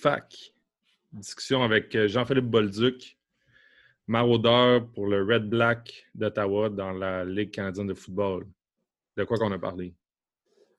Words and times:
Fac. 0.00 0.54
Discussion 1.12 1.62
avec 1.62 1.94
euh, 1.96 2.06
Jean-Philippe 2.06 2.48
Bolduc, 2.48 3.18
maraudeur 4.06 4.86
pour 4.94 5.06
le 5.06 5.24
Red 5.24 5.48
Black 5.48 6.04
d'Ottawa 6.14 6.68
dans 6.68 6.92
la 6.92 7.24
Ligue 7.24 7.50
canadienne 7.50 7.88
de 7.88 7.94
football. 7.94 8.46
De 9.16 9.24
quoi 9.24 9.38
qu'on 9.38 9.50
a 9.50 9.58
parlé? 9.58 9.94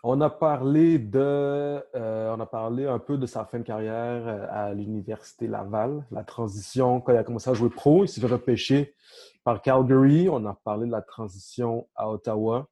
On 0.03 0.21
a 0.21 0.29
parlé 0.29 0.97
de, 0.99 1.19
euh, 1.19 2.33
on 2.33 2.39
a 2.39 2.45
parlé 2.45 2.85
un 2.85 2.99
peu 2.99 3.17
de 3.17 3.25
sa 3.25 3.43
fin 3.43 3.59
de 3.59 3.63
carrière 3.63 4.25
euh, 4.25 4.45
à 4.49 4.73
l'université 4.73 5.47
Laval, 5.47 6.05
la 6.11 6.23
transition 6.23 7.01
quand 7.01 7.11
il 7.11 7.17
a 7.17 7.23
commencé 7.25 7.49
à 7.49 7.53
jouer 7.53 7.69
pro, 7.69 8.05
il 8.05 8.07
s'est 8.07 8.21
fait 8.21 8.27
repêcher 8.27 8.95
par 9.43 9.61
Calgary. 9.61 10.29
On 10.29 10.45
a 10.45 10.53
parlé 10.63 10.85
de 10.85 10.91
la 10.91 11.01
transition 11.01 11.89
à 11.95 12.09
Ottawa. 12.09 12.69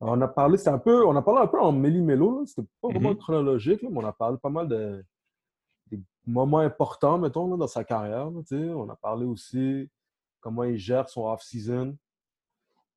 On 0.00 0.20
a 0.20 0.28
parlé, 0.28 0.58
c'est 0.58 0.68
un 0.68 0.78
peu, 0.78 1.06
on 1.06 1.16
a 1.16 1.22
parlé 1.22 1.40
un 1.40 1.46
peu 1.46 1.58
en 1.58 1.72
méli-mélo, 1.72 2.44
c'était 2.44 2.68
pas 2.82 2.88
vraiment 2.88 3.10
Mhm. 3.12 3.16
chronologique, 3.16 3.80
là, 3.80 3.88
mais 3.90 4.04
on 4.04 4.06
a 4.06 4.12
parlé 4.12 4.36
pas 4.42 4.50
mal 4.50 4.68
de 4.68 5.02
des 6.26 6.32
moments 6.32 6.60
importants, 6.60 7.18
mettons, 7.18 7.50
là, 7.50 7.56
dans 7.56 7.66
sa 7.66 7.84
carrière. 7.84 8.30
là, 8.30 8.42
on 8.76 8.88
a 8.88 8.96
parlé 8.96 9.24
aussi 9.24 9.88
comment 10.40 10.64
il 10.64 10.76
gère 10.78 11.08
son 11.08 11.26
off-season. 11.26 11.96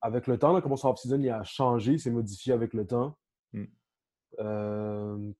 Avec 0.01 0.27
le 0.27 0.37
temps, 0.37 0.53
là, 0.53 0.61
comment 0.61 0.77
son 0.77 0.89
off-season 0.89 1.19
il 1.21 1.29
a 1.29 1.43
changé, 1.43 1.97
s'est 1.97 2.11
modifié 2.11 2.53
avec 2.53 2.73
le 2.73 2.85
temps. 2.85 3.17
Mm. 3.53 3.63
Euh, 4.39 5.31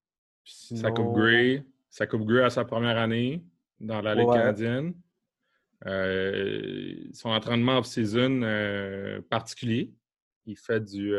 Sa 0.43 0.91
coupe 0.91 1.13
Grey. 1.15 1.63
Sa 1.89 2.07
coupe 2.07 2.25
Grey 2.25 2.43
à 2.43 2.49
sa 2.49 2.65
première 2.65 2.97
année 2.97 3.43
dans 3.79 4.01
la 4.01 4.15
Ligue 4.15 4.27
Ouais. 4.27 4.37
canadienne. 4.37 4.93
Euh, 5.85 6.95
son 7.13 7.29
entraînement 7.29 7.77
off-season 7.77 8.41
euh, 8.41 9.21
particulier. 9.29 9.93
Il 10.47 10.57
fait 10.57 10.79
du, 10.83 11.11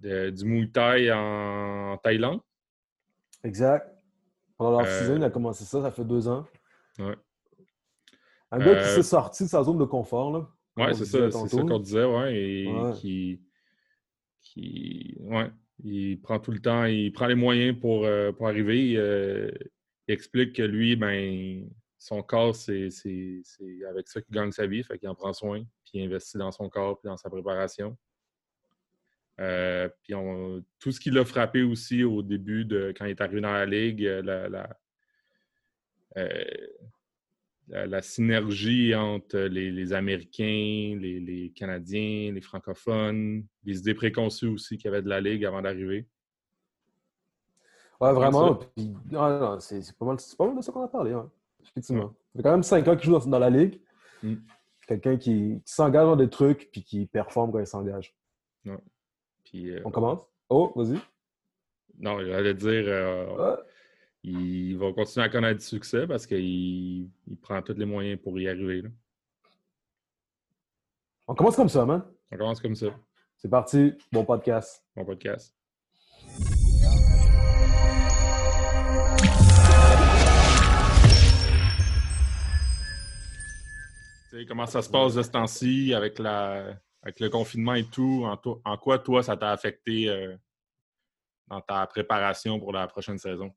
de- 0.00 0.30
du 0.30 0.44
Muay 0.44 0.68
Thai 0.68 1.12
en 1.12 1.96
Thaïlande. 2.02 2.40
Exact. 3.44 3.91
Pendant 4.62 4.84
Euh, 4.84 5.16
il 5.16 5.24
a 5.24 5.30
commencé 5.30 5.64
ça, 5.64 5.82
ça 5.82 5.90
fait 5.90 6.04
deux 6.04 6.28
ans. 6.28 6.46
Ouais. 6.98 7.16
Un 8.50 8.58
gars 8.58 8.76
qui 8.76 8.82
Euh, 8.88 8.94
s'est 8.96 9.02
sorti 9.02 9.44
de 9.44 9.48
sa 9.48 9.62
zone 9.64 9.78
de 9.78 9.84
confort, 9.84 10.30
là. 10.32 10.48
on 10.76 10.94
c'est 10.94 11.04
ça, 11.04 11.30
c'est 11.30 11.48
ça 11.48 11.62
qu'on 11.62 11.78
disait, 11.80 12.04
ouais, 12.04 12.34
et 12.36 12.66
Ouais. 12.68 12.92
qui, 12.94 13.40
qui, 14.40 15.16
ouais, 15.20 15.50
il 15.84 16.20
prend 16.20 16.38
tout 16.38 16.50
le 16.52 16.60
temps, 16.60 16.84
il 16.84 17.12
prend 17.12 17.26
les 17.26 17.34
moyens 17.34 17.78
pour, 17.78 18.04
euh, 18.04 18.32
pour 18.32 18.46
arriver. 18.48 18.94
euh, 18.96 19.50
il 20.08 20.12
explique 20.14 20.54
que 20.56 20.62
lui, 20.62 20.96
ben, 20.96 21.68
son 21.98 22.22
corps, 22.22 22.54
c'est 22.54 22.88
avec 23.88 24.08
ça 24.08 24.20
qu'il 24.20 24.34
gagne 24.34 24.50
sa 24.52 24.66
vie, 24.66 24.82
fait 24.82 24.98
qu'il 24.98 25.08
en 25.08 25.14
prend 25.14 25.32
soin, 25.32 25.60
puis 25.84 25.92
il 25.94 26.04
investit 26.04 26.36
dans 26.38 26.50
son 26.52 26.68
corps, 26.68 26.98
puis 26.98 27.08
dans 27.08 27.16
sa 27.16 27.30
préparation. 27.30 27.96
Euh, 29.42 29.88
puis 30.02 30.14
on- 30.14 30.62
tout 30.78 30.92
ce 30.92 31.00
qui 31.00 31.10
l'a 31.10 31.24
frappé 31.24 31.62
aussi 31.62 32.04
au 32.04 32.22
début 32.22 32.64
de 32.64 32.94
quand 32.96 33.04
il 33.06 33.10
est 33.10 33.20
arrivé 33.20 33.40
dans 33.40 33.52
la 33.52 33.66
ligue, 33.66 34.04
euh, 34.06 34.22
la, 34.22 34.48
la- 34.48 34.78
euh, 36.16 36.44
la, 37.68 37.86
la 37.86 38.02
synergie 38.02 38.94
entre 38.94 39.38
les, 39.38 39.70
les 39.70 39.92
Américains, 39.92 40.96
les, 41.00 41.18
les 41.20 41.50
Canadiens, 41.56 42.32
les 42.32 42.40
francophones, 42.40 43.44
les 43.64 43.78
idées 43.78 43.94
préconçues 43.94 44.46
aussi 44.48 44.76
qu'il 44.76 44.86
y 44.86 44.88
avait 44.88 45.02
de 45.02 45.08
la 45.08 45.20
Ligue 45.20 45.44
avant 45.44 45.60
d'arriver. 45.62 46.06
Ouais, 48.00 48.12
vraiment. 48.12 48.56
Puis, 48.56 48.92
non, 49.10 49.38
non, 49.40 49.60
c'est 49.60 49.80
c'est 49.82 49.96
pas, 49.96 50.04
mal- 50.06 50.20
c'est 50.20 50.36
pas 50.36 50.46
mal 50.46 50.56
de 50.56 50.62
ça 50.62 50.72
qu'on 50.72 50.84
a 50.84 50.88
parlé, 50.88 51.14
ouais. 51.14 51.22
Effectivement. 51.62 52.08
Ça 52.08 52.36
fait 52.36 52.42
quand 52.42 52.50
même 52.52 52.62
cinq 52.62 52.86
ans 52.88 52.96
qu'il 52.96 53.06
joue 53.06 53.18
dans, 53.18 53.26
dans 53.26 53.38
la 53.38 53.50
ligue. 53.50 53.80
Mm. 54.22 54.34
Quelqu'un 54.86 55.16
qui, 55.16 55.62
qui 55.64 55.72
s'engage 55.72 56.04
dans 56.04 56.16
des 56.16 56.28
trucs 56.28 56.68
puis 56.72 56.82
qui 56.82 57.06
performe 57.06 57.52
quand 57.52 57.60
il 57.60 57.66
s'engage. 57.66 58.14
Puis, 59.52 59.70
euh, 59.70 59.82
On 59.84 59.90
commence? 59.90 60.22
Oh, 60.48 60.72
vas-y. 60.74 60.98
non, 61.98 62.24
j'allais 62.24 62.54
dire, 62.54 62.84
euh, 62.86 63.56
il 64.22 64.78
va 64.78 64.92
continuer 64.94 65.26
à 65.26 65.28
connaître 65.28 65.60
du 65.60 65.66
succès 65.66 66.06
parce 66.06 66.26
qu'il 66.26 66.38
il 67.26 67.36
prend 67.42 67.60
tous 67.60 67.74
les 67.74 67.84
moyens 67.84 68.18
pour 68.22 68.38
y 68.40 68.48
arriver. 68.48 68.80
là. 68.82 68.88
On 71.28 71.34
commence 71.34 71.56
comme 71.56 71.68
ça, 71.68 71.84
man. 71.84 72.02
On 72.30 72.36
commence 72.38 72.60
comme 72.62 72.74
ça, 72.74 72.86
C'est 73.36 73.50
parti. 73.50 73.92
Bon 74.10 74.24
podcast. 74.24 74.82
mon 74.96 75.04
podcast. 75.04 75.54
Tu 84.30 84.38
sais, 84.38 84.46
comment 84.46 84.66
ça 84.66 84.80
se 84.80 84.88
passe 84.88 85.14
de 85.14 85.22
ce 85.22 85.30
temps-ci 85.30 85.92
avec, 85.92 86.18
la, 86.18 86.74
avec 87.02 87.20
le 87.20 87.28
confinement 87.28 87.74
et 87.74 87.84
tout? 87.84 88.22
En, 88.24 88.36
to- 88.36 88.60
en 88.64 88.76
quoi, 88.76 88.98
toi, 88.98 89.22
ça 89.22 89.36
t'a 89.36 89.50
affecté 89.50 90.08
euh, 90.08 90.36
dans 91.48 91.60
ta 91.60 91.86
préparation 91.86 92.58
pour 92.58 92.72
la 92.72 92.86
prochaine 92.86 93.18
saison? 93.18 93.50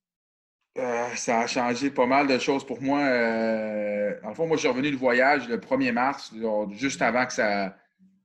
Euh, 0.78 1.07
ça 1.16 1.41
a 1.41 1.47
changé 1.47 1.89
pas 1.89 2.05
mal 2.05 2.28
de 2.28 2.38
choses 2.38 2.66
pour 2.66 2.81
moi. 2.81 3.00
Euh, 3.00 4.19
en 4.23 4.34
fond, 4.34 4.47
moi, 4.47 4.57
je 4.57 4.61
suis 4.61 4.69
revenu 4.69 4.91
de 4.91 4.97
voyage 4.97 5.47
le 5.47 5.57
1er 5.57 5.94
mars, 5.94 6.34
genre, 6.35 6.69
juste 6.73 7.01
avant 7.01 7.25
que 7.25 7.31
ça, 7.34 7.78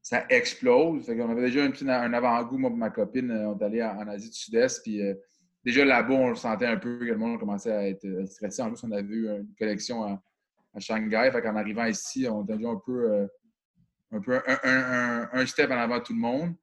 ça 0.03 0.25
explose. 0.29 1.07
Fait 1.07 1.17
qu'on 1.17 1.31
avait 1.31 1.43
déjà 1.43 1.63
un, 1.65 2.13
avant-goût, 2.13 2.59
moi 2.59 2.71
et 2.71 2.75
ma 2.75 2.91
copine. 2.91 3.31
euh, 3.31 3.51
On 3.51 3.59
est 3.59 3.65
allé 3.65 3.83
en, 3.83 4.09
Asie 4.09 4.31
du 4.31 4.37
Sud-Est. 4.37 4.83
Puis 4.83 5.01
déjà 5.65 5.85
là-bas, 5.85 6.15
on 6.15 6.31
le 6.31 6.35
sentait 6.35 6.67
un 6.67 6.79
peu 6.79 6.99
que 6.99 7.05
le 7.05 7.17
monde 7.17 7.39
commençait 7.39 7.73
à 7.73 7.87
être 7.87 8.07
stressé. 8.27 8.63
En 8.63 8.71
plus, 8.73 8.83
on 8.83 8.91
avait 8.91 9.03
eu 9.07 9.29
une 9.29 9.55
collection 9.57 10.03
à, 10.03 10.21
à 10.75 10.81
Shanghai. 10.81 11.31
Fait 11.31 11.43
qu'en 11.43 11.55
arrivant 11.55 11.85
ici, 11.85 12.27
on 12.29 12.43
était 12.43 12.57
déjà 12.57 12.71
un 12.71 12.81
peu, 12.85 13.29
un, 14.13 14.21
peu 14.21 14.41
un, 14.47 15.47
step 15.47 15.71
en 15.71 15.77
avant 15.79 15.99
de 15.99 16.03
tout 16.05 16.13
le 16.13 16.19
monde. 16.21 16.55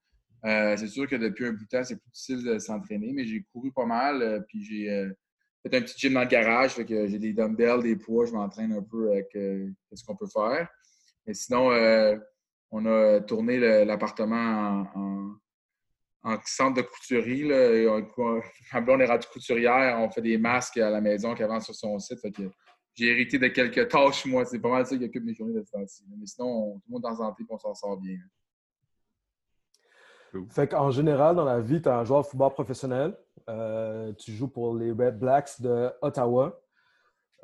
Euh, 0.46 0.76
c'est 0.78 0.88
sûr 0.88 1.08
que 1.08 1.16
depuis 1.16 1.46
un 1.48 1.52
bout 1.54 1.64
de 1.64 1.68
temps, 1.68 1.84
c'est 1.84 1.96
plus 1.96 2.10
difficile 2.12 2.44
de 2.44 2.60
s'entraîner, 2.60 3.12
mais 3.14 3.26
j'ai 3.26 3.44
couru 3.52 3.72
pas 3.72 3.86
mal. 3.86 4.22
euh, 4.22 4.40
puis 4.48 4.64
j'ai. 4.64 4.90
euh, 4.92 5.10
fait 5.64 5.76
un 5.78 5.82
petit 5.82 5.98
gym 5.98 6.14
dans 6.14 6.22
le 6.22 6.28
garage, 6.28 6.72
fait 6.76 6.86
que 6.86 7.08
j'ai 7.08 7.20
des 7.20 7.34
dumbbells, 7.34 7.82
des 7.84 7.96
poids, 7.98 8.26
je 8.26 8.32
m'entraîne 8.32 8.72
un 8.74 8.82
peu 8.84 9.12
avec 9.12 9.28
ce 9.34 10.06
qu'on 10.06 10.16
peut 10.16 10.28
faire. 10.28 10.70
Mais 11.26 11.34
sinon, 11.34 11.72
on 12.72 12.86
a 12.86 13.20
tourné 13.22 13.84
l'appartement 13.84 14.88
en, 14.96 15.02
en- 15.02 15.38
en 16.24 16.38
centre 16.46 16.76
de 16.78 16.88
couturier. 16.88 17.44
Là, 17.46 17.74
et 17.74 17.88
on- 17.88 18.42
est 19.02 19.06
rendue 19.06 19.28
couturière, 19.34 19.98
on 20.00 20.10
fait 20.10 20.22
des 20.22 20.38
masques 20.38 20.78
à 20.78 20.90
la 20.90 21.02
maison 21.02 21.34
qu'elle 21.36 21.48
vend 21.48 21.60
sur 21.60 21.76
son 21.76 21.98
site. 22.00 22.20
Fait 22.22 22.32
que 22.32 22.44
j'ai 22.98 23.12
hérité 23.12 23.38
de 23.38 23.48
quelques 23.48 23.88
tâches, 23.90 24.26
moi. 24.26 24.44
C'est 24.46 24.60
pas 24.60 24.70
mal 24.70 24.86
ça 24.86 24.98
qui 24.98 25.06
occupe 25.06 25.24
mes 25.24 25.34
journées 25.36 25.54
de 25.54 25.64
ce 25.64 25.72
temps-ci. 25.72 26.04
Mais 26.18 26.26
sinon, 26.26 26.48
on- 26.48 26.80
tout 26.80 26.84
le 26.88 26.94
monde 26.94 27.06
est 27.06 27.10
en 27.10 27.16
santé 27.16 27.44
et 27.44 27.46
on 27.50 27.58
s'en 27.58 27.74
sort 27.76 27.98
bien. 27.98 28.18
Fait 30.50 30.68
qu'en 30.68 30.92
général, 30.92 31.36
dans 31.36 31.46
la 31.46 31.60
vie, 31.62 31.82
tu 31.82 31.88
es 31.88 31.92
un 31.92 32.04
joueur 32.04 32.22
de 32.22 32.28
football 32.28 32.52
professionnel. 32.54 33.18
Euh, 33.50 34.12
tu 34.14 34.32
joues 34.34 34.48
pour 34.50 34.76
les 34.76 34.92
Red 34.92 35.18
Blacks 35.20 35.62
de 35.62 35.92
Ottawa. 36.02 36.60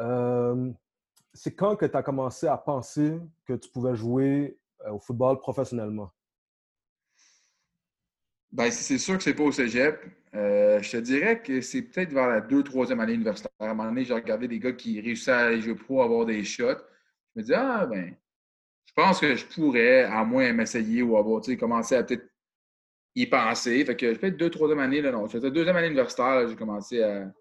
Euh, 0.01 0.71
c'est 1.33 1.55
quand 1.55 1.75
que 1.75 1.85
tu 1.85 1.95
as 1.95 2.03
commencé 2.03 2.47
à 2.47 2.57
penser 2.57 3.19
que 3.45 3.53
tu 3.53 3.69
pouvais 3.71 3.95
jouer 3.95 4.59
euh, 4.85 4.91
au 4.93 4.99
football 4.99 5.39
professionnellement? 5.39 6.11
Ben, 8.53 8.69
c'est 8.69 8.99
sûr 8.99 9.17
que 9.17 9.23
c'est 9.23 9.33
pas 9.33 9.43
au 9.43 9.51
cégep. 9.51 9.99
Euh, 10.35 10.79
je 10.81 10.91
te 10.91 10.97
dirais 10.97 11.41
que 11.41 11.59
c'est 11.61 11.81
peut-être 11.81 12.13
vers 12.13 12.27
la 12.27 12.39
deux, 12.39 12.63
troisième 12.63 12.99
année 12.99 13.13
universitaire. 13.13 13.51
À 13.59 13.65
un 13.65 13.73
moment 13.73 13.89
donné, 13.89 14.05
j'ai 14.05 14.13
regardé 14.13 14.47
des 14.47 14.59
gars 14.59 14.73
qui 14.73 15.01
réussissaient 15.01 15.31
à 15.31 15.37
aller 15.47 15.61
jouer 15.61 15.73
pro, 15.75 16.03
avoir 16.03 16.25
des 16.27 16.43
shots. 16.43 16.77
Je 17.35 17.41
me 17.41 17.43
dis, 17.43 17.53
ah, 17.55 17.87
ben, 17.87 18.15
je 18.85 18.93
pense 18.93 19.19
que 19.19 19.35
je 19.35 19.45
pourrais, 19.45 20.03
à 20.03 20.23
moins 20.23 20.53
m'essayer 20.53 21.01
ou 21.01 21.17
avoir, 21.17 21.41
tu 21.41 21.51
sais, 21.51 21.57
commencé 21.57 21.95
à 21.95 22.03
peut-être 22.03 22.27
y 23.15 23.25
penser. 23.25 23.83
Fait 23.85 23.95
que 23.95 24.13
peut-être 24.13 24.37
deux, 24.37 24.51
troisième 24.51 24.79
année, 24.79 25.01
là, 25.01 25.11
non. 25.11 25.27
C'était 25.27 25.49
deuxième 25.49 25.75
année 25.75 25.87
universitaire, 25.87 26.47
j'ai 26.47 26.55
commencé 26.55 27.01
à. 27.01 27.31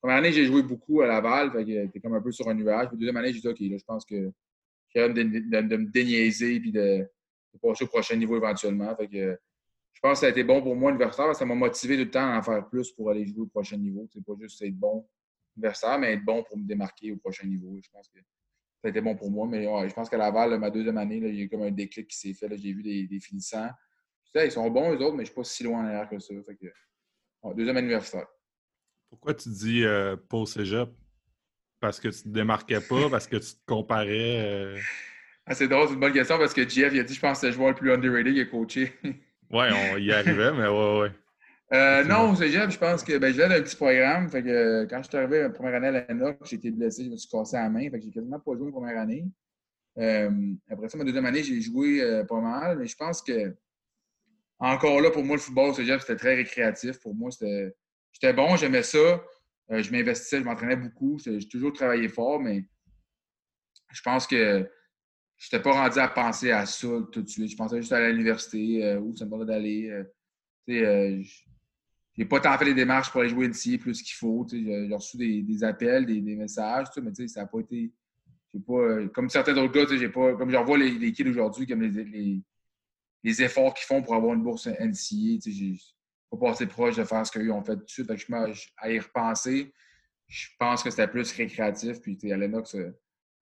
Première 0.00 0.18
année, 0.18 0.32
j'ai 0.32 0.44
joué 0.44 0.62
beaucoup 0.62 1.02
à 1.02 1.06
Laval, 1.08 1.50
fait 1.52 1.64
que 1.64 1.86
t'es 1.86 2.00
comme 2.00 2.14
un 2.14 2.20
peu 2.20 2.30
sur 2.32 2.48
un 2.48 2.54
nuage. 2.54 2.88
Puis 2.88 2.98
deuxième 2.98 3.16
année, 3.16 3.32
j'ai 3.32 3.40
dit, 3.40 3.48
OK, 3.48 3.58
là, 3.60 3.76
je 3.78 3.84
pense 3.84 4.04
que 4.04 4.30
j'ai 4.94 5.08
de, 5.08 5.22
de- 5.22 5.68
de 5.68 5.76
me 5.76 5.86
déniaiser 5.86 6.58
puis 6.60 6.70
de, 6.72 6.98
de 7.00 7.58
passer 7.60 7.84
au 7.84 7.88
prochain 7.88 8.14
niveau 8.16 8.36
éventuellement. 8.36 8.94
Fait 8.96 9.08
que 9.08 9.38
je 9.98 10.00
pense 10.00 10.12
que 10.12 10.20
ça 10.20 10.26
a 10.26 10.28
été 10.30 10.44
bon 10.44 10.62
pour 10.62 10.76
moi 10.76 10.92
universitaire 10.92 11.24
parce 11.26 11.38
que 11.38 11.40
ça 11.40 11.44
m'a 11.44 11.56
motivé 11.56 11.96
tout 11.96 12.04
le 12.04 12.10
temps 12.12 12.32
à 12.32 12.38
en 12.38 12.42
faire 12.42 12.68
plus 12.68 12.92
pour 12.92 13.10
aller 13.10 13.26
jouer 13.26 13.40
au 13.40 13.46
prochain 13.46 13.76
niveau. 13.76 14.06
C'est 14.12 14.24
pas 14.24 14.34
juste 14.40 14.62
être 14.62 14.76
bon 14.78 15.04
universitaire, 15.56 15.98
mais 15.98 16.12
être 16.12 16.24
bon 16.24 16.44
pour 16.44 16.56
me 16.56 16.62
démarquer 16.62 17.10
au 17.10 17.16
prochain 17.16 17.48
niveau. 17.48 17.76
Je 17.82 17.90
pense 17.90 18.06
que 18.08 18.20
ça 18.20 18.86
a 18.86 18.88
été 18.90 19.00
bon 19.00 19.16
pour 19.16 19.28
moi. 19.28 19.48
Mais 19.48 19.66
ouais, 19.66 19.88
je 19.88 19.94
pense 19.94 20.08
qu'à 20.08 20.16
Laval, 20.16 20.50
là, 20.50 20.58
ma 20.58 20.70
deuxième 20.70 20.98
année, 20.98 21.18
là, 21.18 21.26
il 21.26 21.34
y 21.34 21.40
a 21.40 21.42
eu 21.42 21.48
comme 21.48 21.62
un 21.62 21.72
déclic 21.72 22.06
qui 22.06 22.16
s'est 22.16 22.32
fait. 22.32 22.46
J'ai 22.56 22.72
vu 22.72 22.84
des, 22.84 23.08
des 23.08 23.18
finissants. 23.18 23.70
Sais, 24.32 24.46
ils 24.46 24.52
sont 24.52 24.70
bons, 24.70 24.92
eux 24.94 24.98
autres, 25.02 25.16
mais 25.16 25.24
je 25.24 25.30
ne 25.30 25.32
suis 25.32 25.34
pas 25.34 25.42
si 25.42 25.64
loin 25.64 25.80
en 25.82 25.86
arrière 25.86 26.08
que 26.08 26.20
ça. 26.20 26.32
Fait 26.46 26.54
que, 26.54 26.66
ouais, 27.42 27.54
deuxième 27.56 27.76
année 27.76 27.86
universitaire. 27.88 28.28
Pourquoi 29.10 29.34
tu 29.34 29.48
dis 29.48 29.82
euh, 29.82 30.14
au 30.32 30.46
cégep? 30.46 30.90
Parce 31.80 31.98
que 31.98 32.06
tu 32.06 32.22
te 32.22 32.28
démarquais 32.28 32.80
pas, 32.80 33.10
parce 33.10 33.26
que 33.26 33.36
tu 33.36 33.52
te 33.52 33.64
comparais. 33.66 34.44
euh, 34.46 34.78
Ah, 35.44 35.54
c'est 35.54 35.66
drôle, 35.66 35.88
c'est 35.88 35.94
une 35.94 36.00
bonne 36.00 36.12
question 36.12 36.38
parce 36.38 36.54
que 36.54 36.68
Jeff, 36.68 36.92
il 36.92 37.00
a 37.00 37.02
dit, 37.02 37.14
je 37.14 37.20
pense 37.20 37.38
que 37.38 37.40
c'est 37.40 37.46
le 37.48 37.52
joueur 37.54 37.70
le 37.70 37.74
plus 37.74 37.90
underrated 37.90 38.32
qu'il 38.32 38.42
a 38.42 38.46
coaché. 38.46 38.92
Ouais, 39.50 39.68
on 39.72 39.96
y 39.96 40.12
arrivait, 40.12 40.52
mais 40.52 40.68
ouais, 40.68 41.00
ouais. 41.00 41.10
Euh, 41.72 42.02
non, 42.04 42.30
au 42.30 42.34
cégep, 42.34 42.70
je 42.70 42.78
pense 42.78 43.02
que 43.02 43.18
ben, 43.18 43.30
je 43.30 43.36
viens 43.36 43.48
d'un 43.48 43.62
petit 43.62 43.76
programme. 43.76 44.28
Fait 44.30 44.42
que, 44.42 44.48
euh, 44.48 44.86
quand 44.88 45.02
je 45.02 45.08
suis 45.08 45.18
arrivé 45.18 45.42
la 45.42 45.50
première 45.50 45.74
année 45.74 45.88
à 45.88 45.90
l'ANOC, 45.90 46.38
j'ai 46.44 46.56
été 46.56 46.70
blessé, 46.70 47.04
je 47.04 47.10
me 47.10 47.16
suis 47.16 47.28
cassé 47.28 47.56
la 47.56 47.68
main. 47.68 47.90
Fait 47.90 47.98
que 47.98 48.04
j'ai 48.04 48.10
quasiment 48.10 48.40
pas 48.40 48.52
joué 48.56 48.66
la 48.66 48.72
première 48.72 48.98
année. 48.98 49.26
Euh, 49.98 50.30
après 50.70 50.88
ça, 50.88 50.96
ma 50.96 51.04
deuxième 51.04 51.26
année, 51.26 51.42
j'ai 51.42 51.60
joué 51.60 52.00
euh, 52.02 52.24
pas 52.24 52.40
mal, 52.40 52.78
mais 52.78 52.86
je 52.86 52.96
pense 52.96 53.20
que 53.20 53.54
encore 54.58 55.00
là, 55.00 55.10
pour 55.10 55.24
moi, 55.24 55.36
le 55.36 55.42
football 55.42 55.70
au 55.70 55.74
cégep, 55.74 56.00
c'était 56.00 56.16
très 56.16 56.34
récréatif. 56.36 56.98
Pour 57.00 57.14
moi, 57.14 57.30
c'était. 57.30 57.74
J'étais 58.12 58.32
bon, 58.32 58.56
j'aimais 58.56 58.82
ça. 58.82 59.22
je 59.68 59.90
m'investissais, 59.92 60.38
je 60.38 60.44
m'entraînais 60.44 60.76
beaucoup. 60.76 61.18
J'ai 61.24 61.46
toujours 61.46 61.72
travaillé 61.72 62.08
fort, 62.08 62.40
mais 62.40 62.64
je 63.92 64.02
pense 64.02 64.26
que 64.26 64.68
je 65.38 65.46
n'étais 65.46 65.62
pas 65.62 65.72
rendu 65.72 65.98
à 65.98 66.08
penser 66.08 66.50
à 66.50 66.66
ça 66.66 66.88
tout 67.12 67.22
de 67.22 67.28
suite. 67.28 67.50
Je 67.50 67.56
pensais 67.56 67.76
juste 67.76 67.92
à 67.92 68.10
l'université, 68.10 68.96
où 68.96 69.14
ça 69.16 69.24
me 69.24 69.30
demandait 69.30 69.52
d'aller. 69.52 70.04
Euh, 70.70 71.22
j'ai 72.16 72.24
pas 72.24 72.40
tant 72.40 72.58
fait 72.58 72.64
les 72.64 72.74
démarches 72.74 73.10
pour 73.10 73.20
aller 73.20 73.30
jouer 73.30 73.46
ici 73.46 73.78
plus 73.78 74.02
qu'il 74.02 74.16
faut. 74.16 74.46
J'ai 74.50 74.92
reçu 74.92 75.16
des, 75.16 75.64
appels, 75.64 76.04
des, 76.04 76.20
messages, 76.34 76.88
mais 77.00 77.28
ça 77.28 77.42
n'a 77.42 77.46
pas 77.46 77.60
été. 77.60 77.92
Pas, 78.66 78.72
euh, 78.72 79.08
comme 79.08 79.30
certains 79.30 79.56
autres 79.56 79.72
gars, 79.72 79.96
j'ai 79.96 80.08
pas. 80.08 80.34
Comme 80.34 80.50
je 80.50 80.56
revois 80.56 80.78
les, 80.78 80.90
les 80.90 81.12
kids 81.12 81.28
aujourd'hui, 81.28 81.66
comme 81.66 81.82
les, 81.82 83.42
efforts 83.42 83.74
qu'ils 83.74 83.86
font 83.86 84.02
pour 84.02 84.14
avoir 84.16 84.34
une 84.34 84.42
bourse 84.42 84.66
NCA, 84.66 85.38
j'ai 85.46 85.78
pas 86.30 86.38
passé 86.38 86.66
proche 86.66 86.96
de 86.96 87.04
faire 87.04 87.24
ce 87.24 87.30
qu'ils 87.30 87.50
ont 87.52 87.62
fait 87.62 87.76
tout 87.76 87.84
de 87.84 87.90
suite. 87.90 88.10
à 88.78 88.90
y 88.90 88.98
repenser, 88.98 89.72
je 90.26 90.48
pense 90.58 90.82
que 90.82 90.90
c'était 90.90 91.06
plus 91.06 91.30
récréatif. 91.32 92.00
Puis 92.00 92.32
à 92.32 92.36
Lennox, 92.36 92.74
euh, 92.74 92.90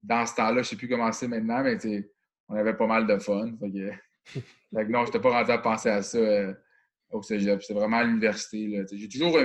dans 0.02 0.24
ce 0.26 0.34
temps-là, 0.36 0.54
je 0.54 0.58
ne 0.58 0.62
sais 0.64 0.76
plus 0.76 0.88
comment 0.88 1.10
c'est 1.12 1.28
maintenant, 1.28 1.62
mais 1.62 1.78
on 2.48 2.54
avait 2.54 2.74
pas 2.74 2.86
mal 2.86 3.06
de 3.06 3.18
fun. 3.18 3.52
Non, 4.70 5.00
je 5.00 5.06
n'étais 5.06 5.20
pas 5.20 5.30
rendu 5.30 5.50
à 5.50 5.56
penser 5.56 5.88
à 5.88 6.02
ça 6.02 6.18
au 7.10 7.22
cégep. 7.22 7.62
C'est 7.62 7.72
vraiment 7.72 7.96
à 7.96 8.04
l'université. 8.04 8.84
J'ai 8.92 9.08
toujours, 9.08 9.38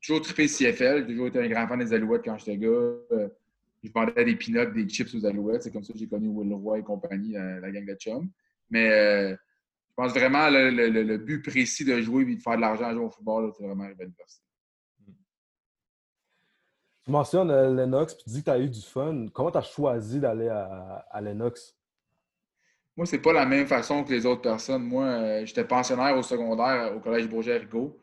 toujours 0.00 0.22
trippé 0.22 0.46
CFL. 0.46 1.00
J'ai 1.00 1.06
toujours 1.08 1.26
été 1.26 1.38
un 1.40 1.48
grand 1.48 1.68
fan 1.68 1.78
des 1.78 1.92
Alouettes 1.92 2.24
quand 2.24 2.38
j'étais 2.38 2.56
gars. 2.56 2.68
Euh, 2.68 3.28
je 3.82 3.90
vendais 3.92 4.24
des 4.24 4.36
peanuts, 4.36 4.72
des 4.72 4.88
chips 4.88 5.14
aux 5.14 5.26
Alouettes. 5.26 5.64
C'est 5.64 5.70
comme 5.70 5.84
ça 5.84 5.92
que 5.92 5.98
j'ai 5.98 6.08
connu 6.08 6.28
Will 6.28 6.54
Roy 6.54 6.78
et 6.78 6.82
compagnie, 6.82 7.32
la, 7.32 7.70
gang 7.70 7.84
de 7.84 7.94
chum. 7.94 8.30
Mais 8.70 8.90
euh, 8.90 9.32
je 9.32 9.94
pense 9.94 10.12
vraiment 10.12 10.48
le, 10.48 10.70
le, 10.70 11.18
but 11.18 11.42
précis 11.42 11.84
de 11.84 12.00
jouer 12.00 12.22
et 12.22 12.36
de 12.36 12.40
faire 12.40 12.56
de 12.56 12.62
l'argent 12.62 12.86
à 12.86 12.94
jouer 12.94 13.04
au 13.04 13.10
football, 13.10 13.52
c'est 13.56 13.64
vraiment 13.64 13.84
à 13.84 13.88
l'université. 13.88 14.43
Tu 17.04 17.10
mentionnes 17.10 17.50
euh, 17.50 17.74
Lennox, 17.74 18.14
puis 18.14 18.24
tu 18.24 18.30
dis 18.30 18.40
que 18.40 18.44
tu 18.46 18.50
as 18.50 18.58
eu 18.58 18.68
du 18.68 18.80
fun. 18.80 19.26
Comment 19.32 19.50
tu 19.50 19.58
as 19.58 19.62
choisi 19.62 20.20
d'aller 20.20 20.48
à, 20.48 21.06
à 21.10 21.20
Lennox? 21.20 21.76
Moi, 22.96 23.06
c'est 23.06 23.18
pas 23.18 23.32
la 23.32 23.44
même 23.44 23.66
façon 23.66 24.04
que 24.04 24.12
les 24.12 24.24
autres 24.24 24.42
personnes. 24.42 24.84
Moi, 24.84 25.04
euh, 25.04 25.46
j'étais 25.46 25.64
pensionnaire 25.64 26.16
au 26.16 26.22
secondaire 26.22 26.94
au 26.94 27.00
Collège 27.00 27.28
Bourget-Rigaud. 27.28 27.98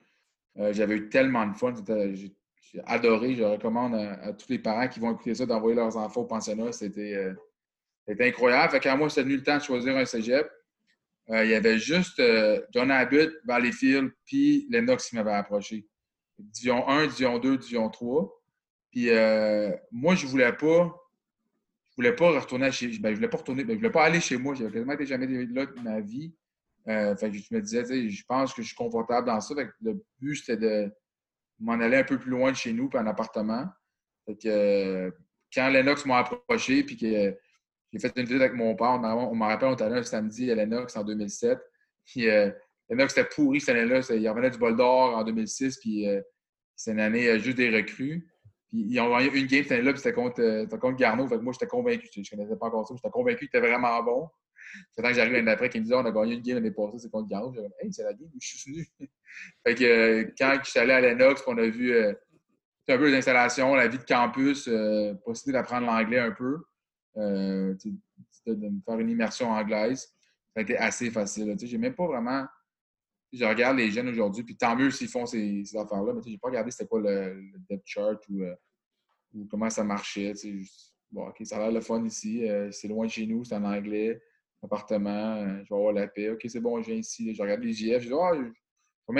Euh, 0.59 0.73
j'avais 0.73 0.95
eu 0.95 1.09
tellement 1.09 1.47
de 1.47 1.55
fun. 1.55 1.73
J'ai 1.87 2.81
adoré. 2.85 3.35
Je 3.35 3.43
recommande 3.43 3.95
à, 3.95 4.33
tous 4.33 4.49
les 4.49 4.59
parents 4.59 4.89
qui 4.89 4.99
vont 4.99 5.13
écouter 5.13 5.33
ça 5.33 5.45
d'envoyer 5.45 5.75
leurs 5.75 5.95
enfants 5.95 6.21
au 6.21 6.25
pensionnat. 6.25 6.73
C'était 6.73 7.15
euh, 7.15 8.15
incroyable. 8.19 8.71
Fait 8.73 8.79
qu'à 8.81 8.97
moi, 8.97 9.09
c'était 9.09 9.23
venu 9.23 9.37
le 9.37 9.43
temps 9.43 9.57
de 9.57 9.63
choisir 9.63 9.95
un 9.95 10.05
cégep. 10.05 10.49
il 11.29 11.47
y 11.47 11.55
avait 11.55 11.77
juste 11.77 12.21
John 12.73 12.91
Abbott, 12.91 13.31
Valleyfield, 13.45 14.11
puis 14.25 14.67
Lennox 14.69 15.07
qui 15.07 15.15
m'avait 15.15 15.31
approché. 15.31 15.87
Division 16.37 16.85
1, 16.89 17.03
Division 17.03 17.39
2, 17.39 17.57
Division 17.57 17.89
3. 17.89 18.40
Puis 18.91 19.09
moi, 19.91 20.15
je 20.15 20.27
voulais 20.27 20.53
pas 20.53 20.97
je 21.91 21.95
voulais 21.97 22.15
pas 22.15 22.39
retourner 22.39 22.71
chez 22.71 22.87
ben, 22.99 23.09
je 23.09 23.15
voulais 23.15 23.27
pas 23.27 23.37
retourner, 23.37 23.63
ben, 23.63 23.73
je 23.73 23.77
voulais 23.77 23.91
pas 23.91 24.05
aller 24.05 24.21
chez 24.21 24.37
moi. 24.37 24.55
J'avais 24.55 24.71
quasiment 24.71 24.93
été 24.93 25.05
jamais 25.05 25.27
là 25.27 25.65
de 25.65 25.79
ma 25.81 25.99
vie. 25.99 26.33
Euh, 26.87 27.15
je 27.19 27.53
me 27.53 27.61
disais, 27.61 28.09
je 28.09 28.23
pense 28.25 28.53
que 28.53 28.61
je 28.61 28.67
suis 28.67 28.75
confortable 28.75 29.27
dans 29.27 29.41
ça. 29.41 29.53
le 29.81 30.01
but, 30.19 30.35
c'était 30.37 30.57
de 30.57 30.91
m'en 31.59 31.73
aller 31.73 31.97
un 31.97 32.03
peu 32.03 32.17
plus 32.17 32.31
loin 32.31 32.51
de 32.51 32.55
chez 32.55 32.71
nous, 32.73 32.89
puis 32.89 32.97
un 32.97 33.07
appartement. 33.07 33.67
Euh, 34.45 35.11
quand 35.53 35.69
Lennox 35.69 36.05
m'a 36.05 36.19
approché, 36.19 36.83
puis 36.83 36.95
que 36.95 37.37
j'ai 37.91 37.99
fait 37.99 38.13
une 38.15 38.23
visite 38.23 38.41
avec 38.41 38.53
mon 38.53 38.73
père, 38.75 38.91
on 38.91 39.35
m'a 39.35 39.47
rappelé, 39.47 39.69
on 39.69 39.73
était 39.73 39.83
allé 39.83 39.97
un 39.97 40.03
samedi 40.03 40.49
à 40.49 40.55
Lennox 40.55 40.95
en 40.95 41.03
2007. 41.03 41.59
Puis 42.05 42.29
euh, 42.29 42.49
Lennox 42.89 43.17
était 43.17 43.29
pourri 43.29 43.59
cette 43.59 43.75
année-là. 43.75 43.99
Il 44.15 44.29
revenait 44.29 44.49
du 44.49 44.57
bol 44.57 44.77
d'or 44.77 45.17
en 45.17 45.23
2006, 45.25 45.77
puis 45.79 46.07
c'est 46.75 46.93
une 46.93 47.01
année 47.01 47.37
juste 47.37 47.57
des 47.57 47.69
recrues. 47.69 48.31
Ils 48.73 48.99
ont 48.99 49.15
gagné 49.15 49.29
une 49.37 49.47
game 49.47 49.63
cette 49.63 49.73
année-là, 49.73 49.91
puis 49.91 50.01
c'était 50.01 50.13
contre, 50.13 50.41
euh, 50.41 50.65
contre 50.65 50.97
Garneau. 50.97 51.27
Fait 51.27 51.37
que 51.37 51.41
moi, 51.41 51.53
j'étais 51.53 51.67
convaincu. 51.67 52.07
Je 52.13 52.19
ne 52.21 52.25
connaissais 52.25 52.57
pas 52.57 52.67
encore 52.67 52.87
ça. 52.87 52.93
J'étais 52.95 53.09
convaincu 53.09 53.39
qu'il 53.39 53.47
était 53.47 53.59
vraiment 53.59 54.01
bon. 54.01 54.29
C'est 54.91 55.01
temps 55.01 55.09
que 55.09 55.15
j'arrive 55.15 55.33
l'année 55.33 55.45
d'après 55.45 55.69
qu'il 55.69 55.81
me 55.81 55.85
disait 55.85 55.95
on 55.95 56.05
a 56.05 56.11
gagné 56.11 56.35
une 56.35 56.41
game 56.41 56.55
l'année 56.55 56.71
passée, 56.71 56.99
c'est 56.99 57.11
contre 57.11 57.27
Garneau. 57.27 57.53
J'ai 57.53 57.61
dit 57.61 57.67
Hey, 57.81 57.93
c'est 57.93 58.03
la 58.03 58.13
game 58.13 58.29
je 58.39 58.47
suis 58.47 58.71
venu. 58.71 58.87
fait 59.65 59.75
que 59.75 59.83
euh, 59.83 60.33
quand 60.37 60.57
je 60.63 60.69
suis 60.69 60.79
allé 60.79 60.93
à 60.93 61.01
Lennox, 61.01 61.43
on 61.47 61.57
a 61.57 61.67
vu 61.67 61.91
euh, 61.93 62.13
un 62.87 62.97
peu 62.97 63.11
d'installation, 63.11 63.75
la 63.75 63.87
vie 63.87 63.97
de 63.97 64.03
campus, 64.03 64.67
euh, 64.67 65.13
possibilité 65.25 65.59
d'apprendre 65.59 65.87
l'anglais 65.87 66.19
un 66.19 66.31
peu, 66.31 66.63
de, 67.15 67.77
de, 68.47 68.67
me 68.67 68.81
faire 68.85 68.99
une 68.99 69.09
immersion 69.09 69.49
anglaise. 69.49 70.13
Ça 70.53 70.59
a 70.59 70.61
été 70.61 70.77
assez 70.77 71.09
facile. 71.09 71.55
J'ai 71.61 71.77
même 71.77 71.95
pas 71.95 72.05
vraiment 72.05 72.45
je 73.33 73.45
regarde 73.45 73.77
les 73.77 73.91
jeunes 73.91 74.09
aujourd'hui, 74.09 74.43
puis 74.43 74.55
tant 74.55 74.75
mieux 74.75 74.91
s'ils 74.91 75.07
font 75.07 75.25
ces, 75.25 75.63
affaires-là, 75.75 76.13
mais 76.13 76.21
je 76.23 76.29
n'ai 76.29 76.37
pas 76.37 76.49
regardé 76.49 76.71
c'était 76.71 76.87
quoi 76.87 77.01
le, 77.01 77.41
depth 77.69 77.83
chart 77.85 78.19
ou, 78.29 78.41
euh, 78.41 78.55
ou, 79.33 79.45
comment 79.49 79.69
ça 79.69 79.83
marchait. 79.83 80.33
bon, 81.11 81.27
OK, 81.27 81.37
ça 81.43 81.57
a 81.57 81.59
l'air 81.59 81.71
le 81.71 81.81
fun 81.81 82.03
ici, 82.05 82.47
euh, 82.49 82.69
c'est 82.71 82.87
loin 82.87 83.05
de 83.05 83.11
chez 83.11 83.25
nous, 83.25 83.45
c'est 83.45 83.55
en 83.55 83.63
anglais, 83.63 84.21
appartement, 84.61 85.35
euh, 85.35 85.63
je 85.63 85.69
vais 85.69 85.75
avoir 85.75 85.93
la 85.93 86.07
paix. 86.07 86.29
OK, 86.29 86.41
c'est 86.47 86.59
bon, 86.59 86.81
je 86.81 86.87
viens 86.87 86.99
ici. 86.99 87.33
Je 87.33 87.41
regarde 87.41 87.61
les 87.61 87.73
JF, 87.73 88.01
je 88.01 88.07
dis, 88.07 88.13
ah, 88.13 88.31
je 88.35 88.41
vais 88.41 88.51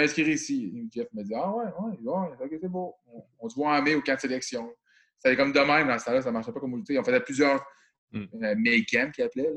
m'inscrire 0.02 0.28
ici. 0.28 0.72
Et 0.74 0.86
Jeff 0.90 1.08
me 1.12 1.22
dit, 1.22 1.34
ah 1.34 1.50
ouais, 1.50 1.64
ouais, 1.64 1.98
ouais 2.00 2.28
OK, 2.40 2.58
c'est 2.60 2.68
beau. 2.68 2.94
On, 3.38 3.48
se 3.48 3.54
voit 3.54 3.76
en 3.76 3.82
mai 3.82 3.94
au 3.94 4.02
camp 4.02 4.14
de 4.14 4.20
sélection. 4.20 4.70
C'était 5.18 5.36
comme 5.36 5.52
de 5.52 5.60
même 5.60 5.88
dans 5.88 5.98
ce 5.98 6.04
temps-là, 6.04 6.22
ça 6.22 6.28
ne 6.28 6.34
marchait 6.34 6.52
pas 6.52 6.60
comme 6.60 6.74
on 6.74 6.78
On 6.80 7.04
faisait 7.04 7.20
plusieurs 7.20 7.64
mm. 8.12 8.54
May 8.58 8.84
camp 8.84 9.10
qui 9.12 9.22
appelait. 9.22 9.50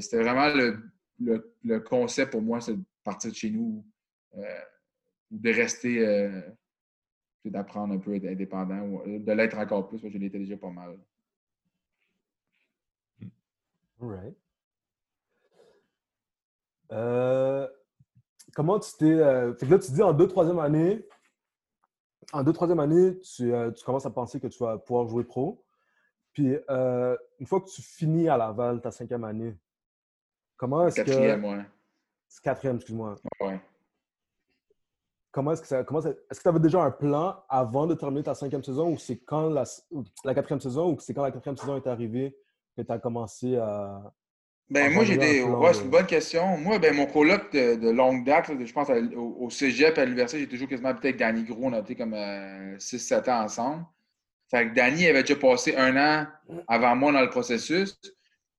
C'était 0.00 0.22
vraiment 0.22 0.48
le, 0.48 0.78
le, 1.20 1.54
le, 1.62 1.80
concept 1.80 2.32
pour 2.32 2.42
moi, 2.42 2.60
c'est 2.60 2.76
partir 3.02 3.30
de 3.30 3.36
chez 3.36 3.50
nous 3.50 3.84
euh, 4.36 4.60
ou 5.30 5.38
de 5.38 5.50
rester, 5.50 6.06
euh, 6.06 6.40
d'apprendre 7.44 7.94
un 7.94 7.98
peu 7.98 8.12
à 8.12 8.16
être 8.16 8.26
indépendant 8.26 8.80
ou 8.80 9.02
euh, 9.02 9.18
de 9.18 9.32
l'être 9.32 9.58
encore 9.58 9.88
plus, 9.88 10.00
parce 10.00 10.12
que 10.12 10.18
je 10.18 10.22
l'étais 10.22 10.38
déjà 10.38 10.56
pas 10.56 10.70
mal. 10.70 10.98
All 14.00 14.32
comment 18.54 18.78
tu 18.80 18.90
t'es. 18.98 19.14
là, 19.14 19.54
tu 19.54 19.92
dis 19.92 20.02
en 20.02 20.12
deux, 20.12 20.26
troisième 20.26 20.58
année, 20.58 21.06
en 22.32 22.42
deux, 22.42 22.52
troisième 22.52 22.80
année, 22.80 23.18
tu, 23.20 23.52
tu, 23.76 23.84
commences 23.84 24.06
à 24.06 24.10
penser 24.10 24.40
que 24.40 24.48
tu 24.48 24.62
vas 24.62 24.78
pouvoir 24.78 25.08
jouer 25.08 25.24
pro. 25.24 25.64
Puis, 26.32 26.48
une 26.48 27.46
fois 27.46 27.60
que 27.60 27.70
tu 27.70 27.80
finis 27.80 28.28
à 28.28 28.36
Laval, 28.36 28.80
ta 28.80 28.90
cinquième 28.90 29.24
année, 29.24 29.56
comment 30.56 30.86
est-ce 30.86 30.96
que. 30.96 31.06
Quatrième, 31.06 31.44
ouais. 31.44 31.64
C'est 32.32 32.42
quatrième, 32.42 32.76
excuse-moi. 32.76 33.16
Ouais. 33.40 33.60
Comment 35.30 35.52
est-ce 35.52 35.60
que 35.60 35.68
ça. 35.68 35.84
Comment 35.84 36.00
Est-ce 36.00 36.38
que 36.38 36.42
tu 36.42 36.48
avais 36.48 36.60
déjà 36.60 36.82
un 36.82 36.90
plan 36.90 37.36
avant 37.46 37.86
de 37.86 37.94
terminer 37.94 38.22
ta 38.22 38.34
cinquième 38.34 38.64
saison 38.64 38.90
ou 38.90 38.98
c'est 38.98 39.18
quand 39.18 39.50
la, 39.50 39.64
la 40.24 40.34
quatrième 40.34 40.60
saison 40.60 40.92
ou 40.92 40.98
c'est 40.98 41.12
quand 41.12 41.22
la 41.22 41.30
quatrième 41.30 41.58
saison 41.58 41.76
est 41.76 41.86
arrivée 41.86 42.34
que 42.74 42.80
tu 42.80 42.90
as 42.90 42.98
commencé 42.98 43.56
à. 43.56 44.14
Ben, 44.70 44.90
moi, 44.94 45.04
j'ai 45.04 45.18
des. 45.18 45.42
Ouais, 45.42 45.74
c'est 45.74 45.82
une 45.82 45.90
bonne 45.90 46.06
question. 46.06 46.56
Moi, 46.56 46.78
ben, 46.78 46.96
mon 46.96 47.04
coloc 47.04 47.52
de, 47.52 47.90
longue 47.90 48.24
date, 48.24 48.50
je 48.64 48.72
pense 48.72 48.88
au, 48.88 49.50
cégep, 49.50 49.98
à 49.98 50.04
l'université, 50.06 50.40
j'ai 50.40 50.48
toujours 50.48 50.68
quasiment 50.68 50.94
peut-être 50.94 51.18
Danny 51.18 51.44
Gros, 51.44 51.66
on 51.66 51.74
a 51.74 51.80
été 51.80 51.94
comme 51.94 52.14
6-7 52.14 53.12
euh, 53.12 53.32
ans 53.32 53.44
ensemble. 53.44 53.84
Fait 54.50 54.70
que 54.70 54.74
Danny 54.74 55.06
avait 55.06 55.22
déjà 55.22 55.36
passé 55.36 55.76
un 55.76 55.96
an 55.98 56.26
avant 56.66 56.96
moi 56.96 57.12
dans 57.12 57.20
le 57.20 57.28
processus. 57.28 58.00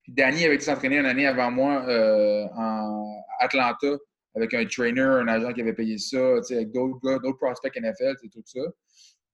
Puis 0.04 0.12
Danny 0.12 0.44
avait 0.44 0.56
été 0.56 0.64
s'entraîner 0.64 0.98
une 0.98 1.06
année 1.06 1.26
avant 1.26 1.50
moi 1.50 1.84
euh, 1.88 2.46
en 2.54 3.24
Atlanta 3.40 3.96
avec 4.36 4.52
un 4.52 4.66
trainer, 4.66 5.00
un 5.00 5.28
agent 5.28 5.52
qui 5.52 5.62
avait 5.62 5.72
payé 5.72 5.96
ça, 5.96 6.36
avec 6.50 6.72
d'autres 6.72 7.00
gars, 7.02 7.18
d'autres 7.18 7.38
prospects 7.38 7.74
NFL, 7.74 8.16
tout 8.32 8.42
ça. 8.44 8.60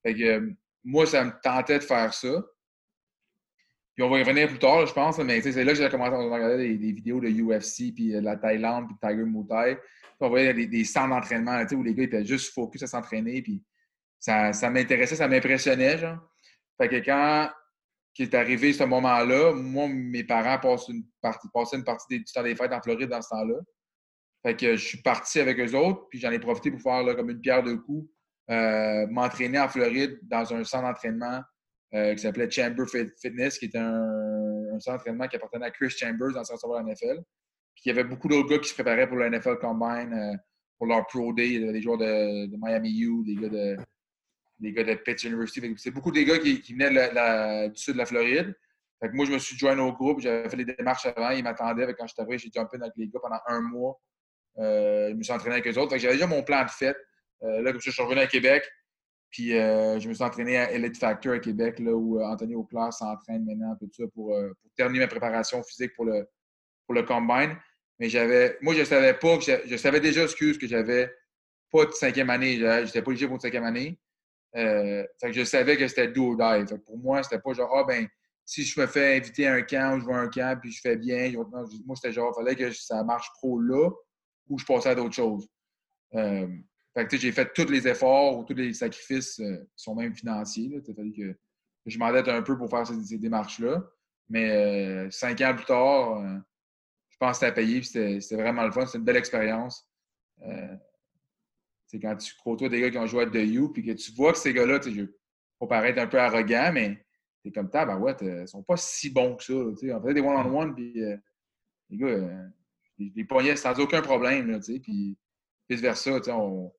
Fait 0.03 0.15
que 0.15 0.23
euh, 0.23 0.51
moi, 0.85 1.07
ça 1.07 1.25
me 1.25 1.33
tentait 1.43 1.79
de 1.79 1.85
faire 1.85 2.15
ça. 2.15 2.45
Puis 3.95 4.05
on 4.05 4.11
va 4.11 4.19
y 4.19 4.23
revenir 4.23 4.49
plus 4.49 4.59
tard, 4.59 4.87
je 4.87 4.93
pense, 4.93 5.19
mais 5.19 5.41
c'est 5.41 5.65
là 5.65 5.73
que 5.73 5.79
j'ai 5.79 5.89
commencé 5.89 6.13
à 6.13 6.19
regarder 6.19 6.79
des, 6.79 6.93
vidéos 6.93 7.21
de 7.21 7.29
UFC, 7.29 7.93
puis 7.95 8.15
euh, 8.15 8.21
de 8.21 8.25
la 8.25 8.37
Thaïlande, 8.37 8.87
puis 8.87 8.97
de 9.03 9.09
Tiger 9.09 9.25
Muay. 9.25 9.77
Puis 9.77 10.17
on 10.21 10.29
voyait 10.29 10.55
des, 10.55 10.67
des 10.67 10.85
centres 10.85 11.09
d'entraînement 11.09 11.63
où 11.73 11.83
les 11.83 11.95
gars 11.95 12.05
étaient 12.05 12.25
juste 12.25 12.55
focus 12.55 12.83
à 12.85 12.87
s'entraîner, 12.87 13.43
puis 13.43 13.63
ça, 14.19 14.53
ça 14.53 14.71
m'intéressait, 14.71 15.17
ça 15.17 15.27
m'impressionnait, 15.27 15.99
genre. 15.99 16.19
Fait 16.79 16.89
que 16.89 16.97
quand 16.97 17.51
qui 18.15 18.23
est 18.23 18.35
arrivé 18.35 18.73
ce 18.73 18.85
moment-là, 18.85 19.53
moi, 19.55 19.89
mes 19.89 20.25
parents 20.25 20.59
passaient 20.59 20.93
une 20.93 21.05
partie, 21.21 21.49
partie 21.85 22.19
du 22.19 22.25
temps 22.25 22.43
des 22.43 22.57
fêtes 22.57 22.73
en 22.73 22.83
Floride 22.83 23.09
dans 23.09 23.23
ce 23.23 23.29
temps-là. 23.29 23.55
Fait 24.43 24.57
que 24.57 24.77
je 24.77 24.85
suis 24.85 25.03
parti 25.03 25.39
avec 25.39 25.59
eux 25.61 25.77
autres, 25.77 26.07
puis 26.09 26.19
j'en 26.19 26.31
ai 26.31 26.39
profité 26.39 26.71
pour 26.71 26.81
faire 26.81 27.05
comme 27.17 27.31
une 27.31 27.41
pierre 27.41 27.63
de 27.63 27.75
coups, 27.75 28.11
euh, 28.51 29.07
m'entraîner 29.09 29.61
en 29.61 29.69
Floride 29.69 30.19
dans 30.23 30.53
un 30.55 30.65
centre 30.65 30.85
d'entraînement 30.85 31.41
euh, 31.95 32.15
qui 32.15 32.23
s'appelait 32.23 32.51
Chamber 32.51 32.85
Fitness, 32.87 33.59
qui 33.59 33.67
était 33.67 33.79
un, 33.79 34.79
centre 34.81 34.99
d'entraînement 34.99 35.29
qui 35.29 35.37
appartenait 35.37 35.67
à 35.67 35.71
Chris 35.71 35.91
Chambers, 35.91 36.33
dans 36.33 36.43
de 36.43 36.75
la 36.75 36.83
NFL. 36.83 37.23
Puis 37.75 37.85
il 37.85 37.89
y 37.89 37.91
avait 37.91 38.05
beaucoup 38.05 38.29
d'autres 38.29 38.49
gars 38.49 38.59
qui 38.59 38.71
se 38.71 38.75
préparaient 38.75 39.07
pour 39.07 39.19
le 39.19 39.29
NFL 39.29 39.59
Combine, 39.61 40.13
euh, 40.15 40.37
pour 40.79 40.87
leur 40.89 41.07
Pro 41.07 41.33
Day, 41.33 41.59
des 41.59 41.83
joueurs 41.83 41.99
de, 41.99 42.47
de 42.47 42.57
Miami 42.57 42.99
U, 43.01 43.25
des 43.25 43.35
gars 43.35 43.49
de, 43.49 43.77
des 44.61 44.73
gars 44.73 44.85
de 44.85 44.95
Pitt 44.95 45.23
University. 45.25 45.75
C'est 45.79 45.91
beaucoup 45.91 46.13
des 46.13 46.25
gars 46.25 46.39
qui, 46.39 46.73
venaient 46.73 47.69
du 47.69 47.81
sud 47.81 47.95
de 47.95 47.99
la 47.99 48.07
Floride. 48.07 48.55
Moi, 49.13 49.25
je 49.25 49.33
me 49.33 49.39
suis 49.39 49.57
joint 49.57 49.79
au 49.79 49.93
groupe, 49.93 50.21
j'avais 50.21 50.49
fait 50.49 50.57
les 50.57 50.67
démarches 50.67 51.07
avant, 51.07 51.31
ils 51.31 51.43
m'attendaient. 51.43 51.87
Quand 51.95 52.07
je 52.07 52.13
suis 52.13 52.21
arrivé, 52.21 52.39
j'ai 52.39 52.51
jumpé 52.55 52.77
avec 52.81 52.93
les 52.97 53.09
gars 53.09 53.19
pendant 53.21 53.41
un 53.47 53.61
mois. 53.61 53.99
Euh, 54.59 55.09
je 55.11 55.15
me 55.15 55.23
suis 55.23 55.33
entraîné 55.33 55.57
avec 55.57 55.67
eux 55.67 55.81
autres. 55.81 55.97
J'avais 55.97 56.15
déjà 56.15 56.27
mon 56.27 56.43
plan 56.43 56.65
de 56.65 56.71
fête. 56.71 56.99
Euh, 57.43 57.63
là, 57.63 57.73
comme 57.73 57.81
ça, 57.81 57.91
je 57.91 57.95
suis 57.95 58.03
revenu 58.03 58.21
à 58.21 58.27
Québec. 58.27 58.69
Puis 59.31 59.51
je 59.51 60.09
me 60.09 60.13
suis 60.13 60.25
entraîné 60.25 60.59
à 60.59 60.73
Elite 60.73 60.99
Factor 60.99 61.35
à 61.35 61.39
Québec, 61.39 61.81
où 61.81 62.21
Anthony 62.21 62.57
Auclair 62.57 62.93
s'entraîne 62.93 63.45
maintenant, 63.45 63.77
tout 63.77 63.89
ça, 63.93 64.03
pour, 64.13 64.37
terminer 64.77 65.05
ma 65.05 65.09
préparation 65.09 65.63
physique 65.63 65.93
pour 65.95 66.05
le, 66.05 67.03
combine. 67.03 67.57
Mais 68.01 68.09
j'avais. 68.09 68.59
Moi, 68.61 68.75
je 68.75 68.83
savais 68.83 69.15
pas 69.15 69.39
que 69.39 69.45
je, 69.45 69.77
savais 69.77 70.01
déjà, 70.01 70.25
excuse, 70.25 70.59
que 70.59 70.67
j'avais 70.67 71.11
pas 71.71 71.87
de 71.87 71.93
cinquième 71.93 72.29
année. 72.29 72.57
J'étais 72.85 73.03
pas 73.03 73.13
éligible 73.13 73.29
pour 73.29 73.37
une 73.37 73.41
cinquième 73.41 73.65
année. 73.65 73.99
Euh, 74.57 75.07
fait 75.21 75.29
que 75.29 75.33
je 75.33 75.45
savais 75.45 75.77
que 75.77 75.87
c'était 75.87 76.09
do 76.09 76.37
or 76.39 76.65
pour 76.85 76.99
moi, 76.99 77.23
c'était 77.23 77.39
pas 77.39 77.53
genre, 77.53 77.73
ah 77.75 77.85
ben, 77.85 78.07
si 78.45 78.65
je 78.65 78.81
me 78.81 78.87
fais 78.87 79.17
inviter 79.19 79.47
à 79.47 79.55
un 79.55 79.63
camp 79.63 79.97
ou 79.97 80.01
je 80.01 80.05
vois 80.05 80.19
un 80.19 80.29
camp 80.29 80.59
puis 80.61 80.73
je 80.73 80.81
fais 80.81 80.97
bien, 80.97 81.33
moi, 81.87 81.97
c'était 81.97 82.13
genre, 82.13 82.35
fallait 82.35 82.57
que 82.57 82.73
ça 82.73 83.03
marche 83.05 83.29
pro 83.35 83.61
là 83.61 83.91
ou 84.49 84.59
je 84.59 84.65
passais 84.65 84.89
à 84.89 84.95
d'autres 84.95 85.15
choses. 85.15 85.49
Euh, 86.15 86.49
fait 86.95 87.07
que 87.07 87.17
j'ai 87.17 87.31
fait 87.31 87.53
tous 87.55 87.71
les 87.71 87.87
efforts 87.87 88.39
ou 88.39 88.45
tous 88.45 88.55
les 88.55 88.73
sacrifices 88.75 89.39
euh, 89.39 89.59
qui 89.77 89.85
sont 89.85 89.95
même 89.95 90.15
financiers. 90.15 90.83
Il 90.85 90.95
fallu 90.95 91.13
que, 91.13 91.39
je 91.87 91.99
m'endette 91.99 92.29
un 92.29 92.43
peu 92.43 92.59
pour 92.59 92.69
faire 92.69 92.87
ces, 92.87 93.19
démarches-là. 93.19 93.85
Mais 94.29 95.11
cinq 95.11 95.41
ans 95.41 95.55
plus 95.55 95.65
tard, 95.65 96.23
je 97.09 97.17
pense 97.19 97.39
que 97.39 97.47
c'était 97.47 97.55
payé 97.55 97.83
c'était 97.83 98.37
vraiment 98.37 98.65
le 98.65 98.71
fun. 98.71 98.87
C'était 98.87 98.99
une 98.99 99.05
belle 99.05 99.17
expérience. 99.17 99.89
C'est 101.91 101.99
quand 101.99 102.15
tu 102.15 102.33
côtoies 102.45 102.69
des 102.69 102.81
gars 102.81 102.91
qui 102.91 102.99
ont 102.99 103.07
joué 103.07 103.25
à 103.25 103.27
The 103.27 103.35
You, 103.35 103.71
puis 103.71 103.83
que 103.83 103.91
tu 103.91 104.13
vois 104.13 104.31
que 104.31 104.39
ces 104.39 104.53
gars-là, 104.53 104.79
tu 104.79 104.95
sais, 104.95 105.09
faut 105.59 105.67
paraître 105.67 106.01
un 106.01 106.07
peu 106.07 106.21
arrogant, 106.21 106.71
mais 106.73 107.05
t'es 107.43 107.51
comme 107.51 107.69
ça, 107.69 107.85
ben 107.85 107.99
ouais, 107.99 108.15
ils 108.21 108.47
sont 108.47 108.63
pas 108.63 108.77
si 108.77 109.11
bons 109.11 109.35
que 109.35 109.43
ça. 109.43 109.53
Tu 109.77 109.89
sais. 109.89 109.93
On 109.93 110.01
faisait 110.01 110.15
des 110.15 110.21
one-on-one, 110.21 110.73
puis 110.73 111.03
euh, 111.03 111.17
les 111.89 111.97
gars, 111.97 112.07
euh, 112.07 112.49
les 112.97 113.25
poignets 113.25 113.57
sans 113.57 113.77
aucun 113.81 114.03
problème, 114.03 114.53
là, 114.53 114.61
tu 114.61 114.75
sais, 114.75 114.79
puis 114.79 115.19
vice-versa, 115.69 116.21
tu 116.21 116.27
sais, 116.27 116.33
on... 116.33 116.73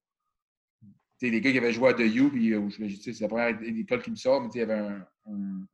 les 1.22 1.42
gars 1.42 1.52
qui 1.52 1.58
avaient 1.58 1.74
joué 1.74 1.90
à 1.90 1.94
The 1.94 2.06
You, 2.06 2.30
puis 2.30 2.54
euh, 2.54 2.70
c'est 2.70 3.20
la 3.20 3.28
première 3.28 3.62
école 3.62 4.02
qui 4.02 4.12
me 4.12 4.16
sort, 4.16 4.42
mais 4.42 4.48
il 4.54 4.60
y 4.60 4.62
avait 4.62 4.76
un, 4.76 5.06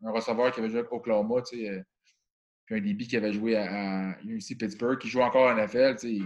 un, 0.01 0.11
receveur 0.11 0.51
qui 0.51 0.61
avait 0.61 0.69
joué 0.69 0.79
à 0.79 0.91
Oklahoma, 0.91 1.43
tu 1.43 1.59
sais, 1.59 1.85
puis 2.65 2.75
un 2.75 2.81
DB 2.81 3.05
qui 3.05 3.17
avait 3.17 3.33
joué 3.33 3.55
à, 3.55 4.13
à 4.13 4.21
UC 4.23 4.57
Pittsburgh, 4.57 4.97
qui 4.97 5.09
joue 5.09 5.21
encore 5.21 5.51
en 5.51 5.55
NFL, 5.55 5.97
tu 5.99 6.21
sais 6.21 6.25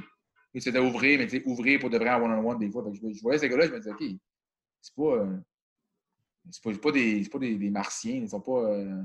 c'était 0.60 0.79
ouvrir, 0.79 1.20
mais 1.20 1.27
tu 1.27 1.38
sais, 1.38 1.43
ouvrir 1.46 1.79
pour 1.79 1.89
de 1.89 1.98
vrai 1.98 2.10
en 2.10 2.22
one-on-one 2.22 2.60
des 2.60 2.70
fois. 2.70 2.84
je, 2.91 3.22
voyais 3.22 3.39
ces 3.39 3.50
gars-là, 3.50 3.67
je 3.67 3.72
me 3.72 3.79
disais, 3.79 3.91
OK, 3.91 4.03
c'est 4.81 4.96
pas, 4.96 5.15
euh, 5.15 5.38
c'est 6.50 6.62
pas, 6.81 6.91
des, 6.91 7.29
pas 7.29 7.39
des, 7.39 7.70
martiens, 7.70 8.15
ils 8.15 8.29
sont 8.29 8.41
pas, 8.41 8.63
euh, 8.63 9.01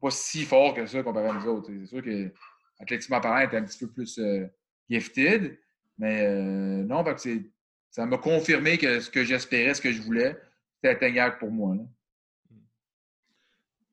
pas 0.00 0.10
si 0.10 0.44
forts 0.44 0.74
que 0.74 0.86
ça 0.86 1.02
comparé 1.02 1.28
à 1.28 1.34
nous 1.34 1.46
autres. 1.46 1.70
C'est 1.80 1.86
sûr 1.86 2.02
que 2.02 2.32
athlétiquement 2.80 3.20
parlant, 3.20 3.46
était 3.46 3.58
un 3.58 3.64
petit 3.64 3.78
peu 3.78 3.92
plus 3.92 4.18
euh, 4.18 4.46
gifted, 4.88 5.58
mais 5.98 6.82
non, 6.84 7.04
parce 7.04 7.24
que 7.24 7.42
ça 7.90 8.06
m'a 8.06 8.18
confirmé 8.18 8.78
que 8.78 9.00
ce 9.00 9.10
que 9.10 9.22
j'espérais, 9.22 9.74
ce 9.74 9.82
que 9.82 9.92
je 9.92 10.00
voulais, 10.00 10.36
c'était 10.76 10.94
atteignable 10.94 11.38
pour 11.38 11.50
moi. 11.50 11.76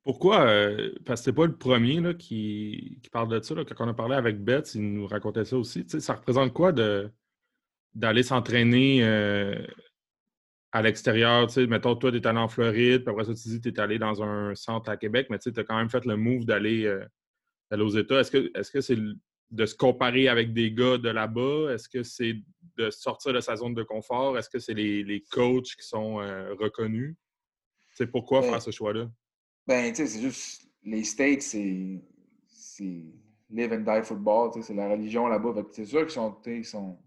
Pourquoi? 0.07 0.47
Euh, 0.47 0.93
parce 1.05 1.19
que 1.19 1.25
c'est 1.25 1.33
pas 1.33 1.45
le 1.47 1.57
premier 1.57 1.99
là, 1.99 2.13
qui, 2.13 2.97
parle 3.11 3.27
de 3.27 3.41
ça. 3.41 3.53
Quand 3.75 3.85
on 3.85 3.89
a 3.89 3.93
parlé 3.93 4.15
avec 4.15 4.41
Beth, 4.41 4.73
il 4.73 4.93
nous 4.93 5.05
racontait 5.05 5.43
ça 5.43 5.57
aussi. 5.57 5.83
ça 5.85 6.13
représente 6.13 6.53
quoi 6.53 6.71
d'aller 6.71 8.23
s'entraîner 8.23 9.03
euh, 9.03 9.61
à 10.71 10.81
l'extérieur? 10.81 11.49
Mettons, 11.67 11.97
toi, 11.97 12.09
tu 12.09 12.19
es 12.19 12.25
allé 12.25 12.39
en 12.39 12.47
Floride, 12.47 13.03
puis 13.03 13.11
après 13.11 13.25
ça, 13.25 13.33
tu 13.33 13.49
dis 13.49 13.57
que 13.59 13.67
tu 13.67 13.75
es 13.75 13.79
allé 13.81 13.99
dans 13.99 14.23
un 14.23 14.55
centre 14.55 14.89
à 14.89 14.95
Québec, 14.95 15.27
mais 15.29 15.39
tu 15.39 15.49
as 15.53 15.63
quand 15.65 15.75
même 15.75 15.89
fait 15.89 16.05
le 16.05 16.15
move 16.15 16.45
d'aller 16.45 16.85
euh, 16.85 17.05
aux 17.77 17.89
États. 17.89 18.21
Est-ce 18.21 18.31
que 18.31 18.49
est-ce 18.57 18.71
que 18.71 18.79
c'est 18.79 18.97
de 19.51 19.65
se 19.65 19.75
comparer 19.75 20.29
avec 20.29 20.53
des 20.53 20.71
gars 20.71 20.97
de 20.97 21.09
là-bas? 21.09 21.73
Est-ce 21.73 21.89
que 21.89 22.03
c'est 22.03 22.41
de 22.77 22.89
sortir 22.91 23.33
de 23.33 23.41
sa 23.41 23.57
zone 23.57 23.73
de 23.73 23.83
confort? 23.83 24.37
Est-ce 24.37 24.49
que 24.49 24.59
c'est 24.59 24.73
les, 24.73 25.25
coachs 25.31 25.75
qui 25.77 25.85
sont 25.85 26.15
reconnus? 26.15 27.17
C'est 27.89 28.07
pourquoi 28.07 28.41
faire 28.41 28.61
ce 28.61 28.71
choix-là? 28.71 29.09
Ben, 29.67 29.91
tu 29.91 29.97
sais, 29.97 30.07
c'est 30.07 30.21
juste. 30.21 30.63
Les 30.83 31.03
States, 31.03 31.41
c'est. 31.41 32.01
live 33.49 33.73
and 33.73 33.79
die 33.79 34.03
football, 34.03 34.51
tu 34.51 34.61
sais, 34.61 34.67
c'est 34.67 34.73
la 34.73 34.89
religion 34.89 35.27
là-bas. 35.27 35.53
C'est 35.71 35.85
sûr 35.85 36.01
qu'ils 36.05 36.11
sont. 36.11 36.37
sont, 36.63 36.97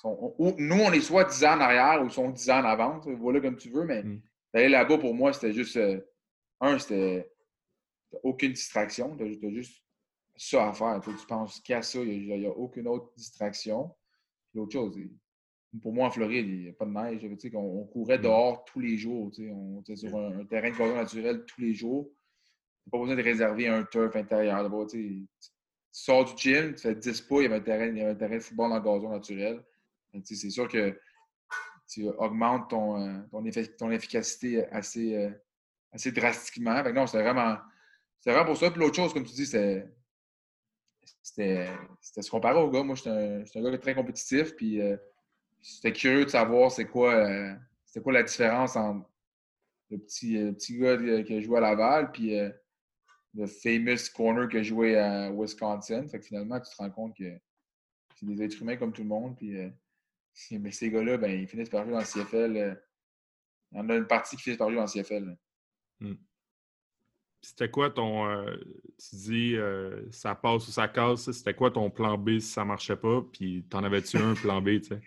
sont 0.00 0.34
nous, 0.58 0.76
on 0.76 0.92
est 0.92 1.00
soit 1.00 1.24
10 1.24 1.44
ans 1.44 1.56
en 1.56 1.60
arrière 1.60 2.02
ou 2.02 2.06
ils 2.06 2.10
sont 2.10 2.30
10 2.30 2.50
ans 2.50 2.60
en 2.60 2.64
avant. 2.64 3.00
Voilà 3.18 3.40
comme 3.40 3.56
tu 3.56 3.68
veux, 3.68 3.84
mais 3.84 4.02
mm. 4.02 4.22
d'aller 4.54 4.68
là-bas, 4.70 4.98
pour 4.98 5.14
moi, 5.14 5.32
c'était 5.32 5.52
juste. 5.52 5.76
Euh, 5.76 6.00
un, 6.60 6.78
c'était. 6.78 7.30
Aucune 8.22 8.52
distraction. 8.52 9.14
Tu 9.16 9.24
as, 9.24 9.50
juste 9.50 9.82
ça 10.34 10.68
à 10.68 10.72
faire. 10.72 11.00
Tu 11.04 11.26
penses 11.26 11.60
qu'à 11.60 11.82
ça, 11.82 11.98
il 11.98 12.26
n'y 12.26 12.46
a, 12.46 12.50
aucune 12.50 12.88
autre 12.88 13.12
distraction. 13.14 13.94
L'autre 14.54 14.72
chose, 14.72 14.96
pour 15.82 15.92
moi, 15.92 16.06
en 16.06 16.10
Floride, 16.10 16.46
il 16.48 16.62
n'y 16.62 16.68
a 16.68 16.72
pas 16.72 16.86
de 16.86 16.90
neige. 16.90 17.52
On, 17.54 17.58
on, 17.58 17.84
courait 17.84 18.18
mm. 18.18 18.22
dehors 18.22 18.64
tous 18.64 18.80
les 18.80 18.96
jours. 18.96 19.30
On 19.38 19.80
était 19.80 19.96
sur 19.96 20.16
un, 20.16 20.44
terrain 20.46 20.70
de 20.70 20.76
gazon 20.76 20.94
naturel 20.94 21.44
tous 21.46 21.60
les 21.60 21.74
jours. 21.74 22.10
Tu 22.84 22.90
pas 22.90 22.98
besoin 22.98 23.16
de 23.16 23.22
réserver 23.22 23.68
un 23.68 23.84
turf 23.84 24.16
intérieur. 24.16 24.70
tu 24.90 25.26
sors 25.92 26.24
du 26.24 26.32
gym, 26.36 26.74
tu 26.74 26.82
fais 26.82 26.94
10 26.94 27.20
pas, 27.22 27.36
il 27.36 27.42
y 27.42 27.46
avait 27.46 27.56
un 27.56 27.60
terrain, 27.60 27.86
il 27.86 27.98
y 27.98 28.00
avait 28.00 28.12
un 28.12 28.14
terrain 28.14 28.36
de 28.36 28.40
football 28.40 28.70
dans 28.70 28.76
le 28.76 29.00
gazon 29.00 29.10
naturel. 29.10 29.62
C'est 30.24 30.50
sûr 30.50 30.68
que 30.68 30.98
tu 31.88 32.06
augmentes 32.06 32.70
ton, 32.70 33.00
euh, 33.00 33.18
ton, 33.78 33.90
efficacité 33.90 34.66
assez, 34.66 35.14
euh, 35.16 35.30
assez 35.92 36.12
drastiquement. 36.12 36.82
non, 36.92 37.06
c'était 37.06 37.22
vraiment, 37.22 37.56
vraiment 38.24 38.44
pour 38.44 38.56
ça. 38.56 38.70
Puis 38.70 38.80
l'autre 38.80 38.96
chose, 38.96 39.12
comme 39.12 39.24
tu 39.24 39.34
dis, 39.34 39.46
c'était 39.46 39.86
se 42.02 42.30
comparer 42.30 42.58
au 42.58 42.70
gars. 42.70 42.82
Moi, 42.82 42.94
j'étais 42.94 43.10
un, 43.10 43.42
un, 43.42 43.70
gars 43.70 43.78
très 43.78 43.94
compétitif. 43.94 44.54
Puis 44.56 44.80
euh, 44.80 44.96
J'étais 45.62 45.92
curieux 45.92 46.24
de 46.24 46.30
savoir 46.30 46.70
c'est 46.70 46.86
quoi, 46.86 47.14
euh, 47.14 47.54
quoi 48.02 48.12
la 48.12 48.22
différence 48.22 48.76
entre 48.76 49.08
le 49.90 49.98
petit, 49.98 50.38
euh, 50.38 50.52
petit 50.52 50.78
gars 50.78 50.96
qui 51.22 51.34
a 51.34 51.40
joué 51.40 51.58
à 51.58 51.60
Laval 51.60 52.12
puis 52.12 52.38
euh, 52.38 52.50
le 53.34 53.46
famous 53.46 54.10
corner 54.14 54.48
qui 54.48 54.58
a 54.58 54.62
joué 54.62 54.96
à 54.96 55.30
Wisconsin. 55.32 56.06
Fait 56.08 56.20
que 56.20 56.26
finalement, 56.26 56.60
tu 56.60 56.70
te 56.70 56.76
rends 56.76 56.90
compte 56.90 57.16
que 57.16 57.38
c'est 58.14 58.26
des 58.26 58.42
êtres 58.42 58.60
humains 58.62 58.76
comme 58.76 58.92
tout 58.92 59.02
le 59.02 59.08
monde. 59.08 59.36
Puis, 59.36 59.54
mais 60.58 60.70
ces 60.70 60.90
gars-là, 60.90 61.18
ben, 61.18 61.30
ils 61.30 61.48
finissent 61.48 61.70
par 61.70 61.84
jouer 61.84 61.92
dans 61.92 61.98
le 61.98 62.04
CFL. 62.04 62.78
il 63.72 63.78
y 63.78 63.80
en 63.80 63.88
a 63.88 63.96
une 63.96 64.06
partie 64.06 64.36
qui 64.36 64.42
finit 64.42 64.56
par 64.56 64.68
jouer 64.68 64.76
dans 64.76 64.86
le 64.86 65.02
CFL. 65.02 65.36
Hmm. 66.00 66.14
C'était 67.40 67.70
quoi 67.70 67.90
ton. 67.90 68.44
tu 68.98 69.16
dis 69.16 69.56
ça 70.10 70.34
passe 70.34 70.66
ou 70.66 70.72
ça 70.72 70.88
casse, 70.88 71.30
c'était 71.30 71.54
quoi 71.54 71.70
ton 71.70 71.88
plan 71.88 72.18
B 72.18 72.40
si 72.40 72.48
ça 72.48 72.64
marchait 72.64 72.96
pas? 72.96 73.22
Puis 73.32 73.64
t'en 73.68 73.84
avais-tu 73.84 74.16
un 74.16 74.34
plan 74.42 74.60
B, 74.60 74.80
tu 74.80 74.88
sais? 74.88 75.00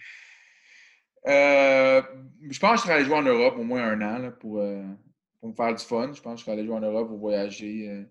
Euh, 1.28 2.02
je 2.50 2.60
pense 2.60 2.72
que 2.72 2.78
je 2.78 2.82
serais 2.84 2.94
allé 2.96 3.06
jouer 3.06 3.16
en 3.16 3.22
Europe 3.22 3.56
au 3.58 3.64
moins 3.64 3.84
un 3.84 4.02
an 4.02 4.32
pour, 4.40 4.60
euh, 4.60 4.84
pour, 5.40 5.50
me 5.50 5.54
faire 5.54 5.74
du 5.74 5.84
fun. 5.84 6.12
Je 6.14 6.22
pense 6.22 6.34
que 6.34 6.40
je 6.40 6.46
serais 6.46 6.54
allé 6.54 6.66
jouer 6.66 6.76
en 6.76 6.82
Europe 6.82 7.10
pour 7.10 7.18
voyager. 7.18 7.90
Euh, 7.90 8.04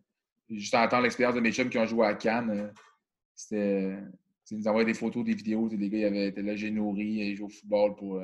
juste 0.48 0.74
entendre 0.74 1.02
l'expérience 1.02 1.34
de 1.34 1.40
mes 1.40 1.52
chums 1.52 1.68
qui 1.68 1.78
ont 1.78 1.86
joué 1.86 2.06
à 2.06 2.14
Cannes. 2.14 2.72
C'était. 3.34 3.96
Ils 4.52 4.58
nous 4.58 4.66
envoyaient 4.66 4.86
des 4.86 4.94
photos, 4.94 5.24
des 5.24 5.34
vidéos. 5.34 5.68
Les 5.68 5.88
gars 5.88 5.98
ils 5.98 6.04
avaient, 6.06 6.26
été 6.26 6.42
là, 6.42 6.56
j'ai 6.56 6.72
nourri, 6.72 7.04
ils 7.04 7.36
jouaient 7.36 7.46
au 7.46 7.50
football 7.50 7.94
pour, 7.94 8.20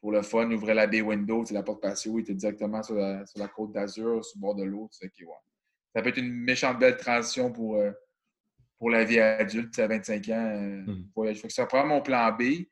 pour 0.00 0.10
le 0.10 0.22
fun. 0.22 0.50
Ils 0.50 0.56
ouvraient 0.56 0.74
la 0.74 0.88
baie 0.88 1.02
window, 1.02 1.44
la 1.52 1.62
porte 1.62 1.80
patio, 1.80 2.18
ils 2.18 2.22
étaient 2.22 2.34
directement 2.34 2.82
sur 2.82 2.96
la, 2.96 3.24
sur 3.26 3.38
la 3.38 3.46
côte 3.46 3.70
d'Azur, 3.70 4.24
sur 4.24 4.38
le 4.38 4.40
bord 4.40 4.56
de 4.56 4.64
l'eau. 4.64 4.88
Ça 4.90 5.06
peut 6.02 6.08
être 6.08 6.18
une 6.18 6.32
méchante 6.32 6.80
belle 6.80 6.96
transition 6.96 7.52
pour, 7.52 7.80
pour 8.76 8.90
la 8.90 9.04
vie 9.04 9.20
adulte 9.20 9.78
à 9.78 9.86
25 9.86 10.28
ans. 10.30 10.82
Mm. 10.84 11.34
que 11.40 11.48
ça 11.48 11.66
prend 11.66 11.86
mon 11.86 12.00
plan 12.00 12.32
B 12.32 12.66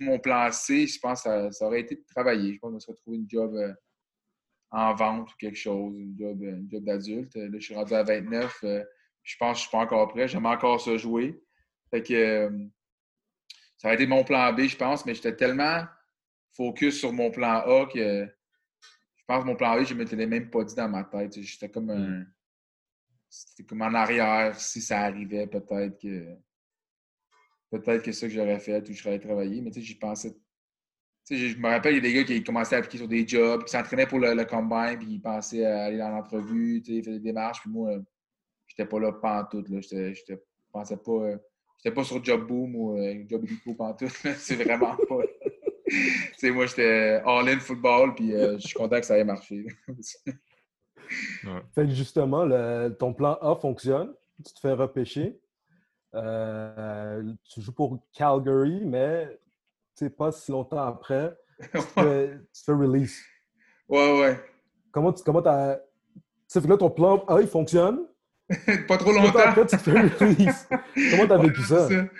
mon 0.00 0.18
plan 0.18 0.50
C, 0.50 0.86
je 0.86 0.98
pense 0.98 1.22
que 1.22 1.50
ça, 1.50 1.66
aurait 1.66 1.80
été 1.80 1.96
de 1.96 2.04
travailler. 2.06 2.54
Je 2.54 2.58
pense 2.58 2.72
que 2.72 2.80
je 2.80 2.90
me 2.90 2.96
retrouver 2.96 3.16
une 3.18 3.30
job 3.30 3.54
euh, 3.54 3.72
en 4.70 4.94
vente 4.94 5.32
ou 5.32 5.36
quelque 5.38 5.58
chose, 5.58 5.94
une 5.96 6.16
job, 6.18 6.42
euh, 6.42 6.60
job 6.70 6.84
d'adulte. 6.84 7.34
Là, 7.34 7.48
je 7.52 7.64
suis 7.64 7.74
rendu 7.74 7.94
à 7.94 8.02
29. 8.02 8.58
Euh, 8.64 8.84
je 9.22 9.36
pense 9.38 9.52
que 9.52 9.58
je 9.58 9.66
ne 9.66 9.68
suis 9.68 9.70
pas 9.70 9.78
encore 9.78 10.08
prêt. 10.08 10.28
J'aime 10.28 10.46
encore 10.46 10.80
ça 10.80 10.96
jouer. 10.96 11.40
Fait 11.90 12.02
que 12.02 12.50
ça 13.76 13.88
aurait 13.88 13.96
été 13.96 14.06
mon 14.06 14.24
plan 14.24 14.52
B, 14.52 14.62
je 14.62 14.76
pense, 14.76 15.04
mais 15.04 15.14
j'étais 15.14 15.36
tellement 15.36 15.84
focus 16.54 16.98
sur 17.00 17.12
mon 17.12 17.30
plan 17.30 17.60
A 17.60 17.86
que 17.86 18.26
je 19.16 19.24
pense 19.26 19.42
que 19.42 19.48
mon 19.48 19.56
plan 19.56 19.76
B, 19.80 19.84
je 19.84 19.94
ne 19.94 20.02
me 20.02 20.04
l'ai 20.04 20.26
même 20.26 20.50
pas 20.50 20.64
dit 20.64 20.74
dans 20.74 20.88
ma 20.88 21.04
tête. 21.04 21.40
J'étais 21.40 21.70
comme 21.70 21.90
un. 21.90 22.20
Mm. 22.20 22.32
C'était 23.28 23.64
comme 23.64 23.80
en 23.80 23.94
arrière, 23.94 24.54
si 24.60 24.82
ça 24.82 25.00
arrivait, 25.00 25.46
peut-être 25.46 25.98
que 25.98 26.36
peut-être 27.78 28.02
que 28.02 28.12
c'est 28.12 28.20
ça 28.20 28.26
que 28.28 28.34
j'aurais 28.34 28.60
fait 28.60 28.88
ou 28.88 28.92
je 28.92 28.98
serais 28.98 29.10
allé 29.10 29.20
travailler. 29.20 29.60
Mais 29.60 29.70
tu 29.70 29.80
sais, 29.80 29.86
j'y 29.86 29.94
pensais. 29.94 30.32
Tu 31.26 31.36
sais, 31.36 31.48
je 31.48 31.58
me 31.58 31.68
rappelle, 31.68 31.94
il 31.94 31.96
y 31.96 31.98
a 31.98 32.02
des 32.02 32.14
gars 32.14 32.24
qui 32.24 32.42
commençaient 32.42 32.74
à 32.76 32.78
appliquer 32.78 32.98
sur 32.98 33.08
des 33.08 33.26
jobs, 33.26 33.64
qui 33.64 33.70
s'entraînaient 33.70 34.06
pour 34.06 34.18
le, 34.18 34.44
combine, 34.44 34.98
puis 34.98 35.14
ils 35.14 35.20
pensaient 35.20 35.64
à 35.64 35.84
aller 35.84 35.98
dans 35.98 36.10
l'entrevue, 36.10 36.82
tu 36.82 36.92
sais, 36.92 36.98
ils 36.98 37.04
faisaient 37.04 37.18
des 37.18 37.24
démarches. 37.30 37.60
Puis 37.60 37.70
moi, 37.70 37.98
j'étais 38.66 38.88
pas 38.88 38.98
là 38.98 39.12
pantoute. 39.12 39.68
Là. 39.68 39.80
J'étais, 39.80 40.14
j'étais, 40.14 40.42
pensais 40.72 40.96
pas. 40.96 41.12
Euh, 41.12 41.38
j'étais 41.78 41.94
pas 41.94 42.04
sur 42.04 42.24
Job 42.24 42.46
Boom 42.46 42.74
ou 42.74 42.98
euh, 42.98 43.24
Job 43.28 43.44
Eco 43.44 43.74
pantoute. 43.74 44.10
c'est 44.36 44.56
vraiment 44.56 44.96
pas. 44.96 45.18
tu 45.86 46.34
sais, 46.36 46.50
moi, 46.50 46.66
j'étais 46.66 47.22
all-in 47.24 47.60
football, 47.60 48.14
puis 48.14 48.34
euh, 48.34 48.58
je 48.58 48.66
suis 48.66 48.74
content 48.74 48.98
que 48.98 49.06
ça 49.06 49.18
ait 49.18 49.24
marché. 49.24 49.66
Fait 51.74 51.84
que 51.84 51.90
justement, 51.90 52.48
ton 52.98 53.12
plan 53.12 53.34
A 53.42 53.54
fonctionne, 53.56 54.14
tu 54.44 54.52
te 54.54 54.60
fais 54.60 54.72
repêcher. 54.72 55.38
Euh, 56.14 57.22
tu 57.44 57.60
joues 57.60 57.72
pour 57.72 57.98
Calgary, 58.12 58.84
mais 58.84 59.38
pas 60.10 60.32
si 60.32 60.50
longtemps 60.50 60.84
après, 60.84 61.36
tu, 61.74 61.80
fais, 61.80 62.38
tu 62.52 62.64
fais 62.64 62.72
release. 62.72 63.22
Ouais, 63.88 64.20
ouais. 64.20 64.40
Comment 64.90 65.12
tu 65.12 65.22
comment 65.22 65.40
as. 65.40 65.76
Tu 65.76 66.20
sais, 66.48 66.60
fait 66.60 66.66
que 66.66 66.72
là, 66.72 66.78
ton 66.78 66.90
plan 66.90 67.24
A, 67.26 67.40
il 67.40 67.46
fonctionne. 67.46 68.00
pas 68.88 68.98
trop 68.98 69.12
longtemps. 69.12 69.38
Après, 69.38 69.66
tu 69.66 69.76
te 69.76 69.82
fais 69.82 70.00
release. 70.00 70.68
comment 71.10 71.26
t'as 71.26 71.38
Ouais, 71.38 71.46
vécu 71.46 71.62
ça? 71.62 71.88
c'est 71.88 72.10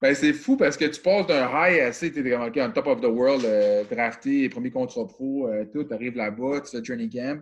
Ben, 0.00 0.14
c'est 0.14 0.32
fou 0.32 0.56
parce 0.56 0.76
que 0.76 0.86
tu 0.86 1.00
passes 1.00 1.26
d'un 1.26 1.48
high 1.48 1.80
assez, 1.80 2.12
tu 2.12 2.26
es 2.26 2.30
comme 2.30 2.42
OK, 2.42 2.58
on 2.60 2.72
top 2.72 2.86
of 2.86 3.00
the 3.00 3.06
world, 3.06 3.44
euh, 3.44 3.84
drafté, 3.84 4.48
premier 4.48 4.70
contrat 4.70 5.06
pro, 5.06 5.48
euh, 5.48 5.64
tout, 5.66 5.84
tu 5.84 5.92
arrives 5.92 6.16
là-bas, 6.16 6.60
tu 6.62 6.70
fais 6.70 6.82
training 6.82 7.10
camp. 7.10 7.40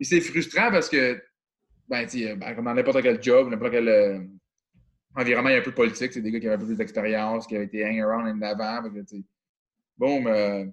Et 0.00 0.04
c'est 0.04 0.20
frustrant 0.20 0.70
parce 0.70 0.88
que, 0.88 1.22
ben, 1.88 2.06
tu 2.06 2.24
sais, 2.24 2.34
ben, 2.36 2.54
comme 2.54 2.64
dans 2.64 2.74
n'importe 2.74 3.02
quel 3.02 3.22
job, 3.22 3.48
n'importe 3.50 3.72
quel 3.72 4.28
environnement, 5.16 5.50
a 5.50 5.58
un 5.58 5.62
peu 5.62 5.72
politique. 5.72 6.12
C'est 6.12 6.20
des 6.20 6.30
gars 6.30 6.40
qui 6.40 6.46
avaient 6.46 6.56
un 6.56 6.58
peu 6.58 6.66
plus 6.66 6.76
d'expérience, 6.76 7.46
qui 7.46 7.56
avaient 7.56 7.66
été 7.66 7.84
hang 7.84 8.00
around 8.00 8.26
en 8.26 8.42
avant. 8.42 8.82
fait 8.82 8.90
que, 8.90 9.00
tu 9.00 9.16
sais, 9.18 9.24
Boum, 9.96 10.26
euh, 10.26 10.66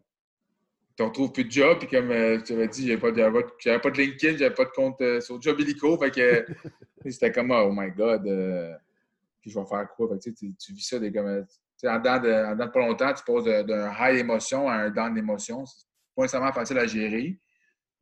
tu 0.98 1.03
retrouves 1.03 1.31
plus 1.31 1.45
de 1.45 1.51
job. 1.51 1.79
Puis 1.79 1.88
comme 1.88 2.12
euh, 2.12 2.41
tu 2.41 2.53
avais 2.53 2.67
dit, 2.67 2.88
j'avais 2.88 3.00
pas, 3.00 3.12
de- 3.12 3.77
pas, 3.77 3.91
de 3.91 3.98
LinkedIn, 3.98 4.38
j'avais 4.38 4.53
pas 4.55 4.65
de 4.65 4.71
compte 4.71 5.00
euh, 5.01 5.21
sur 5.21 5.41
Job 5.41 5.60
Illico. 5.60 5.98
Fait 5.98 6.12
que 6.12 6.45
c'était 7.10 7.31
comme, 7.31 7.51
oh 7.51 7.71
my 7.71 7.91
God. 7.91 8.25
euh, 8.27 8.75
puis 9.41 9.51
je 9.51 9.60
vais 9.60 9.65
faire 9.65 9.88
quoi? 9.95 10.07
Fait 10.10 10.31
que, 10.31 10.36
tu, 10.36 10.74
vis 10.74 10.88
ça 10.88 11.00
des 11.00 11.12
comme. 11.12 11.45
En 11.83 11.98
dedans, 11.98 12.19
de, 12.19 12.31
en 12.31 12.51
dedans 12.51 12.65
de 12.67 12.71
pas 12.71 12.79
longtemps, 12.79 13.13
tu 13.13 13.24
passes 13.24 13.65
d'un 13.65 13.91
high 14.00 14.17
d'émotion 14.17 14.69
à 14.69 14.74
un 14.74 14.89
down 14.91 15.15
d'émotion. 15.15 15.65
C'est 15.65 15.86
pas 16.15 16.21
nécessairement 16.24 16.53
facile 16.53 16.77
à 16.77 16.86
gérer. 16.86 17.39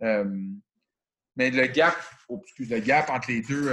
Mais 0.01 1.49
le 1.49 1.65
gap, 1.67 1.95
oh, 2.27 2.41
excuse, 2.43 2.69
le 2.69 2.79
gap 2.79 3.09
entre 3.09 3.31
les 3.31 3.41
deux, 3.41 3.69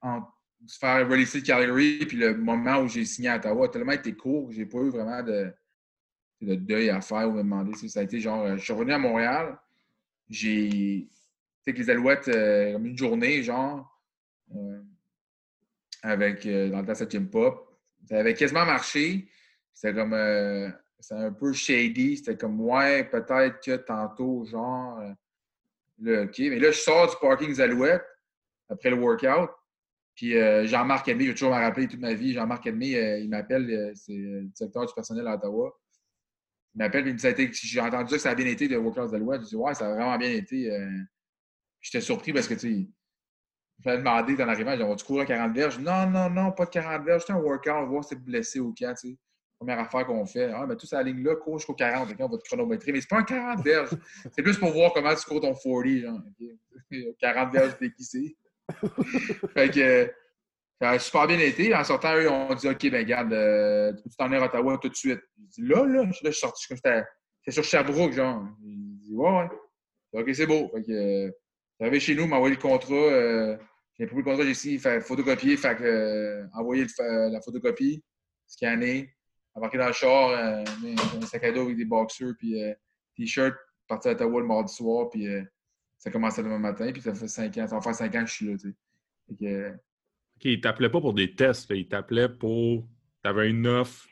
entre 0.00 0.35
se 0.64 0.78
faire 0.78 1.08
releaser 1.08 1.40
de 1.40 1.46
Calgary 1.46 1.98
puis 2.06 2.16
le 2.16 2.36
moment 2.36 2.78
où 2.78 2.88
j'ai 2.88 3.04
signé 3.04 3.28
à 3.28 3.36
Ottawa 3.36 3.66
a 3.66 3.68
tellement 3.68 3.92
été 3.92 4.14
court 4.14 4.48
que 4.48 4.54
j'ai 4.54 4.66
pas 4.66 4.78
eu 4.78 4.90
vraiment 4.90 5.22
de, 5.22 5.52
de 6.40 6.54
deuil 6.54 6.90
à 6.90 7.00
faire 7.00 7.28
ou 7.28 7.32
me 7.32 7.38
demander. 7.38 7.74
sais, 7.74 7.88
Ça 7.88 8.00
a 8.00 8.02
été 8.02 8.20
genre, 8.20 8.42
euh, 8.44 8.56
je 8.56 8.64
suis 8.64 8.72
revenu 8.72 8.92
à 8.92 8.98
Montréal, 8.98 9.58
j'ai, 10.28 11.08
tu 11.64 11.72
sais, 11.72 11.72
les 11.72 11.90
Alouettes, 11.90 12.28
euh, 12.28 12.72
comme 12.72 12.86
une 12.86 12.98
journée, 12.98 13.42
genre, 13.42 14.00
euh, 14.54 14.82
avec, 16.02 16.46
dans 16.46 16.80
le 16.80 16.86
temps, 16.86 16.94
septième 16.94 17.28
pop. 17.28 17.78
Ça 18.08 18.18
avait 18.18 18.34
quasiment 18.34 18.64
marché. 18.64 19.28
C'était 19.74 19.94
comme, 19.94 20.14
c'était 21.00 21.20
un 21.20 21.32
peu 21.32 21.52
shady. 21.52 22.18
C'était 22.18 22.36
comme, 22.36 22.60
ouais, 22.60 23.04
peut-être 23.04 23.60
que 23.60 23.76
tantôt, 23.76 24.44
genre, 24.44 25.00
là, 25.98 26.22
OK. 26.22 26.38
Mais 26.38 26.58
là, 26.60 26.70
je 26.70 26.78
sors 26.78 27.10
du 27.10 27.16
parking 27.20 27.48
des 27.48 27.60
Alouettes 27.60 28.06
après 28.68 28.90
le 28.90 28.96
workout. 28.96 29.50
Puis 30.16 30.34
euh, 30.36 30.66
Jean-Marc 30.66 31.06
Edmé, 31.08 31.24
je 31.24 31.28
vais 31.28 31.34
toujours 31.34 31.54
me 31.54 31.60
rappeler 31.60 31.86
toute 31.86 32.00
ma 32.00 32.14
vie. 32.14 32.32
Jean-Marc 32.32 32.66
Edmé, 32.66 32.96
euh, 32.96 33.18
il 33.18 33.28
m'appelle, 33.28 33.70
euh, 33.70 33.92
c'est 33.94 34.16
le 34.16 34.44
directeur 34.44 34.86
du 34.86 34.94
personnel 34.94 35.26
à 35.26 35.34
Ottawa. 35.34 35.78
Il 36.74 36.78
m'appelle, 36.78 37.06
il 37.06 37.12
me 37.12 37.18
dit 37.18 37.50
j'ai 37.52 37.80
entendu 37.80 38.14
que 38.14 38.18
ça 38.18 38.30
a 38.30 38.34
bien 38.34 38.46
été 38.46 38.66
de 38.66 38.76
workout 38.76 39.10
des 39.10 39.16
Alouettes. 39.16 39.42
Je 39.42 39.48
dis, 39.48 39.56
ouais, 39.56 39.74
ça 39.74 39.86
a 39.86 39.94
vraiment 39.94 40.16
bien 40.18 40.30
été. 40.30 40.70
J'étais 41.80 42.00
surpris 42.00 42.32
parce 42.32 42.48
que, 42.48 42.54
tu 42.54 42.60
sais, 42.60 42.88
je 43.78 43.88
m'avais 43.88 43.98
demandé 43.98 44.36
dans 44.36 44.46
l'arrivée, 44.46 44.76
genre, 44.76 44.96
tu 44.96 45.04
cours 45.04 45.20
à 45.20 45.26
40 45.26 45.54
verges? 45.54 45.78
Non, 45.78 46.06
non, 46.06 46.28
non, 46.28 46.52
pas 46.52 46.66
de 46.66 46.70
40 46.70 47.04
verges. 47.04 47.22
C'était 47.22 47.32
un 47.32 47.40
workout, 47.40 47.88
voir 47.88 48.04
si 48.04 48.10
t'es 48.10 48.16
blessé 48.16 48.60
au 48.60 48.72
camp, 48.72 48.94
tu 48.94 49.08
sais. 49.08 49.18
Première 49.58 49.78
affaire 49.78 50.06
qu'on 50.06 50.26
fait. 50.26 50.50
Ah, 50.52 50.66
ben, 50.66 50.76
tout 50.76 50.86
ça, 50.86 50.98
la 50.98 51.04
ligne 51.04 51.22
là, 51.24 51.34
cours 51.36 51.58
jusqu'au 51.58 51.74
40, 51.74 52.10
OK, 52.10 52.16
on 52.18 52.28
va 52.28 52.36
te 52.36 52.42
chronométrer. 52.44 52.92
Mais 52.92 53.00
c'est 53.00 53.08
pas 53.08 53.20
un 53.20 53.24
40 53.24 53.64
verges. 53.64 53.90
C'est 54.34 54.42
plus 54.42 54.58
pour 54.58 54.70
voir 54.70 54.92
comment 54.92 55.14
tu 55.14 55.24
cours 55.24 55.40
ton 55.40 55.54
40, 55.54 55.86
genre. 55.98 56.20
OK? 56.40 56.48
40 57.20 57.52
verges 57.52 57.78
déguisé. 57.78 58.36
Fait 59.54 59.70
que, 59.70 59.80
euh, 59.80 60.06
ça 60.80 60.90
a 60.90 60.98
super 60.98 61.26
bien 61.26 61.38
été. 61.38 61.74
En 61.74 61.84
sortant, 61.84 62.14
eux, 62.16 62.30
on 62.30 62.54
dit 62.54 62.68
OK, 62.68 62.90
ben, 62.90 63.04
garde, 63.06 63.32
euh, 63.32 63.92
tu 63.94 64.16
t'en 64.16 64.26
venir 64.26 64.42
à 64.42 64.46
Ottawa 64.46 64.78
tout 64.78 64.88
de 64.88 64.94
suite. 64.94 65.20
Je 65.38 65.62
dis 65.62 65.68
là, 65.68 65.84
là, 65.86 66.04
je 66.10 66.30
suis 66.30 66.40
sorti, 66.40 66.66
comme 66.68 66.76
j'étais 66.76 67.02
j'étais 67.42 67.54
sur 67.54 67.64
Sherbrooke, 67.64 68.12
genre. 68.12 68.46
Il 68.62 68.98
dit 68.98 69.14
ouais, 69.14 69.30
ouais. 69.30 70.20
OK, 70.20 70.34
c'est 70.34 70.46
beau. 70.46 70.70
Fait 70.74 70.82
que, 70.82 71.32
euh, 71.82 71.98
chez 72.00 72.14
nous, 72.14 72.26
m'a 72.26 72.36
envoyé 72.36 72.54
le 72.54 72.60
contrat. 72.60 72.94
euh, 72.94 73.56
j'ai 73.98 74.06
pris 74.06 74.16
le 74.16 74.22
contrat, 74.22 74.44
j'ai 74.44 74.54
signé, 74.54 74.78
fait 74.78 75.00
photocopier, 75.00 75.56
fait 75.56 75.78
envoyer 76.52 76.86
la 76.98 77.40
photocopie, 77.40 78.04
scanner, 78.46 79.10
embarquer 79.54 79.78
dans 79.78 79.86
le 79.86 79.94
char, 79.94 80.32
un 80.32 81.26
sac 81.26 81.44
à 81.44 81.52
dos 81.52 81.62
avec 81.62 81.78
des 81.78 81.86
boxers, 81.86 82.34
puis 82.38 82.60
t-shirt, 83.16 83.54
partir 83.88 84.10
à 84.10 84.14
Ottawa 84.14 84.40
le 84.40 84.46
mardi 84.46 84.74
soir, 84.74 85.08
puis 85.08 85.26
ça 86.06 86.12
commençait 86.12 86.40
le 86.40 86.56
matin, 86.56 86.92
puis 86.92 87.02
ça 87.02 87.12
fait 87.12 87.26
cinq 87.26 87.58
ans, 87.58 87.66
ça 87.66 87.74
va 87.74 87.82
faire 87.82 87.94
cinq 87.96 88.14
ans 88.14 88.20
que 88.22 88.30
je 88.30 88.34
suis 88.34 88.46
là, 88.46 88.56
tu 88.56 88.68
sais. 88.68 89.34
Que, 89.34 89.44
euh, 89.44 89.70
OK, 89.72 90.44
il 90.44 90.60
t'appelait 90.60 90.88
pas 90.88 91.00
pour 91.00 91.14
des 91.14 91.34
tests, 91.34 91.68
là. 91.68 91.74
il 91.74 91.88
t'appelait 91.88 92.28
pour. 92.28 92.86
T'avais 93.24 93.50
une 93.50 93.66
offre. 93.66 94.06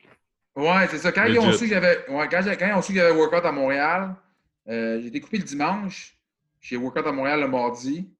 Ouais, 0.57 0.89
c'est 0.91 0.99
ça. 0.99 1.13
Quand 1.13 1.27
ils 1.27 1.39
ont 1.39 1.53
su 1.53 1.69
que 1.69 1.71
j'avais 1.71 2.05
ouais, 2.11 2.27
quand, 2.29 2.41
quand 2.45 2.67
ils 2.67 2.75
ont 2.75 2.83
su 2.83 2.93
que 2.95 2.99
j'avais 2.99 3.17
workout 3.17 3.45
à 3.45 3.53
Montréal, 3.53 4.17
euh, 4.67 5.01
j'ai 5.01 5.07
été 5.07 5.21
coupé 5.21 5.39
le 5.39 5.45
dimanche. 5.45 6.19
J'ai 6.61 6.77
workout 6.77 7.07
à 7.07 7.13
Montréal 7.13 7.41
le 7.41 7.47
mardi. 7.47 8.13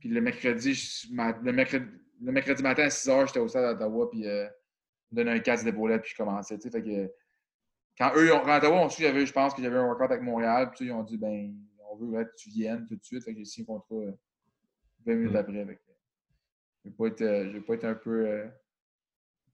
Puis 0.00 0.08
le 0.08 0.20
mercredi, 0.20 0.74
je- 0.74 1.06
le, 1.12 1.52
mercredi, 1.52 1.86
le 2.20 2.32
mercredi 2.32 2.62
matin 2.64 2.82
à 2.82 2.90
6 2.90 3.08
h, 3.08 3.26
j'étais 3.28 3.38
au 3.38 3.46
stade 3.46 3.78
d'Ottawa. 3.78 4.10
Puis 4.10 4.26
euh, 4.26 4.46
ils 5.12 5.14
me 5.14 5.16
donnaient 5.22 5.36
un 5.38 5.40
casque 5.40 5.64
d'épaulette. 5.64 6.02
Puis 6.02 6.10
je 6.10 6.16
commençais. 6.16 6.56
tu 6.58 6.62
sais, 6.62 6.70
Fait 6.70 6.82
que, 6.82 7.12
quand 7.96 8.10
eux, 8.16 8.26
ils 8.26 8.32
ont, 8.32 8.40
quand 8.40 8.56
Ottawa 8.56 8.76
ont 8.84 8.88
su 8.88 9.04
je 9.04 9.32
pense 9.32 9.54
que 9.54 9.62
j'avais 9.62 9.76
un 9.76 9.84
workout 9.84 10.10
avec 10.10 10.22
Montréal. 10.22 10.72
Puis 10.74 10.86
ils 10.86 10.92
ont 10.92 11.04
dit, 11.04 11.16
ben, 11.16 11.54
on 11.94 12.10
veut 12.10 12.24
que 12.24 12.34
tu 12.36 12.50
viennes 12.50 12.86
tout 12.86 12.96
de 12.96 13.04
suite. 13.04 13.22
J'ai 13.26 13.44
signé 13.44 13.64
un 13.70 13.74
contrat 13.78 13.94
euh, 13.96 14.12
20 15.06 15.14
minutes 15.14 15.32
Mm. 15.32 15.36
après. 15.36 15.52
Que, 15.76 15.80
je 16.84 16.90
vais 16.90 17.08
être, 17.08 17.22
euh, 17.22 17.50
vais 17.52 17.60
pas 17.60 17.74
être 17.74 17.84
un 17.84 17.94
peu. 17.94 18.26
euh, 18.28 18.48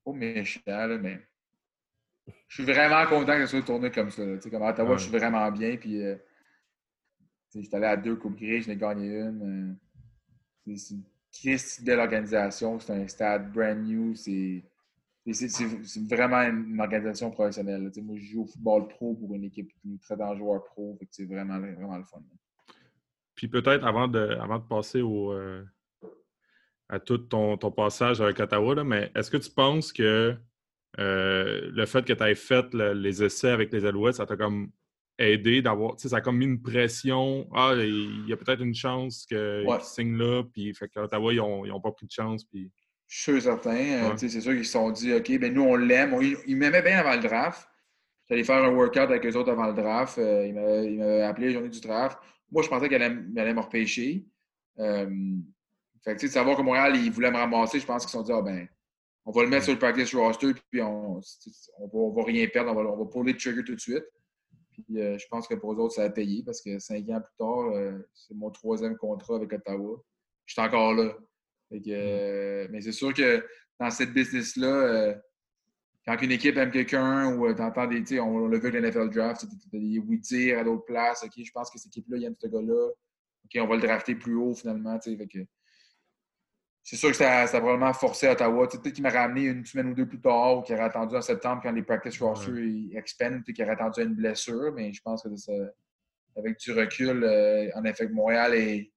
pas 0.04 0.12
méchant, 0.12 0.60
là, 0.66 0.98
mais 0.98 1.20
je 2.48 2.54
suis 2.62 2.64
vraiment 2.64 3.04
content 3.06 3.34
que 3.34 3.40
ça 3.44 3.46
soit 3.48 3.62
tourné 3.62 3.90
comme 3.90 4.10
ça. 4.10 4.24
là. 4.24 4.36
Tu 4.36 4.42
sais, 4.42 4.50
Comme 4.50 4.62
à 4.62 4.70
Ottawa, 4.70 4.90
Ouais. 4.92 4.98
je 4.98 5.02
suis 5.08 5.12
vraiment 5.16 5.50
bien. 5.52 5.76
Puis, 5.76 6.02
euh, 6.02 6.16
j'étais 7.54 7.76
allé 7.76 7.86
à 7.86 7.96
deux 7.96 8.16
Coupes 8.16 8.36
Grises, 8.36 8.64
j'en 8.66 8.72
ai 8.72 8.76
gagné 8.76 9.18
une. 9.20 9.78
euh, 10.66 10.76
c'est 10.76 10.94
une 10.94 11.02
Christ 11.32 11.84
belle 11.84 12.00
organisation. 12.00 12.78
C'est 12.80 12.92
un 12.92 13.06
stade 13.08 13.52
brand 13.52 13.78
new. 13.84 14.14
C'est 14.14 14.62
c'est- 15.32 16.08
vraiment 16.08 16.40
une 16.42 16.80
organisation 16.80 17.30
professionnelle. 17.30 17.90
moi, 18.02 18.16
je 18.18 18.24
joue 18.24 18.42
au 18.42 18.46
football 18.46 18.88
pro 18.88 19.14
pour 19.14 19.34
une 19.34 19.44
équipe 19.44 19.68
qui 19.74 19.88
nous 19.88 19.98
traite 19.98 20.20
en 20.20 20.34
joueur 20.34 20.64
pro. 20.64 20.98
C'est 21.10 21.26
vraiment, 21.26 21.58
vraiment 21.60 21.98
le 21.98 22.04
fun. 22.04 22.18
là. 22.20 22.74
Puis 23.34 23.48
peut-être 23.48 23.84
avant 23.86 24.08
de, 24.08 24.18
avant 24.40 24.58
de 24.58 24.64
passer 24.64 25.00
au, 25.02 25.32
euh, 25.32 25.64
à 26.88 26.98
tout 27.00 27.18
ton, 27.18 27.56
ton 27.56 27.70
passage 27.70 28.20
avec 28.20 28.38
Ottawa, 28.40 28.74
là, 28.74 28.84
mais 28.84 29.10
est-ce 29.14 29.30
que 29.30 29.36
tu 29.36 29.50
penses 29.50 29.92
que 29.92 30.36
euh, 30.98 31.70
le 31.72 31.86
fait 31.86 32.04
que 32.04 32.12
tu 32.12 32.22
aies 32.24 32.34
fait 32.34 32.72
le- 32.74 32.92
les 32.94 33.22
essais 33.22 33.50
avec 33.50 33.72
les 33.72 33.84
Alouettes, 33.84 34.16
ça 34.16 34.26
t'a 34.26 34.36
comme 34.36 34.70
aidé 35.18 35.62
d'avoir. 35.62 35.98
Ça 36.00 36.16
a 36.16 36.20
comme 36.20 36.38
mis 36.38 36.46
une 36.46 36.60
pression. 36.60 37.48
Ah, 37.54 37.74
il 37.76 38.26
y 38.26 38.32
a 38.32 38.36
peut-être 38.36 38.60
une 38.62 38.74
chance 38.74 39.24
qu'ils 39.26 39.36
Ouais. 39.66 39.78
signent 39.82 40.16
là, 40.16 40.42
puis 40.52 40.74
fait 40.74 40.88
qu'Ottawa, 40.88 41.32
ils 41.32 41.36
n'ont 41.36 41.64
ils 41.64 41.70
ont 41.72 41.80
pas 41.80 41.92
pris 41.92 42.06
de 42.06 42.10
chance. 42.12 42.44
Puis... 42.44 42.72
Je 43.12 43.32
suis 43.32 43.42
certain. 43.42 43.74
Euh, 43.76 44.10
Ouais. 44.10 44.16
C'est 44.16 44.28
sûr 44.40 44.52
qu'ils 44.52 44.64
se 44.64 44.72
sont 44.72 44.90
dit, 44.90 45.12
OK, 45.12 45.36
ben 45.38 45.52
nous, 45.52 45.62
on 45.62 45.74
l'aime. 45.74 46.16
Ils 46.46 46.56
m'aimaient 46.56 46.80
bien 46.82 46.98
avant 46.98 47.14
le 47.14 47.20
draft. 47.20 47.68
J'allais 48.28 48.44
faire 48.44 48.62
un 48.62 48.70
workout 48.70 49.02
avec 49.02 49.26
eux 49.26 49.34
autres 49.36 49.50
avant 49.50 49.66
le 49.66 49.74
draft. 49.74 50.16
Euh, 50.18 50.46
ils 50.46 50.54
m'avaient 50.54 51.22
appelé 51.22 51.48
la 51.48 51.52
journée 51.54 51.68
du 51.68 51.80
draft. 51.80 52.18
Moi, 52.52 52.62
je 52.62 52.68
pensais 52.68 52.88
qu'elle 52.88 53.02
allait, 53.02 53.14
m- 53.14 53.32
elle 53.34 53.42
allait 53.42 53.54
me 53.54 53.60
repêcher. 53.60 54.24
Euh, 54.78 55.10
fait 56.04 56.14
que, 56.14 56.20
tu 56.20 56.26
sais, 56.26 56.26
de 56.28 56.32
savoir 56.34 56.56
que 56.56 56.62
Montréal, 56.62 56.94
ils 56.96 57.10
voulaient 57.10 57.32
me 57.32 57.36
ramasser, 57.36 57.80
je 57.80 57.86
pense 57.86 58.04
qu'ils 58.04 58.10
se 58.12 58.16
sont 58.18 58.22
dit, 58.22 58.32
ah 58.32 58.42
ben, 58.42 58.68
on 59.26 59.32
va 59.32 59.42
le 59.42 59.48
mettre 59.48 59.64
sur 59.64 59.72
le 59.74 59.78
practice 59.80 60.14
roster, 60.14 60.52
puis 60.70 60.80
on 60.80 61.16
on 61.18 61.86
va, 61.86 61.98
on 61.98 62.10
va 62.12 62.22
rien 62.24 62.46
perdre, 62.46 62.70
on 62.70 62.74
va, 62.74 62.82
on 62.90 63.04
va 63.24 63.32
trigger 63.34 63.64
tout 63.64 63.74
de 63.74 63.80
suite. 63.80 64.04
Puis 64.72 65.00
euh, 65.00 65.18
je 65.18 65.26
pense 65.28 65.46
que 65.48 65.54
pour 65.56 65.72
eux 65.72 65.76
autres, 65.78 65.94
ça 65.96 66.04
a 66.04 66.10
payé 66.10 66.42
parce 66.44 66.62
que 66.62 66.78
cinq 66.78 67.08
ans 67.10 67.20
plus 67.20 67.36
tard, 67.36 67.72
euh, 67.74 67.98
c'est 68.14 68.34
mon 68.34 68.50
troisième 68.50 68.96
contrat 68.96 69.36
avec 69.36 69.52
Ottawa. 69.52 70.00
Je 70.46 70.52
suis 70.54 70.62
encore 70.62 70.94
là. 70.94 71.12
Fait 71.70 71.80
que, 71.80 71.90
euh, 71.90 72.68
mais 72.70 72.80
c'est 72.80 72.92
sûr 72.92 73.14
que 73.14 73.44
dans 73.78 73.90
cette 73.90 74.12
business-là, 74.12 74.66
euh, 74.66 75.14
quand 76.04 76.20
une 76.22 76.32
équipe 76.32 76.56
aime 76.56 76.70
quelqu'un 76.70 77.34
ou 77.36 77.52
tu 77.54 77.62
entends 77.62 77.86
des. 77.86 78.04
sais, 78.04 78.18
On 78.20 78.48
l'a 78.48 78.58
vu 78.58 78.66
avec 78.66 78.74
le 78.74 78.80
NFL 78.80 79.10
Draft, 79.10 79.46
tu 79.46 79.76
as 79.76 79.80
des 79.80 79.98
oui-dire 79.98 80.58
à 80.58 80.64
d'autres 80.64 80.84
places. 80.84 81.22
OK, 81.24 81.32
je 81.36 81.52
pense 81.52 81.70
que 81.70 81.78
cette 81.78 81.92
équipe-là, 81.92 82.16
il 82.18 82.24
aime 82.24 82.34
ce 82.38 82.48
gars-là. 82.48 82.88
OK, 83.44 83.62
on 83.62 83.66
va 83.66 83.76
le 83.76 83.82
drafter 83.82 84.14
plus 84.14 84.34
haut 84.34 84.54
finalement. 84.54 84.98
c'est 86.82 86.96
sûr 86.96 87.10
que 87.10 87.16
ça, 87.16 87.46
ça 87.46 87.56
a 87.58 87.60
probablement 87.60 87.92
forcé 87.92 88.28
Ottawa. 88.28 88.68
Peut-être 88.68 88.92
qu'il 88.92 89.02
m'aurait 89.02 89.18
ramené 89.18 89.42
une 89.42 89.64
semaine 89.64 89.88
ou 89.88 89.94
deux 89.94 90.06
plus 90.06 90.20
tard 90.20 90.58
ou 90.58 90.62
qu'il 90.62 90.74
aurait 90.74 90.84
attendu 90.84 91.16
en 91.16 91.22
septembre 91.22 91.62
quand 91.62 91.72
les 91.72 91.82
practice 91.82 92.20
rosters 92.20 92.58
ils 92.58 92.96
expandent, 92.96 93.44
qu'il 93.44 93.62
aurait 93.62 93.72
attendu 93.72 94.00
à 94.00 94.04
une 94.04 94.14
blessure. 94.14 94.72
Mais 94.74 94.92
je 94.92 95.00
pense 95.02 95.22
que 95.22 95.36
ça, 95.36 95.52
avec 96.36 96.58
du 96.58 96.72
recul, 96.72 97.22
euh, 97.24 97.70
en 97.74 97.84
effet, 97.84 98.06
que 98.06 98.12
Montréal 98.12 98.54
est 98.54 98.90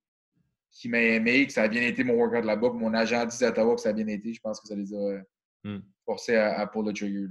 qui 0.74 0.90
m'a 0.90 1.00
aimé, 1.00 1.46
que 1.48 1.54
ça 1.54 1.62
a 1.64 1.68
bien 1.70 1.84
été 1.84 2.04
mon 2.04 2.16
workout 2.16 2.44
là-bas, 2.44 2.70
que 2.72 2.76
mon 2.76 2.94
agent 2.94 3.26
disait 3.28 3.46
à 3.46 3.50
Ottawa 3.50 3.76
que 3.76 3.82
ça 3.82 3.90
a 3.90 3.94
bien 3.94 4.08
été, 4.08 4.34
je 4.34 4.42
pense 4.42 4.60
que 4.60 4.68
ça 4.68 4.76
les 4.76 4.94
a 4.94 4.98
euh, 4.98 5.22
Hmm. 5.66 5.80
forcés 6.06 6.36
à, 6.36 6.60
à 6.60 6.68
pull 6.68 6.86
le 6.86 6.92
trigger. 6.92 7.28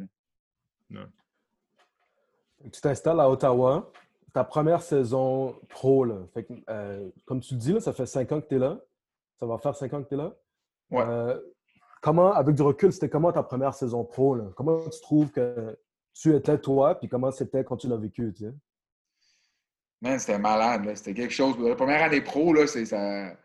là. 0.91 1.07
Tu 2.73 2.81
t'installes 2.81 3.21
à 3.21 3.29
Ottawa, 3.29 3.91
ta 4.33 4.43
première 4.45 4.81
saison 4.81 5.55
pro. 5.69 6.05
Là. 6.07 6.17
Fait 6.33 6.45
que, 6.45 6.55
euh, 6.71 7.11
comme 7.27 7.41
tu 7.41 7.53
le 7.55 7.61
dis, 7.61 7.73
là, 7.75 7.81
ça 7.81 7.93
fait 7.93 8.07
cinq 8.07 8.33
ans 8.33 8.41
que 8.41 8.47
tu 8.49 8.55
es 8.55 8.59
là. 8.59 8.81
Ça 9.39 9.45
va 9.45 9.59
faire 9.59 9.75
cinq 9.77 9.93
ans 9.93 10.03
que 10.03 10.09
tu 10.09 10.15
es 10.15 10.17
là. 10.17 10.35
Ouais. 10.91 11.03
Euh, 11.07 11.41
comment, 12.01 12.33
avec 12.33 12.55
du 12.55 12.63
recul, 12.63 12.91
c'était 12.93 13.11
comment 13.11 13.33
ta 13.33 13.43
première 13.43 13.75
saison 13.75 14.03
pro? 14.05 14.35
Là? 14.35 14.45
Comment 14.57 14.81
tu 14.89 15.01
trouves 15.03 15.31
que 15.31 15.77
tu 16.15 16.35
étais 16.35 16.59
toi, 16.59 16.95
puis 16.95 17.09
comment 17.09 17.31
c'était 17.33 17.65
quand 17.65 17.77
tu 17.77 17.89
l'as 17.89 17.97
vécu, 17.97 18.33
tu 18.33 18.45
sais? 18.45 18.55
C'était 20.19 20.39
malade, 20.39 20.95
C'était 20.97 21.15
quelque 21.15 21.33
chose. 21.33 21.57
La 21.61 21.77
première 21.77 22.03
année 22.03 22.21
pro, 22.21 22.53
là, 22.53 22.67
c'est 22.67 22.87
ça. 22.87 23.37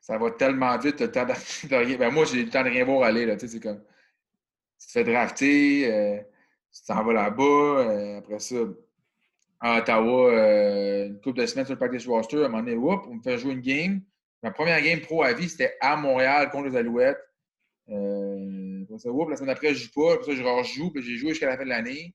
Ça 0.00 0.16
va 0.16 0.30
tellement 0.30 0.78
vite, 0.78 1.00
le 1.00 1.10
temps 1.10 1.26
de, 1.26 1.32
rien. 1.74 1.98
Ben, 1.98 2.10
moi, 2.10 2.24
j'ai 2.24 2.44
le 2.44 2.50
temps 2.50 2.62
de 2.62 2.68
rien 2.70 2.84
voir 2.84 3.02
aller, 3.02 3.26
là. 3.26 3.36
Tu 3.36 3.40
sais, 3.40 3.54
c'est 3.54 3.60
comme. 3.60 3.82
Tu 4.80 4.86
te 4.86 4.92
fais 4.92 5.04
drafter, 5.04 5.92
euh, 5.92 6.18
tu 6.72 6.82
t'en 6.86 7.02
vas 7.02 7.12
là-bas. 7.12 7.42
Euh, 7.44 8.18
après 8.18 8.38
ça, 8.38 8.56
à 9.60 9.78
Ottawa, 9.78 10.32
euh, 10.32 11.06
une 11.08 11.20
couple 11.20 11.40
de 11.40 11.46
semaines 11.46 11.64
sur 11.64 11.74
le 11.74 11.78
practice 11.78 12.06
roster, 12.06 12.42
à 12.42 12.46
un 12.46 12.48
moment 12.48 12.62
donné, 12.62 12.76
on 12.76 13.14
me 13.14 13.22
fait 13.22 13.38
jouer 13.38 13.52
une 13.54 13.60
game. 13.60 14.00
Ma 14.42 14.52
première 14.52 14.80
game 14.80 15.00
pro 15.00 15.24
à 15.24 15.32
vie, 15.32 15.48
c'était 15.48 15.76
à 15.80 15.96
Montréal 15.96 16.50
contre 16.50 16.68
les 16.68 16.76
Alouettes. 16.76 17.18
Euh, 17.90 18.84
ça, 18.98 19.10
la 19.28 19.36
semaine 19.36 19.50
après, 19.50 19.74
je 19.74 19.84
joue 19.84 19.90
pas. 19.94 20.14
Après 20.14 20.26
ça, 20.26 20.34
je 20.34 20.42
rejoue. 20.42 20.90
Puis 20.92 21.02
j'ai 21.02 21.16
joué 21.16 21.30
jusqu'à 21.30 21.46
la 21.46 21.56
fin 21.56 21.64
de 21.64 21.68
l'année. 21.68 22.14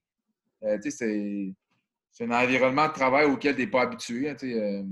Euh, 0.62 0.78
c'est, 0.82 1.52
un 2.20 2.30
environnement 2.30 2.88
de 2.88 2.92
travail 2.92 3.26
auquel 3.26 3.54
tu 3.54 3.62
n'es 3.62 3.66
pas 3.66 3.82
habitué. 3.82 4.30
Hein, 4.30 4.36
euh, 4.42 4.82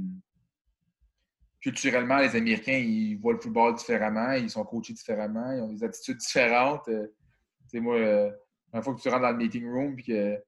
culturellement, 1.60 2.18
les 2.18 2.34
Américains, 2.34 2.78
ils 2.78 3.16
voient 3.16 3.34
le 3.34 3.38
football 3.38 3.74
différemment. 3.76 4.32
Ils 4.32 4.50
sont 4.50 4.64
coachés 4.64 4.92
différemment. 4.92 5.52
Ils 5.52 5.60
ont 5.60 5.72
des 5.72 5.84
attitudes 5.84 6.18
différentes. 6.18 6.88
moi, 7.74 7.98
une 8.74 8.82
fois 8.82 8.94
que 8.94 9.00
tu 9.00 9.08
rentres 9.08 9.22
dans 9.22 9.30
le 9.30 9.36
meeting 9.36 9.70
room 9.70 9.94
puis 9.94 10.04
que, 10.04 10.38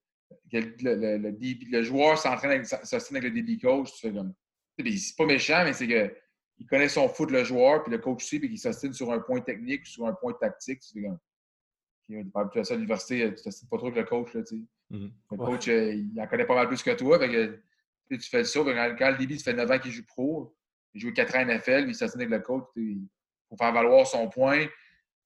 le, 0.52 1.32
le, 1.70 1.82
joueur 1.82 2.18
s'entraîne 2.18 2.50
avec, 2.50 2.72
avec 2.72 3.22
le 3.22 3.30
DB 3.30 3.58
coach, 3.58 3.92
tu 3.92 4.08
fais 4.08 4.12
comme. 4.12 4.34
C'est 4.76 5.16
pas 5.16 5.26
méchant, 5.26 5.62
mais 5.64 5.72
c'est 5.72 5.86
que 5.86 6.12
il 6.58 6.66
connaît 6.66 6.88
son 6.88 7.08
foot, 7.08 7.30
le 7.30 7.44
joueur, 7.44 7.82
puis 7.82 7.92
le 7.92 7.98
coach 7.98 8.24
aussi, 8.24 8.38
puis 8.38 8.48
qu'il 8.48 8.58
s'ostine 8.58 8.92
sur 8.92 9.12
un 9.12 9.20
point 9.20 9.40
technique, 9.40 9.86
sur 9.86 10.06
un 10.06 10.12
point 10.12 10.32
tactique. 10.34 10.82
C'est 10.82 11.02
comme. 11.02 11.18
Tu 12.08 12.30
habitué 12.34 12.60
à 12.60 12.64
ça 12.64 12.74
à 12.74 12.76
l'université, 12.76 13.34
tu 13.34 13.42
t'ostines 13.42 13.68
pas 13.68 13.78
trop 13.78 13.86
avec 13.86 13.98
le 13.98 14.04
coach. 14.04 14.34
Là, 14.34 14.42
Le 15.30 15.36
coach, 15.36 15.68
euh, 15.68 15.94
il 15.94 16.20
en 16.20 16.26
connaît 16.26 16.44
pas 16.44 16.54
mal 16.54 16.68
plus 16.68 16.82
que 16.82 16.90
toi. 16.92 17.18
Fait 17.18 17.28
que, 17.28 18.16
tu 18.16 18.30
fais 18.30 18.44
ça. 18.44 18.60
Quand 18.98 19.10
le 19.10 19.18
début, 19.18 19.38
ça 19.38 19.50
fait 19.50 19.56
9 19.56 19.70
ans 19.70 19.78
qu'il 19.78 19.92
joue 19.92 20.04
pro, 20.04 20.54
il 20.92 21.00
joue 21.00 21.12
4 21.12 21.36
ans 21.36 21.38
à 21.40 21.44
NFL, 21.44 21.86
il 21.88 21.94
s'ostine 21.94 22.20
avec 22.20 22.32
le 22.32 22.40
coach 22.40 22.64
pour 23.48 23.58
faire 23.58 23.72
valoir 23.72 24.06
son 24.06 24.28
point. 24.28 24.66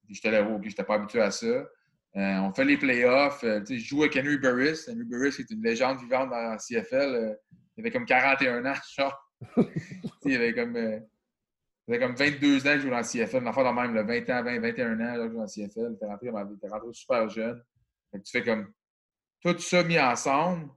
J'étais 0.08 0.30
là, 0.30 0.46
je 0.62 0.68
j'étais 0.68 0.84
pas 0.84 0.94
habitué 0.94 1.20
à 1.20 1.30
ça. 1.30 1.46
Euh, 1.46 1.66
on 2.14 2.52
fait 2.52 2.64
les 2.64 2.78
playoffs. 2.78 3.44
Euh, 3.44 3.62
je 3.68 3.76
joue 3.76 4.02
avec 4.02 4.16
Henry 4.16 4.38
Burris. 4.38 4.86
Henry 4.88 5.04
Burris 5.04 5.34
est 5.38 5.50
une 5.50 5.62
légende 5.62 5.98
vivante 5.98 6.30
dans 6.30 6.36
la 6.36 6.56
CFL. 6.56 7.36
il 7.76 7.80
avait 7.80 7.90
comme 7.90 8.06
41 8.06 8.64
ans, 8.64 8.74
genre. 8.96 9.32
il 10.24 10.34
avait 10.34 10.54
comme. 10.54 10.74
Ça 10.74 11.94
fait 11.94 12.00
comme 12.00 12.14
22 12.14 12.58
ans 12.58 12.62
que 12.62 12.76
je 12.76 12.80
joue 12.80 12.90
dans 12.90 12.96
la 12.96 13.02
CFL. 13.02 13.46
Affaire 13.46 13.64
de 13.64 13.80
même, 13.80 14.06
20 14.06 14.30
ans, 14.30 14.42
20, 14.42 14.60
21 14.60 15.00
ans, 15.00 15.14
que 15.14 15.22
je 15.22 15.28
joue 15.28 15.34
dans 15.34 15.40
la 15.42 15.46
CFL. 15.46 15.96
T'es 15.98 16.06
rentré, 16.06 16.30
rentré, 16.30 16.88
super 16.92 17.28
jeune. 17.28 17.62
tu 18.14 18.30
fais 18.30 18.42
comme 18.42 18.72
tout 19.42 19.58
ça 19.58 19.82
mis 19.82 19.98
ensemble. 19.98 20.70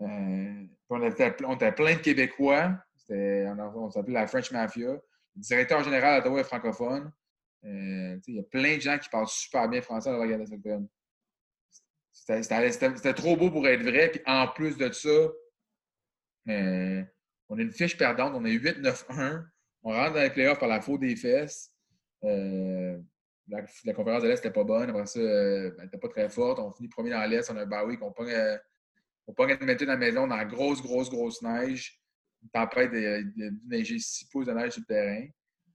Euh, 0.00 0.66
on, 0.88 1.02
était, 1.02 1.32
plein 1.32 1.94
de 1.94 2.00
Québécois. 2.00 2.78
On, 3.08 3.90
s'appelait 3.90 4.14
la 4.14 4.26
French 4.26 4.50
Mafia. 4.50 4.92
Le 4.92 5.00
directeur 5.36 5.82
général 5.82 6.20
d'Ottawa 6.20 6.40
est 6.40 6.44
francophone. 6.44 7.12
Euh, 7.64 8.18
il 8.26 8.36
y 8.36 8.38
a 8.38 8.42
plein 8.44 8.76
de 8.76 8.80
gens 8.80 8.98
qui 8.98 9.08
parlent 9.08 9.28
super 9.28 9.68
bien 9.68 9.82
français 9.82 10.10
dans 10.10 10.16
l'organisation. 10.16 10.88
C'était 12.12 13.14
trop 13.14 13.36
beau 13.36 13.50
pour 13.50 13.66
être 13.68 13.82
vrai. 13.82 14.10
Puis 14.10 14.22
en 14.26 14.48
plus 14.48 14.76
de 14.76 14.90
ça, 14.92 15.08
euh, 16.48 17.04
on 17.48 17.58
a 17.58 17.62
une 17.62 17.72
fiche 17.72 17.96
perdante. 17.96 18.32
On 18.34 18.44
est 18.44 18.54
8-9-1. 18.54 19.44
On 19.82 19.92
rentre 19.92 20.14
dans 20.14 20.22
les 20.22 20.30
playoffs 20.30 20.58
par 20.58 20.68
la 20.68 20.80
faute 20.80 21.00
des 21.00 21.16
fesses. 21.16 21.74
La, 23.50 23.94
conférence 23.94 24.22
de 24.22 24.28
l'Est 24.28 24.36
n'était 24.36 24.52
pas 24.52 24.64
bonne. 24.64 24.90
Après 24.90 25.06
ça, 25.06 25.18
euh, 25.18 25.72
elle 25.78 25.84
n'était 25.84 25.98
pas 25.98 26.08
très 26.08 26.28
forte. 26.28 26.58
On 26.58 26.72
finit 26.72 26.88
premier 26.88 27.10
dans 27.10 27.24
l'Est. 27.28 27.50
On 27.50 27.56
a 27.56 27.62
un 27.62 27.66
bye 27.66 27.86
week. 27.86 28.00
On 28.02 28.12
pogne, 28.12 28.30
euh, 28.30 28.56
on 29.26 29.32
pogne 29.32 29.56
dans 29.56 29.66
la 29.66 29.96
maison 29.96 30.26
dans 30.26 30.36
la 30.36 30.44
grosse, 30.44 30.82
grosse, 30.82 31.10
grosse 31.10 31.42
neige. 31.42 32.00
Une 32.42 32.50
tempête 32.50 32.90
de, 32.92 33.22
de, 33.36 33.52
neiger 33.66 33.98
6 33.98 34.26
pouces 34.26 34.46
de 34.46 34.52
neige 34.52 34.72
sur 34.72 34.82
le 34.82 34.86
terrain. 34.86 35.26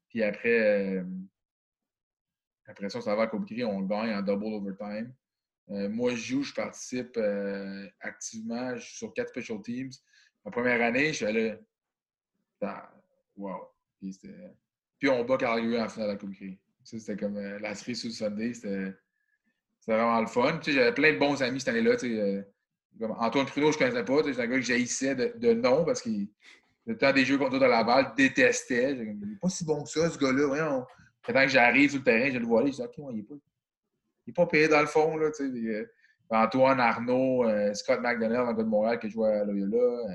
Puis 0.09 0.23
après, 0.23 1.03
après 2.65 2.89
ça, 2.89 2.99
on 2.99 3.01
s'en 3.01 3.15
va 3.15 3.23
à 3.23 3.27
Cobry. 3.27 3.63
On 3.63 3.81
gagne 3.81 4.15
en 4.15 4.21
double 4.21 4.45
overtime. 4.45 5.13
moi, 5.67 6.11
je 6.11 6.15
joue, 6.15 6.43
je 6.43 6.53
participe 6.53 7.19
activement. 7.99 8.75
Je 8.77 8.81
suis 8.81 8.97
sur 8.97 9.13
quatre 9.13 9.29
special 9.29 9.61
teams. 9.61 9.91
Ma 10.43 10.51
première 10.51 10.81
année, 10.81 11.09
je 11.09 11.13
suis 11.13 11.25
allé. 11.25 11.55
Wow. 13.35 13.67
Puis, 13.99 15.09
on 15.09 15.23
bat 15.25 15.37
Calgary 15.37 15.79
en 15.79 15.89
finale 15.89 16.17
de 16.17 16.25
Grey. 16.25 16.57
Ça, 16.57 16.64
c'était 16.85 17.17
comme 17.17 17.37
euh, 17.37 17.59
la 17.59 17.75
cerise 17.75 18.01
sous 18.01 18.07
le 18.07 18.13
Sunday. 18.13 18.53
C'était 18.53 18.93
vraiment 19.87 20.21
le 20.21 20.27
fun. 20.27 20.59
J'avais 20.65 20.93
plein 20.93 21.13
de 21.13 21.19
bons 21.19 21.41
amis 21.41 21.59
cette 21.59 21.69
année-là. 21.69 21.95
Euh, 22.03 22.43
Antoine 23.17 23.45
Pruneau, 23.45 23.71
je 23.71 23.77
ne 23.77 23.83
connaissais 23.83 24.05
pas. 24.05 24.23
C'est 24.23 24.41
un 24.41 24.47
gars 24.47 24.55
que 24.55 24.61
j'haïssais 24.61 25.15
de, 25.15 25.33
de, 25.37 25.53
nom 25.53 25.83
parce 25.83 26.01
qu'il, 26.01 26.29
le 26.85 26.97
temps 26.97 27.11
des 27.11 27.25
jeux 27.25 27.37
contre 27.37 27.59
de 27.59 27.65
Laval, 27.65 28.13
détestait. 28.15 28.91
Il 28.91 29.19
n'est 29.19 29.35
pas 29.41 29.49
si 29.49 29.65
bon 29.65 29.83
que 29.83 29.89
ça, 29.89 30.09
ce 30.09 30.17
gars-là. 30.17 30.47
Voyons. 30.47 30.85
Quand 31.25 31.33
que 31.33 31.47
j'arrive 31.47 31.89
sur 31.89 31.99
le 31.99 32.05
terrain, 32.05 32.29
je 32.31 32.37
le 32.37 32.45
vois 32.45 32.61
aller. 32.61 32.71
Je 32.71 32.77
dis, 32.77 32.83
OK, 32.83 32.93
il 32.97 33.15
n'est 33.15 33.23
pas, 33.23 34.43
pas 34.43 34.45
payé 34.45 34.67
dans 34.67 34.81
le 34.81 34.85
fond. 34.85 35.17
Là, 35.17 35.31
euh, 35.39 35.85
Antoine 36.29 36.79
Arnaud, 36.79 37.45
Scott 37.73 37.99
McDonald, 38.01 38.47
un 38.47 38.53
gars 38.53 38.63
de 38.63 38.69
Montréal 38.69 38.99
qui 38.99 39.09
jouait 39.09 39.39
à 39.39 39.43
Loyola. 39.43 39.77
Euh, 39.77 40.13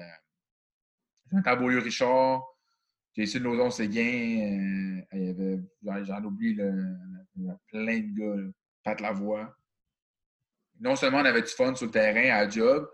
Jonathan 3.17 3.41
Beaulieu-Richard. 3.41 3.41
Jason 3.41 3.41
Lozon 3.41 3.71
Séguin, 3.71 4.03
euh, 4.03 5.19
il 5.19 5.25
y 5.25 5.31
avait, 5.31 6.05
j'en 6.05 6.25
oublie, 6.25 6.55
le, 6.55 6.73
plein 7.69 8.01
de 8.01 8.19
gars. 8.19 8.43
Là. 8.43 8.49
Pat 8.83 9.01
Lavoie. 9.01 9.55
Non 10.81 10.97
seulement 10.97 11.19
on 11.19 11.25
avait 11.25 11.43
du 11.43 11.49
fun 11.49 11.75
sur 11.75 11.87
le 11.87 11.93
terrain 11.93 12.35
à 12.35 12.45
la 12.45 12.49
job, 12.49 12.89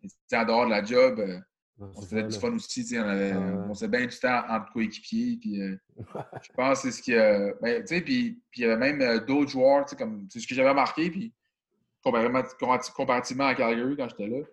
mais 0.00 0.38
en 0.38 0.44
dehors 0.44 0.66
de 0.66 0.70
la 0.70 0.84
job, 0.84 1.18
euh, 1.18 1.40
on 1.78 2.00
faisait 2.02 2.22
du 2.22 2.38
fun 2.38 2.52
aussi. 2.52 2.86
On, 2.96 3.02
avait, 3.02 3.34
on 3.34 3.74
faisait 3.74 3.88
bien 3.88 4.06
du 4.06 4.16
temps 4.16 4.44
entre 4.48 4.72
coéquipiers. 4.72 5.38
Puis, 5.40 5.60
euh, 5.60 5.76
je 6.42 6.52
pense 6.54 6.82
que 6.82 6.90
c'est 6.90 6.96
ce 6.96 7.02
qui 7.02 7.16
a. 7.16 7.52
Ben, 7.60 7.82
puis, 7.84 8.02
puis 8.02 8.40
il 8.58 8.60
y 8.60 8.64
avait 8.66 8.76
même 8.92 9.24
d'autres 9.26 9.50
joueurs, 9.50 9.84
comme 9.98 10.28
c'est 10.30 10.38
ce 10.38 10.46
que 10.46 10.54
j'avais 10.54 10.68
remarqué. 10.68 11.10
Puis, 11.10 11.34
comparativement 12.02 13.46
à 13.46 13.54
Calgary 13.56 13.96
quand 13.96 14.08
j'étais 14.08 14.28
là, 14.28 14.44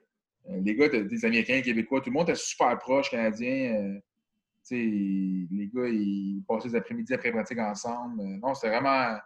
les 0.47 0.75
gars, 0.75 0.89
des 0.89 1.25
Américains, 1.25 1.61
Québécois, 1.61 2.01
tout 2.01 2.09
le 2.09 2.15
monde 2.15 2.29
était 2.29 2.39
super 2.39 2.77
proche, 2.79 3.11
Canadien 3.11 3.99
les 4.75 5.69
gars, 5.73 5.87
ils 5.87 6.43
passaient 6.47 6.69
les 6.69 6.75
après-midi 6.75 7.13
après 7.13 7.31
pratique 7.31 7.59
ensemble. 7.59 8.21
Euh, 8.21 8.37
non, 8.37 8.53
c'était 8.53 8.69
vraiment, 8.69 9.17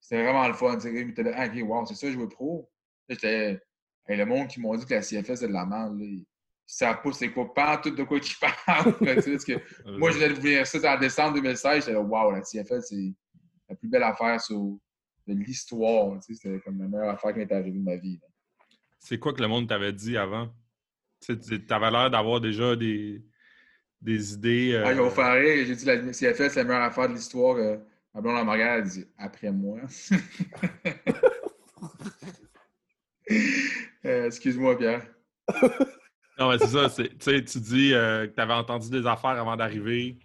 c'était 0.00 0.22
vraiment 0.22 0.48
le 0.48 0.54
fun. 0.54 0.78
Ils 0.84 1.14
là, 1.14 1.32
ah, 1.36 1.46
ok, 1.46 1.68
wow, 1.68 1.86
c'est 1.86 1.94
ça, 1.94 2.10
jouer 2.10 2.28
pro. 2.28 2.70
J'étais, 3.08 3.60
le 4.08 4.24
monde 4.24 4.48
qui 4.48 4.60
m'ont 4.60 4.76
dit 4.76 4.84
que 4.84 4.94
la 4.94 5.02
CFS, 5.02 5.40
c'est 5.40 5.48
de 5.48 5.52
la 5.52 5.66
merde. 5.66 5.98
Là. 5.98 6.06
Savent 6.66 7.02
pas 7.02 7.12
c'est 7.12 7.32
quoi, 7.32 7.52
pas 7.52 7.78
tout 7.78 7.90
de 7.90 8.02
quoi 8.04 8.18
ils 8.18 8.36
parlent. 8.66 8.94
que, 8.94 9.88
moi, 9.98 10.12
je 10.12 10.18
venais 10.18 10.28
de 10.28 10.34
découvrir 10.34 10.66
ça 10.66 10.96
en 10.96 10.98
décembre 10.98 11.34
2016. 11.34 11.80
J'étais 11.80 11.92
là, 11.92 12.00
wow, 12.00 12.30
la 12.30 12.42
CFS, 12.42 12.88
c'est 12.88 13.14
la 13.68 13.74
plus 13.74 13.88
belle 13.88 14.04
affaire 14.04 14.40
sur, 14.40 14.78
de 15.26 15.34
l'histoire. 15.34 16.22
C'était 16.22 16.60
comme 16.60 16.78
la 16.78 16.86
meilleure 16.88 17.14
affaire 17.14 17.32
qui 17.32 17.38
m'est 17.38 17.52
arrivée 17.52 17.78
de 17.78 17.84
ma 17.84 17.96
vie. 17.96 18.20
C'est 18.98 19.18
quoi 19.18 19.32
que 19.32 19.40
le 19.40 19.48
monde 19.48 19.68
t'avait 19.68 19.92
dit 19.92 20.16
avant? 20.16 20.52
Tu 21.20 21.32
avais 21.70 21.90
l'air 21.90 22.10
d'avoir 22.10 22.40
déjà 22.40 22.76
des, 22.76 23.22
des 24.00 24.34
idées. 24.34 24.72
Euh... 24.74 24.84
Ah, 24.86 24.92
ils 24.92 24.98
vont 24.98 25.10
faire 25.10 25.34
rire. 25.34 25.64
J'ai 25.66 25.74
dit 25.74 25.84
la 25.84 25.98
CFL, 25.98 26.50
c'est 26.50 26.56
la 26.56 26.64
meilleure 26.64 26.82
affaire 26.82 27.08
de 27.08 27.14
l'histoire. 27.14 27.56
Euh, 27.56 27.76
ma 28.14 28.20
blonde 28.20 28.46
la 28.46 28.76
elle 28.76 28.84
dit 28.84 29.06
après 29.18 29.50
moi. 29.50 29.78
euh, 34.04 34.26
Excuse-moi, 34.26 34.78
Pierre. 34.78 35.06
non, 36.38 36.50
mais 36.50 36.58
c'est 36.58 36.68
ça. 36.68 36.88
Tu 36.88 37.58
dis 37.60 37.92
euh, 37.94 38.26
que 38.26 38.34
tu 38.34 38.40
avais 38.40 38.54
entendu 38.54 38.90
des 38.90 39.06
affaires 39.06 39.30
avant 39.30 39.56
d'arriver. 39.56 40.18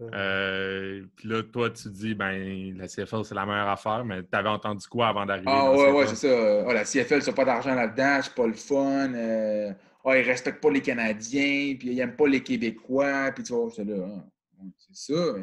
Euh, 0.00 1.02
puis 1.16 1.28
là, 1.28 1.42
toi, 1.42 1.70
tu 1.70 1.88
dis, 1.88 2.14
ben, 2.14 2.76
la 2.76 2.86
CFL, 2.86 3.24
c'est 3.24 3.34
la 3.34 3.44
meilleure 3.44 3.68
affaire, 3.68 4.04
mais 4.04 4.22
tu 4.22 4.28
avais 4.32 4.48
entendu 4.48 4.86
quoi 4.86 5.08
avant 5.08 5.26
d'arriver? 5.26 5.50
Ah, 5.50 5.72
ouais, 5.72 5.90
ouais, 5.90 6.06
c'est 6.06 6.28
ça. 6.28 6.64
Ah, 6.68 6.72
la 6.72 6.84
CFL, 6.84 7.22
c'est 7.22 7.34
pas 7.34 7.44
d'argent 7.44 7.74
là-dedans, 7.74 8.20
c'est 8.22 8.34
pas 8.34 8.46
le 8.46 8.52
fun. 8.52 9.12
Euh, 9.12 9.72
ah, 10.10 10.18
ils 10.18 10.24
respectent 10.24 10.62
pas 10.62 10.70
les 10.70 10.82
Canadiens, 10.82 11.74
puis 11.78 11.88
ils 11.88 11.96
n'aiment 11.96 12.16
pas 12.16 12.26
les 12.26 12.42
Québécois, 12.42 13.32
puis 13.32 13.44
tu 13.44 13.52
vois, 13.52 13.70
c'est 13.70 13.84
là, 13.84 14.06
ah, 14.06 14.64
c'est 14.78 15.14
ça. 15.14 15.34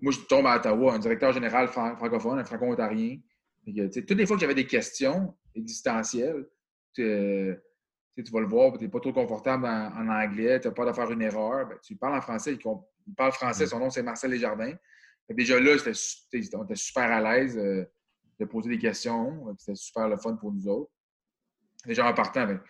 moi, 0.00 0.12
je 0.12 0.20
tombe 0.20 0.46
à 0.46 0.56
Ottawa, 0.56 0.94
un 0.94 0.98
directeur 0.98 1.32
général 1.32 1.68
francophone, 1.68 2.38
un 2.38 2.44
franco-ontarien. 2.44 3.18
Toutes 3.66 4.10
les 4.12 4.26
fois 4.26 4.36
que 4.36 4.40
j'avais 4.40 4.54
des 4.54 4.66
questions 4.66 5.34
existentielles, 5.54 6.46
tu 6.94 8.32
vas 8.32 8.40
le 8.40 8.46
voir, 8.46 8.72
tu 8.76 8.84
n'es 8.84 8.90
pas 8.90 9.00
trop 9.00 9.12
confortable 9.12 9.66
en, 9.66 10.08
anglais, 10.08 10.60
tu 10.60 10.68
n'as 10.68 10.74
pas 10.74 10.86
de 10.86 10.92
faire 10.92 11.10
une 11.10 11.22
erreur, 11.22 11.68
ben, 11.68 11.78
tu 11.82 11.96
parles 11.96 12.16
en 12.16 12.20
français, 12.20 12.54
il, 12.54 13.14
parle 13.14 13.32
français, 13.32 13.66
son 13.66 13.78
nom 13.78 13.90
c'est 13.90 14.02
Marcel 14.02 14.30
Desjardins. 14.30 14.74
Déjà 15.28 15.60
là, 15.60 15.72
on 15.72 16.64
était 16.64 16.74
super 16.74 17.04
à 17.04 17.20
l'aise 17.20 17.56
euh, 17.56 17.84
de 18.38 18.44
poser 18.46 18.68
des 18.70 18.78
questions, 18.78 19.54
c'était 19.58 19.76
super 19.76 20.08
le 20.08 20.16
fun 20.16 20.34
pour 20.36 20.52
nous 20.52 20.66
autres. 20.66 20.90
Déjà 21.86 22.08
en 22.08 22.14
partant, 22.14 22.46
ben, 22.46 22.60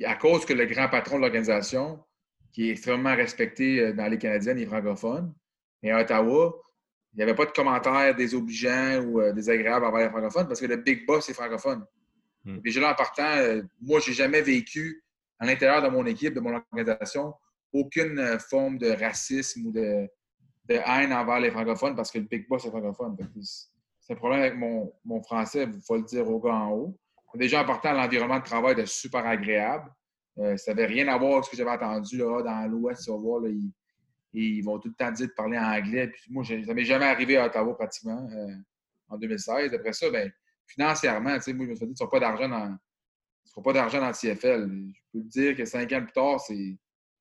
puis 0.00 0.06
à 0.06 0.14
cause 0.14 0.46
que 0.46 0.54
le 0.54 0.64
grand 0.64 0.88
patron 0.88 1.16
de 1.16 1.20
l'organisation, 1.20 2.02
qui 2.52 2.68
est 2.68 2.72
extrêmement 2.72 3.14
respecté 3.14 3.80
euh, 3.80 3.92
dans 3.92 4.06
les 4.06 4.16
Canadiennes 4.16 4.58
et 4.58 4.64
francophones, 4.64 5.34
et 5.82 5.90
à 5.90 6.00
Ottawa, 6.00 6.58
il 7.12 7.16
n'y 7.18 7.22
avait 7.22 7.34
pas 7.34 7.44
de 7.44 7.50
commentaires 7.50 8.14
désobligeants 8.14 9.02
ou 9.04 9.20
euh, 9.20 9.34
désagréables 9.34 9.84
envers 9.84 10.06
les 10.06 10.08
francophones 10.08 10.48
parce 10.48 10.58
que 10.58 10.66
le 10.66 10.76
big 10.76 11.04
boss 11.04 11.28
est 11.28 11.34
francophone. 11.34 11.84
Mm. 12.44 12.60
Déjà 12.60 12.80
là, 12.80 12.92
en 12.92 12.94
partant, 12.94 13.36
euh, 13.36 13.62
moi, 13.78 14.00
j'ai 14.00 14.14
jamais 14.14 14.40
vécu 14.40 15.04
à 15.38 15.44
l'intérieur 15.44 15.82
de 15.82 15.88
mon 15.88 16.06
équipe, 16.06 16.32
de 16.32 16.40
mon 16.40 16.54
organisation, 16.54 17.34
aucune 17.70 18.18
euh, 18.18 18.38
forme 18.38 18.78
de 18.78 18.92
racisme 18.92 19.66
ou 19.66 19.70
de, 19.70 20.08
haine 20.66 21.12
envers 21.12 21.40
les 21.40 21.50
francophones 21.50 21.94
parce 21.94 22.10
que 22.10 22.20
le 22.20 22.24
Big 22.24 22.48
Boss 22.48 22.64
est 22.64 22.70
francophone. 22.70 23.18
C'est 24.00 24.14
un 24.14 24.16
problème 24.16 24.40
avec 24.40 24.56
mon, 24.56 25.22
français, 25.22 25.68
il 25.70 25.82
faut 25.82 25.96
le 25.96 26.04
dire 26.04 26.26
au 26.26 26.40
gars 26.40 26.54
en 26.54 26.70
haut. 26.70 26.98
Déjà, 27.34 27.62
en 27.62 27.64
partant, 27.64 27.92
l'environnement 27.92 28.38
de 28.38 28.44
travail 28.44 28.72
était 28.72 28.86
super 28.86 29.26
agréable. 29.26 29.90
Euh, 30.38 30.56
ça 30.56 30.72
n'avait 30.72 30.86
rien 30.86 31.08
à 31.08 31.18
voir 31.18 31.34
avec 31.34 31.44
ce 31.44 31.50
que 31.50 31.56
j'avais 31.56 31.70
entendu 31.70 32.18
là, 32.18 32.42
dans 32.42 32.66
l'Ouest. 32.70 33.08
voir, 33.08 33.42
ils, 34.32 34.62
vont 34.62 34.78
tout 34.78 34.88
le 34.88 34.94
temps 34.94 35.10
dire 35.10 35.26
de 35.26 35.32
parler 35.32 35.58
en 35.58 35.64
anglais. 35.64 36.12
Moi, 36.28 36.44
ça 36.44 36.74
m'est 36.74 36.84
jamais 36.84 37.06
arrivé 37.06 37.36
à 37.36 37.46
Ottawa 37.46 37.76
pratiquement 37.76 38.28
en 39.08 39.18
2016. 39.18 39.74
Après 39.74 39.92
ça, 39.92 40.10
ben, 40.10 40.30
financièrement, 40.66 41.30
moi, 41.30 41.38
je 41.44 41.52
me 41.52 41.74
suis 41.74 41.86
dit, 41.86 41.94
tu 41.94 42.02
n'auras 42.02 42.10
pas 42.10 42.20
d'argent 42.20 42.48
dans. 42.48 42.76
Tu 43.44 43.62
pas 43.62 43.72
d'argent 43.72 44.00
dans 44.00 44.08
le 44.08 44.12
CFL. 44.12 44.70
Je 44.94 45.00
peux 45.12 45.24
te 45.24 45.28
dire 45.28 45.56
que 45.56 45.64
cinq 45.64 45.92
ans 45.92 46.02
plus 46.02 46.12
tard, 46.12 46.40
c'est, 46.40 46.78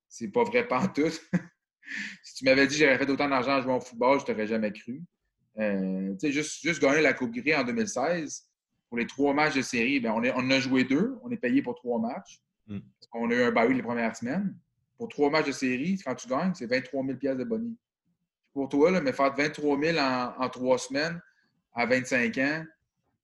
c'est 0.07 0.27
pas 0.27 0.43
vrai 0.43 0.67
pas 0.67 0.87
tout. 0.87 1.09
si 2.23 2.35
tu 2.35 2.45
m'avais 2.45 2.67
dit 2.67 2.77
que 2.77 2.85
j'aurais 2.85 2.97
fait 2.97 3.09
autant 3.09 3.29
d'argent 3.29 3.57
en 3.57 3.61
jouant 3.61 3.77
au 3.77 3.81
football, 3.81 4.19
je 4.19 4.25
t'aurais 4.25 4.47
jamais 4.47 4.71
cru. 4.71 5.01
Euh, 5.57 6.15
juste, 6.21 6.61
juste 6.61 6.81
gagner 6.81 7.01
la 7.01 7.13
Coupe 7.13 7.31
Gris 7.31 7.55
en 7.55 7.63
2016, 7.63 8.48
pour 8.89 8.97
les 8.97 9.07
trois 9.07 9.33
matchs 9.33 9.55
de 9.55 9.61
série, 9.61 9.99
ben, 9.99 10.11
on, 10.11 10.23
est, 10.23 10.33
on 10.35 10.49
a 10.49 10.59
joué 10.59 10.83
deux. 10.83 11.17
On 11.23 11.31
est 11.31 11.37
payé 11.37 11.61
pour 11.61 11.75
trois 11.75 11.99
matchs. 11.99 12.41
Mm. 12.67 12.79
On 13.13 13.29
a 13.29 13.33
eu 13.33 13.43
un 13.43 13.51
bail 13.51 13.73
les 13.73 13.83
premières 13.83 14.15
semaines. 14.15 14.55
Pour 14.97 15.07
trois 15.07 15.29
matchs 15.29 15.47
de 15.47 15.51
série, 15.51 15.97
quand 16.03 16.15
tu 16.15 16.27
gagnes, 16.27 16.53
c'est 16.53 16.65
23 16.65 17.05
000 17.21 17.35
de 17.35 17.43
bonus. 17.43 17.77
Pour 18.53 18.67
toi, 18.67 18.91
là, 18.91 18.99
mais 18.99 19.13
faire 19.13 19.33
23 19.33 19.79
000 19.79 19.97
en, 19.97 20.33
en 20.37 20.49
trois 20.49 20.77
semaines 20.77 21.21
à 21.73 21.85
25 21.85 22.37
ans, 22.39 22.65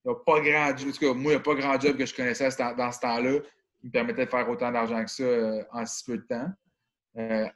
il 0.06 0.10
n'y 0.10 0.12
a 0.12 0.16
pas 0.16 0.40
grand 0.40 0.78
job. 0.78 1.18
moi, 1.18 1.32
il 1.32 1.36
n'y 1.36 1.36
a 1.36 1.40
pas 1.40 1.56
grand 1.56 1.80
job 1.80 1.98
que 1.98 2.06
je 2.06 2.16
connaissais 2.16 2.50
dans 2.78 2.92
ce 2.92 3.00
temps-là 3.00 3.40
qui 3.80 3.88
me 3.88 3.92
permettait 3.92 4.26
de 4.26 4.30
faire 4.30 4.48
autant 4.48 4.72
d'argent 4.72 5.04
que 5.04 5.10
ça 5.10 5.24
euh, 5.24 5.64
en 5.72 5.86
si 5.86 6.04
peu 6.06 6.18
de 6.18 6.24
temps. 6.24 6.50
Euh, 7.18 7.48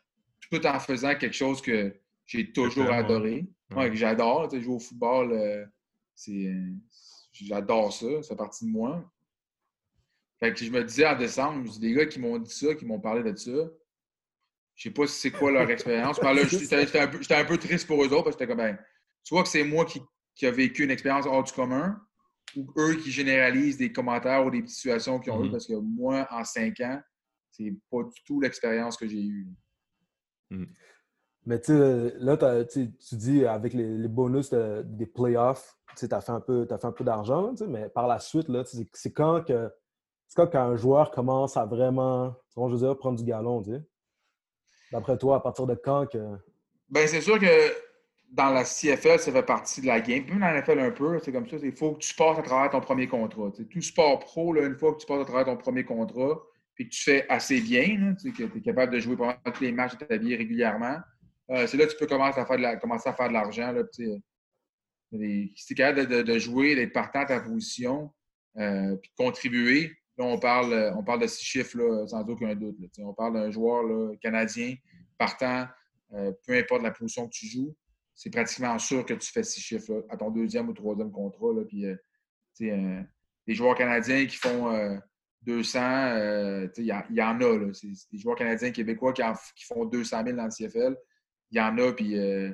tout 0.51 0.65
en 0.65 0.79
faisant 0.79 1.15
quelque 1.15 1.35
chose 1.35 1.61
que 1.61 1.95
j'ai 2.25 2.51
toujours 2.51 2.91
adoré. 2.91 3.45
que 3.69 3.95
j'adore. 3.95 4.49
Jouer 4.49 4.73
au 4.73 4.79
football, 4.79 5.31
euh, 5.31 5.65
j'adore 7.45 7.93
ça. 7.93 8.23
C'est 8.23 8.35
partie 8.35 8.65
de 8.65 8.71
moi. 8.71 9.03
Fait 10.39 10.53
que 10.53 10.63
je 10.63 10.71
me 10.71 10.83
disais 10.83 11.05
en 11.05 11.17
décembre, 11.17 11.77
des 11.79 11.93
gars 11.93 12.05
qui 12.05 12.19
m'ont 12.19 12.37
dit 12.37 12.53
ça, 12.53 12.73
qui 12.75 12.85
m'ont 12.85 12.99
parlé 12.99 13.29
de 13.29 13.35
ça. 13.35 13.51
Je 14.75 14.83
sais 14.83 14.93
pas 14.93 15.05
si 15.07 15.19
c'est 15.19 15.31
quoi 15.31 15.51
leur 15.51 15.69
expérience. 15.69 16.19
J'étais 16.49 16.99
un, 16.99 17.39
un, 17.39 17.45
peu 17.45 17.57
triste 17.57 17.87
pour 17.87 18.03
eux 18.03 18.07
autres 18.07 18.23
parce 18.23 18.35
que 18.35 18.43
j'étais 18.43 18.47
comme, 18.47 18.57
ben, 18.57 18.77
soit 19.23 19.43
que 19.43 19.49
c'est 19.49 19.65
moi 19.65 19.85
qui, 19.85 20.01
qui 20.35 20.45
a 20.45 20.51
vécu 20.51 20.83
une 20.83 20.91
expérience 20.91 21.25
hors 21.25 21.43
du 21.43 21.51
commun, 21.51 22.01
ou 22.55 22.71
eux 22.77 22.95
qui 22.95 23.11
généralisent 23.11 23.77
des 23.77 23.91
commentaires 23.91 24.45
ou 24.45 24.49
des 24.49 24.65
situations 24.65 25.19
qu'ils 25.19 25.33
ont 25.33 25.43
eues, 25.43 25.47
mm-hmm. 25.47 25.51
parce 25.51 25.67
que 25.67 25.73
moi, 25.73 26.27
en 26.31 26.43
cinq 26.43 26.79
ans, 26.79 27.01
c'est 27.51 27.73
pas 27.91 28.03
du 28.03 28.23
tout 28.25 28.39
l'expérience 28.39 28.95
que 28.95 29.07
j'ai 29.07 29.21
eue. 29.21 29.47
Mm. 30.49 30.65
Mais 31.49 31.59
tu 31.59 31.73
là, 32.19 32.37
tu 32.63 33.15
dis 33.15 33.43
avec 33.43 33.73
les, 33.73 34.07
bonus 34.07 34.51
des 34.51 35.07
playoffs, 35.07 35.75
tu 35.97 36.05
as 36.11 36.21
fait 36.21 36.31
un 36.31 36.39
peu, 36.39 36.67
peu 36.67 37.03
d'argent, 37.03 37.55
mais 37.67 37.89
par 37.89 38.07
la 38.07 38.19
suite, 38.19 38.45
c'est 38.93 39.11
quand 39.11 39.43
que 39.43 39.67
quand 40.35 40.45
qu'un 40.45 40.75
joueur 40.75 41.09
commence 41.09 41.57
à 41.57 41.65
vraiment, 41.65 42.35
je 42.55 42.93
prendre 42.93 43.17
du 43.17 43.23
galon? 43.23 43.63
D'après 44.91 45.17
toi, 45.17 45.37
à 45.37 45.39
partir 45.39 45.65
de 45.65 45.73
quand 45.73 46.05
que. 46.05 46.19
Ben, 46.87 47.07
c'est 47.07 47.21
sûr 47.21 47.39
que 47.39 47.73
dans 48.31 48.51
la 48.51 48.63
CFL, 48.63 49.17
ça 49.17 49.31
fait 49.31 49.41
partie 49.41 49.81
de 49.81 49.87
la 49.87 50.01
game. 50.01 50.25
Même 50.25 50.41
dans 50.41 50.51
la 50.51 50.61
NFL 50.61 50.79
un 50.79 50.91
peu, 50.91 51.17
c'est 51.17 51.31
comme 51.31 51.49
ça. 51.49 51.57
Il 51.63 51.71
faut 51.71 51.93
que 51.93 51.99
tu 52.01 52.13
passes 52.13 52.37
à 52.37 52.43
travers 52.43 52.69
ton 52.69 52.79
premier 52.79 53.07
contrat. 53.07 53.49
tout 53.71 53.81
sport 53.81 54.19
pro, 54.19 54.53
là, 54.53 54.67
une 54.67 54.75
fois 54.75 54.93
que 54.93 54.99
tu 54.99 55.07
passes 55.07 55.21
à 55.21 55.25
travers 55.25 55.45
ton 55.45 55.57
premier 55.57 55.83
contrat, 55.83 56.43
puis 56.75 56.87
que 56.87 56.93
tu 56.93 57.01
fais 57.01 57.25
assez 57.27 57.59
bien, 57.59 58.13
que 58.23 58.29
tu 58.29 58.57
es 58.57 58.61
capable 58.61 58.93
de 58.93 58.99
jouer 58.99 59.17
pendant 59.17 59.33
tous 59.51 59.63
les 59.63 59.71
matchs 59.71 59.97
de 59.97 60.05
ta 60.05 60.17
vie 60.17 60.35
régulièrement, 60.35 60.99
euh, 61.51 61.67
c'est 61.67 61.77
là 61.77 61.85
que 61.85 61.91
tu 61.91 61.97
peux 61.97 62.07
commencer 62.07 62.39
à 62.39 62.45
faire 62.45 62.57
de 62.57 63.27
de 63.27 63.33
l'argent. 63.33 63.73
Si 63.91 65.65
tu 65.65 65.73
es 65.73 65.75
capable 65.75 66.23
de, 66.23 66.39
jouer, 66.39 66.75
d'être 66.75 66.93
partant 66.93 67.21
à 67.21 67.25
ta 67.25 67.39
position, 67.39 68.11
euh, 68.57 68.95
puis 68.95 69.09
de 69.09 69.23
contribuer, 69.23 69.91
là, 70.17 70.25
on 70.25 70.39
parle, 70.39 70.93
on 70.95 71.03
parle 71.03 71.21
de 71.21 71.27
six 71.27 71.45
chiffres 71.45 72.05
sans 72.07 72.23
aucun 72.23 72.55
doute. 72.55 72.77
on 72.99 73.13
parle 73.13 73.33
d'un 73.33 73.51
joueur 73.51 74.11
canadien 74.21 74.75
partant, 75.17 75.67
euh, 76.13 76.31
peu 76.45 76.53
importe 76.57 76.83
la 76.83 76.91
position 76.91 77.27
que 77.27 77.33
tu 77.33 77.47
joues 77.47 77.75
c'est 78.19 78.29
pratiquement 78.29 78.77
sûr 78.77 79.05
que 79.05 79.13
tu 79.13 79.31
fais 79.31 79.43
six 79.43 79.61
chiffres 79.61 80.05
à 80.09 80.17
ton 80.17 80.29
deuxième 80.29 80.67
ou 80.67 80.73
troisième 80.73 81.09
contrat. 81.09 81.53
Puis, 81.65 81.85
euh, 81.85 81.95
euh, 82.63 83.01
les 83.47 83.55
joueurs 83.55 83.77
canadiens 83.77 84.25
qui 84.25 84.35
font 84.35 84.99
200, 85.43 85.79
euh, 85.81 86.67
il 86.75 86.83
y, 86.83 86.87
y, 86.87 87.23
en 87.23 87.39
a. 87.39 87.73
C'est, 87.73 87.87
des 88.11 88.17
joueurs 88.17 88.35
canadiens 88.35 88.71
québécois 88.71 89.13
qui, 89.13 89.21
font 89.63 89.85
200 89.85 90.25
000 90.25 90.35
dans 90.35 90.43
le 90.43 90.49
CFL. 90.49 90.97
Il 91.51 91.57
y 91.57 91.61
en 91.61 91.77
a. 91.77 91.93
Puis, 91.93 92.15
je 92.15 92.53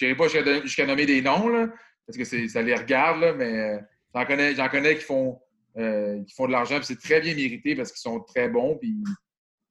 n'irai 0.00 0.16
pas 0.16 0.28
jusqu'à 0.62 0.86
nommer 0.86 1.06
des 1.06 1.22
noms, 1.22 1.48
là, 1.48 1.68
parce 2.06 2.16
que 2.16 2.24
ça 2.24 2.62
les 2.62 2.74
regarde, 2.74 3.20
là, 3.20 3.32
mais 3.34 3.80
j'en 4.14 4.24
connais, 4.24 4.54
connais 4.68 4.96
qui 4.96 5.04
font, 5.04 5.40
qui 5.74 6.34
font 6.34 6.46
de 6.46 6.52
l'argent. 6.52 6.80
c'est 6.82 7.00
très 7.00 7.20
bien 7.20 7.34
mérité 7.34 7.74
parce 7.74 7.90
qu'ils 7.90 8.00
sont 8.00 8.20
très 8.20 8.48
bons. 8.48 8.76
Puis, 8.78 9.02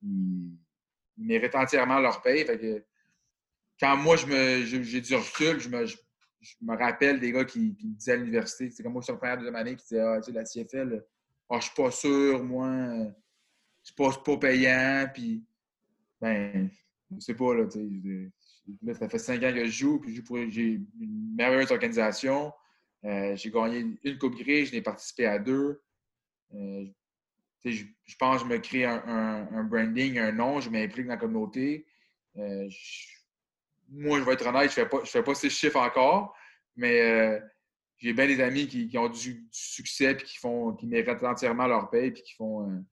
ils, 0.03 0.57
méritent 1.17 1.55
entièrement 1.55 1.99
leur 1.99 2.21
paye. 2.21 2.43
Fait 2.45 2.83
quand 3.79 3.97
moi, 3.97 4.15
j'ai 4.15 5.01
du 5.01 5.15
recul, 5.15 5.59
je 5.59 5.69
me, 5.69 5.85
je, 5.85 5.97
me, 6.61 6.77
rappelle 6.77 7.19
des 7.19 7.31
gars 7.31 7.45
qui, 7.45 7.75
me 7.83 7.95
disaient 7.95 8.13
à 8.13 8.15
l'université, 8.17 8.69
c'est 8.69 8.83
comme 8.83 8.93
moi, 8.93 9.01
je 9.01 9.05
suis 9.05 9.13
en 9.13 9.17
première 9.17 9.37
deuxième 9.37 9.55
année, 9.55 9.75
qui 9.75 9.83
disaient 9.83 10.01
Ah, 10.01 10.19
tu 10.21 10.31
sais, 10.31 10.37
la 10.37 10.43
CFL, 10.43 11.03
ah, 11.49 11.59
je 11.59 11.65
suis 11.65 11.75
pas 11.75 11.91
sûr, 11.91 12.43
moi, 12.43 12.69
c'est 13.83 13.95
pas, 13.95 14.11
pas 14.23 14.37
payant, 14.37 15.07
puis, 15.13 15.43
ben, 16.19 16.69
je 17.15 17.19
sais 17.19 17.33
pas, 17.33 17.53
là, 17.53 17.65
ça 18.93 19.09
fait 19.09 19.19
cinq 19.19 19.43
ans 19.43 19.53
que 19.53 19.65
je 19.65 19.71
joue, 19.71 19.99
puis 19.99 20.23
j'ai 20.49 20.81
une 20.99 21.35
merveilleuse 21.35 21.71
organisation. 21.71 22.53
Euh, 23.03 23.35
j'ai 23.35 23.49
gagné 23.49 23.97
une 24.03 24.17
Coupe 24.17 24.35
Gris, 24.35 24.67
je 24.67 24.73
n'ai 24.73 24.81
participé 24.81 25.25
à 25.25 25.39
deux. 25.39 25.81
Euh, 26.53 26.85
je, 27.65 27.85
pense 28.19 28.43
que 28.43 28.49
je 28.49 28.53
me 28.53 28.57
crée 28.59 28.85
un, 28.85 29.47
un, 29.51 29.63
branding, 29.63 30.17
un 30.19 30.31
nom, 30.31 30.59
je 30.59 30.69
m'implique 30.69 31.05
dans 31.05 31.13
la 31.13 31.17
communauté. 31.17 31.85
Euh, 32.37 32.69
moi, 33.89 34.19
je 34.19 34.23
vais 34.23 34.33
être 34.33 34.45
honnête, 34.45 34.71
je 34.71 34.79
ne 34.79 34.85
fais, 34.85 34.89
pas, 34.89 35.05
fais 35.05 35.23
pas 35.23 35.35
ces 35.35 35.49
chiffres 35.49 35.79
encore, 35.79 36.35
mais 36.75 37.41
j'ai 37.97 38.13
bien 38.13 38.27
des 38.27 38.41
amis 38.41 38.67
qui, 38.67 38.97
ont 38.97 39.09
du, 39.09 39.47
succès 39.51 40.11
et 40.11 40.17
qui, 40.17 40.37
font, 40.37 40.73
qui 40.73 40.87
méritent 40.87 41.23
entièrement 41.23 41.67
leur 41.67 41.89
paye 41.89 42.07
et 42.07 42.13
qui 42.13 42.33
font, 42.35 42.83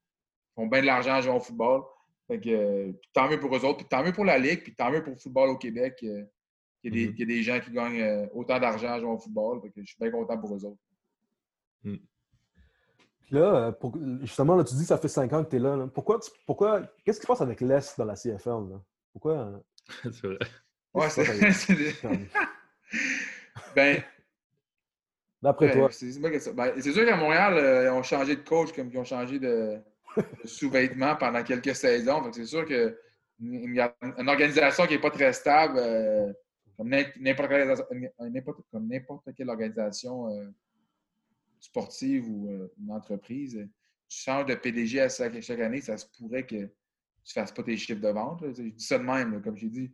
font 0.55 0.67
bien 0.67 0.81
de 0.81 0.85
l'argent 0.87 1.15
à 1.15 1.21
jouer 1.21 1.33
au 1.33 1.39
football. 1.39 1.83
Fait 2.29 2.39
que, 2.39 2.49
euh, 2.49 2.91
tant 3.11 3.27
mieux 3.27 3.39
pour 3.39 3.55
eux 3.55 3.65
autres, 3.65 3.79
puis 3.79 3.87
tant 3.87 4.03
mieux 4.03 4.13
pour 4.13 4.23
la 4.23 4.37
Ligue, 4.37 4.61
puis 4.61 4.75
tant 4.75 4.91
mieux 4.91 5.01
pour 5.01 5.13
le 5.13 5.19
football 5.19 5.49
au 5.49 5.57
Québec. 5.57 5.95
qu'il 5.97 6.27
y, 6.83 6.87
a 6.87 7.25
des, 7.25 7.41
gens 7.41 7.59
qui 7.59 7.71
gagnent 7.71 8.29
autant 8.33 8.59
d'argent 8.59 8.93
à 8.93 8.99
jouer 8.99 9.09
au 9.09 9.17
football. 9.17 9.59
Fait 9.63 9.71
que 9.71 9.81
je 9.81 9.87
suis 9.87 9.97
bien 9.99 10.11
content 10.11 10.37
pour 10.37 10.55
eux 10.55 10.63
autres. 10.63 10.79
Mm. 11.83 11.95
Là, 13.31 13.75
justement, 14.21 14.55
là, 14.55 14.63
tu 14.63 14.75
dis 14.75 14.81
que 14.81 14.87
ça 14.87 14.99
fait 14.99 15.07
cinq 15.07 15.33
ans 15.33 15.43
que 15.43 15.49
tu 15.49 15.55
es 15.55 15.59
là. 15.59 15.87
Pourquoi, 15.91 16.19
pourquoi 16.45 16.81
qu'est-ce 17.03 17.19
qui 17.19 17.23
se 17.23 17.27
passe 17.27 17.41
avec 17.41 17.61
l'Est 17.61 17.97
dans 17.97 18.05
la 18.05 18.13
CFL? 18.15 18.79
Pourquoi? 19.11 19.63
C'est 20.03 20.27
vrai. 20.27 20.37
Ouais, 20.93 21.09
c'est. 21.09 21.23
ben. 23.75 24.03
D'après 25.41 25.71
toi. 25.71 25.89
Ben, 26.53 26.73
c'est 26.81 26.91
sûr 26.91 27.05
qu'à 27.05 27.15
Montréal, 27.15 27.53
euh, 27.57 27.85
ils 27.85 27.91
ont 27.91 28.03
changé 28.03 28.35
de 28.35 28.41
coach 28.41 28.73
comme 28.73 28.89
ils 28.91 28.97
ont 28.97 29.03
changé 29.03 29.39
de, 29.39 29.79
sous-vêtements 30.45 31.15
pendant 31.15 31.43
quelques 31.43 31.75
saisons. 31.75 32.31
C'est 32.31 32.45
sûr 32.45 32.65
a 33.79 33.95
une 34.17 34.29
organisation 34.29 34.85
qui 34.85 34.93
n'est 34.93 35.01
pas 35.01 35.11
très 35.11 35.33
stable, 35.33 35.77
euh, 35.77 36.33
comme 36.77 36.89
n'importe 36.89 37.51
quelle, 39.35 39.49
organisation 39.49 40.29
euh, 40.29 40.45
sportive 41.59 42.29
ou 42.29 42.69
une 42.79 42.91
entreprise. 42.91 43.67
Tu 44.07 44.17
changes 44.17 44.45
de 44.45 44.55
PDG 44.55 45.01
à 45.01 45.09
chaque, 45.09 45.59
année, 45.59 45.81
ça 45.81 45.97
se 45.97 46.05
pourrait 46.17 46.45
que 46.45 46.55
tu 46.55 46.63
ne 46.63 47.41
fasses 47.41 47.51
pas 47.51 47.63
tes 47.63 47.77
chiffres 47.77 48.01
de 48.01 48.09
vente. 48.09 48.43
Je 48.45 48.63
dis 48.63 48.73
ça 48.83 48.97
de 48.97 49.03
même, 49.03 49.41
comme 49.41 49.57
j'ai 49.57 49.69
dit 49.69 49.91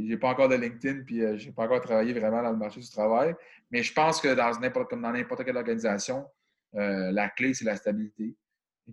j'ai 0.00 0.16
pas 0.16 0.30
encore 0.30 0.48
de 0.48 0.54
LinkedIn, 0.54 1.02
puis 1.04 1.22
euh, 1.22 1.36
j'ai 1.36 1.52
pas 1.52 1.64
encore 1.64 1.80
travaillé 1.80 2.12
vraiment 2.12 2.42
dans 2.42 2.50
le 2.50 2.56
marché 2.56 2.80
du 2.80 2.88
travail. 2.88 3.34
Mais 3.70 3.82
je 3.82 3.92
pense 3.92 4.20
que 4.20 4.34
dans 4.34 4.58
n'importe 4.60 4.88
comme 4.90 5.02
dans 5.02 5.12
n'importe 5.12 5.44
quelle 5.44 5.56
organisation, 5.56 6.26
euh, 6.74 7.10
la 7.12 7.28
clé, 7.28 7.54
c'est 7.54 7.64
la 7.64 7.76
stabilité. 7.76 8.34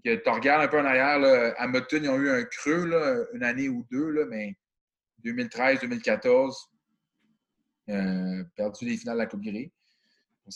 Tu 0.03 0.21
regardes 0.25 0.63
un 0.63 0.67
peu 0.67 0.79
en 0.79 0.85
arrière, 0.85 1.19
à 1.57 1.67
ils 1.67 2.09
ont 2.09 2.17
eu 2.17 2.29
un 2.29 2.43
creux, 2.43 2.85
là, 2.85 3.25
une 3.33 3.43
année 3.43 3.69
ou 3.69 3.85
deux, 3.91 4.09
là, 4.11 4.25
mais 4.25 4.55
2013-2014, 5.25 6.55
euh, 7.89 8.43
perdu 8.55 8.85
les 8.85 8.97
finales 8.97 9.15
de 9.17 9.21
la 9.21 9.25
Coupe 9.25 9.41
Grey. 9.41 9.71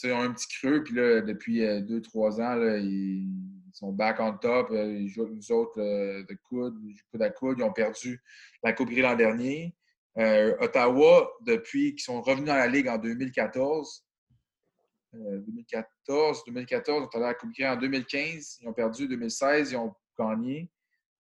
Ils 0.04 0.12
ont 0.12 0.22
un 0.22 0.34
petit 0.34 0.48
creux, 0.48 0.84
puis 0.84 0.96
là, 0.96 1.22
depuis 1.22 1.60
deux, 1.84 2.02
trois 2.02 2.42
ans, 2.42 2.60
ils 2.78 3.28
sont 3.74 3.92
back 3.92 4.20
on 4.20 4.38
top. 4.38 4.70
Ils 4.72 5.08
jouent 5.10 5.24
avec 5.24 5.36
nous 5.36 5.52
autres 5.52 5.80
de 5.80 6.38
coude, 6.48 6.80
coude 7.12 7.22
à 7.22 7.30
coude. 7.30 7.60
Ils 7.60 7.64
ont 7.64 7.74
perdu 7.74 8.22
la 8.64 8.74
Coupe 8.74 8.90
Grey 8.90 9.02
l'an 9.02 9.16
dernier. 9.16 9.76
Euh, 10.18 10.56
Ottawa, 10.60 11.32
depuis 11.46 11.96
qu'ils 11.96 12.04
sont 12.04 12.22
revenus 12.22 12.48
dans 12.48 12.56
la 12.56 12.68
Ligue 12.68 12.88
en 12.88 12.98
2014, 12.98 14.06
2014. 15.14 16.44
2014, 16.46 17.02
on 17.02 17.06
est 17.06 17.16
allé 17.16 17.26
à 17.26 17.28
la 17.30 17.34
Coupe 17.34 17.52
en 17.62 17.76
2015. 17.76 18.60
Ils 18.62 18.68
ont 18.68 18.74
perdu. 18.74 19.08
2016, 19.08 19.72
ils 19.72 19.78
ont 19.78 19.94
gagné. 20.18 20.70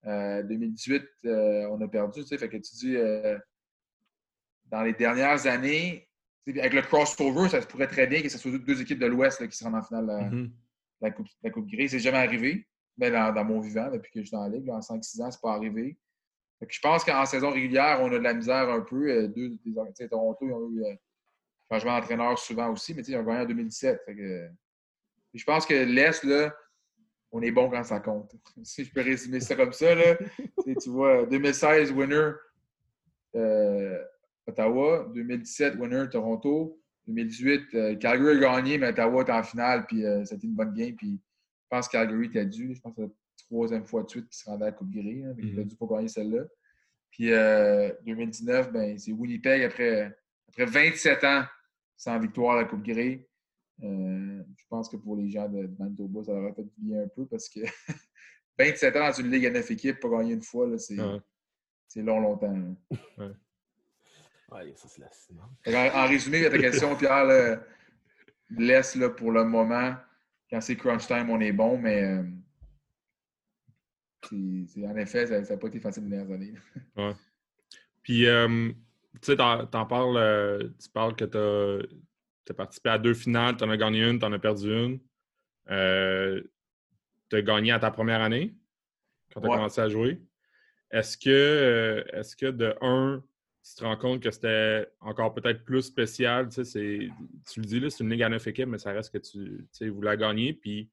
2018, 0.06 1.04
on 1.26 1.82
a 1.82 1.88
perdu. 1.88 2.22
Tu 2.22 2.28
sais, 2.28 2.38
fait 2.38 2.50
que 2.50 2.58
tu 2.58 2.76
dis, 2.76 2.98
dans 4.66 4.82
les 4.82 4.94
dernières 4.94 5.46
années, 5.48 6.08
avec 6.48 6.74
le 6.74 6.82
crossover, 6.82 7.50
ça 7.50 7.62
se 7.62 7.68
pourrait 7.68 7.88
très 7.88 8.08
bien 8.08 8.22
que 8.22 8.30
ce 8.30 8.38
soit 8.38 8.52
deux 8.58 8.82
équipes 8.82 9.00
de 9.00 9.06
l'Ouest 9.06 9.48
qui 9.48 9.56
se 9.56 9.64
rendent 9.64 9.76
en 9.76 9.82
finale 9.82 10.06
de 10.06 10.12
mm-hmm. 10.12 10.52
la, 11.02 11.12
Coupe, 11.12 11.28
la 11.42 11.50
Coupe. 11.50 11.70
C'est 11.88 12.00
jamais 12.00 12.18
arrivé. 12.18 12.68
Mais 12.98 13.10
dans, 13.10 13.46
mon 13.46 13.60
vivant, 13.60 13.90
depuis 13.92 14.12
que 14.12 14.20
je 14.20 14.28
suis 14.28 14.36
dans 14.36 14.44
la 14.44 14.50
Ligue, 14.50 14.70
en 14.70 14.80
5-6 14.80 15.22
ans, 15.24 15.32
c'est 15.32 15.42
pas 15.42 15.54
arrivé. 15.54 15.98
je 16.68 16.80
pense 16.80 17.04
qu'en 17.04 17.26
saison 17.26 17.52
régulière, 17.52 18.00
on 18.02 18.08
a 18.08 18.18
de 18.20 18.24
la 18.24 18.34
misère 18.34 18.70
un 18.70 18.82
peu. 18.82 19.10
Euh, 19.10 19.28
deux, 19.28 19.58
des, 19.66 20.08
Toronto, 20.08 20.46
ils 20.46 20.54
ont 20.54 20.70
eu 20.72 20.84
euh, 20.84 20.96
changement 21.70 22.00
d'entraîneur 22.00 22.38
souvent 22.38 22.72
aussi, 22.72 22.94
mais 22.94 23.02
ils 23.04 23.16
ont 23.16 23.24
gagné 23.24 23.42
en 23.42 23.46
2017. 23.46 24.02
je 25.34 25.44
pense 25.44 25.66
que 25.66 25.74
l'Est, 25.74 26.24
là, 26.24 26.54
on 27.32 27.42
est 27.42 27.52
bon 27.52 27.70
quand 27.70 27.84
ça 27.84 28.00
compte. 28.00 28.36
Si 28.64 28.86
je 28.86 28.94
peux 28.94 29.02
résumer 29.02 29.40
ça 29.40 29.56
comme 29.56 29.74
ça, 29.74 29.96
là, 29.96 30.16
tu 30.82 30.90
vois, 30.90 31.26
2016, 31.26 31.92
winner 31.92 32.32
euh, 33.36 34.04
Ottawa, 34.48 35.10
2017, 35.16 35.76
winner 35.76 36.10
Toronto, 36.10 36.80
2018, 37.08 38.00
Calgary 38.00 38.38
a 38.38 38.40
gagné, 38.40 38.78
mais 38.78 38.90
Ottawa 38.90 39.24
est 39.24 39.32
en 39.32 39.44
finale, 39.44 39.86
puis 39.88 40.04
c'était 40.26 40.48
une 40.48 40.54
bonne 40.54 40.74
game. 40.74 40.96
Puis 40.96 41.20
je 41.20 41.68
pense 41.70 41.88
que 41.88 41.94
Calgary 41.94 42.28
était 42.28 42.46
dû. 42.46 42.76
Je 42.76 42.82
pense 42.82 42.94
que 42.94 43.02
c'est 43.02 43.08
la 43.08 43.58
troisième 43.58 43.86
fois 43.86 44.04
de 44.04 44.10
suite 44.10 44.30
qu'il 44.30 44.38
se 44.38 44.46
rendait 44.46 44.66
à 44.66 44.68
la 44.68 44.72
Coupe 44.74 44.92
Gris. 44.92 45.24
Hein, 45.24 45.34
Il 45.40 45.60
a 45.60 45.64
mhm. 45.64 45.68
dû 45.68 45.76
pas 45.76 45.88
gagner 45.88 46.08
celle-là. 46.08 46.44
Puis 47.14 47.30
2019, 47.30 48.68
euh, 48.68 48.72
ben, 48.72 48.98
c'est 48.98 49.12
Winnipeg 49.12 49.64
après, 49.64 50.16
après 50.54 50.66
27 50.66 51.24
ans 51.24 51.44
sans 51.98 52.20
victoire 52.20 52.58
à 52.58 52.62
la 52.62 52.68
Coupe 52.68 52.84
Gris. 52.84 53.26
Euh, 53.84 54.44
je 54.58 54.64
pense 54.70 54.90
que 54.90 54.98
pour 54.98 55.16
les 55.16 55.30
gens 55.30 55.50
de, 55.50 55.70
Manitoba, 55.80 56.24
ça 56.24 56.34
leur 56.34 56.52
a 56.52 56.54
fait 56.54 56.64
du 56.64 56.72
bien 56.78 57.02
un 57.04 57.08
peu 57.08 57.26
parce 57.26 57.50
que 57.50 57.60
27 58.60 58.96
ans 58.96 59.08
dans 59.08 59.14
une 59.14 59.32
ligue 59.32 59.48
à 59.48 59.52
9 59.52 59.72
équipes, 59.72 60.00
pas 60.00 60.10
gagner 60.10 60.34
une 60.34 60.44
fois, 60.44 60.68
c'est 60.78 60.96
long, 60.96 62.20
longtemps. 62.20 62.56
Hein. 62.56 63.34
Ouais. 64.52 64.72
ça, 64.76 64.88
c'est 65.64 65.76
en, 65.76 65.96
en, 65.96 66.08
résumé, 66.08 66.48
ta 66.48 66.60
question, 66.60 66.96
Pierre, 66.96 67.60
laisse 68.52 68.94
là, 68.94 69.10
pour 69.10 69.32
le 69.32 69.46
moment 69.46 69.96
quand 70.54 70.62
c'est 70.62 70.76
crunch 70.76 71.08
time, 71.08 71.32
on 71.32 71.40
est 71.40 71.52
bon, 71.52 71.80
mais 71.80 72.04
euh, 72.04 72.24
en 74.32 74.98
effet, 74.98 75.26
ça 75.26 75.42
n'a 75.42 75.58
pas 75.58 75.68
été 75.68 75.80
facile 75.80 76.04
les 76.04 76.12
dernières 76.12 76.36
années. 76.36 76.54
ouais. 76.96 77.14
Puis, 78.04 78.28
euh, 78.28 78.72
tu 79.22 79.32
sais, 79.32 79.36
t'en 79.36 79.86
parles, 79.86 80.18
euh, 80.18 80.70
tu 80.82 80.90
parles 80.90 81.16
que 81.16 81.26
tu 81.26 82.52
as, 82.52 82.54
participé 82.54 82.90
à 82.90 82.98
deux 82.98 83.14
finales, 83.14 83.58
tu 83.58 83.64
en 83.64 83.70
as 83.70 83.78
gagné 83.78 84.08
une, 84.08 84.20
tu 84.20 84.26
en 84.26 84.34
as 84.34 84.40
perdu 84.40 84.72
une. 84.72 85.00
tu 85.68 87.36
as 87.36 87.42
gagné 87.42 87.72
à 87.72 87.80
ta 87.80 87.92
première 87.92 88.22
année, 88.22 88.56
quand 89.34 89.42
tu 89.42 89.48
as 89.48 89.50
commencé 89.56 89.82
à 89.82 89.90
jouer. 89.90 90.22
Est-ce 90.92 91.18
que, 91.18 92.06
est-ce 92.14 92.36
que 92.36 92.48
de 92.48 92.76
un, 92.82 93.24
tu 93.64 93.76
te 93.76 93.84
rends 93.84 93.98
compte 93.98 94.22
que 94.22 94.30
c'était 94.30 94.88
encore 95.00 95.34
peut-être 95.34 95.64
plus 95.64 95.84
spécial? 95.84 96.50
Tu, 96.50 96.66
sais, 96.66 97.10
tu 97.50 97.60
le 97.62 97.66
dis, 97.66 97.80
là, 97.80 97.90
c'est 97.90 98.04
une 98.04 98.10
ligue 98.10 98.24
à 98.24 98.30
neuf 98.30 98.46
équipes, 98.46 98.68
mais 98.68 98.78
ça 98.78 98.92
reste 98.92 99.14
que 99.14 99.20
tu, 99.20 99.66
tu 99.76 99.90
voulais 99.90 100.18
gagner. 100.18 100.54
Puis, 100.54 100.90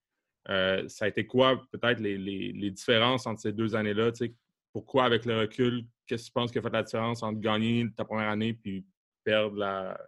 euh, 0.48 0.88
ça 0.88 1.04
a 1.04 1.08
été 1.08 1.26
quoi, 1.26 1.62
peut-être, 1.70 2.00
les, 2.00 2.70
différences 2.70 3.26
entre 3.26 3.40
ces 3.40 3.52
deux 3.52 3.74
années-là? 3.74 4.12
Tu 4.12 4.26
sais, 4.26 4.34
pourquoi, 4.72 5.04
avec 5.04 5.24
le 5.24 5.38
recul, 5.38 5.84
qu'est-ce 6.06 6.24
que 6.24 6.26
tu 6.28 6.32
penses 6.32 6.52
qui 6.52 6.58
a 6.58 6.62
fait 6.62 6.70
la 6.70 6.82
différence 6.82 7.22
entre 7.22 7.40
gagner 7.40 7.86
ta 7.96 8.04
première 8.04 8.28
année 8.28 8.54
puis 8.54 8.86
perdre 9.24 9.56
la, 9.56 9.98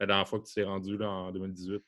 dernière 0.00 0.28
fois 0.28 0.40
que 0.40 0.46
tu 0.46 0.54
t'es 0.54 0.64
rendu 0.64 0.96
là, 0.96 1.08
en 1.08 1.32
2018? 1.32 1.82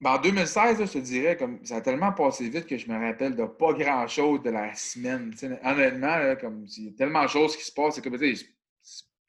Ben, 0.00 0.10
en 0.10 0.20
2016, 0.20 0.78
je 0.78 0.92
te 0.92 0.98
dirais, 0.98 1.36
comme 1.36 1.64
ça 1.64 1.76
a 1.76 1.80
tellement 1.80 2.12
passé 2.12 2.48
vite 2.48 2.66
que 2.66 2.76
je 2.76 2.90
me 2.90 2.98
rappelle 2.98 3.36
de 3.36 3.44
pas 3.44 3.72
grand-chose 3.72 4.42
de 4.42 4.50
la 4.50 4.74
semaine. 4.74 5.32
honnêtement, 5.62 6.36
comme 6.40 6.66
il 6.76 6.84
y 6.86 6.88
a 6.88 6.92
tellement 6.92 7.22
de 7.22 7.28
choses 7.28 7.56
qui 7.56 7.64
se 7.64 7.72
passent, 7.72 7.94
c'est 7.94 8.02
comme 8.02 8.18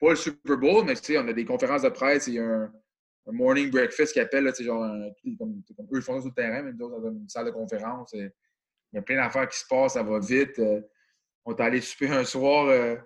pas 0.00 0.10
le 0.10 0.16
Super 0.16 0.56
Bowl, 0.58 0.84
mais 0.84 0.94
on 1.16 1.28
a 1.28 1.32
des 1.32 1.44
conférences 1.44 1.82
de 1.82 1.88
presse, 1.88 2.26
il 2.26 2.34
y 2.34 2.38
a 2.40 2.44
un, 2.44 2.72
morning 3.26 3.70
breakfast 3.70 4.12
qui 4.12 4.20
appelle, 4.20 4.52
genre, 4.60 4.84
comme, 5.38 5.62
comme, 5.76 5.86
eux, 5.92 5.98
ils 5.98 6.02
font 6.02 6.16
ça 6.16 6.20
sur 6.20 6.28
le 6.28 6.34
terrain, 6.34 6.62
mais 6.62 6.72
nous 6.72 6.84
autres, 6.84 7.00
dans 7.00 7.10
une 7.10 7.28
salle 7.28 7.46
de 7.46 7.52
conférence. 7.52 8.12
il 8.12 8.30
y 8.92 8.98
a 8.98 9.02
plein 9.02 9.16
d'affaires 9.16 9.48
qui 9.48 9.58
se 9.58 9.66
passent, 9.66 9.94
ça 9.94 10.02
va 10.02 10.18
vite. 10.18 10.58
Euh, 10.58 10.82
on 11.44 11.54
est 11.54 11.60
allé 11.60 11.80
souper 11.80 12.08
un 12.08 12.24
soir. 12.24 12.66
Euh, 12.66 12.96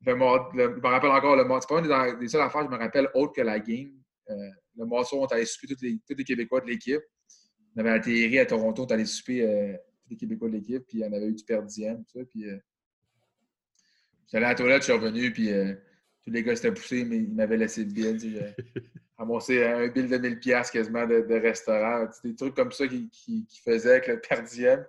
je 0.00 0.10
me 0.12 0.86
rappelle 0.86 1.10
encore 1.10 1.36
le 1.36 1.44
C'est 1.60 1.68
pas 1.68 1.78
une 1.78 2.14
des, 2.14 2.20
des, 2.20 2.28
seules 2.28 2.42
affaires, 2.42 2.64
je 2.64 2.68
me 2.68 2.76
rappelle, 2.76 3.08
autre 3.14 3.32
que 3.32 3.40
la 3.40 3.58
game. 3.58 3.92
Euh, 4.30 4.50
le 4.76 4.84
mois 4.84 5.04
soir, 5.04 5.22
on 5.22 5.26
est 5.26 5.34
allé 5.34 5.46
souper 5.46 5.74
tous 5.74 5.82
les, 5.82 5.98
tous 6.06 6.14
les 6.16 6.24
Québécois 6.24 6.60
de 6.60 6.66
l'équipe. 6.66 7.02
On 7.74 7.80
avait 7.80 7.90
atterri 7.90 8.38
à 8.38 8.46
Toronto, 8.46 8.82
on 8.82 8.86
est 8.86 8.92
allé 8.92 9.04
souper 9.04 9.76
tous 10.04 10.10
les 10.10 10.16
Québécois 10.16 10.48
de 10.48 10.54
l'équipe, 10.54 10.84
puis 10.86 11.02
on 11.04 11.12
avait 11.12 11.26
eu 11.26 11.34
du 11.34 11.44
perdième, 11.44 12.04
tout 12.04 12.18
ça. 12.18 12.24
Puis, 12.24 12.44
j'allais 14.30 14.46
à 14.46 14.50
la 14.50 14.54
toilette, 14.54 14.82
je 14.82 14.84
suis 14.84 14.92
revenu, 14.92 15.32
puis 15.32 15.50
tous 16.26 16.32
les 16.32 16.42
gars 16.42 16.56
s'étaient 16.56 16.72
poussés, 16.72 17.04
mais 17.04 17.18
ils 17.18 17.34
m'avaient 17.34 17.56
laissé 17.56 17.84
le 17.84 17.92
bill. 17.92 18.18
J'ai 18.18 18.54
ramassé 19.18 19.64
un 19.64 19.86
bill 19.88 20.08
de 20.08 20.18
1000$ 20.18 20.70
quasiment 20.72 21.06
de, 21.06 21.34
restaurant. 21.40 22.08
Des 22.24 22.34
trucs 22.34 22.54
comme 22.54 22.72
ça 22.72 22.86
qui, 22.88 23.08
qui, 23.10 23.46
faisaient 23.64 23.92
avec 23.92 24.08
le 24.08 24.20
perdième. 24.20 24.84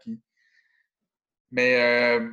Mais 1.52 2.20
euh, 2.20 2.30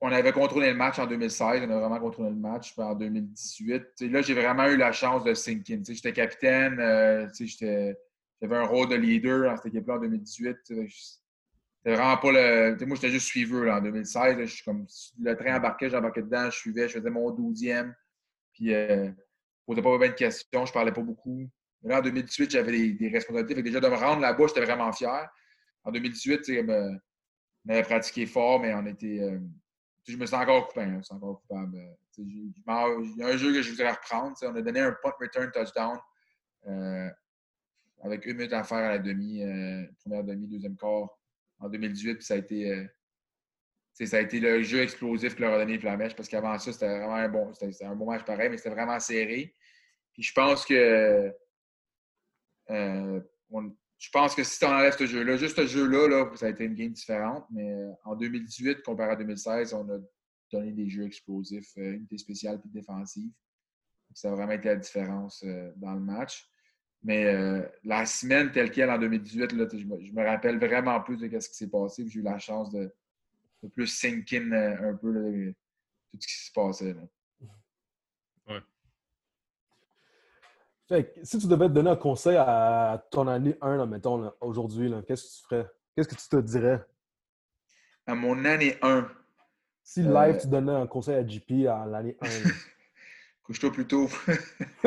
on 0.00 0.12
avait 0.12 0.32
contrôlé 0.32 0.68
le 0.68 0.76
match 0.76 0.98
en 0.98 1.06
2016. 1.06 1.62
On 1.66 1.70
a 1.70 1.78
vraiment 1.78 1.98
contrôlé 1.98 2.30
le 2.30 2.36
match 2.36 2.72
en 2.78 2.94
2018. 2.94 4.00
là, 4.02 4.22
j'ai 4.22 4.34
vraiment 4.34 4.66
eu 4.66 4.76
la 4.76 4.92
chance 4.92 5.24
de 5.24 5.34
sink 5.34 5.68
in. 5.70 5.82
J'étais 5.86 6.12
capitaine. 6.12 6.78
Euh, 6.78 7.28
j'avais 7.60 8.56
un 8.56 8.64
rôle 8.64 8.88
de 8.88 8.94
leader 8.94 9.50
dans 9.50 9.56
cette 9.56 9.66
équipe-là 9.66 9.94
en 9.94 10.00
2018. 10.00 10.56
C'était 10.64 11.94
vraiment 11.96 12.16
pas 12.16 12.32
le. 12.32 12.86
moi, 12.86 12.94
j'étais 12.94 13.10
juste 13.10 13.26
suiveur 13.26 13.74
en 13.74 13.80
2016. 13.80 14.38
je 14.38 14.44
suis 14.46 14.64
comme 14.64 14.86
le 15.20 15.36
train 15.36 15.56
embarquait, 15.56 15.90
j'embarquais 15.90 16.22
dedans, 16.22 16.50
je 16.50 16.58
suivais, 16.58 16.88
je 16.88 16.98
faisais 16.98 17.10
mon 17.10 17.30
12e. 17.30 17.92
Puis, 18.52 18.72
euh, 18.74 19.06
je 19.06 19.10
ne 19.10 19.14
posais 19.66 19.82
pas 19.82 19.98
bien 19.98 20.08
de 20.08 20.14
questions, 20.14 20.66
je 20.66 20.72
parlais 20.72 20.92
pas 20.92 21.02
beaucoup. 21.02 21.48
Mais 21.82 21.90
là, 21.90 21.98
en 21.98 22.02
2018, 22.02 22.50
j'avais 22.50 22.92
des, 22.92 23.08
responsabilités. 23.08 23.62
déjà, 23.62 23.80
de 23.80 23.88
me 23.88 23.94
rendre 23.94 24.20
là-bas, 24.20 24.46
j'étais 24.46 24.64
vraiment 24.64 24.92
fier. 24.92 25.28
En 25.84 25.90
2018, 25.90 26.50
on 26.68 27.70
avait 27.70 27.82
pratiqué 27.82 28.26
fort, 28.26 28.60
mais 28.60 28.72
on 28.74 28.86
était. 28.86 29.20
Euh, 29.20 29.38
je 30.06 30.16
me 30.16 30.26
sens 30.26 30.40
encore 30.40 30.68
coupable. 30.68 31.00
Encore 31.10 31.40
coupable. 31.42 31.76
Il 32.18 32.52
y 33.16 33.22
a 33.22 33.26
un 33.28 33.36
jeu 33.36 33.52
que 33.52 33.62
je 33.62 33.70
voudrais 33.70 33.92
reprendre. 33.92 34.36
On 34.42 34.54
a 34.54 34.62
donné 34.62 34.80
un 34.80 34.92
punt 35.02 35.12
return 35.20 35.50
touchdown 35.52 35.98
euh, 36.66 37.08
avec 38.02 38.26
une 38.26 38.36
minute 38.36 38.52
à 38.52 38.64
faire 38.64 38.78
à 38.78 38.88
la 38.90 38.98
demi, 38.98 39.42
première 40.00 40.24
demi, 40.24 40.46
deuxième 40.46 40.76
quart 40.76 41.08
en 41.58 41.68
2018. 41.68 42.16
Puis 42.16 42.24
ça 42.24 42.34
a 42.34 42.36
été 42.38 42.88
ça 44.06 44.18
a 44.18 44.20
été 44.20 44.38
le 44.38 44.62
jeu 44.62 44.80
explosif 44.80 45.34
qui 45.34 45.42
leur 45.42 45.54
a 45.54 45.58
donné 45.58 45.78
Flamèche 45.78 46.14
parce 46.14 46.28
qu'avant 46.28 46.56
ça, 46.58 46.72
c'était 46.72 46.86
vraiment 46.86 47.14
un 47.14 47.28
bon, 47.28 47.52
c'était 47.52 47.84
un 47.84 47.96
bon 47.96 48.06
match 48.06 48.24
pareil, 48.24 48.48
mais 48.48 48.56
c'était 48.56 48.70
vraiment 48.70 48.98
serré. 49.00 49.54
Puis 50.12 50.22
je 50.22 50.32
pense 50.32 50.64
que 50.64 51.32
euh, 52.70 53.20
je 53.98 54.10
pense 54.10 54.34
que 54.34 54.44
si 54.44 54.58
tu 54.58 54.64
enlèves 54.64 54.96
ce 54.96 55.06
jeu-là, 55.06 55.36
juste 55.36 55.56
ce 55.56 55.66
jeu-là, 55.66 56.08
là, 56.08 56.30
ça 56.36 56.46
a 56.46 56.50
été 56.50 56.64
une 56.64 56.74
game 56.74 56.92
différente, 56.92 57.44
mais 57.50 57.72
euh, 57.72 57.90
en 58.04 58.14
2018, 58.14 58.82
comparé 58.82 59.12
à 59.12 59.16
2016, 59.16 59.74
on 59.74 59.88
a 59.90 59.98
donné 60.52 60.72
des 60.72 60.88
jeux 60.88 61.04
explosifs, 61.04 61.72
euh, 61.78 61.94
unité 61.94 62.16
spéciale 62.16 62.60
et 62.64 62.68
défensive. 62.68 63.30
Ça 64.14 64.30
a 64.30 64.34
vraiment 64.34 64.52
été 64.52 64.68
la 64.68 64.76
différence 64.76 65.44
dans 65.76 65.92
le 65.92 66.00
match. 66.00 66.48
Mais 67.02 67.30
la 67.84 68.06
semaine 68.06 68.50
telle 68.50 68.70
qu'elle 68.70 68.90
en 68.90 68.98
2018, 68.98 69.52
là, 69.52 69.66
je, 69.70 69.84
me, 69.84 70.24
rappelle 70.24 70.58
vraiment 70.58 71.00
plus 71.00 71.18
de 71.18 71.28
ce 71.38 71.48
qui 71.48 71.56
s'est 71.56 71.68
passé. 71.68 72.08
J'ai 72.08 72.20
eu 72.20 72.22
la 72.22 72.38
chance 72.38 72.70
de, 72.70 72.90
plus 73.72 73.86
sink 73.86 74.32
in 74.32 74.52
euh, 74.52 74.90
un 74.90 74.94
peu 74.94 75.52
tout 76.10 76.18
ce 76.20 76.26
qui 76.26 76.46
se 76.46 76.52
passait. 76.52 76.94
Là. 76.94 77.02
Fait 80.88 81.12
si 81.22 81.38
tu 81.38 81.46
devais 81.46 81.68
te 81.68 81.74
donner 81.74 81.90
un 81.90 81.96
conseil 81.96 82.36
à 82.36 83.06
ton 83.10 83.28
année 83.28 83.56
1, 83.60 83.84
mettons, 83.86 84.32
aujourd'hui, 84.40 84.90
qu'est-ce 85.06 85.24
que 85.24 85.28
tu 85.28 85.42
ferais? 85.48 85.66
Qu'est-ce 85.94 86.08
que 86.08 86.14
tu 86.14 86.28
te 86.28 86.36
dirais? 86.36 86.82
À 88.06 88.14
mon 88.14 88.42
année 88.46 88.78
1. 88.80 89.06
Si 89.82 90.02
live, 90.02 90.14
euh, 90.14 90.38
tu 90.38 90.46
donnais 90.46 90.72
un 90.72 90.86
conseil 90.86 91.16
à 91.16 91.26
JP 91.26 91.66
à 91.68 91.84
l'année 91.86 92.16
1. 92.20 92.26
Couche-toi 93.42 93.70
plus 93.70 93.86
tôt. 93.86 94.08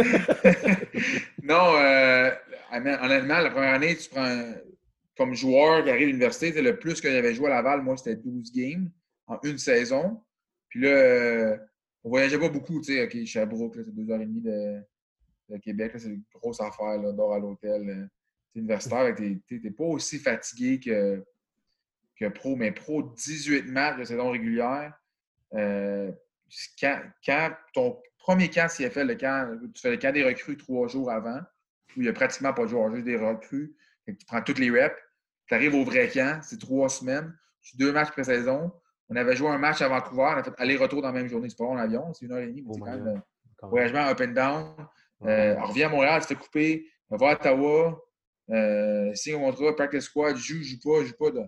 non, 1.43 1.76
euh, 1.76 2.32
honnêtement, 2.72 3.39
la 3.39 3.49
première 3.52 3.74
année, 3.76 3.95
tu 3.95 4.10
prends 4.10 4.54
comme 5.18 5.36
joueur 5.36 5.84
qui 5.84 5.89
arrive 5.91 6.04
à 6.04 6.12
l'université, 6.12 6.62
le 6.62 6.80
plus 6.80 6.99
que 6.99 7.12
j'avais 7.12 7.36
joué 7.36 7.47
à 7.47 7.56
Laval, 7.56 7.82
moi, 7.82 7.97
c'était 7.97 8.16
12 8.16 8.52
games 8.52 8.89
en 9.28 9.39
une 9.43 9.60
saison. 9.60 10.20
Puis 10.70 10.82
là, 10.82 10.89
euh, 10.89 11.58
on 12.04 12.10
voyageait 12.10 12.39
pas 12.39 12.49
beaucoup, 12.49 12.80
tu 12.82 12.93
sais, 12.93 13.04
OK, 13.04 13.26
Sherbrooke, 13.26 13.76
c'est 13.76 13.93
deux 13.93 14.12
heures 14.12 14.22
et 14.22 14.26
demie 14.26 14.41
de, 14.41 14.82
Québec, 15.60 15.93
c'est 15.97 16.08
une 16.08 16.24
grosse 16.34 16.62
affaire, 16.62 16.97
là, 16.97 17.12
dort 17.12 17.34
à 17.34 17.39
l'hôtel. 17.39 17.89
Euh, 17.89 18.08
universitaire, 18.56 19.16
tu 19.16 19.62
n'es 19.64 19.72
pas 19.72 19.86
aussi 19.86 20.20
fatigué 20.20 20.80
que, 20.80 21.24
que 22.20 22.28
pro, 22.28 22.56
mais 22.56 22.72
pro, 22.72 23.04
18 23.04 23.64
matchs 23.64 23.99
de 23.99 24.04
saison 24.04 24.32
régulière. 24.32 24.93
Euh, 25.54 26.12
quand, 26.80 27.52
ton 27.74 28.02
premier 28.18 28.49
camp 28.49 28.68
CFL, 28.68 29.08
le 29.08 29.16
camp, 29.16 29.58
tu 29.74 29.82
fais 29.82 29.91
le 29.91 29.97
camp 29.97 30.14
des 30.14 30.24
recrues 30.24 30.58
trois 30.58 30.88
jours 30.88 31.12
avant, 31.12 31.39
où 31.95 32.02
il 32.02 32.04
n'y 32.04 32.10
a 32.10 32.14
pratiquement 32.14 32.54
pas 32.54 32.64
de 32.64 32.70
joueurs, 32.70 32.93
juste 32.93 33.06
des 33.06 33.16
recrues. 33.16 33.74
tu 34.06 34.26
prends 34.28 34.41
toutes 34.41 34.60
les 34.60 34.70
reps, 34.70 34.95
tu 35.47 35.56
arrives 35.56 35.76
au 35.76 35.84
vrai 35.84 36.10
camp, 36.10 36.41
c'est 36.43 36.60
trois 36.60 36.89
semaines, 36.89 37.34
tu 37.62 37.78
deux 37.78 37.91
matchs 37.91 38.12
pré-saison. 38.12 38.72
On 39.10 39.16
avait 39.16 39.36
joué 39.36 39.49
un 39.49 39.58
match 39.58 39.82
à 39.82 39.89
Vancouver, 39.89 40.30
on 40.36 40.39
a 40.39 40.43
fait 40.43 40.54
aller-retour 40.58 41.02
dans 41.02 41.10
la 41.10 41.14
même 41.14 41.28
journée. 41.28 41.49
C'est 41.49 41.58
pas 41.58 41.66
en 41.66 41.78
avion, 41.78 42.14
c'est 42.14 42.26
une 42.26 42.32
heure 42.32 42.39
et 42.39 42.47
demie, 42.47 42.62
mais 42.62 42.68
oh 42.70 42.74
c'est 42.76 42.80
quand 42.80 42.97
même 42.97 43.22
un 43.62 43.68
voyagement 43.68 44.08
up 44.08 44.22
and 44.22 44.32
down. 44.32 44.76
Euh, 45.24 45.56
on 45.60 45.68
revient 45.68 45.84
à 45.84 45.90
Montréal, 45.90 46.22
tu 46.22 46.28
te 46.28 46.34
fais 46.34 46.40
couper, 46.40 46.88
on 47.10 47.18
va 47.18 47.30
à 47.30 47.34
Ottawa, 47.34 48.02
euh, 48.52 49.14
signe 49.14 49.38
mon 49.38 49.52
contrat, 49.52 49.76
practice 49.76 50.06
squad, 50.06 50.36
joue, 50.36 50.62
joue 50.62 50.80
pas, 50.84 51.06
joue 51.06 51.14
pas. 51.14 51.32
De... 51.32 51.46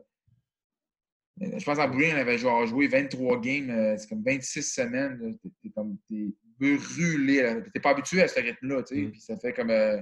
Je 1.60 1.66
pense 1.66 1.78
qu'en 1.78 1.88
Bruyne, 1.88 2.16
on 2.16 2.20
avait 2.20 2.38
genre 2.38 2.66
joué 2.66 2.88
23 2.88 3.42
games, 3.42 3.70
euh, 3.70 3.98
c'est 3.98 4.08
comme 4.08 4.24
26 4.24 4.64
semaines. 4.64 5.38
T'es 5.62 5.70
comme 5.70 5.98
t'es 6.10 6.28
brûlé. 6.60 7.62
T'es 7.74 7.80
pas 7.80 7.90
habitué 7.92 8.22
à 8.22 8.28
ce 8.28 8.40
rythme-là, 8.40 8.84
tu 8.84 8.96
sais. 8.96 9.02
Mm. 9.02 9.12
Puis 9.12 9.22
ça 9.22 9.38
fait 9.38 9.54
comme 9.54 9.72
euh, 9.72 10.00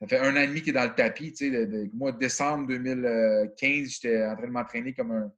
ça 0.00 0.08
fait 0.08 0.18
un 0.18 0.34
an 0.34 0.40
et 0.40 0.46
demi 0.46 0.62
qu'il 0.62 0.70
est 0.70 0.80
dans 0.80 0.84
le 0.84 0.94
tapis. 0.94 1.32
Tu 1.32 1.50
sais, 1.50 1.66
de, 1.66 1.90
moi, 1.92 2.12
décembre 2.12 2.68
2015, 2.68 3.88
j'étais 3.88 4.24
en 4.24 4.36
train 4.36 4.46
de 4.46 4.52
m'entraîner 4.52 4.94
comme 4.94 5.10
un, 5.12 5.32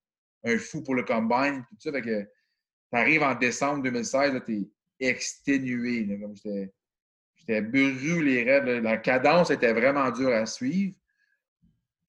un, 0.45 0.59
fou 0.59 0.83
pour 0.83 0.95
le 0.95 1.03
combine. 1.03 1.65
Tout 1.69 1.77
ça, 1.81 1.93
fait 1.93 2.03
que 2.03 2.29
t'arrives 2.93 3.23
en 3.23 3.35
décembre 3.35 3.83
2016, 3.83 4.41
t'es 4.47 4.69
exténué. 5.01 6.07
comme 6.21 6.37
j'étais 6.37 6.73
J'étais 7.47 7.61
brûlé 7.61 8.45
raides. 8.45 8.83
La 8.83 8.97
cadence 8.97 9.51
était 9.51 9.73
vraiment 9.73 10.11
dure 10.11 10.33
à 10.33 10.47
suivre. 10.47 10.95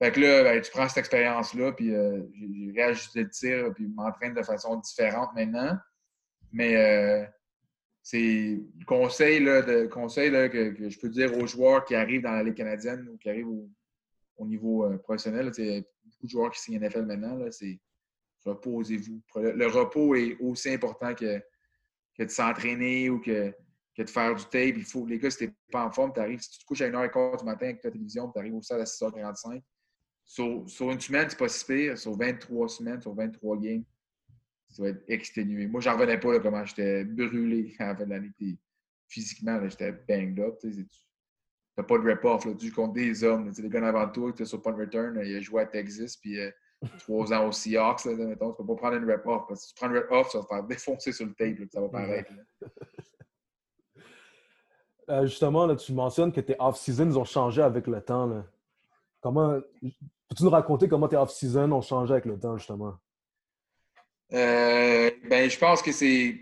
Fait 0.00 0.12
que 0.12 0.20
là, 0.20 0.44
ben, 0.44 0.60
tu 0.60 0.70
prends 0.70 0.88
cette 0.88 0.98
expérience-là, 0.98 1.72
puis 1.72 1.94
euh, 1.94 2.22
j'ai 2.34 2.72
réajusté 2.74 3.22
le 3.22 3.30
tir, 3.30 3.72
puis 3.74 3.86
m'entraîne 3.88 4.34
de 4.34 4.42
façon 4.42 4.76
différente 4.76 5.30
maintenant. 5.34 5.76
Mais 6.52 6.76
euh, 6.76 7.24
c'est 8.02 8.60
le 8.78 8.84
conseil, 8.86 9.42
là, 9.42 9.62
de, 9.62 9.86
conseil 9.86 10.30
là, 10.30 10.48
que, 10.48 10.88
je 10.88 10.98
peux 10.98 11.08
dire 11.08 11.36
aux 11.38 11.46
joueurs 11.46 11.84
qui 11.84 11.94
arrivent 11.94 12.22
dans 12.22 12.32
la 12.32 12.42
Ligue 12.42 12.54
canadienne 12.54 13.08
ou 13.08 13.16
qui 13.16 13.28
arrivent 13.28 13.48
au, 14.36 14.46
niveau 14.46 14.84
euh, 14.84 14.98
professionnel. 14.98 15.48
A 15.48 15.80
beaucoup 16.04 16.26
de 16.26 16.30
joueurs 16.30 16.50
qui 16.50 16.60
signent 16.60 16.80
NFL 16.80 17.06
maintenant. 17.06 17.38
C'est 17.50 17.80
reposez-vous. 18.44 19.22
Le, 19.36 19.66
repos 19.66 20.14
est 20.14 20.36
aussi 20.40 20.70
important 20.70 21.14
que, 21.14 21.40
que 22.16 22.24
de 22.24 22.28
s'entraîner 22.28 23.10
ou 23.10 23.20
que 23.20 23.54
que 23.96 24.02
de 24.02 24.10
faire 24.10 24.34
du 24.34 24.44
tape. 24.44 24.76
Il 24.76 24.84
faut, 24.84 25.06
les 25.06 25.18
gars, 25.18 25.30
si 25.30 25.46
tu 25.46 25.54
pas 25.70 25.86
en 25.86 25.90
forme, 25.90 26.12
tu 26.12 26.20
arrives, 26.20 26.40
si 26.40 26.50
tu 26.50 26.58
te 26.58 26.64
couches 26.64 26.82
à 26.82 26.90
1h15 26.90 27.38
du 27.38 27.44
matin 27.44 27.66
avec 27.66 27.80
ta 27.80 27.90
télévision, 27.90 28.30
tu 28.30 28.38
arrives 28.38 28.54
au 28.54 28.62
stade 28.62 28.80
à 28.80 28.84
6h45. 28.84 29.62
Sur, 30.24 30.64
sur 30.68 30.90
une 30.90 31.00
semaine, 31.00 31.28
c'est 31.28 31.38
pas 31.38 31.48
si 31.48 31.64
pire. 31.64 31.98
Sur 31.98 32.16
23 32.16 32.68
semaines, 32.68 33.00
sur 33.00 33.14
23 33.14 33.58
games, 33.58 33.84
ça 34.68 34.82
va 34.82 34.88
être 34.88 35.04
exténué. 35.06 35.66
Moi, 35.66 35.80
j'en 35.80 35.94
revenais 35.94 36.18
pas 36.18 36.32
là, 36.32 36.40
comment 36.40 36.64
j'étais 36.64 37.04
brûlé 37.04 37.74
à 37.78 37.88
la 37.88 37.96
fin 37.96 38.04
de 38.04 38.10
l'année. 38.10 38.32
Physiquement, 39.06 39.60
j'étais 39.68 39.92
banged 39.92 40.40
up. 40.40 40.58
Tu 40.60 40.86
n'as 41.76 41.84
pas 41.84 41.98
de 41.98 42.08
rep-off. 42.08 42.46
Tu 42.56 42.72
contre 42.72 42.94
des 42.94 43.22
hommes. 43.22 43.52
Les 43.56 43.68
gars 43.68 43.86
avant 43.86 44.08
toi, 44.08 44.32
tu 44.32 44.44
sur 44.46 44.62
punt 44.62 44.74
return, 44.74 45.20
il 45.24 45.36
a 45.36 45.40
joué 45.40 45.62
à 45.62 45.66
Texas, 45.66 46.16
puis 46.16 46.40
euh, 46.40 46.50
trois 47.00 47.32
ans 47.32 47.48
au 47.48 47.52
Seahawks. 47.52 48.04
Là, 48.06 48.14
mettons, 48.26 48.52
tu 48.52 48.56
peux 48.62 48.66
pas 48.66 48.76
prendre 48.76 48.96
une 48.96 49.10
rep-off. 49.10 49.44
Parce 49.46 49.60
que 49.60 49.66
si 49.66 49.74
tu 49.74 49.80
prends 49.80 49.90
une 49.90 49.98
rep-off, 49.98 50.30
ça 50.32 50.38
va 50.38 50.44
te 50.44 50.48
faire 50.48 50.64
défoncer 50.64 51.12
sur 51.12 51.26
le 51.26 51.34
tape. 51.34 51.70
ça 51.70 51.80
va 51.80 51.88
paraître. 51.88 52.32
Euh, 55.10 55.26
justement, 55.26 55.66
là, 55.66 55.76
tu 55.76 55.92
mentionnes 55.92 56.32
que 56.32 56.40
tes 56.40 56.56
off-seasons 56.58 57.16
ont 57.16 57.24
changé 57.24 57.62
avec 57.62 57.86
le 57.86 58.00
temps. 58.00 58.44
Comment 59.20 59.60
peux-tu 60.28 60.44
nous 60.44 60.50
raconter 60.50 60.88
comment 60.88 61.08
tes 61.08 61.16
off-seasons 61.16 61.72
ont 61.72 61.82
changé 61.82 62.12
avec 62.12 62.24
le 62.24 62.38
temps, 62.38 62.56
justement? 62.56 62.94
Euh, 64.32 65.10
ben, 65.28 65.50
je 65.50 65.58
pense 65.58 65.82
que 65.82 65.92
c'est. 65.92 66.40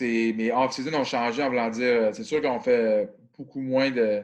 Mes 0.00 0.52
off-seasons 0.52 0.94
ont 0.94 1.04
changé 1.04 1.42
en 1.42 1.48
voulant 1.48 1.70
dire. 1.70 2.10
C'est 2.12 2.24
sûr 2.24 2.42
qu'on 2.42 2.60
fait 2.60 3.10
beaucoup 3.38 3.60
moins 3.60 3.90
de, 3.90 4.22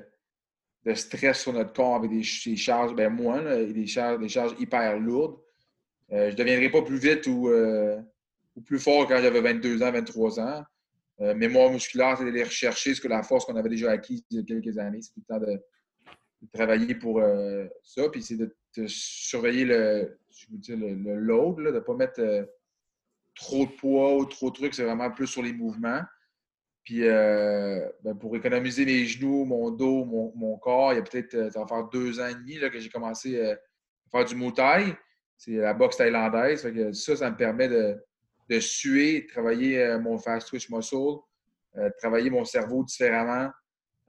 de, 0.85 0.95
stress 0.95 1.41
sur 1.41 1.53
notre 1.53 1.73
corps 1.73 1.97
avec 1.97 2.11
des, 2.11 2.23
charges, 2.23 2.95
ben 2.95 3.11
moins, 3.11 3.43
des, 3.43 3.87
charges, 3.87 4.19
des 4.19 4.29
charges 4.29 4.55
hyper 4.59 4.99
lourdes. 4.99 5.39
Euh, 6.13 6.27
je 6.27 6.33
ne 6.33 6.37
deviendrai 6.37 6.71
pas 6.71 6.83
plus 6.83 6.99
vite 6.99 7.27
ou, 7.27 7.49
ou 7.49 8.61
plus 8.61 8.79
fort 8.79 9.07
quand 9.07 9.19
j'avais 9.23 9.41
22 9.41 9.83
ans, 9.83 9.93
23 9.93 10.41
ans. 10.41 10.65
Euh, 11.21 11.35
mémoire 11.35 11.71
musculaire, 11.71 12.17
c'est 12.17 12.25
d'aller 12.25 12.43
rechercher 12.43 12.95
ce 12.95 13.01
que 13.01 13.09
la 13.09 13.23
force 13.23 13.45
qu'on 13.45 13.57
avait 13.57 13.69
déjà 13.69 13.91
acquise 13.91 14.25
il 14.31 14.39
y 14.39 14.41
a 14.41 14.45
quelques 14.45 14.79
années. 14.79 15.03
C'est 15.03 15.13
tout 15.13 15.23
le 15.29 15.35
temps 15.35 15.47
de, 15.47 15.61
travailler 16.53 16.95
pour 16.95 17.21
euh, 17.21 17.67
ça. 17.83 18.09
Puis 18.09 18.23
c'est 18.23 18.37
de, 18.37 18.55
surveiller 18.87 19.65
le, 19.65 20.19
je 20.31 20.75
le, 20.75 20.95
le, 20.95 21.17
load, 21.17 21.59
de 21.59 21.71
ne 21.71 21.81
pas 21.81 21.95
mettre 21.95 22.21
euh, 22.21 22.45
trop 23.35 23.67
de 23.67 23.73
poids 23.73 24.17
ou 24.17 24.25
trop 24.25 24.51
de 24.51 24.55
trucs. 24.55 24.75
C'est 24.75 24.85
vraiment 24.85 25.11
plus 25.11 25.27
sur 25.27 25.43
les 25.43 25.53
mouvements. 25.53 26.01
Puis 26.85 27.03
ben, 27.03 28.19
pour 28.19 28.35
économiser 28.35 28.85
mes 28.85 29.05
genoux, 29.05 29.45
mon 29.45 29.71
dos, 29.71 30.05
mon, 30.05 30.59
corps, 30.59 30.93
il 30.93 30.97
y 30.97 30.99
a 30.99 31.03
peut-être, 31.03 31.53
ça 31.53 31.65
faire 31.65 31.85
deux 31.85 32.19
ans 32.19 32.27
et 32.27 32.35
demi 32.35 32.59
là, 32.59 32.71
que 32.71 32.81
j'ai 32.81 32.89
commencé 32.89 33.41
à 33.41 33.57
faire 34.11 34.25
du 34.25 34.35
Muay 34.35 34.97
C'est 35.37 35.53
la 35.53 35.75
boxe 35.75 35.99
thaïlandaise. 35.99 36.67
ça, 36.93 37.15
ça 37.15 37.31
me 37.31 37.37
permet 37.37 37.69
de, 37.69 37.97
de 38.49 38.61
suer, 38.61 39.27
travailler 39.27 39.83
euh, 39.83 39.99
mon 39.99 40.19
fast 40.19 40.49
twitch 40.49 40.71
muscle, 40.71 41.19
euh, 41.77 41.91
travailler 41.99 42.31
mon 42.31 42.45
cerveau 42.45 42.85
différemment 42.85 43.51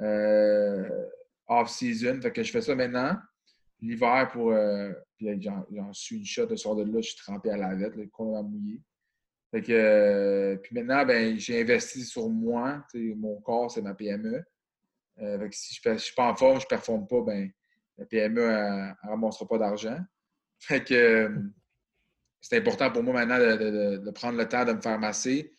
euh, 0.02 1.06
off-season. 1.48 2.20
Fait 2.22 2.32
que 2.32 2.44
je 2.44 2.52
fais 2.52 2.62
ça 2.62 2.76
maintenant. 2.76 3.16
L'hiver, 3.82 4.30
pour. 4.32 4.54
puis 5.18 5.42
j'en 5.42 5.94
suis 5.94 6.18
une 6.18 6.26
shot 6.26 6.46
de 6.46 6.56
soir 6.56 6.76
de 6.76 6.84
là, 6.84 7.02
je 7.02 7.10
suis 7.10 7.18
trempé 7.18 7.52
à 7.52 7.58
la 7.58 7.76
vette, 7.76 7.94
complètement 8.12 8.44
mouillé. 8.44 8.82
Fait 9.52 9.62
que, 9.62 10.56
puis 10.64 10.74
maintenant, 10.74 11.06
ben, 11.06 11.38
j'ai 11.38 11.62
investi 11.62 12.06
sur 12.06 12.30
moi. 12.30 12.82
Mon 12.94 13.42
corps, 13.42 13.70
c'est 13.70 13.82
ma 13.82 13.94
PME. 13.94 14.42
fait 15.18 15.50
que 15.50 15.56
si 15.56 15.78
je 15.84 15.90
ne 15.90 15.98
suis 15.98 16.16
pas 16.16 16.32
en 16.32 16.36
forme, 16.36 16.60
je 16.60 16.66
ne 16.66 16.70
performe 16.70 17.06
pas, 17.08 17.22
ben, 17.24 17.52
la 17.98 18.06
PME 18.06 18.42
ne 18.42 19.10
ramassera 19.10 19.48
pas 19.48 19.58
d'argent. 19.58 20.00
Fait 20.60 20.82
que 20.82 21.30
c'est 22.44 22.58
important 22.58 22.91
pour 22.91 23.04
moi 23.04 23.14
maintenant 23.14 23.39
de, 23.39 24.12
prendre 24.12 24.38
le 24.38 24.48
temps 24.48 24.66
de 24.66 24.74
me 24.74 24.82
faire 24.82 25.00
masser, 25.00 25.54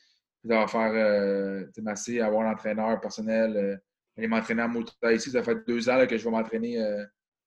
de 0.44 0.54
faire 0.66 0.92
euh, 0.92 1.64
masser, 1.78 2.20
avoir 2.20 2.42
l'entraîneur 2.42 3.00
personnel, 3.00 3.56
euh, 3.56 3.76
aller 4.18 4.28
m'entraîner 4.28 4.62
en 4.62 4.68
Muay 4.68 5.16
ici. 5.16 5.30
Ça 5.30 5.42
fait 5.42 5.66
deux 5.66 5.88
ans 5.88 6.06
que 6.06 6.18
je 6.18 6.24
vais 6.24 6.30
m'entraîner 6.30 6.78
euh, 6.78 7.02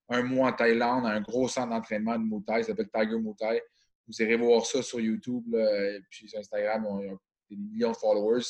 un 0.10 0.24
mois 0.24 0.50
en 0.50 0.54
Thaïlande, 0.54 1.06
à 1.06 1.10
un 1.10 1.22
gros 1.22 1.48
centre 1.48 1.70
d'entraînement 1.70 2.18
de 2.18 2.24
Muay 2.24 2.42
Thai, 2.48 2.64
ça 2.64 2.70
s'appelle 2.70 2.90
Tiger 2.92 3.20
Muay 3.20 3.62
Vous 4.08 4.22
irez 4.24 4.38
voir 4.38 4.66
ça 4.66 4.82
sur 4.82 5.00
YouTube, 5.00 5.54
et 5.54 6.00
puis 6.10 6.28
sur 6.28 6.40
Instagram, 6.40 6.88
on, 6.88 6.98
a 6.98 7.16
des 7.52 7.58
millions 7.58 7.92
de 7.92 7.98
followers. 7.98 8.44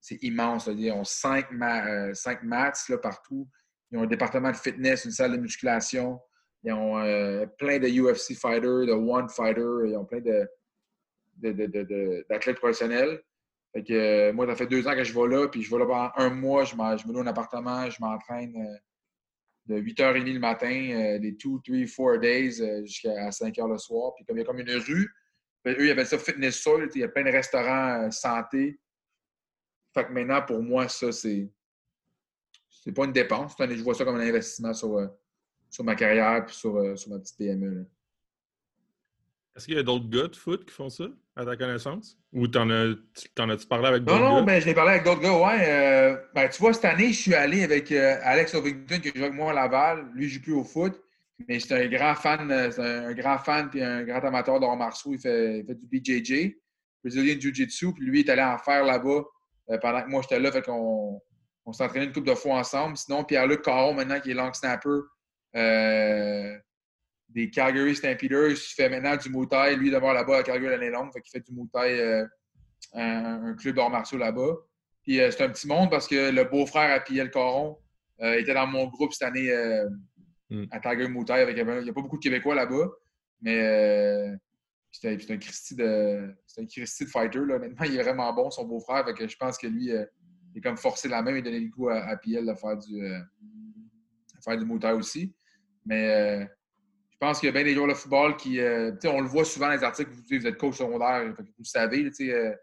C'est 0.00 0.18
immense. 0.22 0.66
Ils 0.72 0.90
ont 0.92 1.04
cinq, 1.04 1.48
cinq 2.14 2.42
mats 2.42 2.72
partout. 3.02 3.46
Ils 3.90 3.98
ont 3.98 4.02
un 4.04 4.06
département 4.06 4.50
de 4.50 4.56
fitness, 4.56 5.04
une 5.04 5.10
salle 5.10 5.32
de 5.32 5.36
musculation. 5.36 6.18
Ils 6.64 6.72
ont 6.72 6.98
euh, 6.98 7.46
plein 7.58 7.78
de 7.78 7.88
UFC 7.88 8.34
fighters, 8.34 8.86
de 8.86 8.92
One 8.92 9.28
Fighter, 9.28 9.88
ils 9.88 9.96
ont 9.96 10.04
plein 10.04 10.20
de, 10.20 10.48
d'athlètes 12.28 12.56
professionnels. 12.56 13.20
Fait 13.72 13.82
que, 13.82 13.92
euh, 13.92 14.32
moi, 14.32 14.46
ça 14.46 14.54
fait 14.54 14.66
deux 14.66 14.86
ans 14.86 14.94
que 14.94 15.02
je 15.02 15.12
vais 15.12 15.28
là, 15.28 15.48
puis 15.48 15.62
je 15.62 15.70
vais 15.70 15.78
là 15.78 15.86
pendant 15.86 16.12
un 16.16 16.30
mois, 16.30 16.64
je, 16.64 16.72
je 16.72 17.08
me 17.08 17.12
loue 17.12 17.20
un 17.20 17.26
appartement, 17.26 17.88
je 17.90 18.00
m'entraîne 18.00 18.54
euh, 18.56 19.74
de 19.74 19.80
8h30 19.80 20.32
le 20.32 20.38
matin, 20.38 21.18
des 21.20 21.32
2, 21.32 21.86
3, 21.88 22.12
4 22.12 22.20
days 22.20 22.84
jusqu'à 22.84 23.30
5h 23.30 23.68
le 23.68 23.78
soir. 23.78 24.12
Puis 24.14 24.24
comme 24.24 24.36
il 24.36 24.40
y 24.40 24.42
a 24.42 24.46
comme 24.46 24.58
une 24.58 24.70
rue, 24.70 25.10
ben, 25.64 25.76
eux, 25.78 25.86
ils 25.86 25.90
appellent 25.90 26.06
ça 26.06 26.18
Fitness 26.18 26.60
Soul, 26.60 26.90
il 26.94 27.00
y 27.00 27.04
a 27.04 27.08
plein 27.08 27.24
de 27.24 27.30
restaurants 27.30 28.10
santé. 28.10 28.78
Fait 29.94 30.04
que 30.04 30.12
maintenant, 30.12 30.42
pour 30.42 30.62
moi, 30.62 30.88
ça, 30.88 31.10
c'est. 31.12 31.50
C'est 32.84 32.92
pas 32.92 33.04
une 33.04 33.12
dépense. 33.12 33.54
Je 33.56 33.82
vois 33.82 33.94
ça 33.94 34.04
comme 34.04 34.16
un 34.16 34.26
investissement 34.26 34.74
sur, 34.74 34.98
sur 35.72 35.84
ma 35.84 35.96
carrière 35.96 36.44
et 36.46 36.52
sur, 36.52 36.76
euh, 36.76 36.94
sur 36.94 37.10
ma 37.10 37.18
petite 37.18 37.38
PME. 37.38 37.86
Est-ce 39.56 39.66
qu'il 39.66 39.74
y 39.74 39.78
a 39.78 39.82
d'autres 39.82 40.08
gars 40.08 40.28
de 40.28 40.36
foot 40.36 40.64
qui 40.66 40.72
font 40.72 40.90
ça, 40.90 41.04
à 41.34 41.44
ta 41.44 41.56
connaissance? 41.56 42.18
Ou 42.32 42.46
t'en 42.46 42.68
as-tu 42.70 43.66
parlé 43.66 43.86
avec 43.86 44.04
d'autres 44.04 44.18
gars? 44.18 44.28
Non, 44.28 44.36
non, 44.36 44.44
mais 44.44 44.60
j'ai 44.60 44.74
parlé 44.74 44.92
avec 44.92 45.04
d'autres 45.04 45.20
gars, 45.20 45.36
ouais. 45.36 45.68
Euh, 45.68 46.16
ben, 46.34 46.48
tu 46.48 46.58
vois, 46.60 46.74
cette 46.74 46.84
année, 46.84 47.08
je 47.08 47.20
suis 47.20 47.34
allé 47.34 47.64
avec 47.64 47.90
euh, 47.90 48.16
Alex 48.22 48.54
Ovington, 48.54 49.00
qui 49.00 49.10
joue 49.14 49.24
avec 49.24 49.34
moi 49.34 49.50
à 49.50 49.54
Laval. 49.54 50.10
Lui, 50.14 50.28
je 50.28 50.34
joue 50.34 50.42
plus 50.42 50.52
au 50.52 50.64
foot. 50.64 51.00
Mais 51.48 51.58
c'est 51.58 51.74
un 51.74 51.88
grand 51.88 52.14
fan, 52.14 52.70
c'est 52.70 52.80
un, 52.80 53.12
grand 53.14 53.38
fan 53.38 53.68
puis 53.68 53.82
un 53.82 54.04
grand 54.04 54.20
amateur 54.20 54.60
d'art 54.60 54.76
martiaux. 54.76 55.12
Il 55.12 55.18
fait, 55.18 55.58
il 55.58 55.66
fait 55.66 55.74
du 55.74 55.86
BJJ, 55.86 56.54
Brazilian 57.02 57.40
Jiu-Jitsu. 57.40 57.94
Puis 57.94 58.04
lui, 58.04 58.20
il 58.20 58.26
est 58.26 58.30
allé 58.30 58.42
en 58.42 58.58
faire 58.58 58.84
là-bas 58.84 59.24
pendant 59.80 60.02
que 60.02 60.08
moi, 60.08 60.22
j'étais 60.22 60.38
là. 60.38 60.52
Fait 60.52 60.62
qu'on 60.62 61.20
on 61.64 61.72
s'entraînait 61.72 62.06
une 62.06 62.12
couple 62.12 62.28
de 62.28 62.34
fois 62.34 62.58
ensemble. 62.58 62.96
Sinon, 62.96 63.24
Pierre-Luc 63.24 63.62
Caron, 63.62 63.94
maintenant, 63.94 64.20
qui 64.20 64.30
est 64.30 64.34
long 64.34 64.52
snapper, 64.52 65.00
euh, 65.54 66.58
des 67.28 67.50
Calgary 67.50 67.94
Stampeders. 67.94 68.50
Il 68.50 68.56
fait 68.56 68.88
maintenant 68.88 69.16
du 69.16 69.30
Muay 69.30 69.76
Lui, 69.76 69.90
d'abord 69.90 70.12
là-bas 70.12 70.38
à 70.38 70.42
Calgary 70.42 70.70
l'année 70.70 70.90
longue. 70.90 71.12
Fait 71.12 71.20
qu'il 71.20 71.30
fait 71.30 71.46
du 71.46 71.52
Muay 71.52 72.00
euh, 72.00 72.26
un, 72.94 73.54
club 73.54 73.76
d'arts 73.76 73.90
martiaux 73.90 74.18
là-bas. 74.18 74.56
Puis 75.02 75.20
euh, 75.20 75.30
c'est 75.30 75.42
un 75.42 75.48
petit 75.48 75.66
monde 75.66 75.90
parce 75.90 76.06
que 76.06 76.30
le 76.30 76.44
beau-frère 76.44 76.94
à 76.94 77.00
Piel 77.00 77.30
Coron 77.30 77.78
était 78.20 78.54
dans 78.54 78.68
mon 78.68 78.86
groupe 78.86 79.12
cette 79.12 79.26
année 79.26 79.50
hmm. 80.48 80.66
à 80.70 80.78
Calgary 80.78 81.10
Muay 81.10 81.28
Avec, 81.32 81.56
il 81.56 81.64
n'y 81.64 81.90
a 81.90 81.92
pas 81.92 82.02
beaucoup 82.02 82.18
de 82.18 82.22
Québécois 82.22 82.54
là-bas. 82.54 82.88
Mais 83.40 84.30
c'est 84.92 85.30
un 85.30 85.38
Christy 85.38 85.74
de, 85.74 86.32
un 86.56 86.66
Christy 86.66 87.04
de 87.04 87.10
fighter. 87.10 87.40
Là. 87.40 87.58
Maintenant, 87.58 87.84
il 87.84 87.96
est 87.96 88.02
vraiment 88.02 88.32
bon, 88.32 88.48
son 88.50 88.64
beau-frère. 88.64 89.04
je 89.08 89.36
pense 89.36 89.58
que 89.58 89.66
lui, 89.66 89.86
il 89.86 90.08
est 90.54 90.60
comme 90.60 90.76
forcé 90.76 91.08
la 91.08 91.20
main 91.20 91.34
et 91.34 91.42
donné 91.42 91.58
le 91.58 91.68
goût 91.68 91.88
à, 91.88 92.04
à 92.04 92.16
Piel 92.16 92.46
de 92.46 92.54
faire 92.54 92.76
du 92.76 93.02
faire 94.42 94.58
du 94.58 94.86
aussi. 94.92 95.34
Mais 95.84 96.40
je 97.10 97.16
pense 97.18 97.40
qu'il 97.40 97.46
y 97.46 97.50
a 97.50 97.52
bien 97.52 97.64
des 97.64 97.74
joueurs 97.74 97.88
de 97.88 97.94
football 97.94 98.36
qui. 98.36 98.58
on 98.60 99.20
le 99.20 99.28
voit 99.28 99.44
souvent 99.44 99.66
dans 99.66 99.74
les 99.74 99.84
articles, 99.84 100.10
vous, 100.10 100.22
vous 100.28 100.46
êtes 100.46 100.56
coach 100.56 100.76
secondaire, 100.76 101.34
vous 101.36 101.44
le 101.58 101.64
savez, 101.64 102.04
de 102.04 102.56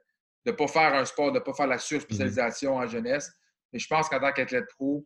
ne 0.46 0.52
pas 0.52 0.68
faire 0.68 0.94
un 0.94 1.06
sport, 1.06 1.32
de 1.32 1.40
ne 1.40 1.44
pas 1.44 1.54
faire 1.54 1.68
la 1.68 1.78
surspécialisation 1.78 2.76
en 2.76 2.88
jeunesse. 2.88 3.32
Mais 3.72 3.80
je 3.80 3.88
pense 3.88 4.10
qu'en 4.10 4.20
tant 4.20 4.32
qu'athlète 4.32 4.68
pro, 4.78 5.06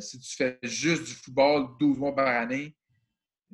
si 0.00 0.18
tu 0.20 0.36
fais 0.36 0.58
juste 0.62 1.04
du 1.04 1.12
football 1.12 1.68
12 1.78 1.98
mois 1.98 2.14
par 2.14 2.28
année, 2.28 2.76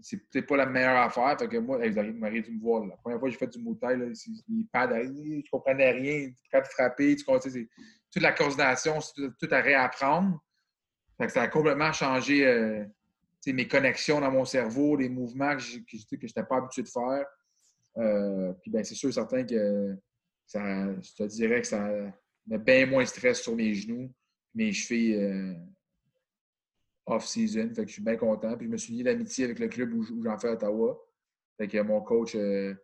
c'est 0.02 0.16
peut-être 0.28 0.46
pas 0.46 0.56
la 0.56 0.66
meilleure 0.66 0.96
affaire. 0.96 1.36
Fait 1.38 1.48
que 1.48 1.56
moi, 1.58 1.78
vous 1.78 2.12
m'arrivez 2.14 2.48
de 2.48 2.54
me 2.54 2.60
voir. 2.60 2.86
La 2.86 2.96
première 2.96 3.18
fois 3.18 3.28
que 3.28 3.32
j'ai 3.32 3.38
fait 3.38 3.48
du 3.48 3.58
moutail, 3.58 3.98
les 3.98 4.64
pads, 4.72 5.02
je 5.02 5.50
comprenais 5.50 5.90
rien. 5.90 6.30
Quand 6.52 6.62
tu 6.62 6.70
frappais, 6.70 7.16
tu 7.16 7.24
c'est 7.50 7.68
toute 8.12 8.22
la 8.22 8.32
coordination, 8.32 9.00
c'est 9.00 9.30
tout, 9.38 9.48
à 9.50 9.60
réapprendre. 9.60 10.42
Fait 11.18 11.26
que 11.26 11.32
ça 11.32 11.42
a 11.42 11.48
complètement 11.48 11.92
changé 11.92 12.46
euh, 12.46 12.84
mes 13.46 13.68
connexions 13.68 14.20
dans 14.20 14.30
mon 14.30 14.44
cerveau, 14.44 14.96
les 14.96 15.08
mouvements 15.08 15.56
que 15.56 15.62
je 15.62 15.78
n'étais 15.78 16.42
pas 16.44 16.56
habitué 16.56 16.82
de 16.82 16.88
faire. 16.88 17.24
Euh, 17.96 18.52
puis 18.60 18.70
ben, 18.70 18.84
c'est 18.84 18.94
sûr 18.94 19.12
certain 19.12 19.44
que 19.44 19.96
ça, 20.46 20.92
je 21.00 21.14
te 21.14 21.22
dirais 21.24 21.60
que 21.60 21.66
ça 21.66 21.88
met 22.46 22.58
bien 22.58 22.86
moins 22.86 23.02
de 23.02 23.08
stress 23.08 23.40
sur 23.40 23.56
mes 23.56 23.74
genoux, 23.74 24.12
mes 24.54 24.72
chevilles. 24.72 25.16
Euh, 25.16 25.54
off-season. 27.08 27.70
Fait 27.74 27.82
que 27.82 27.88
je 27.88 27.94
suis 27.94 28.02
bien 28.02 28.16
content. 28.16 28.56
Puis 28.56 28.66
je 28.66 28.72
me 28.72 28.76
suis 28.76 28.94
lié 28.94 29.02
d'amitié 29.02 29.44
avec 29.46 29.58
le 29.58 29.68
club 29.68 29.92
où, 29.94 30.04
j'en 30.22 30.38
fais 30.38 30.48
à 30.48 30.52
Ottawa. 30.52 30.98
Fait 31.56 31.68
que 31.68 31.80
mon 31.80 32.00
coach 32.00 32.34
euh, 32.36 32.74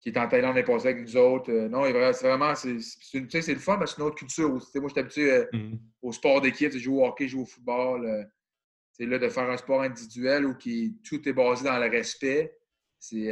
qui 0.00 0.10
est 0.10 0.18
en 0.18 0.28
Thaïlande 0.28 0.56
est 0.56 0.64
passé 0.64 0.88
avec 0.88 1.02
nous 1.02 1.16
autres. 1.16 1.50
Euh, 1.50 1.68
non, 1.68 1.84
c'est 2.12 2.26
vraiment, 2.26 2.54
c'est 2.54 2.72
le 2.72 3.58
fun, 3.58 3.76
mais 3.78 3.86
c'est 3.86 3.96
une 3.96 4.04
autre 4.04 4.16
culture 4.16 4.52
aussi. 4.52 4.78
Moi, 4.78 4.88
j'étais 4.88 5.00
habitué 5.00 5.32
euh, 5.32 5.44
mm-hmm. 5.52 5.78
au 6.02 6.12
sport 6.12 6.40
d'équipe, 6.40 6.72
jouer 6.76 7.02
au 7.02 7.06
hockey, 7.06 7.28
jouer 7.28 7.42
au 7.42 7.46
football. 7.46 8.28
C'est 8.98 9.06
là 9.06 9.18
de 9.18 9.28
faire 9.28 9.48
un 9.48 9.56
sport 9.56 9.82
individuel 9.82 10.46
où 10.46 10.54
qui, 10.54 10.98
tout 11.04 11.26
est 11.28 11.32
basé 11.32 11.64
dans 11.64 11.78
le 11.78 11.88
respect. 11.88 12.58
C'est 12.98 13.26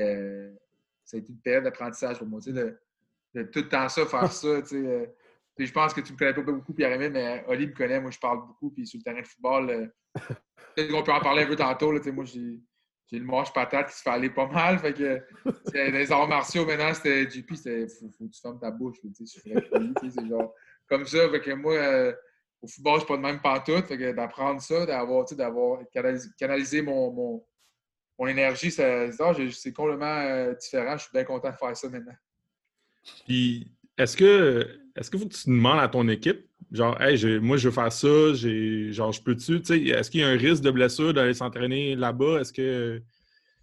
ça 1.05 1.17
a 1.17 1.21
été 1.21 1.31
une 1.31 1.41
période 1.41 1.65
d'apprentissage 1.65 2.19
pour 2.19 2.27
moi. 2.27 2.41
De, 2.45 2.79
de, 3.35 3.43
tout 3.45 3.61
le 3.61 3.69
temps 3.69 3.89
ça, 3.89 4.07
faire 4.07 4.33
ça. 4.33 4.61
je 5.59 5.73
pense 5.73 5.95
que 5.95 6.01
tu 6.01 6.13
ne 6.13 6.15
me 6.15 6.19
connais 6.19 6.35
pas 6.35 6.43
beaucoup, 6.43 6.75
Pierre-Emile, 6.75 7.13
mais 7.13 7.45
Oli 7.49 7.69
me 7.69 7.73
connaît. 7.73 8.01
Moi, 8.01 8.11
je 8.11 8.19
parle 8.19 8.47
beaucoup. 8.47 8.71
Puis 8.71 8.87
sur 8.87 8.99
le 8.99 9.05
terrain 9.05 9.21
de 9.21 9.27
football, 9.27 9.93
Peut-être 10.77 10.91
qu'on 10.91 11.03
peut 11.03 11.13
en 11.13 11.21
parler 11.21 11.43
un 11.45 11.47
peu 11.47 11.57
tantôt. 11.57 11.91
Là, 11.91 12.01
moi, 12.13 12.25
j'ai, 12.25 12.61
le 13.13 13.25
manche 13.25 13.53
patate 13.53 13.89
qui 13.89 13.97
se 13.97 14.03
fait 14.03 14.11
aller 14.11 14.31
pas 14.31 14.47
mal. 14.47 14.79
Fait 14.79 14.93
que, 14.93 15.23
les 15.73 16.13
arts 16.13 16.29
martiaux, 16.29 16.67
maintenant, 16.67 16.93
c'était 16.93 17.29
JP, 17.31 17.55
c'était 17.55 17.89
faut, 17.89 18.11
faut 18.11 18.27
que 18.27 18.31
tu 18.31 18.41
fermes 18.41 18.61
ta 18.61 18.71
bouche. 18.71 18.99
c'est 19.15 20.29
genre 20.29 20.55
comme 20.89 21.07
ça. 21.07 21.29
Fait 21.31 21.41
que 21.41 21.53
moi, 21.53 21.75
euh, 21.75 22.13
au 22.63 22.69
football, 22.69 22.95
je 22.95 22.99
suis 23.01 23.09
pas 23.09 23.17
de 23.17 23.23
même 23.23 23.41
pantoute. 23.41 23.87
Fait 23.87 24.13
d'apprendre 24.13 24.61
ça, 24.61 24.87
d'avoir, 24.87 25.25
d'avoir 25.33 25.81
canalisé, 26.39 26.83
mon, 26.83 27.13
mon, 27.13 27.45
mon, 28.19 28.27
énergie, 28.27 28.71
c'est 28.71 29.73
complètement 29.75 30.07
euh, 30.07 30.55
différent. 30.55 30.97
Je 30.97 31.03
suis 31.03 31.13
bien 31.13 31.25
content 31.25 31.51
de 31.51 31.57
faire 31.57 31.77
ça 31.77 31.89
maintenant. 31.89 32.17
Puis, 33.27 33.71
est-ce 33.99 34.17
que, 34.17 34.81
est-ce 34.97 35.11
que 35.11 35.17
tu 35.17 35.51
demandes 35.51 35.81
à 35.81 35.89
ton 35.89 36.09
équipe 36.09 36.47
Genre, 36.73 37.01
hey, 37.01 37.39
moi, 37.39 37.57
je 37.57 37.69
veux 37.69 37.75
faire 37.75 37.93
ça, 37.93 38.35
genre, 38.35 39.13
je 39.13 39.23
peux-tu, 39.23 39.57
est-ce 39.57 40.11
qu'il 40.11 40.21
y 40.21 40.25
a 40.25 40.29
un 40.29 40.37
risque 40.37 40.63
de 40.63 40.71
blessure 40.71 41.15
d'aller 41.15 41.35
s'entraîner 41.35 41.95
là-bas? 41.95 42.41
Est-ce 42.41 42.53
que. 42.53 43.03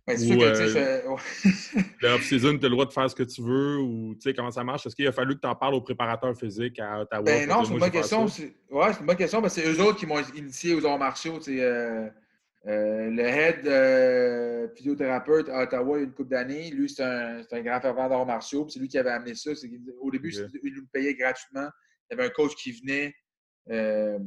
C'est 0.08 0.18
sûr 0.18 0.38
que, 0.38 0.72
tu 0.72 0.78
euh, 0.78 1.82
le 2.02 2.10
off-season, 2.10 2.58
tu 2.58 2.66
as 2.66 2.70
le 2.70 2.76
droit 2.76 2.86
de 2.86 2.92
faire 2.92 3.10
ce 3.10 3.16
que 3.16 3.24
tu 3.24 3.42
veux 3.42 3.78
ou, 3.78 4.16
tu 4.16 4.22
sais, 4.22 4.34
comment 4.34 4.52
ça 4.52 4.64
marche? 4.64 4.86
Est-ce 4.86 4.96
qu'il 4.96 5.08
a 5.08 5.14
fallu 5.14 5.36
que 5.36 5.42
tu 5.42 5.48
en 5.48 5.56
parles 5.56 5.76
au 5.76 5.82
préparateur 5.82 6.38
physique 6.38 6.78
à 6.80 7.02
Ottawa? 7.02 7.24
Ben 7.24 7.48
non, 7.48 7.64
c'est 7.64 7.74
une 7.74 7.80
bonne 7.80 7.92
question. 7.92 8.26
Ouais, 8.26 8.94
c'est 8.94 9.00
une 9.00 9.06
bonne 9.06 9.16
question, 9.16 9.42
parce 9.42 9.56
que 9.56 9.62
c'est 9.62 9.70
eux 9.70 9.82
autres 9.82 9.98
qui 9.98 10.06
m'ont 10.06 10.22
initié 10.36 10.76
aux 10.76 10.86
arts 10.86 11.00
martiaux. 11.00 11.40
Euh, 11.48 12.10
euh, 12.68 13.10
le 13.10 13.22
head 13.22 14.76
physiothérapeute 14.76 15.48
à 15.48 15.64
Ottawa 15.64 15.98
il 15.98 16.02
y 16.02 16.04
a 16.04 16.06
une 16.06 16.14
couple 16.14 16.30
d'années, 16.30 16.70
lui, 16.72 16.90
c'est 16.90 17.04
un, 17.04 17.42
un, 17.50 17.62
grand 17.62 17.80
fervent 17.80 18.10
d'arts 18.10 18.26
martiaux. 18.26 18.68
C'est 18.68 18.80
lui 18.80 18.90
qui 18.90 18.98
avait 18.98 19.12
amené 19.12 19.36
ça. 19.36 19.52
Au 20.02 20.12
début, 20.12 20.34
il 20.64 20.74
nous 20.74 20.86
payait 20.92 21.16
gratuitement 21.16 21.70
il 22.10 22.18
y 22.18 22.20
avait 22.20 22.30
un 22.30 22.34
coach 22.34 22.56
qui 22.56 22.72
venait 22.72 23.16
euh, 23.70 24.20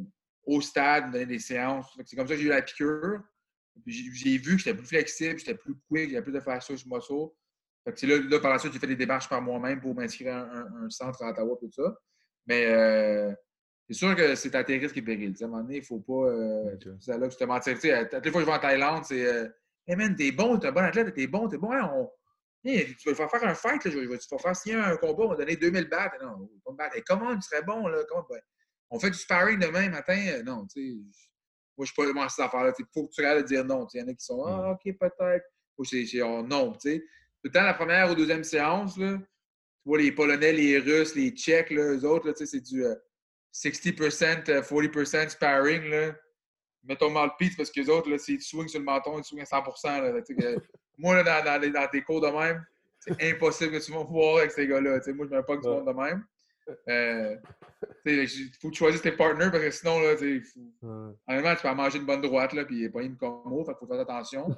au 0.45 0.61
stade, 0.61 1.13
donner 1.13 1.27
des 1.27 1.39
séances. 1.39 1.87
C'est 2.05 2.17
comme 2.17 2.27
ça 2.27 2.35
que 2.35 2.41
j'ai 2.41 2.47
eu 2.47 2.51
la 2.51 2.63
piqûre. 2.63 3.21
J'ai 3.87 4.39
vu 4.39 4.57
que 4.57 4.63
j'étais 4.63 4.75
plus 4.75 4.87
flexible, 4.87 5.39
j'étais 5.39 5.55
plus 5.55 5.75
quick, 5.89 6.11
j'avais 6.11 6.23
plus 6.23 6.33
de 6.33 6.41
faire 6.41 6.63
ça 6.63 6.77
sur 6.77 6.89
moi 6.89 7.01
C'est 7.95 8.07
là, 8.07 8.19
là, 8.19 8.41
par 8.41 8.53
la 8.53 8.59
suite, 8.59 8.73
j'ai 8.73 8.79
fait 8.79 8.87
des 8.87 8.97
démarches 8.97 9.29
par 9.29 9.43
moi-même 9.43 9.81
pour 9.81 9.95
m'inscrire 9.95 10.35
à 10.35 10.41
un, 10.41 10.91
centre 10.91 11.23
à 11.23 11.31
Ottawa, 11.31 11.57
tout 11.61 11.71
ça. 11.71 11.95
Mais 12.47 12.67
euh, 12.67 13.33
c'est 13.89 13.95
sûr 13.95 14.17
que 14.17 14.35
c'est 14.35 14.55
à 14.55 14.65
tes 14.65 14.79
risques 14.79 14.97
et 14.97 15.03
périls. 15.03 15.35
À 15.41 15.45
un 15.45 15.49
moment 15.49 15.63
donné, 15.63 15.77
il 15.77 15.81
ne 15.81 15.85
faut 15.85 16.01
pas. 16.01 16.31
Euh, 16.31 16.77
là 17.07 17.27
que 17.27 17.33
je 17.33 17.39
te 17.39 17.45
mentir. 17.45 17.75
Tu 17.75 17.81
sais, 17.81 18.09
toutes 18.09 18.25
les 18.25 18.31
fois 18.31 18.41
que 18.41 18.47
je 18.47 18.51
vais 18.51 18.57
en 18.57 18.61
Thaïlande, 18.61 19.05
c'est 19.05 19.27
euh, 19.27 19.49
Hey 19.87 19.95
man, 19.95 20.17
t'es 20.17 20.33
bon, 20.33 20.59
t'es 20.59 20.67
un 20.67 20.73
bon 20.73 20.81
athlète, 20.81 21.15
t'es 21.15 21.29
bon, 21.29 21.49
t'es 21.49 21.59
bon. 21.59 21.71
Hein, 21.73 21.89
on, 21.95 22.11
tu 22.65 23.09
vas 23.09 23.15
faire 23.15 23.31
faire 23.31 23.45
un 23.45 23.55
fight, 23.55 23.85
là, 23.85 23.91
je 23.91 23.99
vais 23.99 24.19
te 24.19 24.37
faire 24.37 24.57
signer 24.57 24.77
un 24.77 24.97
combat, 24.97 25.25
on 25.25 25.29
va 25.29 25.37
donner 25.37 25.57
2000 25.57 25.89
bahts. 25.89 26.13
Non, 26.21 26.49
pas 26.65 26.73
me 26.73 26.77
battre. 26.77 26.97
comment 27.07 27.35
tu 27.37 27.43
serais 27.43 27.63
bon, 27.63 27.87
là? 27.87 27.99
Comment, 28.09 28.27
ben, 28.29 28.41
on 28.91 28.99
fait 28.99 29.11
du 29.11 29.19
sparring 29.19 29.61
demain 29.61 29.89
matin. 29.89 30.19
Euh, 30.29 30.43
non, 30.43 30.67
tu 30.67 31.05
sais, 31.13 31.21
moi, 31.77 31.85
je 31.85 31.91
ne 31.91 31.93
suis 31.93 31.95
pas 31.95 32.05
vraiment 32.05 32.29
cette 32.29 32.45
affaire-là. 32.45 32.73
Il 32.79 32.85
faut 32.93 33.07
que 33.07 33.13
tu 33.13 33.21
regardes 33.21 33.45
dire 33.45 33.65
non. 33.65 33.87
Il 33.93 34.01
y 34.01 34.03
en 34.03 34.09
a 34.09 34.15
qui 34.15 34.25
sont, 34.25 34.45
ah, 34.47 34.73
OK, 34.73 34.97
peut-être. 34.99 35.45
Moi, 35.79 35.85
c'est 35.85 36.23
oh, 36.23 36.43
non, 36.43 36.73
tu 36.73 36.91
sais. 36.91 36.99
Tout 36.99 37.45
le 37.45 37.51
temps, 37.51 37.65
la 37.65 37.75
première 37.75 38.11
ou 38.11 38.15
deuxième 38.15 38.45
séance, 38.45 38.97
là, 38.97 39.19
tu 39.19 39.25
vois, 39.85 39.99
les 39.99 40.11
Polonais, 40.11 40.53
les 40.53 40.79
Russes, 40.79 41.15
les 41.15 41.31
Tchèques, 41.31 41.71
là, 41.71 41.83
eux 41.83 42.05
autres, 42.05 42.33
c'est 42.35 42.61
du 42.61 42.83
60%, 43.53 44.45
40% 44.45 45.17
euh, 45.17 45.29
sparring, 45.29 45.85
là. 45.91 46.15
Mets 46.85 46.97
ton 46.97 47.11
mouthpiece 47.11 47.57
parce 47.57 47.71
que 47.71 47.81
les 47.81 47.91
autres, 47.91 48.09
là, 48.09 48.17
si 48.17 48.39
tu 48.39 48.45
swings 48.45 48.69
sur 48.69 48.79
le 48.79 48.85
menton, 48.85 49.19
ils 49.19 49.25
swingent 49.25 49.43
à 49.43 49.47
100 49.47 50.01
là, 50.01 50.13
moi, 50.99 51.23
là, 51.23 51.43
dans, 51.43 51.73
dans, 51.73 51.89
tes 51.89 52.03
cours 52.03 52.21
de 52.21 52.29
même, 52.29 52.65
c'est 53.01 53.35
impossible 53.35 53.73
que 53.73 53.85
tu 53.85 53.93
vas 53.93 54.05
voir 54.05 54.39
avec 54.39 54.53
ces 54.53 54.67
gars-là. 54.67 55.01
Moi, 55.15 55.27
je 55.27 55.35
ne 55.35 55.37
mets 55.37 55.43
pas 55.43 55.57
que 55.57 55.63
tu 55.63 55.69
monde 55.69 55.87
de 55.87 55.93
même. 55.93 56.25
Euh, 56.89 57.37
il 58.05 58.29
faut 58.61 58.69
que 58.69 58.73
tu 58.73 58.79
choisisses 58.79 59.03
tes 59.03 59.13
partenaires 59.13 59.51
parce 59.51 59.63
que 59.63 59.71
sinon, 59.71 60.01
là, 60.01 60.17
faut... 60.17 61.17
honnêtement, 61.29 61.55
tu 61.55 61.63
peux 61.63 61.75
manger 61.75 61.99
une 61.99 62.07
bonne 62.07 62.21
droite 62.23 62.53
là, 62.53 62.65
puis 62.65 62.89
pas 62.89 63.03
une 63.03 63.17
commo, 63.17 63.65
il 63.67 63.75
faut 63.79 63.87
faire 63.87 64.01
attention. 64.01 64.49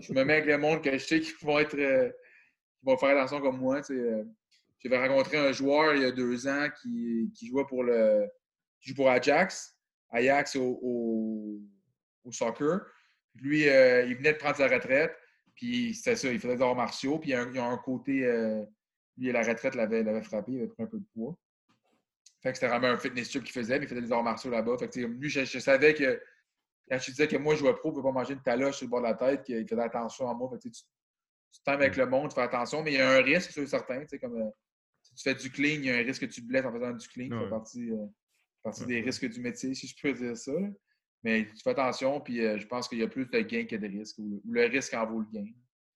je 0.00 0.12
me 0.12 0.24
mets 0.24 0.34
avec 0.34 0.46
le 0.46 0.58
monde 0.58 0.82
que 0.82 0.92
je 0.92 0.98
sais 0.98 1.20
qui 1.20 1.32
vont 1.42 1.58
être 1.58 1.76
euh, 1.78 2.08
qui 2.08 2.84
vont 2.84 2.96
faire 2.96 3.16
attention 3.16 3.40
comme 3.40 3.58
moi. 3.58 3.80
Euh, 3.90 4.24
J'avais 4.80 5.08
rencontré 5.08 5.38
un 5.38 5.52
joueur 5.52 5.94
il 5.94 6.02
y 6.02 6.04
a 6.04 6.10
deux 6.10 6.46
ans 6.46 6.68
qui, 6.82 7.32
qui 7.34 7.48
jouait 7.48 7.64
pour 7.66 7.84
le 7.84 8.26
qui 8.80 8.90
joue 8.90 8.96
pour 8.96 9.08
Ajax, 9.08 9.76
Ajax 10.10 10.56
au, 10.56 10.78
au, 10.82 11.60
au 12.24 12.32
soccer. 12.32 12.80
Lui, 13.36 13.68
euh, 13.68 14.04
il 14.04 14.16
venait 14.16 14.34
de 14.34 14.38
prendre 14.38 14.56
sa 14.56 14.68
retraite. 14.68 15.16
Puis 15.54 15.94
c'était 15.94 16.16
ça, 16.16 16.30
il 16.30 16.38
faisait 16.38 16.56
des 16.56 16.62
arts 16.62 16.76
martiaux. 16.76 17.18
Puis 17.18 17.30
il 17.30 17.32
y 17.32 17.36
a 17.36 17.64
un, 17.64 17.78
côté. 17.78 18.20
Lui, 19.16 19.30
la 19.30 19.42
retraite 19.42 19.76
l'avait 19.76 20.22
frappé, 20.22 20.52
il 20.52 20.58
avait 20.58 20.68
pris 20.68 20.82
un 20.82 20.86
peu 20.86 20.98
de 20.98 21.06
poids. 21.14 21.38
Fait 22.44 22.52
que 22.52 22.58
c'était 22.58 22.68
vraiment 22.68 22.88
un 22.88 22.98
fitness 22.98 23.30
tube 23.30 23.42
qu'il 23.42 23.52
faisait, 23.52 23.78
mais 23.78 23.86
il 23.86 23.88
faisait 23.88 24.02
des 24.02 24.12
arts 24.12 24.22
martiaux 24.22 24.50
là-bas. 24.50 24.76
Fait 24.78 24.88
que 24.88 25.00
lui, 25.00 25.30
je, 25.30 25.58
savais 25.58 25.94
que 25.94 26.20
quand 26.90 26.98
je 26.98 27.10
disais 27.10 27.26
que 27.26 27.36
moi, 27.38 27.54
je 27.54 27.60
jouais 27.60 27.74
pro, 27.74 27.90
je 27.90 27.96
ne 27.96 28.02
pas 28.02 28.12
manger 28.12 28.34
une 28.34 28.42
taloche 28.42 28.76
sur 28.76 28.86
le 28.86 28.90
bord 28.90 29.00
de 29.00 29.06
la 29.06 29.14
tête, 29.14 29.44
qu'il 29.44 29.66
faisait 29.66 29.82
attention 29.82 30.28
à 30.28 30.34
moi. 30.34 30.50
Fait 30.50 30.56
que, 30.58 30.62
tu, 30.62 30.70
tu 30.70 31.60
t'aimes 31.64 31.80
avec 31.80 31.96
le 31.96 32.04
monde, 32.04 32.28
tu 32.28 32.34
fais 32.34 32.42
attention, 32.42 32.82
mais 32.82 32.92
il 32.92 32.98
y 32.98 33.00
a 33.00 33.10
un 33.12 33.22
risque, 33.22 33.50
c'est 33.50 33.66
certain. 33.66 34.04
Comme, 34.20 34.36
euh, 34.36 34.50
si 35.00 35.14
tu 35.14 35.22
fais 35.22 35.34
du 35.34 35.50
clean, 35.50 35.80
il 35.80 35.84
y 35.86 35.90
a 35.90 35.94
un 35.94 36.02
risque 36.02 36.20
que 36.20 36.30
tu 36.30 36.42
te 36.42 36.46
blesses 36.46 36.66
en 36.66 36.72
faisant 36.72 36.92
du 36.92 37.08
clean. 37.08 37.30
Ça 37.30 37.44
fait 37.44 37.48
partie, 37.48 37.90
euh, 37.90 38.06
partie 38.62 38.84
des 38.84 39.00
risques 39.00 39.26
du 39.26 39.40
métier, 39.40 39.74
si 39.74 39.86
je 39.86 39.94
peux 40.02 40.12
dire 40.12 40.36
ça. 40.36 40.52
Mais 41.22 41.46
tu 41.46 41.62
fais 41.62 41.70
attention, 41.70 42.20
puis 42.20 42.44
euh, 42.44 42.58
je 42.58 42.66
pense 42.66 42.86
qu'il 42.86 42.98
y 42.98 43.02
a 43.02 43.08
plus 43.08 43.24
de 43.24 43.40
gains 43.40 43.64
que 43.64 43.76
de 43.76 43.86
risques, 43.86 44.18
ou 44.18 44.42
le, 44.46 44.66
risque 44.66 44.92
en 44.92 45.06
vaut 45.06 45.20
le 45.20 45.26
gain. 45.32 45.46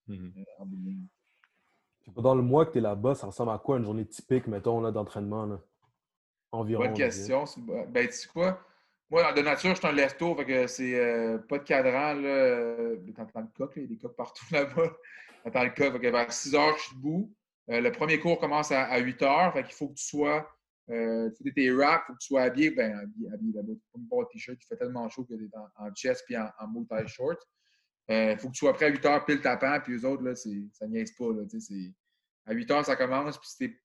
Mhm. 0.07 0.33
Euh, 0.35 2.21
dans 2.21 2.33
le 2.33 2.41
mois 2.41 2.65
que 2.65 2.71
tu 2.71 2.77
es 2.79 2.81
là-bas, 2.81 3.13
ça 3.13 3.27
ressemble 3.27 3.51
à 3.51 3.59
quoi 3.59 3.77
une 3.77 3.83
journée 3.83 4.07
typique, 4.07 4.47
mettons, 4.47 4.91
d'entraînement? 4.91 5.59
Environ. 6.51 6.85
Bonne 6.85 6.93
question. 6.93 7.45
Ben, 7.89 8.07
tu 8.07 8.13
sais 8.13 8.27
quoi? 8.27 8.63
Moi, 9.09 9.33
de 9.33 9.41
nature, 9.41 9.71
je 9.71 9.79
suis 9.79 9.87
un 9.87 9.91
lesto, 9.91 10.35
fait 10.35 10.45
que 10.45 10.67
c'est 10.67 10.95
euh, 10.99 11.37
pas 11.39 11.57
de 11.59 11.63
cadran. 11.63 12.13
Là, 12.13 12.95
dans, 13.33 13.41
le 13.41 13.47
coq, 13.55 13.71
il 13.75 13.81
y 13.83 13.85
a 13.85 13.87
des 13.87 13.97
coques 13.97 14.15
partout 14.15 14.45
là-bas. 14.51 14.91
Dans 15.51 15.63
le 15.63 15.69
coq, 15.69 16.01
vers 16.01 16.31
6 16.31 16.55
heures, 16.55 16.77
je 16.77 16.83
suis 16.83 16.95
debout. 16.95 17.33
le 17.67 17.89
premier 17.91 18.19
cours 18.19 18.39
commence 18.39 18.71
à, 18.71 18.97
8 18.99 19.21
heures, 19.23 19.53
fait 19.53 19.63
qu'il 19.63 19.73
faut 19.73 19.87
que 19.89 19.95
tu 19.95 20.05
sois 20.05 20.47
euh, 20.91 21.29
tu 21.29 21.53
tes 21.53 21.71
racks, 21.71 22.01
il 22.03 22.07
faut 22.07 22.13
que 22.13 22.19
tu 22.19 22.27
sois 22.27 22.41
habillé, 22.41 22.71
ben, 22.71 22.97
habillé, 22.97 23.29
habillé 23.31 23.53
là-bas. 23.53 23.73
Tu 23.73 23.87
peux 23.93 24.17
pas 24.17 24.25
t-shirt, 24.31 24.57
il 24.59 24.65
fait 24.65 24.77
tellement 24.77 25.07
chaud 25.09 25.23
que 25.23 25.35
tu 25.35 25.45
es 25.45 25.49
en, 25.77 25.93
chest 25.93 26.23
puis 26.25 26.35
en, 26.35 26.49
en 26.59 26.67
multi 26.67 27.07
short. 27.07 27.39
Il 28.07 28.15
euh, 28.15 28.37
faut 28.37 28.47
que 28.47 28.53
tu 28.53 28.59
sois 28.59 28.73
prêt 28.73 28.85
à 28.85 28.89
8 28.89 29.05
heures 29.05 29.25
pile 29.25 29.41
tapant, 29.41 29.79
puis 29.81 29.93
eux 29.93 30.05
autres, 30.05 30.23
là, 30.23 30.33
ça 30.35 30.87
niaise 30.87 31.11
pas. 31.11 31.31
Là, 31.31 31.43
à 32.47 32.53
8 32.53 32.71
heures, 32.71 32.85
ça 32.85 32.95
commence, 32.95 33.37
puis 33.37 33.77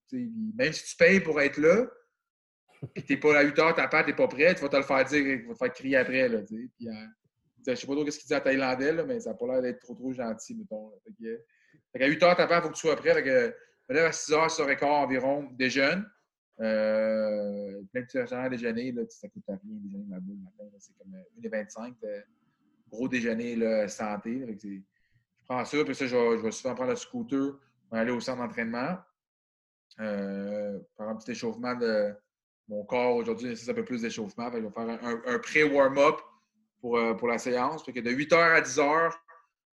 même 0.56 0.72
si 0.72 0.84
tu 0.84 0.96
payes 0.96 1.20
pour 1.20 1.40
être 1.42 1.58
là, 1.58 1.86
tu 2.94 3.12
n'es 3.12 3.16
pas 3.18 3.38
à 3.38 3.42
8 3.42 3.58
heures 3.58 3.74
tapant, 3.74 4.02
tu 4.02 4.10
n'es 4.10 4.16
pas 4.16 4.28
prêt, 4.28 4.54
tu 4.54 4.62
vas 4.62 4.68
te 4.68 4.76
le 4.76 4.82
faire 4.82 5.04
dire, 5.04 5.22
tu 5.22 5.46
vas 5.46 5.52
te 5.54 5.58
faire 5.58 5.72
crier 5.72 5.96
après. 5.96 6.28
Là, 6.28 6.42
puis, 6.42 6.70
euh, 6.86 6.92
je 7.66 7.74
sais 7.74 7.86
pas 7.86 7.94
trop 7.94 8.10
ce 8.10 8.18
qu'il 8.18 8.26
dit 8.26 8.34
en 8.34 8.40
thaïlandais, 8.40 8.92
là, 8.92 9.04
mais 9.04 9.20
ça 9.20 9.30
n'a 9.30 9.36
pas 9.36 9.46
l'air 9.46 9.62
d'être 9.62 9.80
trop 9.80 9.94
trop 9.94 10.12
gentil, 10.12 10.54
mettons. 10.54 10.90
Là. 10.90 10.96
Fait 11.92 11.98
que, 11.98 12.04
à 12.04 12.06
8 12.06 12.22
heures 12.22 12.36
tapant, 12.36 12.56
il 12.56 12.62
faut 12.62 12.68
que 12.68 12.74
tu 12.74 12.80
sois 12.80 12.96
prêt. 12.96 13.14
Fait 13.14 13.22
que, 13.22 13.98
à 13.98 14.12
6 14.12 14.32
heures, 14.32 14.50
6 14.50 14.62
heures 14.62 14.82
environ, 14.82 15.48
déjeune. 15.52 16.08
Euh, 16.60 17.82
de 17.92 18.18
restaurants 18.20 18.44
à 18.44 18.48
déjeuner, 18.48 18.92
là, 18.92 19.02
ça 19.08 19.28
coûte 19.28 19.42
rien 19.48 19.58
déjeuner 19.62 20.06
là-bas 20.08 20.26
le 20.28 20.36
matin. 20.36 20.76
C'est 20.78 20.96
comme 20.96 21.12
1,25. 21.42 21.94
Euh, 22.04 22.20
gros 22.90 23.08
déjeuner 23.08 23.56
là, 23.56 23.88
santé. 23.88 24.46
je 24.62 24.78
prends 25.48 25.64
ça, 25.64 25.84
puis 25.84 25.94
ça, 25.94 26.06
je 26.06 26.16
vais, 26.16 26.52
souvent 26.52 26.74
prendre 26.74 26.90
le 26.90 26.96
scooter 26.96 27.58
aller 27.90 28.10
au 28.10 28.20
centre 28.20 28.38
d'entraînement. 28.38 28.98
Euh, 30.00 30.80
faire 30.96 31.08
un 31.08 31.16
petit 31.16 31.32
échauffement 31.32 31.74
de 31.76 32.14
mon 32.68 32.84
corps. 32.84 33.16
Aujourd'hui, 33.16 33.48
nécessite 33.48 33.70
un 33.70 33.74
peu 33.74 33.84
plus 33.84 34.02
d'échauffement. 34.02 34.50
Je 34.52 34.58
vais 34.58 34.70
faire 34.70 34.98
un, 35.26 35.38
pré-warm-up 35.38 36.16
pour, 36.80 36.98
euh, 36.98 37.14
pour 37.14 37.28
la 37.28 37.38
séance. 37.38 37.82
que 37.82 38.00
de 38.00 38.10
8h 38.10 38.34
à 38.36 38.60
10h, 38.60 39.12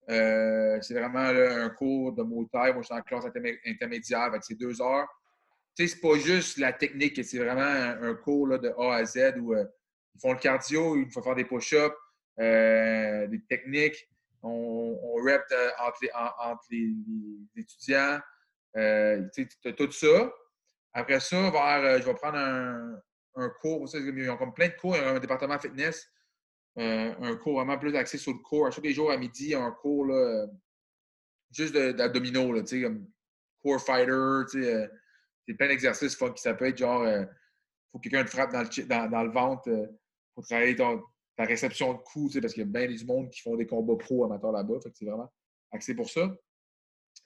euh, 0.09 0.77
c'est 0.81 0.93
vraiment 0.93 1.19
un 1.19 1.69
cours 1.69 2.13
de 2.13 2.23
Muay 2.23 2.47
Thai. 2.51 2.73
Moi, 2.73 2.81
je 2.81 2.88
suis 2.88 2.93
en 2.93 3.01
classe 3.01 3.25
intermédiaire, 3.65 4.21
avec 4.21 4.43
ces 4.43 4.55
deux 4.55 4.81
heures. 4.81 5.07
Tu 5.75 5.88
sais, 5.88 5.95
c'est 5.95 6.01
pas 6.01 6.17
juste 6.17 6.57
la 6.57 6.71
technique, 6.71 7.21
c'est 7.23 7.38
vraiment 7.38 7.61
un, 7.61 8.13
cours 8.15 8.47
de 8.59 8.73
A 8.79 8.95
à 8.95 9.05
Z 9.05 9.36
où 9.41 9.53
euh, 9.53 9.65
ils 10.13 10.21
font 10.21 10.31
le 10.31 10.39
cardio, 10.39 10.95
il 10.95 11.11
faut 11.11 11.21
faire 11.21 11.36
des 11.36 11.43
push-ups, 11.43 11.95
des 12.38 13.41
techniques. 13.49 14.07
On, 14.41 14.97
on 15.03 15.15
rep 15.15 15.43
entre, 15.79 15.97
les, 16.03 16.09
entre 16.13 16.63
les, 16.69 16.93
étudiants. 17.57 18.19
tu 19.33 19.49
sais, 19.61 19.73
tout 19.73 19.91
ça. 19.91 20.31
Après 20.97 21.19
ça, 21.19 21.49
vers, 21.51 22.01
je 22.01 22.05
vais 22.05 22.13
prendre 22.13 22.37
un, 22.37 23.49
cours. 23.59 23.85
Ils 23.93 24.29
ont 24.29 24.37
comme 24.37 24.53
plein 24.53 24.69
de 24.69 24.75
cours. 24.75 24.95
Il 24.95 25.01
y 25.01 25.05
a 25.05 25.09
un 25.09 25.19
département 25.19 25.59
fitness. 25.59 26.09
Euh, 26.77 27.13
un 27.21 27.35
cours 27.35 27.55
vraiment 27.55 27.77
plus 27.77 27.93
axé 27.97 28.17
sur 28.17 28.31
le 28.31 28.39
corps. 28.39 28.67
À 28.67 28.71
chaque 28.71 28.87
jours 28.87 29.11
à 29.11 29.17
midi, 29.17 29.43
il 29.43 29.49
y 29.49 29.55
a 29.55 29.61
un 29.61 29.71
cours 29.71 30.05
là, 30.05 30.47
juste 31.51 31.75
d'abdominaux, 31.75 32.53
comme 32.63 33.07
core 33.61 33.81
fighter. 33.81 34.11
Euh, 34.11 34.87
c'est 35.45 35.53
plein 35.55 35.67
d'exercices 35.67 36.15
qui 36.15 36.41
ça 36.41 36.53
peut 36.53 36.65
être 36.65 36.77
genre, 36.77 37.01
euh, 37.01 37.25
faut 37.91 37.99
que 37.99 38.09
quelqu'un 38.09 38.23
te 38.23 38.29
frappe 38.29 38.53
dans 38.53 39.23
le, 39.23 39.31
ventre 39.31 39.69
pour 40.33 40.45
travailler 40.45 40.77
ta 40.77 41.43
réception 41.43 41.93
de 41.93 41.99
coups, 41.99 42.39
parce 42.39 42.53
qu'il 42.53 42.63
y 42.63 42.65
a 42.65 42.69
bien 42.69 42.87
des 42.87 43.03
monde 43.03 43.29
qui 43.29 43.41
font 43.41 43.57
des 43.57 43.67
combats 43.67 43.97
pro 43.97 44.23
amateurs 44.23 44.53
là-bas. 44.53 44.75
c'est 44.93 45.05
vraiment 45.05 45.31
axé 45.71 45.93
pour 45.93 46.09
ça. 46.09 46.33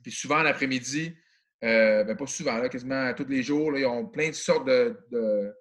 Puis 0.02 0.12
souvent, 0.12 0.42
l'après-midi, 0.42 1.16
ben 1.62 2.16
pas 2.16 2.28
souvent, 2.28 2.68
quasiment 2.70 3.14
tous 3.14 3.28
les 3.28 3.44
jours, 3.44 3.72
là, 3.72 3.80
ils 3.80 3.86
ont 3.86 4.06
plein 4.06 4.30
de 4.30 4.36
sortes 4.36 4.66
de 4.66 5.54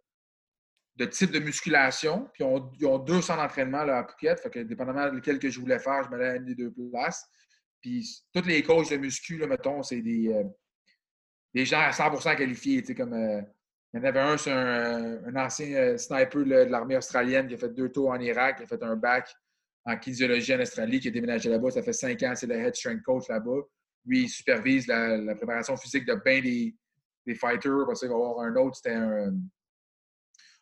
de 0.98 1.04
type 1.04 1.30
de 1.30 1.38
musculation. 1.38 2.28
Puis 2.32 2.44
ils 2.80 2.86
ont, 2.86 2.98
deux 2.98 3.22
centres 3.22 3.40
d'entraînement 3.40 3.78
à 3.78 4.04
Phuket. 4.04 4.46
Dépendamment 4.66 5.06
de 5.06 5.16
lequel 5.16 5.38
que 5.38 5.48
je 5.48 5.60
voulais 5.60 5.78
faire, 5.78 6.02
je 6.04 6.10
me 6.10 6.22
à 6.22 6.36
une 6.36 6.54
deux 6.54 6.72
places. 6.90 7.24
Puis 7.80 8.24
toutes 8.34 8.46
les 8.46 8.62
coachs 8.62 8.90
de 8.90 8.96
muscu, 8.96 9.38
là, 9.38 9.46
mettons, 9.46 9.82
c'est 9.82 10.02
des, 10.02 10.28
euh, 10.28 11.64
gens 11.64 11.80
à 11.80 11.92
100% 11.92 12.36
qualifiés. 12.36 12.82
Comme, 12.94 13.12
euh, 13.12 13.40
il 13.94 14.00
y 14.00 14.02
en 14.02 14.04
avait 14.04 14.20
un, 14.20 14.36
c'est 14.36 14.50
un, 14.50 15.36
ancien 15.36 15.72
euh, 15.76 15.96
sniper 15.96 16.44
de 16.44 16.70
l'armée 16.70 16.96
australienne 16.96 17.46
qui 17.46 17.54
a 17.54 17.58
fait 17.58 17.72
deux 17.72 17.90
tours 17.90 18.10
en 18.10 18.20
Irak, 18.20 18.58
qui 18.58 18.64
a 18.64 18.66
fait 18.66 18.82
un 18.82 18.96
bac 18.96 19.32
en 19.84 19.96
kinésiologie 19.96 20.54
en 20.54 20.60
Australie, 20.60 20.98
qui 20.98 21.08
a 21.08 21.10
déménagé 21.12 21.48
là-bas. 21.48 21.70
Ça 21.70 21.82
fait 21.82 21.92
cinq 21.92 22.22
ans, 22.24 22.32
c'est 22.34 22.48
le 22.48 22.56
head 22.56 22.74
strength 22.74 23.02
coach 23.04 23.28
là-bas. 23.28 23.60
Lui, 24.08 24.22
il 24.22 24.28
supervise 24.28 24.88
la, 24.88 25.34
préparation 25.36 25.76
physique 25.76 26.06
de 26.06 26.14
bien 26.24 26.40
des, 26.40 26.74
des 27.26 27.34
fighters. 27.34 27.86
Parce 27.86 28.00
qu'il 28.00 28.08
va 28.08 28.14
y 28.14 28.18
avoir 28.18 28.40
un 28.40 28.56
autre, 28.56 28.76
c'était 28.76 28.94
un 28.94 29.32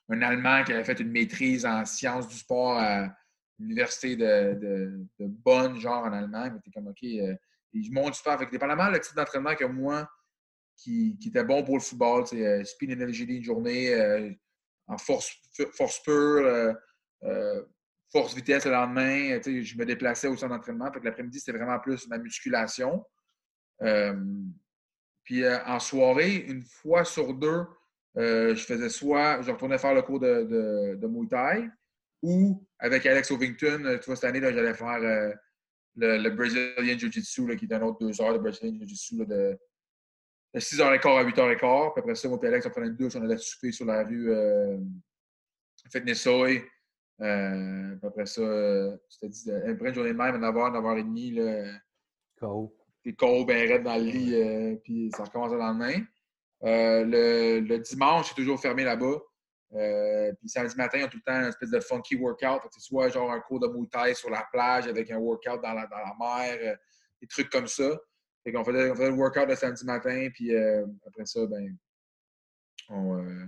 un 0.08 0.22
Allemand 0.22 0.64
qui 0.64 0.72
avait 0.72 0.84
fait 0.84 1.00
une 1.00 1.10
maîtrise 1.10 1.66
en 1.66 1.84
sciences 1.84 2.28
du 2.28 2.36
sport 2.36 2.78
à 2.78 3.14
l'université 3.58 4.16
de, 4.16 5.06
Bonn, 5.18 5.78
genre 5.80 6.04
en 6.04 6.12
Allemagne. 6.12 6.52
Il 6.54 6.58
était 6.58 6.70
comme, 6.70 6.88
OK, 6.88 7.02
euh, 7.02 7.34
il 7.72 7.92
monte 7.92 8.12
du 8.12 8.18
sport. 8.18 8.38
Fait 8.38 8.46
dépendamment 8.46 8.88
le 8.88 9.00
type 9.00 9.16
d'entraînement 9.16 9.54
que 9.54 9.64
moi, 9.64 10.08
qui, 10.76 11.18
était 11.26 11.44
bon 11.44 11.64
pour 11.64 11.76
le 11.76 11.82
football, 11.82 12.26
c'est 12.26 12.46
euh, 12.46 12.64
speed 12.64 12.92
energy 12.92 13.24
une 13.24 13.42
journée, 13.42 13.94
euh, 13.94 14.30
en 14.86 14.98
force, 14.98 15.32
force 15.74 16.00
pure, 16.02 16.76
force 18.12 18.34
vitesse 18.34 18.66
le 18.66 18.70
lendemain. 18.70 19.40
Je 19.42 19.76
me 19.76 19.84
déplaçais 19.84 20.28
au 20.28 20.36
centre 20.36 20.54
d'entraînement. 20.54 20.92
L'après-midi, 21.02 21.40
c'était 21.40 21.58
vraiment 21.58 21.80
plus 21.80 22.06
ma 22.06 22.18
musculation. 22.18 23.04
Puis 25.24 25.44
en 25.48 25.78
soirée, 25.80 26.36
une 26.36 26.62
fois 26.62 27.04
sur 27.04 27.34
deux, 27.34 27.64
euh, 28.16 28.54
je 28.54 28.64
faisais 28.64 28.88
soit, 28.88 29.42
je 29.42 29.50
retournais 29.50 29.78
faire 29.78 29.94
le 29.94 30.02
cours 30.02 30.20
de, 30.20 30.94
de, 30.94 31.06
Muay 31.06 31.28
Thai 31.28 31.68
ou 32.22 32.66
avec 32.78 33.04
Alex 33.04 33.30
Ovington, 33.30 33.84
euh, 33.84 33.98
tu 33.98 34.06
vois, 34.06 34.16
cette 34.16 34.24
année, 34.24 34.40
j'allais 34.40 34.72
faire 34.72 35.02
euh, 35.02 35.34
le, 35.96 36.30
Brazilian 36.30 36.98
Jiu-Jitsu, 36.98 37.56
qui 37.56 37.66
est 37.66 37.74
un 37.74 37.82
autre 37.82 37.98
deux 38.00 38.18
heures 38.20 38.32
de 38.32 38.38
Brazilian 38.38 38.78
Jiu-Jitsu 38.78 39.26
de, 39.26 39.58
de 40.54 40.60
6h15 40.60 41.18
à 41.18 41.24
8h15. 41.24 41.92
Puis 41.92 42.00
après 42.00 42.14
ça, 42.14 42.28
moi 42.28 42.38
et 42.42 42.46
Alex, 42.46 42.66
on 42.66 42.70
prenait 42.70 42.86
une 42.86 42.96
douche, 42.96 43.16
on 43.16 43.22
allait 43.22 43.36
souper 43.36 43.70
sur 43.70 43.84
la 43.84 44.02
rue 44.02 44.30
euh, 44.30 44.78
Fitness 45.92 46.22
Soy. 46.22 46.60
puis 47.18 47.26
après 48.02 48.26
ça, 48.26 48.42
je 48.42 49.26
dis, 49.26 49.50
après 49.50 49.90
une 49.90 49.94
journée 49.94 50.12
de 50.12 50.16
même, 50.16 50.42
à 50.42 50.50
9h, 50.50 50.72
9h30, 50.72 51.34
là, 51.34 51.78
KO. 52.40 52.74
T'es 53.06 53.12
KO 53.12 53.44
raide 53.44 53.84
dans 53.84 53.96
le 53.96 54.02
lit, 54.02 54.80
puis 54.82 55.12
ça 55.16 55.22
recommence 55.22 55.52
le 55.52 55.58
lendemain. 55.58 56.02
Euh, 56.64 57.60
le, 57.60 57.78
dimanche, 57.78 58.28
c'est 58.28 58.34
toujours 58.34 58.60
fermé 58.60 58.82
là-bas. 58.82 59.18
Euh, 59.74 60.32
puis 60.40 60.48
samedi 60.48 60.74
matin, 60.76 60.98
on 61.02 61.04
a 61.04 61.08
tout 61.08 61.18
le 61.18 61.22
temps 61.22 61.40
une 61.40 61.48
espèce 61.48 61.70
de 61.70 61.78
funky 61.78 62.16
workout. 62.16 62.62
C'est 62.72 62.80
soit 62.80 63.08
genre 63.08 63.30
un 63.30 63.40
cours 63.40 63.60
de 63.60 63.68
Muay 63.68 64.14
sur 64.14 64.30
la 64.30 64.44
plage 64.52 64.88
avec 64.88 65.10
un 65.12 65.18
workout 65.18 65.62
dans 65.62 65.72
la, 65.72 65.86
mer, 66.18 66.58
euh, 66.60 66.76
des 67.20 67.28
trucs 67.28 67.50
comme 67.50 67.68
ça. 67.68 67.96
Fait 68.42 68.52
qu'on 68.52 68.64
faisait, 68.64 68.90
on 68.90 68.94
faisait 68.96 69.10
le 69.10 69.16
workout 69.16 69.48
le 69.48 69.54
samedi 69.54 69.84
matin, 69.84 70.28
puis 70.32 70.56
après 71.06 71.26
ça, 71.26 71.46
ben, 71.46 71.76
on, 72.88 73.46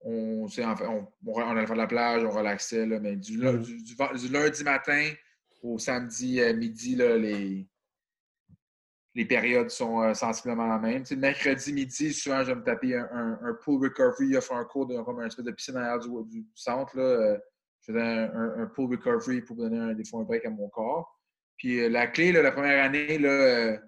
on, 0.00 0.46
on, 0.46 1.08
on, 1.26 1.38
allait 1.50 1.66
faire 1.66 1.76
de 1.76 1.80
la 1.80 1.86
plage, 1.86 2.24
on 2.24 2.30
relaxait. 2.30 2.86
Là, 2.86 3.00
mais 3.00 3.16
du, 3.16 3.38
du, 3.38 4.28
lundi 4.28 4.64
matin 4.64 5.12
au 5.62 5.78
samedi 5.78 6.40
midi, 6.54 6.94
là, 6.94 7.16
les, 7.16 7.66
les 9.14 9.24
périodes 9.24 9.70
sont 9.70 10.02
euh, 10.02 10.14
sensiblement 10.14 10.66
la 10.66 10.78
même. 10.78 11.04
mercredi 11.16 11.72
midi, 11.72 12.12
souvent, 12.12 12.42
je 12.42 12.48
vais 12.48 12.56
me 12.56 12.64
taper 12.64 12.96
un, 12.96 13.38
un, 13.42 13.54
pool 13.62 13.84
recovery. 13.84 14.28
Il 14.28 14.40
fait 14.40 14.54
un 14.54 14.64
cours 14.64 14.88
comme 15.04 15.20
un 15.20 15.26
espèce 15.26 15.44
de 15.44 15.52
piscine 15.52 15.76
à 15.76 15.98
du, 15.98 16.08
du, 16.26 16.44
centre. 16.54 16.96
Là. 16.96 17.02
Euh, 17.02 17.38
je 17.80 17.92
faisais 17.92 18.02
un, 18.02 18.62
un, 18.62 18.66
pool 18.66 18.90
recovery 18.90 19.42
pour 19.42 19.56
donner 19.56 19.94
des 19.94 20.04
fois 20.04 20.20
un 20.20 20.24
break 20.24 20.44
à 20.44 20.50
mon 20.50 20.68
corps. 20.68 21.20
Puis 21.56 21.80
euh, 21.80 21.88
la 21.88 22.08
clé, 22.08 22.32
la 22.32 22.50
première 22.50 22.84
année, 22.84 23.18
là, 23.18 23.78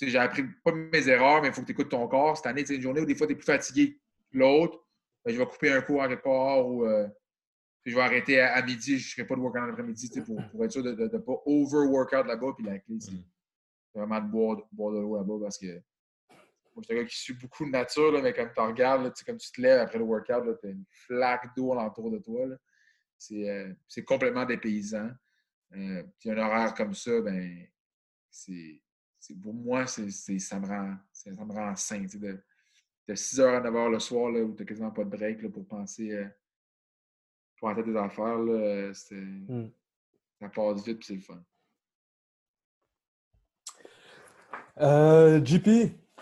j'ai 0.00 0.18
appris 0.18 0.44
pas 0.64 0.72
mes 0.72 1.08
erreurs, 1.08 1.42
mais 1.42 1.48
il 1.48 1.54
faut 1.54 1.60
que 1.60 1.66
tu 1.66 1.72
écoutes 1.72 1.90
ton 1.90 2.08
corps. 2.08 2.36
Cette 2.36 2.46
année, 2.46 2.64
c'est 2.64 2.76
une 2.76 2.82
journée 2.82 3.02
où 3.02 3.06
des 3.06 3.14
fois 3.14 3.26
tu 3.26 3.34
es 3.34 3.36
plus 3.36 3.44
fatigué 3.44 3.98
que 4.32 4.38
l'autre. 4.38 4.78
Ben, 5.24 5.32
je 5.32 5.38
vais 5.38 5.46
couper 5.46 5.72
un 5.72 5.82
cours 5.82 6.00
en 6.00 6.08
quelque 6.08 6.24
part 6.24 6.66
ou 6.66 6.86
je 7.84 7.94
vais 7.94 8.00
arrêter 8.00 8.40
à, 8.40 8.62
midi, 8.62 8.98
je 8.98 9.10
ne 9.10 9.12
ferai 9.12 9.26
pas 9.26 9.34
de 9.34 9.40
workout 9.40 9.66
l'après-midi 9.66 10.10
pour, 10.24 10.36
pour, 10.50 10.64
être 10.64 10.72
sûr 10.72 10.82
de 10.82 10.92
ne 10.92 11.18
pas 11.18 11.42
over-workout 11.44 12.26
là-bas. 12.26 12.52
Puis 12.56 12.64
la 12.64 12.78
clé, 12.78 12.96
c'est 12.98 13.12
mm 13.12 13.22
vraiment 13.94 14.20
de 14.20 14.28
boire, 14.28 14.56
de 14.56 15.00
l'eau 15.00 15.16
là-bas 15.16 15.38
parce 15.42 15.58
que 15.58 15.82
moi, 16.74 16.82
je 16.82 16.84
suis 16.84 16.94
un 16.94 17.02
gars 17.02 17.08
qui 17.08 17.18
suit 17.18 17.34
beaucoup 17.34 17.64
de 17.66 17.70
nature, 17.70 18.12
là, 18.12 18.22
mais 18.22 18.32
comme 18.32 18.50
tu 18.54 18.60
regardes, 18.60 19.12
comme 19.26 19.36
tu 19.36 19.52
te 19.52 19.60
lèves 19.60 19.80
après 19.80 19.98
le 19.98 20.04
workout, 20.04 20.58
tu 20.60 20.66
as 20.66 20.70
une 20.70 20.84
flaque 20.88 21.54
d'eau 21.54 21.72
alentour 21.72 22.10
de 22.10 22.18
toi. 22.18 22.46
Euh, 23.30 23.74
c'est 23.86 24.04
complètement 24.04 24.44
dépaysant. 24.44 25.10
Euh, 25.74 26.02
puis 26.18 26.30
un 26.30 26.38
horaire 26.38 26.74
comme 26.74 26.94
ça, 26.94 27.20
ben, 27.20 27.66
c'est 28.30 28.80
pour 29.42 29.54
moi, 29.54 29.86
c'est 29.86 30.10
ça, 30.38 30.58
me 30.58 30.66
rend, 30.66 30.96
ça 31.12 31.30
me 31.30 31.52
rend 31.52 31.76
sain. 31.76 32.00
De, 32.00 32.42
de 33.08 33.14
6h 33.14 33.42
à 33.42 33.60
9h 33.60 33.90
le 33.90 33.98
soir, 33.98 34.30
là, 34.30 34.40
où 34.40 34.54
tu 34.54 34.62
n'as 34.62 34.66
quasiment 34.66 34.90
pas 34.90 35.04
de 35.04 35.10
break 35.10 35.42
là, 35.42 35.50
pour 35.50 35.66
penser, 35.66 36.12
euh, 36.12 36.28
pour 37.56 37.74
tête 37.74 37.86
des 37.86 37.96
affaires, 37.96 38.38
là, 38.38 38.92
mmh. 39.10 39.68
ça 40.40 40.48
passe 40.48 40.84
vite 40.84 41.00
et 41.00 41.04
c'est 41.04 41.14
le 41.14 41.20
fun. 41.20 41.44
Euh, 44.80 45.44
JP, 45.44 45.68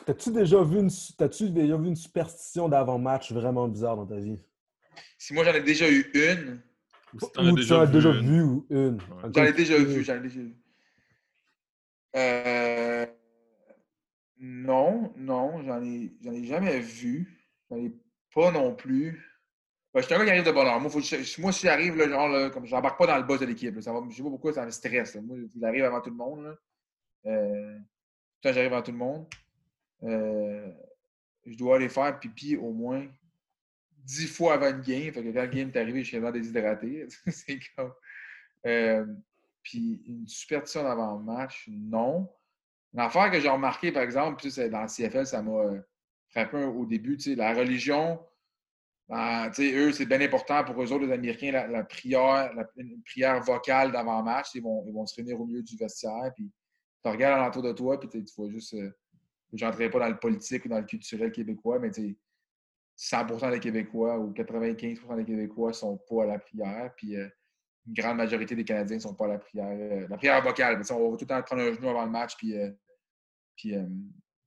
as-tu 0.06 0.32
déjà, 0.32 0.62
vu 0.62 0.78
une, 0.78 0.90
déjà 1.52 1.76
vu 1.76 1.88
une 1.88 1.96
superstition 1.96 2.68
d'avant-match 2.68 3.32
vraiment 3.32 3.68
bizarre 3.68 3.96
dans 3.96 4.06
ta 4.06 4.16
vie? 4.16 4.38
Si 5.18 5.34
moi 5.34 5.44
j'en 5.44 5.54
ai 5.54 5.62
déjà 5.62 5.88
eu 5.90 6.10
une. 6.14 6.60
Ou, 7.14 7.18
tu 7.18 7.72
as 7.72 7.86
déjà 7.86 8.12
vu 8.12 8.62
une. 8.70 8.98
J'en 9.34 9.44
ai 9.44 9.52
déjà 9.52 9.78
vu, 9.78 10.02
j'en 10.02 10.16
ai 10.16 10.20
déjà 10.20 10.40
vu. 10.40 10.56
Euh, 12.16 13.06
non, 14.38 15.12
non, 15.16 15.62
j'en 15.62 15.82
ai, 15.82 16.12
ai 16.24 16.44
jamais 16.44 16.80
vu. 16.80 17.38
J'en 17.70 17.76
ai 17.76 17.92
pas 18.34 18.50
non 18.50 18.74
plus. 18.74 19.26
Ben, 19.92 20.00
je 20.00 20.06
suis 20.06 20.14
un 20.14 20.18
gars 20.18 20.24
qui 20.24 20.30
arrive 20.30 20.44
de 20.44 20.52
bonheur. 20.52 20.80
Moi, 20.80 20.90
moi 21.38 21.52
si 21.52 21.66
j'arrive, 21.66 21.96
là, 21.96 22.08
genre, 22.08 22.28
là, 22.28 22.50
comme 22.50 22.64
j'embarque 22.64 22.98
pas 22.98 23.06
dans 23.06 23.16
le 23.16 23.24
boss 23.24 23.40
de 23.40 23.46
l'équipe. 23.46 23.74
Je 23.74 23.80
sais 23.80 23.90
pas 23.92 24.00
pourquoi 24.00 24.52
ça 24.52 24.64
me 24.64 24.70
stresse. 24.70 25.16
Moi, 25.16 25.36
j'arrive 25.60 25.84
avant 25.84 26.00
tout 26.00 26.10
le 26.10 26.16
monde. 26.16 26.44
Là. 26.44 26.54
Euh, 27.26 27.78
quand 28.42 28.52
j'arrive 28.52 28.72
à 28.72 28.82
tout 28.82 28.92
le 28.92 28.98
monde, 28.98 29.26
euh, 30.02 30.70
je 31.46 31.56
dois 31.56 31.76
aller 31.76 31.88
faire 31.88 32.18
pipi 32.18 32.56
au 32.56 32.72
moins 32.72 33.06
dix 34.04 34.26
fois 34.26 34.54
avant 34.54 34.70
une 34.70 34.80
game. 34.80 35.12
Fait 35.12 35.22
que 35.22 35.32
quand 35.32 35.42
le 35.42 35.48
game 35.48 35.70
est 35.74 35.78
arrivé, 35.78 36.02
je 36.02 36.08
suis 36.08 36.18
vraiment 36.18 36.32
déshydraté. 36.32 37.06
c'est. 37.28 37.58
Euh, 38.66 39.06
puis 39.62 40.02
une 40.06 40.26
superstition 40.26 40.82
d'avant 40.84 41.18
le 41.18 41.24
match, 41.24 41.68
non. 41.68 42.30
L'affaire 42.92 43.30
que 43.30 43.40
j'ai 43.40 43.48
remarqué, 43.48 43.92
par 43.92 44.02
exemple, 44.02 44.42
puis 44.42 44.68
dans 44.68 44.82
le 44.82 44.88
CFL, 44.88 45.26
ça 45.26 45.42
m'a 45.42 45.82
frappé 46.28 46.56
au 46.56 46.86
début, 46.86 47.16
la 47.36 47.54
religion, 47.54 48.20
Ben, 49.08 49.50
eux, 49.58 49.92
c'est 49.92 50.06
bien 50.06 50.20
important 50.20 50.64
pour 50.64 50.82
eux 50.82 50.92
autres, 50.92 51.04
les 51.04 51.12
Américains, 51.12 51.52
la, 51.52 51.84
prière, 51.84 52.52
la, 52.54 52.64
prière 53.04 53.40
vocale 53.42 53.92
d'avant-match. 53.92 54.48
Ils 54.54 54.62
vont, 54.62 54.84
ils 54.86 54.92
vont 54.92 55.06
se 55.06 55.16
réunir 55.16 55.40
au 55.40 55.46
milieu 55.46 55.62
du 55.62 55.76
vestiaire. 55.76 56.32
Puis 56.34 56.50
tu 57.02 57.10
regardes 57.10 57.40
alentour 57.40 57.62
de 57.62 57.72
toi, 57.72 57.98
puis 57.98 58.08
tu 58.08 58.34
vois 58.36 58.50
juste. 58.50 58.74
Euh, 58.74 58.90
je 59.52 59.64
n'entrerai 59.64 59.90
pas 59.90 59.98
dans 59.98 60.08
le 60.08 60.18
politique 60.18 60.64
ou 60.64 60.68
dans 60.68 60.78
le 60.78 60.84
culturel 60.84 61.32
québécois, 61.32 61.80
mais 61.80 61.90
100% 61.90 63.50
des 63.50 63.58
Québécois 63.58 64.16
ou 64.16 64.32
95% 64.32 65.16
des 65.16 65.24
Québécois 65.24 65.72
sont 65.72 65.96
pas 65.96 66.22
à 66.22 66.26
la 66.26 66.38
prière. 66.38 66.92
Puis 66.96 67.16
euh, 67.16 67.28
une 67.86 67.94
grande 67.94 68.18
majorité 68.18 68.54
des 68.54 68.62
Canadiens 68.62 68.96
ne 68.96 69.02
sont 69.02 69.14
pas 69.14 69.24
à 69.24 69.28
la 69.28 69.38
prière. 69.38 69.66
Euh, 69.66 70.06
la 70.08 70.16
prière 70.16 70.40
vocale, 70.42 70.80
on 70.90 71.10
va 71.10 71.16
tout 71.16 71.24
le 71.24 71.26
temps 71.26 71.42
prendre 71.42 71.62
un 71.62 71.72
genou 71.72 71.88
avant 71.88 72.04
le 72.04 72.10
match, 72.10 72.36
puis, 72.36 72.54
puis 73.56 73.74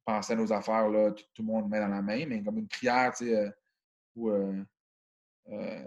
penser 0.06 0.34
à 0.34 0.36
nos 0.38 0.54
affaires. 0.54 0.88
Là, 0.88 1.12
tout, 1.12 1.26
le 1.40 1.44
monde 1.44 1.70
met 1.70 1.80
dans 1.80 1.90
la 1.90 2.02
main, 2.02 2.26
mais 2.26 2.42
comme 2.42 2.60
une 2.60 2.68
prière, 2.70 3.12
tu 3.12 3.26
sais 3.26 3.54
ou 4.16 4.30
euh, 4.30 5.86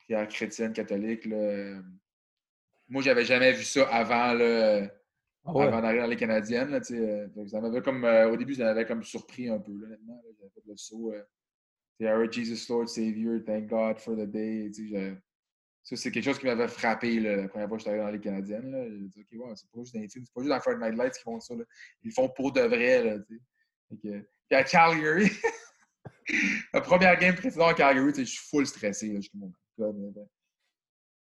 prière 0.00 0.28
chrétienne, 0.28 0.72
catholique. 0.72 1.24
Là. 1.26 1.80
Moi, 2.88 3.02
j'avais 3.02 3.24
jamais 3.24 3.52
vu 3.52 3.64
ça 3.64 3.86
avant, 3.88 4.32
là, 4.34 4.88
avant 5.44 5.80
d'arriver 5.80 6.02
dans 6.02 6.08
les 6.08 6.16
Canadiennes. 6.16 6.70
Là, 6.70 6.80
euh, 6.90 7.28
ça 7.46 7.60
m'avait 7.60 7.82
comme, 7.82 8.04
au 8.04 8.36
début, 8.36 8.54
ça 8.54 8.64
m'avait 8.64 8.86
comme 8.86 9.02
surpris 9.02 9.48
un 9.48 9.58
peu. 9.58 9.72
honnêtement, 9.72 10.20
j'avais 10.38 10.50
fait 10.50 10.62
le 10.66 10.76
saut. 10.76 11.12
Jesus 12.30 12.66
Lord 12.68 12.88
Savior, 12.88 13.40
thank 13.44 13.68
God 13.68 13.98
for 13.98 14.16
the 14.16 14.26
day. 14.26 14.70
Ça, 15.84 15.96
c'est 15.96 16.12
quelque 16.12 16.24
chose 16.24 16.38
qui 16.38 16.46
m'avait 16.46 16.68
frappé 16.68 17.18
la 17.18 17.48
première 17.48 17.68
fois 17.68 17.76
que 17.76 17.82
je 17.82 17.88
suis 17.88 17.90
arrivé 17.90 18.04
dans 18.04 18.12
les 18.12 18.20
Canadiennes. 18.20 18.70
Là. 18.70 18.84
J'ai 18.88 19.08
dit, 19.08 19.20
OK, 19.20 19.46
ouais, 19.46 19.52
c'est 19.56 19.68
pas 19.70 19.80
juste 19.80 19.94
dans 19.94 20.00
les 20.00 20.08
c'est 20.08 20.20
pas 20.32 20.42
juste 20.42 20.66
dans 20.66 20.78
Night 20.78 20.96
Lights 20.96 21.14
qui 21.14 21.22
font 21.22 21.40
ça. 21.40 21.54
Là. 21.54 21.64
Ils 22.02 22.08
le 22.08 22.12
font 22.12 22.28
pour 22.28 22.52
de 22.52 22.60
vrai. 22.60 23.02
Là, 23.02 23.18
puis 24.00 24.24
à 24.50 24.62
Calgary, 24.62 25.28
la 26.72 26.80
première 26.80 27.18
game 27.18 27.34
précédente 27.34 27.70
à 27.70 27.74
Calgary, 27.74 28.12
je 28.16 28.22
suis 28.22 28.48
full 28.48 28.66
stressé. 28.66 29.08
Là, 29.08 29.20
je 29.20 29.28
suis 29.28 29.38
mon 29.38 29.52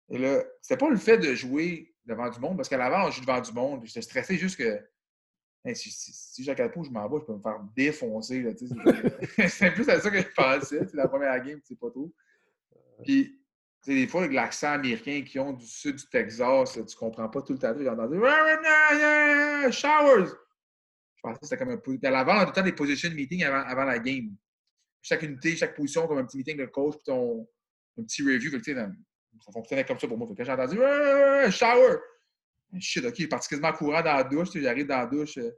Et 0.09 0.17
là, 0.17 0.43
c'était 0.61 0.77
pas 0.77 0.89
le 0.89 0.97
fait 0.97 1.17
de 1.17 1.33
jouer 1.33 1.93
devant 2.05 2.29
du 2.29 2.39
monde, 2.39 2.57
parce 2.57 2.69
qu'à 2.69 2.77
l'avant, 2.77 3.07
on 3.07 3.11
joue 3.11 3.21
devant 3.21 3.41
du 3.41 3.51
monde. 3.51 3.81
J'étais 3.85 4.01
stressé 4.01 4.37
juste 4.37 4.57
que 4.57 4.79
si, 5.73 5.89
si, 5.89 6.13
si 6.13 6.43
j'ai 6.43 6.55
je 6.55 6.91
m'en 6.91 7.09
vais, 7.09 7.19
je 7.19 7.25
peux 7.25 7.33
me 7.33 7.41
faire 7.41 7.59
défoncer. 7.75 8.45
C'est 9.49 9.71
plus 9.71 9.89
à 9.89 9.99
ça 9.99 10.11
que 10.11 10.21
je 10.21 10.27
pensais. 10.35 10.85
C'est 10.85 10.93
la 10.93 11.07
première 11.07 11.43
game, 11.43 11.59
c'est 11.63 11.79
pas 11.79 11.89
trop. 11.89 12.13
Puis, 13.03 13.41
des 13.87 14.07
fois, 14.07 14.21
avec 14.21 14.33
l'accent 14.33 14.73
américain 14.73 15.23
qui 15.25 15.39
ont 15.39 15.53
du 15.53 15.65
sud 15.65 15.95
du 15.95 16.07
Texas, 16.07 16.73
tu 16.73 16.95
comprends 16.95 17.29
pas 17.29 17.41
tout 17.41 17.53
le 17.53 17.59
temps. 17.59 17.73
J'ai 17.77 17.89
entendu 17.89 18.19
Showers! 19.71 20.29
Je 21.15 21.21
pensais 21.21 21.39
que 21.39 21.47
c'était 21.47 21.57
comme 21.57 21.69
un. 21.71 22.07
À 22.07 22.11
l'avant, 22.11 22.33
on 22.33 22.37
a 22.37 22.43
tout 22.43 22.51
le 22.51 22.55
temps 22.55 22.63
des 22.63 22.73
position 22.73 23.09
meetings 23.09 23.43
avant, 23.43 23.67
avant 23.67 23.85
la 23.85 23.97
game 23.97 24.35
chaque 25.05 25.21
unité, 25.21 25.55
chaque 25.55 25.75
position, 25.75 26.07
comme 26.07 26.17
un 26.17 26.25
petit 26.25 26.37
meeting 26.37 26.57
de 26.57 26.65
coach, 26.65 26.95
puis 26.95 27.03
ton, 27.05 27.47
un 27.99 28.03
petit 28.03 28.23
review. 28.23 28.51
Ça 29.39 29.51
fonctionnait 29.51 29.85
comme 29.85 29.99
ça 29.99 30.07
pour 30.07 30.17
moi. 30.17 30.27
quand 30.35 30.43
j'ai 30.43 30.51
entendu 30.51 30.77
shower, 31.51 31.97
shit, 32.79 33.05
ok, 33.05 33.15
je 33.17 33.27
parti 33.27 33.49
quasiment 33.49 33.73
courant 33.73 34.01
dans 34.01 34.15
la 34.15 34.23
douche, 34.23 34.49
j'arrive 34.55 34.87
dans 34.87 34.97
la 34.97 35.05
douche. 35.05 35.37
Euh, 35.37 35.51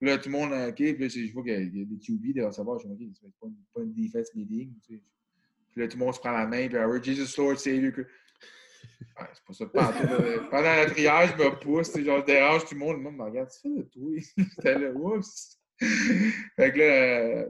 là, 0.00 0.18
tout 0.18 0.28
le 0.28 0.32
monde, 0.32 0.52
ok, 0.52 0.74
puis 0.74 0.98
là, 0.98 1.08
je 1.08 1.32
vois 1.32 1.42
qu'il 1.42 1.52
y 1.52 1.82
a 1.82 1.84
des 1.84 1.98
QB 1.98 2.34
derrière 2.34 2.52
savoir, 2.52 2.78
je 2.78 2.88
me 2.88 2.94
dis, 2.94 3.12
c'est 3.20 3.26
pas, 3.40 3.46
pas 3.74 3.80
une 3.82 3.94
defense 3.94 4.34
meeting. 4.34 4.72
Puis 4.86 5.00
là, 5.76 5.88
tout 5.88 5.98
le 5.98 6.04
monde 6.04 6.14
se 6.14 6.20
prend 6.20 6.32
la 6.32 6.46
main, 6.46 6.68
puis 6.68 6.76
alors, 6.76 7.02
Jesus 7.02 7.40
Lord, 7.40 7.58
Savior. 7.58 7.92
Ouais, 7.96 9.26
c'est 9.32 9.44
pas 9.44 9.52
ça. 9.52 9.66
Pendant, 9.66 10.48
pendant 10.50 10.62
la 10.62 10.86
triage, 10.86 11.34
je 11.36 11.44
me 11.44 11.58
pousse, 11.58 11.96
genre, 11.98 12.20
je 12.20 12.26
dérange 12.26 12.64
tout 12.66 12.74
le 12.74 12.80
monde. 12.80 12.96
Le 12.96 13.02
monde 13.02 13.16
me 13.16 13.24
regarde, 13.24 13.48
tu 13.50 13.60
fais 13.60 13.68
de 13.68 13.82
toi? 13.82 14.10
J'étais 14.36 14.78
là, 14.78 14.90
oups 14.92 15.63
fait 16.56 16.72
que 16.72 16.78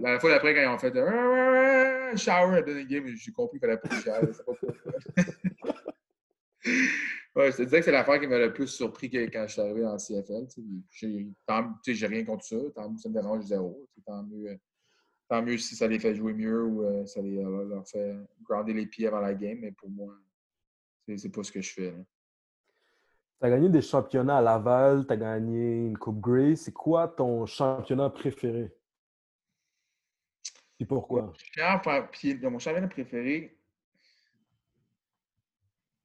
là, 0.00 0.12
la 0.12 0.20
fois 0.20 0.30
d'après, 0.30 0.54
quand 0.54 0.62
ils 0.62 0.68
ont 0.68 0.78
fait 0.78 0.96
euh, 0.96 2.16
shower 2.16 2.58
à 2.58 2.62
dernier 2.62 2.86
game, 2.86 3.06
j'ai 3.06 3.32
compris 3.32 3.58
qu'il 3.58 3.68
fallait 3.68 3.78
pas 3.78 4.00
chialer. 4.00 4.32
C'est 4.32 4.44
pas 4.44 4.52
pourquoi. 4.54 4.92
ouais, 7.36 7.52
je 7.52 7.56
te 7.56 7.62
disais 7.62 7.78
que 7.78 7.84
c'est 7.84 7.92
l'affaire 7.92 8.18
qui 8.18 8.26
m'a 8.26 8.38
le 8.38 8.52
plus 8.52 8.68
surpris 8.68 9.10
quand 9.10 9.46
je 9.46 9.52
suis 9.52 9.60
arrivé 9.60 9.84
en 9.84 9.98
CFL. 9.98 10.46
J'ai 10.90 12.06
rien 12.06 12.24
contre 12.24 12.44
ça. 12.44 12.56
Tant 12.74 12.90
mieux, 12.90 12.98
ça 12.98 13.08
me 13.10 13.14
dérange 13.14 13.44
zéro. 13.44 13.86
Tant 14.06 14.22
mieux, 14.22 14.52
euh, 14.52 14.56
tant 15.28 15.42
mieux 15.42 15.58
si 15.58 15.76
ça 15.76 15.86
les 15.86 15.98
fait 15.98 16.14
jouer 16.14 16.32
mieux 16.32 16.64
ou 16.64 16.82
euh, 16.82 17.04
ça 17.04 17.20
les, 17.20 17.42
leur 17.42 17.86
fait 17.86 18.16
grounder 18.42 18.72
les 18.72 18.86
pieds 18.86 19.06
avant 19.06 19.20
la 19.20 19.34
game. 19.34 19.58
Mais 19.60 19.72
pour 19.72 19.90
moi, 19.90 20.14
c'est 21.16 21.30
pas 21.30 21.42
ce 21.42 21.52
que 21.52 21.60
je 21.60 21.72
fais. 21.72 21.94
Tu 23.44 23.48
as 23.48 23.50
gagné 23.50 23.68
des 23.68 23.82
championnats 23.82 24.38
à 24.38 24.40
Laval, 24.40 25.06
tu 25.06 25.12
as 25.12 25.18
gagné 25.18 25.88
une 25.88 25.98
Coupe 25.98 26.18
Grey. 26.18 26.56
C'est 26.56 26.72
quoi 26.72 27.08
ton 27.08 27.44
championnat 27.44 28.08
préféré? 28.08 28.74
Et 30.80 30.86
pourquoi? 30.86 31.20
Mon 31.24 31.34
championnat 32.58 32.88
préféré, 32.88 33.54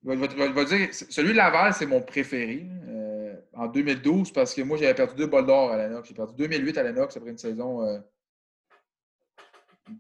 dire, 0.04 0.90
celui 0.92 1.30
de 1.30 1.38
Laval, 1.38 1.74
c'est 1.74 1.86
mon 1.86 2.02
préféré. 2.02 2.68
Euh, 2.90 3.40
en 3.54 3.68
2012, 3.68 4.34
parce 4.34 4.54
que 4.54 4.62
moi, 4.62 4.76
j'avais 4.76 4.94
perdu 4.94 5.16
deux 5.16 5.28
bols 5.28 5.46
d'or 5.46 5.72
à 5.72 5.78
l'Anox. 5.78 6.10
J'ai 6.10 6.16
perdu 6.16 6.34
2008 6.36 6.78
à 6.78 6.84
l'Anox 6.84 7.16
après 7.16 7.30
une 7.30 7.38
saison. 7.38 7.86
Euh, 7.86 8.00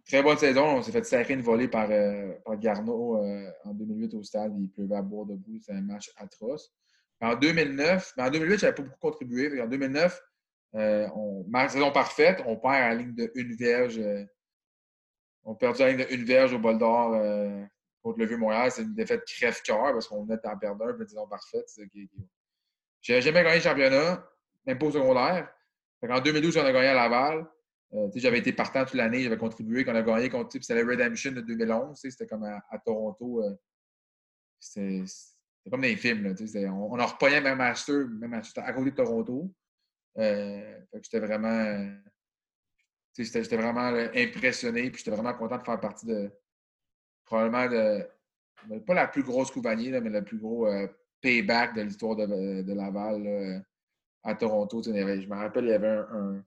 très 0.05 0.21
bonne 0.21 0.37
saison. 0.37 0.65
On 0.65 0.81
s'est 0.83 0.91
fait 0.91 1.05
serrer 1.05 1.35
une 1.35 1.41
volée 1.41 1.69
par, 1.69 1.87
euh, 1.89 2.33
par 2.43 2.57
Garneau 2.57 3.15
en 3.63 3.73
2008 3.73 4.13
au 4.15 4.23
stade. 4.23 4.53
Il 4.59 4.67
pleuvait 4.67 4.97
à 4.97 5.01
bord 5.01 5.25
debout. 5.25 5.57
C'est 5.61 5.71
un 5.71 5.79
match 5.79 6.11
atroce. 6.17 6.73
En 7.21 7.35
2009, 7.35 8.13
mais 8.15 8.23
en 8.23 8.29
2008, 8.29 8.57
je 8.59 8.65
n'avais 8.65 8.75
pas 8.75 8.83
beaucoup 8.83 8.99
contribué. 8.99 9.61
En 9.61 9.67
2009, 9.67 10.21
euh, 10.75 11.07
on, 11.15 11.45
ma 11.49 11.67
saison 11.67 11.91
parfaite, 11.91 12.41
on 12.45 12.55
perd 12.55 12.75
à 12.75 12.89
la 12.89 12.95
ligne 12.95 13.15
de 13.15 13.31
une 13.35 13.55
verge. 13.55 13.99
Euh, 13.99 14.23
on 15.43 15.55
perd 15.55 15.77
la 15.79 15.89
ligne 15.89 16.05
de 16.05 16.13
une 16.13 16.23
verge 16.23 16.53
au 16.53 16.59
bol 16.59 16.77
d'or 16.77 17.13
euh, 17.15 17.63
contre 18.01 18.19
le 18.19 18.25
Vieux-Montréal. 18.25 18.71
C'est 18.71 18.83
une 18.83 18.93
défaite 18.93 19.25
crève-cœur 19.25 19.93
parce 19.93 20.07
qu'on 20.07 20.23
venait 20.23 20.39
d'en 20.43 20.57
perdre 20.57 20.85
un, 20.85 20.97
une 20.97 21.07
saison 21.07 21.27
parfaite. 21.27 21.65
Je 23.01 23.11
n'avais 23.11 23.21
jamais 23.21 23.43
gagné 23.43 23.55
le 23.55 23.61
championnat, 23.61 24.29
même 24.65 24.77
pas 24.77 24.85
au 24.85 24.91
secondaire. 24.91 25.51
en 26.07 26.21
2012, 26.21 26.57
on 26.57 26.65
a 26.65 26.71
gagné 26.71 26.87
à 26.87 26.93
Laval. 26.93 27.45
j'avais 28.15 28.39
été 28.39 28.53
partant 28.53 28.85
toute 28.85 28.93
l'année, 28.93 29.23
j'avais 29.23 29.37
contribué. 29.37 29.83
Quand 29.83 29.91
on 29.91 29.95
a 29.95 30.03
gagné 30.03 30.29
contre 30.29 30.51
c'était 30.53 30.81
la 30.81 30.89
Redemption 30.89 31.33
de 31.33 31.41
2011. 31.41 31.99
C'était 31.99 32.27
comme 32.27 32.43
à, 32.43 32.63
à 32.69 32.77
Toronto. 32.79 33.43
c'était 34.59 35.03
c'est 35.69 35.71
comme 35.71 35.81
dans 35.81 35.87
les 35.87 35.95
films. 35.95 36.23
Là, 36.23 36.73
on, 36.73 36.97
a 36.97 37.05
repogné 37.05 37.41
même 37.41 37.59
Master, 37.59 38.07
même 38.07 38.31
Master 38.31 38.63
à 38.65 38.73
côté 38.73 38.89
de 38.89 38.95
Toronto. 38.95 39.53
Euh, 40.17 40.79
j'étais 40.95 41.19
vraiment, 41.19 41.95
j'étais 43.15 43.55
vraiment 43.55 43.93
impressionné. 44.15 44.89
Puis 44.89 45.03
j'étais 45.03 45.15
vraiment 45.15 45.33
content 45.35 45.57
de 45.57 45.63
faire 45.63 45.79
partie 45.79 46.07
de 46.07 46.31
probablement 47.23 47.69
de, 47.69 48.79
pas 48.79 48.95
la 48.95 49.07
plus 49.07 49.21
grosse 49.21 49.51
coupe-vanille, 49.51 49.91
mais 50.01 50.09
le 50.09 50.23
plus 50.23 50.39
gros 50.39 50.67
euh, 50.67 50.87
payback 51.21 51.75
de 51.75 51.81
l'histoire 51.81 52.15
de, 52.15 52.63
de, 52.63 52.73
Laval 52.73 53.63
à 54.23 54.33
Toronto. 54.33 54.81
je 54.81 54.89
me 54.89 55.35
rappelle, 55.35 55.65
il 55.65 55.69
y 55.69 55.73
avait 55.73 55.87
un, 55.87 56.43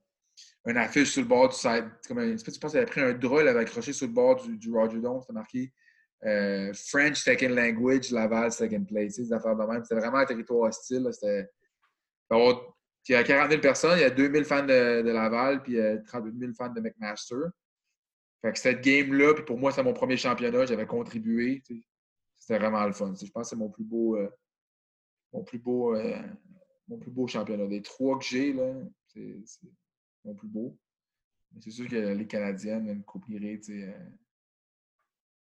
un, 0.65 0.75
affiche 0.75 1.11
sur 1.11 1.21
le 1.21 1.29
bord 1.29 1.47
du 1.47 1.55
site. 1.55 1.85
Comme 2.07 2.19
un, 2.19 2.35
tu 2.35 2.59
penses 2.59 2.71
qu'il 2.71 2.79
avait 2.79 2.85
pris 2.85 3.01
un 3.01 3.13
drôle, 3.13 3.43
il 3.43 3.47
avait 3.47 3.61
accroché 3.61 3.93
sur 3.93 4.07
le 4.07 4.13
bord 4.13 4.43
du, 4.43 4.57
du 4.57 4.69
Roger 4.73 4.99
Dome. 4.99 5.21
C'était 5.21 5.33
marqué 5.33 5.71
euh, 6.25 6.73
French 6.73 7.17
second 7.17 7.49
language, 7.49 8.11
Laval 8.11 8.51
second 8.51 8.85
place. 8.85 9.17
Des 9.17 9.33
affaires 9.33 9.55
de 9.55 9.63
même. 9.63 9.83
C'était 9.83 9.99
vraiment 9.99 10.19
un 10.19 10.25
territoire 10.25 10.69
hostile. 10.69 11.07
C'était. 11.11 11.49
Il 12.31 13.11
y 13.11 13.15
a 13.15 13.23
40 13.23 13.49
000 13.49 13.61
personnes, 13.61 13.97
il 13.97 14.01
y 14.01 14.05
a 14.05 14.09
2 14.09 14.31
000 14.31 14.43
fans 14.45 14.65
de, 14.65 15.01
Laval, 15.11 15.61
puis 15.61 15.73
il 15.73 15.77
y 15.77 15.81
a 15.81 15.97
38 15.97 16.39
000 16.39 16.53
fans 16.53 16.69
de 16.69 16.79
McMaster. 16.79 17.35
Fait 18.41 18.53
que 18.53 18.59
cette 18.59 18.81
game-là, 18.81 19.33
puis 19.33 19.43
pour 19.43 19.57
moi, 19.57 19.71
c'est 19.71 19.83
mon 19.83 19.93
premier 19.93 20.17
championnat, 20.17 20.65
j'avais 20.65 20.85
contribué. 20.85 21.61
C'était 22.39 22.59
vraiment 22.59 22.85
le 22.85 22.93
fun. 22.93 23.13
Je 23.13 23.29
pense 23.31 23.43
que 23.43 23.49
c'est 23.49 23.55
mon 23.55 23.69
plus 23.69 23.83
beau. 23.83 24.17
Euh, 24.17 24.29
mon 25.33 25.43
plus 25.43 25.59
beau. 25.59 25.95
Euh, 25.95 26.21
mon 26.87 26.97
plus 26.97 27.11
beau 27.11 27.27
championnat. 27.27 27.67
Des 27.67 27.81
trois 27.81 28.17
que 28.17 28.25
j'ai, 28.25 28.53
là, 28.53 28.73
c'est 29.07 29.37
mon 30.25 30.33
plus 30.33 30.47
beau. 30.47 30.77
C'est 31.59 31.71
sûr 31.71 31.87
que 31.87 31.95
les 31.95 32.27
Canadiennes, 32.27 32.87
une 32.87 33.03
Coupe 33.03 33.25
Guirée, 33.27 33.61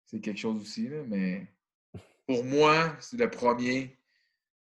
c'est 0.06 0.20
quelque 0.20 0.38
chose 0.38 0.60
aussi. 0.60 0.88
mais 1.08 1.46
pour 2.26 2.44
moi, 2.44 2.96
c'est 3.00 3.16
le 3.16 3.30
premier. 3.30 3.98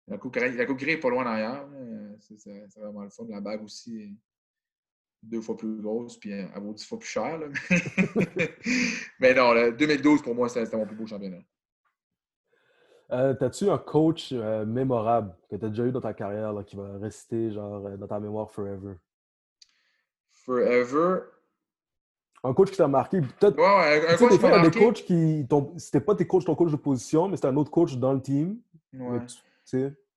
La 0.09 0.19
coupe, 0.19 0.37
la 0.37 0.47
est 0.47 0.97
pas 0.99 1.11
loin 1.11 1.25
derrière. 1.25 1.67
C'est 2.21 2.79
vraiment 2.79 3.03
le 3.03 3.11
fun. 3.11 3.27
La 3.29 3.41
bague 3.41 3.63
aussi 3.63 4.03
est 4.03 4.15
deux 5.23 5.41
fois 5.41 5.57
plus 5.57 5.81
grosse, 5.81 6.19
puis 6.19 6.31
elle 6.31 6.51
vaut 6.61 6.73
dix 6.73 6.87
fois 6.87 6.99
plus 6.99 7.09
cher. 7.09 7.39
mais 9.21 9.35
non, 9.35 9.55
2012, 9.73 10.23
pour 10.23 10.35
moi, 10.35 10.49
c'était 10.49 10.77
mon 10.77 10.87
plus 10.87 10.97
beau 10.97 11.07
championnat. 11.07 11.43
Euh, 13.13 13.35
T'as-tu 13.35 13.71
un 13.71 13.79
coach 13.79 14.31
euh, 14.33 14.67
mémorable 14.67 15.35
que 15.49 15.57
tu 15.57 15.65
as 15.65 15.69
déjà 15.69 15.87
eu 15.87 15.93
dans 15.93 16.01
ta 16.01 16.13
carrière 16.13 16.53
qui 16.67 16.77
va 16.77 16.99
rester 16.99 17.53
genre, 17.53 17.87
euh, 17.87 17.97
dans 17.97 18.09
ta 18.09 18.19
mémoire 18.19 18.51
forever? 18.51 18.95
Forever? 20.33 21.21
Un 22.47 22.55
coach 22.55 22.71
qui 22.71 22.77
t'a 22.77 22.89
marqué. 22.89 23.21
Peut-être. 23.21 23.59
Ouais, 23.59 24.09
un 24.09 24.17
coach 24.17 24.33
des 24.33 24.39
fois, 24.39 24.51
il 24.51 24.63
y 24.63 24.67
a 24.67 24.69
des 24.69 24.79
coachs 24.79 25.05
qui. 25.05 25.47
C'était 25.77 26.01
pas 26.01 26.15
tes 26.15 26.27
coachs, 26.27 26.45
ton 26.45 26.55
coach 26.55 26.71
de 26.71 26.77
position, 26.77 27.29
mais 27.29 27.37
c'était 27.37 27.49
un 27.49 27.57
autre 27.57 27.71
coach 27.71 27.97
dans 27.97 28.13
le 28.13 28.21
team. 28.21 28.59
Ouais. 28.93 29.19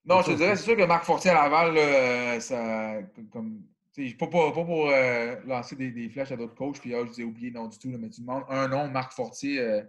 non, 0.06 0.22
je 0.22 0.32
te 0.32 0.38
dirais, 0.38 0.56
c'est 0.56 0.64
sûr 0.64 0.78
que 0.78 0.86
Marc 0.86 1.06
Fortier 1.06 1.32
à 1.32 1.34
Laval, 1.34 1.74
là, 1.74 2.40
ça. 2.40 3.02
Comme, 3.32 3.62
pas, 4.18 4.28
pas, 4.28 4.52
pas 4.52 4.64
pour 4.64 4.90
euh, 4.90 5.36
lancer 5.46 5.76
des, 5.76 5.92
des, 5.92 6.10
flèches 6.10 6.32
à 6.32 6.38
d'autres 6.38 6.56
coachs, 6.56 6.80
puis 6.80 6.96
ah, 6.96 7.02
je 7.04 7.12
vous 7.12 7.22
ai 7.22 7.24
oublié 7.24 7.52
non 7.52 7.68
du 7.68 7.78
tout, 7.78 7.92
là, 7.92 7.98
mais 7.98 8.10
tu 8.10 8.22
demandes 8.22 8.44
un 8.50 8.68
nom, 8.68 8.88
Marc 8.88 9.14
Fortier, 9.14 9.60
euh, 9.60 9.82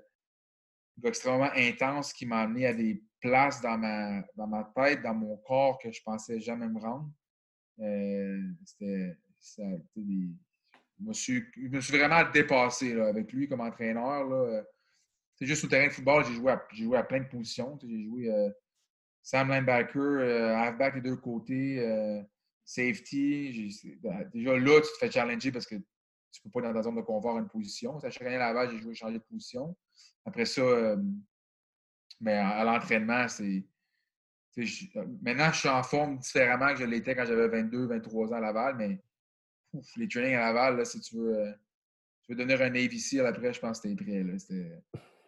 gars 0.98 1.08
extrêmement 1.10 1.50
intense 1.54 2.12
qui 2.12 2.26
m'a 2.26 2.40
amené 2.40 2.66
à 2.66 2.74
des 2.74 3.02
places 3.20 3.60
dans 3.60 3.78
ma, 3.78 4.22
dans 4.36 4.46
ma 4.46 4.64
tête, 4.74 5.02
dans 5.02 5.14
mon 5.14 5.36
corps 5.36 5.78
que 5.78 5.92
je 5.92 6.02
pensais 6.02 6.40
jamais 6.40 6.68
me 6.68 6.80
rendre. 6.80 7.10
Euh, 7.80 8.40
c'était, 8.64 9.16
des... 9.96 10.28
je, 11.00 11.06
me 11.06 11.80
suis, 11.80 11.96
vraiment 11.96 12.22
dépassé 12.30 12.98
avec 13.00 13.32
lui 13.32 13.48
comme 13.48 13.60
entraîneur. 13.60 14.64
C'est 15.40 15.46
juste 15.46 15.64
au 15.64 15.68
terrain 15.68 15.86
de 15.86 15.92
football, 15.92 16.24
j'ai 16.26 16.34
joué, 16.34 16.52
à, 16.52 16.98
à 16.98 17.02
plein 17.02 17.20
de 17.20 17.28
positions. 17.28 17.78
J'ai 17.82 18.04
joué 18.04 18.30
euh, 18.30 18.50
Sam 19.22 19.48
linebacker, 19.48 19.96
euh, 19.96 20.54
halfback 20.54 20.96
des 20.96 21.00
deux 21.00 21.16
côtés, 21.16 21.80
euh, 21.80 22.22
safety. 22.62 23.74
Ben, 24.02 24.28
déjà 24.34 24.58
là, 24.58 24.80
tu 24.82 24.92
te 24.92 24.98
fais 24.98 25.10
challenger 25.10 25.50
parce 25.50 25.66
que 25.66 25.76
tu 25.76 26.40
ne 26.44 26.50
peux 26.50 26.50
pas 26.50 26.68
dans 26.68 26.74
ta 26.74 26.82
zone 26.82 26.96
de 26.96 27.00
confort 27.00 27.38
une 27.38 27.48
position. 27.48 27.98
À 28.00 28.10
chaque 28.10 28.26
à 28.26 28.36
Laval, 28.36 28.70
j'ai 28.70 28.78
joué 28.80 28.94
changer 28.94 29.14
de 29.14 29.24
position. 29.24 29.74
Après 30.26 30.44
ça, 30.44 30.96
mais 32.20 32.34
à, 32.34 32.62
l'entraînement, 32.62 33.26
c'est. 33.28 33.64
maintenant, 35.22 35.50
je 35.52 35.58
suis 35.58 35.68
en 35.70 35.82
forme 35.82 36.18
différemment 36.18 36.74
que 36.74 36.80
je 36.80 36.84
l'étais 36.84 37.14
quand 37.16 37.24
j'avais 37.24 37.48
22, 37.48 37.86
23 37.86 38.34
ans 38.34 38.36
à 38.36 38.40
Laval, 38.40 38.76
mais 38.76 39.02
les 39.96 40.08
trainings 40.08 40.34
à 40.34 40.52
Laval, 40.52 40.84
si 40.86 41.00
tu 41.00 41.16
veux, 41.16 41.54
tu 42.22 42.32
veux 42.32 42.36
devenir 42.36 42.60
un 42.62 42.70
Navy 42.70 42.98
SEAL 42.98 43.26
après, 43.26 43.52
je 43.52 43.60
pense 43.60 43.80
que 43.80 43.88
c'était 43.88 44.04
prêt. 44.04 44.24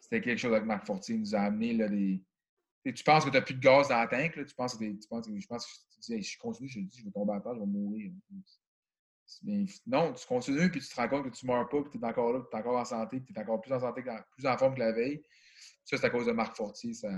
C'était 0.00 0.20
quelque 0.20 0.38
chose 0.38 0.52
avec 0.52 0.66
Marc 0.66 0.86
Fortier. 0.86 1.14
Il 1.14 1.20
nous 1.20 1.34
a 1.34 1.40
amené 1.40 1.74
là, 1.74 1.88
des, 1.88 2.22
tu 2.90 3.04
penses 3.04 3.24
que 3.24 3.30
tu 3.30 3.36
n'as 3.36 3.42
plus 3.42 3.54
de 3.54 3.60
gaz 3.60 3.88
dans 3.88 3.98
la 3.98 4.08
tank, 4.08 4.36
là, 4.36 4.44
tu 4.44 4.54
penses 4.54 4.76
que, 4.76 4.84
tu 4.84 5.08
penses 5.08 5.26
je 5.28 5.46
pense 5.46 5.66
que 5.66 6.16
tu 6.16 6.22
je 6.22 6.38
continue, 6.38 6.68
je 6.68 6.80
dis, 6.80 6.98
je 6.98 7.04
vais 7.04 7.10
tomber 7.12 7.34
à 7.34 7.40
terre, 7.40 7.54
je 7.54 7.60
vais 7.60 7.66
mourir. 7.66 8.12
Non, 9.86 10.12
tu 10.12 10.26
continues, 10.26 10.70
puis 10.70 10.80
tu 10.80 10.88
te 10.88 10.96
rends 10.96 11.08
compte 11.08 11.30
que 11.30 11.36
tu 11.36 11.46
ne 11.46 11.52
meurs 11.52 11.68
pas, 11.68 11.82
que 11.82 11.88
tu 11.88 11.98
es 11.98 12.04
encore 12.04 12.32
là, 12.32 12.40
tu 12.40 12.56
es 12.56 12.60
encore 12.60 12.76
en 12.76 12.84
santé, 12.84 13.22
tu 13.22 13.32
es 13.32 13.38
encore 13.38 13.60
plus 13.60 13.72
en 13.72 13.80
santé, 13.80 14.02
plus 14.02 14.46
en 14.46 14.58
forme 14.58 14.74
que 14.74 14.80
la 14.80 14.92
veille. 14.92 15.22
Ça, 15.84 15.96
c'est 15.96 16.04
à 16.04 16.10
cause 16.10 16.26
de 16.26 16.32
Marc 16.32 16.56
Fortier. 16.56 16.92
Ça, 16.92 17.08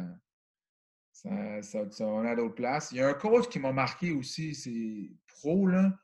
ça, 1.12 1.62
ça, 1.62 2.06
on 2.06 2.24
a 2.24 2.36
d'autres 2.36 2.54
places. 2.54 2.92
Il 2.92 2.98
y 2.98 3.00
a 3.00 3.08
un 3.08 3.14
coach 3.14 3.48
qui 3.48 3.58
m'a 3.58 3.72
marqué 3.72 4.12
aussi, 4.12 4.54
c'est 4.54 5.10
pro, 5.26 5.66
là. 5.66 5.98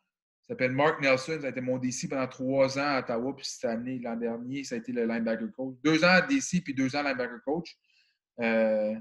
S'appelle 0.50 0.72
Mark 0.72 1.00
Nelson. 1.00 1.38
Ça 1.40 1.46
a 1.46 1.50
été 1.50 1.60
mon 1.60 1.78
DC 1.78 2.08
pendant 2.08 2.26
trois 2.26 2.76
ans 2.76 2.96
à 2.96 2.98
Ottawa, 2.98 3.36
puis 3.36 3.46
cette 3.46 3.66
année, 3.66 4.00
l'an 4.00 4.16
dernier, 4.16 4.64
ça 4.64 4.74
a 4.74 4.78
été 4.78 4.90
le 4.90 5.06
linebacker 5.06 5.52
coach. 5.52 5.76
Deux 5.84 6.02
ans 6.02 6.08
à 6.08 6.22
DC, 6.22 6.64
puis 6.64 6.74
deux 6.74 6.96
ans 6.96 7.04
linebacker 7.04 7.40
coach. 7.44 7.78
Euh, 8.40 8.96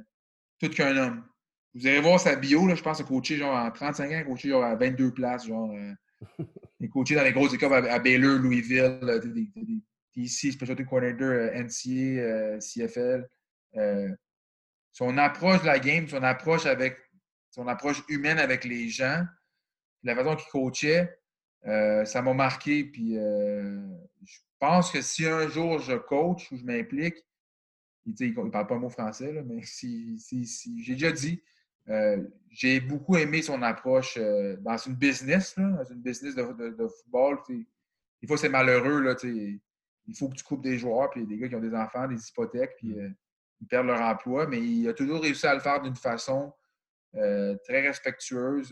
tout 0.60 0.70
qu'un 0.70 0.96
homme. 0.96 1.26
Vous 1.74 1.88
allez 1.88 2.02
voir 2.02 2.20
sa 2.20 2.36
bio, 2.36 2.68
là, 2.68 2.76
je 2.76 2.84
pense, 2.84 3.02
a 3.02 3.04
coaché 3.04 3.38
genre 3.38 3.56
en 3.56 3.72
35 3.72 4.12
ans, 4.12 4.24
coaché 4.28 4.50
genre 4.50 4.64
à 4.64 4.76
22 4.76 5.12
places, 5.12 5.48
genre. 5.48 5.72
Euh, 5.72 5.94
il 6.80 6.86
a 6.86 6.90
coaché 6.90 7.16
dans 7.16 7.24
les 7.24 7.34
grosses 7.34 7.54
écoles 7.56 7.74
à, 7.74 7.98
Baylor, 7.98 8.38
Louisville, 8.38 9.00
euh, 9.02 9.20
DC, 10.16 10.52
Specialty 10.52 10.86
Coordinator, 10.86 11.30
euh, 11.30 11.64
NCA, 11.64 12.22
euh, 12.22 12.60
CFL. 12.60 13.28
son 14.92 15.18
approche 15.18 15.62
de 15.62 15.66
la 15.66 15.80
game, 15.80 16.08
son 16.08 16.22
approche 16.22 16.68
avec 16.68 16.98
son 17.50 17.68
approche 17.68 18.04
humaine 18.08 18.38
avec 18.38 18.66
les 18.66 18.90
gens, 18.90 19.24
la 20.04 20.14
façon 20.14 20.36
qu'il 20.36 20.50
coachait, 20.52 21.19
ça 21.64 22.22
m'a 22.22 22.34
marqué. 22.34 22.84
Puis 22.84 23.14
je 23.14 24.40
pense 24.60 24.92
que 24.92 25.02
si 25.02 25.26
un 25.26 25.48
jour 25.48 25.80
je 25.80 25.96
coach 25.96 26.52
ou 26.52 26.58
je 26.58 26.64
m'implique, 26.64 27.26
il 28.06 28.34
ne 28.34 28.50
parle 28.50 28.68
pas 28.68 28.76
un 28.76 28.80
mot 28.80 28.90
français, 28.90 29.44
mais 29.46 29.62
si, 29.64 30.18
j'ai 30.84 30.94
déjà 30.94 31.12
dit, 31.12 31.42
euh, 31.90 32.24
j'ai 32.50 32.80
beaucoup 32.80 33.18
aimé 33.18 33.42
son 33.42 33.62
approche 33.62 34.18
euh, 34.18 34.58
dans 34.58 34.78
une 34.78 34.96
business, 34.96 35.56
dans 35.58 35.84
une 35.84 36.02
business 36.02 36.36
de, 36.36 36.44
football. 36.88 37.40
Des 37.48 38.28
fois, 38.28 38.38
c'est 38.38 38.50
malheureux. 38.50 39.02
Là, 39.02 39.16
il 39.24 40.16
faut 40.16 40.30
que 40.30 40.36
tu 40.36 40.44
coupes 40.44 40.64
des 40.64 40.78
joueurs, 40.78 41.10
puis 41.10 41.26
des 41.26 41.38
gars 41.38 41.48
qui 41.48 41.56
ont 41.56 41.62
des 41.62 41.74
enfants, 41.74 42.08
des 42.08 42.28
hypothèques, 42.28 42.76
puis 42.78 43.00
euh, 43.00 43.10
ils 43.62 43.68
perdent 43.68 43.88
leur 43.88 44.02
emploi, 44.02 44.48
mais 44.48 44.62
il 44.62 44.88
a 44.88 44.94
toujours 44.94 45.22
réussi 45.22 45.48
à 45.48 45.54
le 45.54 45.60
faire 45.60 45.82
d'une 45.82 45.96
façon 45.96 46.54
très 47.12 47.82
respectueuse. 47.82 48.72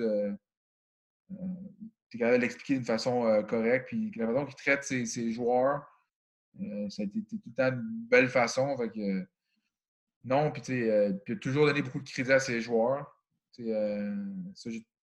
Est 2.14 2.20
capable 2.20 2.38
de 2.38 2.41
l'expliquer 2.41 2.76
d'une 2.76 2.86
façon 2.86 3.43
correcte, 3.47 3.88
puis 3.88 4.12
la 4.16 4.28
façon 4.28 4.45
qu'il 4.45 4.55
traite 4.55 4.84
ses 4.84 5.32
joueurs. 5.32 5.86
Euh, 6.62 6.89
ça 6.89 7.03
a 7.03 7.05
été 7.05 7.24
tout 7.24 7.39
le 7.45 7.53
temps 7.53 7.72
une 7.72 8.08
belle 8.10 8.30
façon. 8.30 8.76
non, 10.24 10.51
puis 10.51 10.89
euh, 10.89 11.14
il 11.28 11.34
a 11.34 11.38
toujours 11.38 11.66
donné 11.66 11.82
beaucoup 11.82 11.99
de 11.99 12.10
crédit 12.10 12.32
à 12.32 12.39
ses 12.39 12.62
joueurs. 12.62 13.14
Euh, 13.60 14.16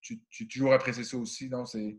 j'ai 0.00 0.48
toujours 0.48 0.72
apprécié 0.72 1.04
ça 1.04 1.16
aussi. 1.16 1.48
Donc, 1.48 1.68
c'est 1.68 1.96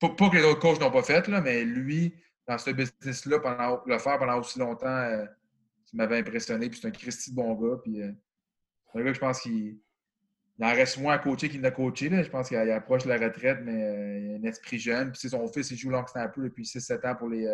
pas, 0.00 0.08
que 0.08 0.36
les 0.36 0.44
autres 0.44 0.60
coachs 0.60 0.80
n'ont 0.80 0.90
pas 0.90 1.02
fait, 1.02 1.28
là, 1.28 1.40
mais 1.40 1.64
lui, 1.64 2.14
dans 2.46 2.58
ce 2.58 2.70
business-là, 2.70 3.40
pendant 3.40 3.82
le 3.86 3.98
faire 3.98 4.18
pendant 4.18 4.38
aussi 4.38 4.58
longtemps, 4.58 4.86
euh, 4.86 5.24
m'avait 5.92 6.18
impressionné. 6.18 6.68
Puis 6.68 6.80
c'est 6.80 6.88
un 6.88 6.90
Christy 6.90 7.30
de 7.30 7.36
bon 7.36 7.54
gars. 7.54 7.78
Puis 7.82 7.96
c'est 7.96 8.98
un 8.98 9.04
gars 9.04 9.10
que 9.10 9.14
je 9.14 9.20
pense 9.20 9.40
qu'il 9.40 9.78
en 10.60 10.72
reste 10.72 10.98
moins 10.98 11.14
à 11.14 11.18
coacher 11.18 11.48
qu'il 11.48 11.60
n'a 11.60 11.70
coaché. 11.70 12.08
Là. 12.08 12.22
Je 12.22 12.30
pense 12.30 12.48
qu'il 12.48 12.56
approche 12.56 13.04
de 13.04 13.08
la 13.08 13.18
retraite, 13.18 13.58
mais 13.62 14.22
il 14.22 14.34
a 14.34 14.38
un 14.38 14.42
esprit 14.44 14.78
jeune. 14.78 15.12
Puis 15.12 15.28
son 15.28 15.46
fils, 15.48 15.70
il 15.70 15.76
joue 15.76 15.90
long 15.90 16.06
snapper 16.06 16.42
depuis 16.42 16.64
6-7 16.64 17.10
ans 17.10 17.16
pour 17.16 17.28
les, 17.28 17.46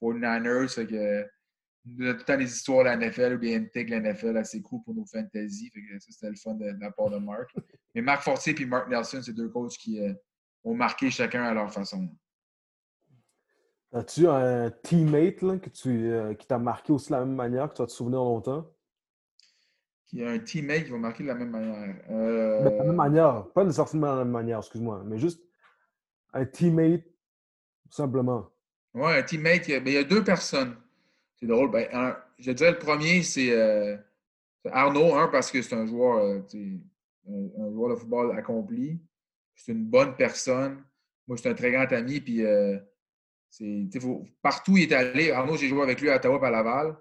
49ers. 0.00 0.74
Fait 0.74 0.86
que, 0.86 1.22
tout 1.22 1.96
le 1.98 2.16
temps 2.18 2.36
des 2.36 2.44
histoires 2.44 2.84
de 2.84 2.90
la 2.90 2.96
NFL 2.96 3.34
ou 3.34 3.38
des 3.38 3.58
NTEC 3.58 3.88
de 3.88 3.96
la 3.96 4.12
NFL 4.12 4.36
assez 4.36 4.60
cool 4.62 4.82
pour 4.84 4.94
nos 4.94 5.06
fantasy. 5.06 5.70
Fait 5.70 5.80
que 5.80 5.98
ça, 5.98 6.06
c'était 6.10 6.30
le 6.30 6.36
fun 6.36 6.54
de, 6.54 6.76
la 6.78 6.90
part 6.90 7.10
de 7.10 7.18
Marc. 7.18 7.54
Mais 7.94 8.02
Marc 8.02 8.22
Fortier 8.22 8.54
et 8.58 8.64
Mark 8.66 8.88
Nelson, 8.88 9.20
c'est 9.22 9.32
deux 9.32 9.48
coachs 9.48 9.76
qui 9.78 10.00
euh, 10.00 10.12
ont 10.64 10.74
marqué 10.74 11.10
chacun 11.10 11.44
à 11.44 11.54
leur 11.54 11.72
façon. 11.72 12.08
As-tu 13.92 14.28
un 14.28 14.70
teammate 14.70 15.42
là, 15.42 15.58
que 15.58 15.68
tu, 15.68 15.88
euh, 16.12 16.34
qui 16.34 16.46
t'a 16.46 16.58
marqué 16.58 16.92
aussi 16.92 17.08
de 17.08 17.14
la 17.14 17.24
même 17.24 17.34
manière, 17.34 17.68
que 17.68 17.74
tu 17.74 17.82
vas 17.82 17.86
te 17.86 17.92
souvenir 17.92 18.20
longtemps? 18.20 18.70
Qui 20.10 20.24
a 20.24 20.30
un 20.30 20.40
teammate 20.40 20.86
qui 20.86 20.90
va 20.90 20.98
marquer 20.98 21.22
de 21.22 21.28
la 21.28 21.36
même 21.36 21.50
manière. 21.50 21.94
Euh... 22.10 22.64
De 22.64 22.76
la 22.76 22.84
même 22.84 22.96
manière, 22.96 23.46
pas 23.54 23.62
nécessairement 23.62 24.12
de 24.12 24.18
la 24.18 24.24
même 24.24 24.32
manière, 24.32 24.58
excuse-moi, 24.58 25.04
mais 25.06 25.18
juste 25.18 25.40
un 26.32 26.44
teammate, 26.44 27.04
simplement. 27.90 28.50
Oui, 28.92 29.12
un 29.12 29.22
teammate, 29.22 29.68
il 29.68 29.88
y, 29.88 29.96
a, 29.96 30.02
deux 30.02 30.24
personnes. 30.24 30.74
C'est 31.36 31.46
drôle. 31.46 31.70
Ben, 31.70 32.16
je 32.40 32.50
dirais 32.50 32.72
le 32.72 32.78
premier, 32.80 33.22
c'est 33.22 33.52
euh, 33.52 33.96
Arnaud, 34.72 35.14
un, 35.14 35.28
parce 35.28 35.52
que 35.52 35.62
c'est 35.62 35.76
un 35.76 35.86
joueur, 35.86 36.18
euh, 36.18 36.40
un, 37.28 37.70
joueur 37.70 37.90
de 37.90 37.94
football 37.94 38.36
accompli. 38.36 39.00
C'est 39.54 39.70
une 39.70 39.84
bonne 39.84 40.16
personne. 40.16 40.82
Moi, 41.28 41.36
c'est 41.36 41.50
un 41.50 41.54
très 41.54 41.70
grand 41.70 41.86
ami. 41.92 42.20
Puis, 42.20 42.44
euh, 42.44 42.78
partout 44.42 44.72
où 44.72 44.76
il 44.76 44.90
est 44.90 44.92
allé, 44.92 45.30
Arnaud, 45.30 45.56
j'ai 45.56 45.68
joué 45.68 45.82
avec 45.82 46.00
lui 46.00 46.10
à 46.10 46.16
Ottawa 46.16 46.44
à 46.44 46.50
Laval. 46.50 46.96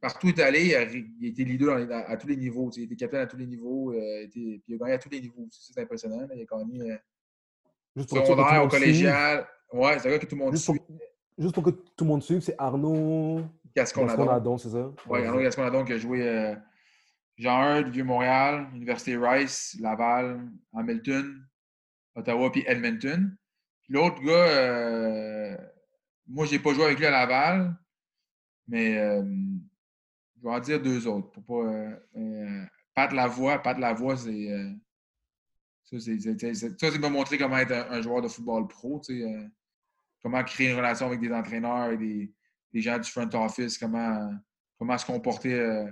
Partout 0.00 0.26
où 0.26 0.30
il 0.30 0.40
est 0.40 0.42
allé, 0.42 0.66
il 0.66 0.74
a, 0.74 1.28
été 1.28 1.44
leader 1.44 1.88
à, 1.90 2.16
tous 2.16 2.26
les 2.26 2.36
niveaux. 2.36 2.70
Il 2.76 2.82
a 2.82 2.84
été 2.84 2.96
capitaine 2.96 3.22
à 3.22 3.26
tous 3.26 3.36
les 3.36 3.46
niveaux. 3.46 3.92
puis 4.30 4.62
il 4.66 4.74
a 4.74 4.78
gagné 4.78 4.92
à 4.92 4.98
tous 4.98 5.10
les 5.10 5.20
niveaux. 5.20 5.46
C'est 5.50 5.80
impressionnant. 5.80 6.26
Il 6.34 6.42
a 6.42 6.44
gagné 6.44 6.98
secondaire, 7.96 8.64
au 8.64 8.68
collégial. 8.68 9.46
Ouais, 9.72 9.98
c'est 9.98 10.08
vrai 10.08 10.18
que 10.18 10.26
tout 10.26 10.34
le 10.36 10.44
monde 10.44 10.52
juste 10.52 10.64
suit. 10.64 10.78
Pour, 10.78 10.98
juste 11.38 11.54
pour 11.54 11.62
que 11.62 11.70
tout 11.70 12.04
le 12.04 12.06
monde 12.06 12.22
suive, 12.22 12.40
c'est 12.40 12.56
Arnaud 12.58 13.42
Gasconadon. 13.74 14.58
c'est 14.58 14.70
ça? 14.70 14.90
Oui, 15.08 15.24
Arnaud 15.24 15.42
Gasconadon 15.42 15.84
qui 15.84 15.92
a 15.92 15.98
joué 15.98 16.26
euh, 16.26 16.54
Jean 17.36 17.60
1 17.60 17.82
du 17.82 17.90
Vieux-Montréal, 17.92 18.68
Université 18.74 19.16
Rice, 19.16 19.76
Laval, 19.80 20.40
Hamilton, 20.74 21.46
Ottawa 22.16 22.50
puis 22.50 22.64
Edmonton. 22.66 23.36
L'autre 23.88 24.20
gars, 24.22 24.32
euh, 24.32 25.56
moi, 26.26 26.46
je 26.46 26.52
n'ai 26.52 26.58
pas 26.58 26.72
joué 26.74 26.84
avec 26.84 26.98
lui 26.98 27.06
à 27.06 27.10
Laval, 27.10 27.74
mais 28.70 28.96
euh, 28.98 29.24
je 30.36 30.42
vais 30.42 30.54
en 30.54 30.60
dire 30.60 30.80
deux 30.80 31.06
autres. 31.06 31.28
Pour 31.30 31.44
pas, 31.44 31.72
euh, 32.16 32.64
Pat 32.94 33.12
Lavoie, 33.12 33.58
Pat 33.58 33.76
Lavoie, 33.76 34.16
c'est. 34.16 34.48
ça, 35.84 35.98
c'est 35.98 36.98
m'a 36.98 37.10
montré 37.10 37.36
comment 37.36 37.58
être 37.58 37.72
un, 37.72 38.00
joueur 38.00 38.22
de 38.22 38.28
football 38.28 38.68
pro. 38.68 39.02
Euh, 39.10 39.48
comment 40.22 40.42
créer 40.44 40.70
une 40.70 40.76
relation 40.76 41.06
avec 41.06 41.20
des 41.20 41.32
entraîneurs, 41.32 41.72
avec 41.72 41.98
des, 41.98 42.32
gens 42.74 42.98
du 42.98 43.10
front 43.10 43.28
office, 43.34 43.76
comment, 43.76 44.30
comment 44.78 44.96
se 44.96 45.06
comporter 45.06 45.54
euh, 45.54 45.90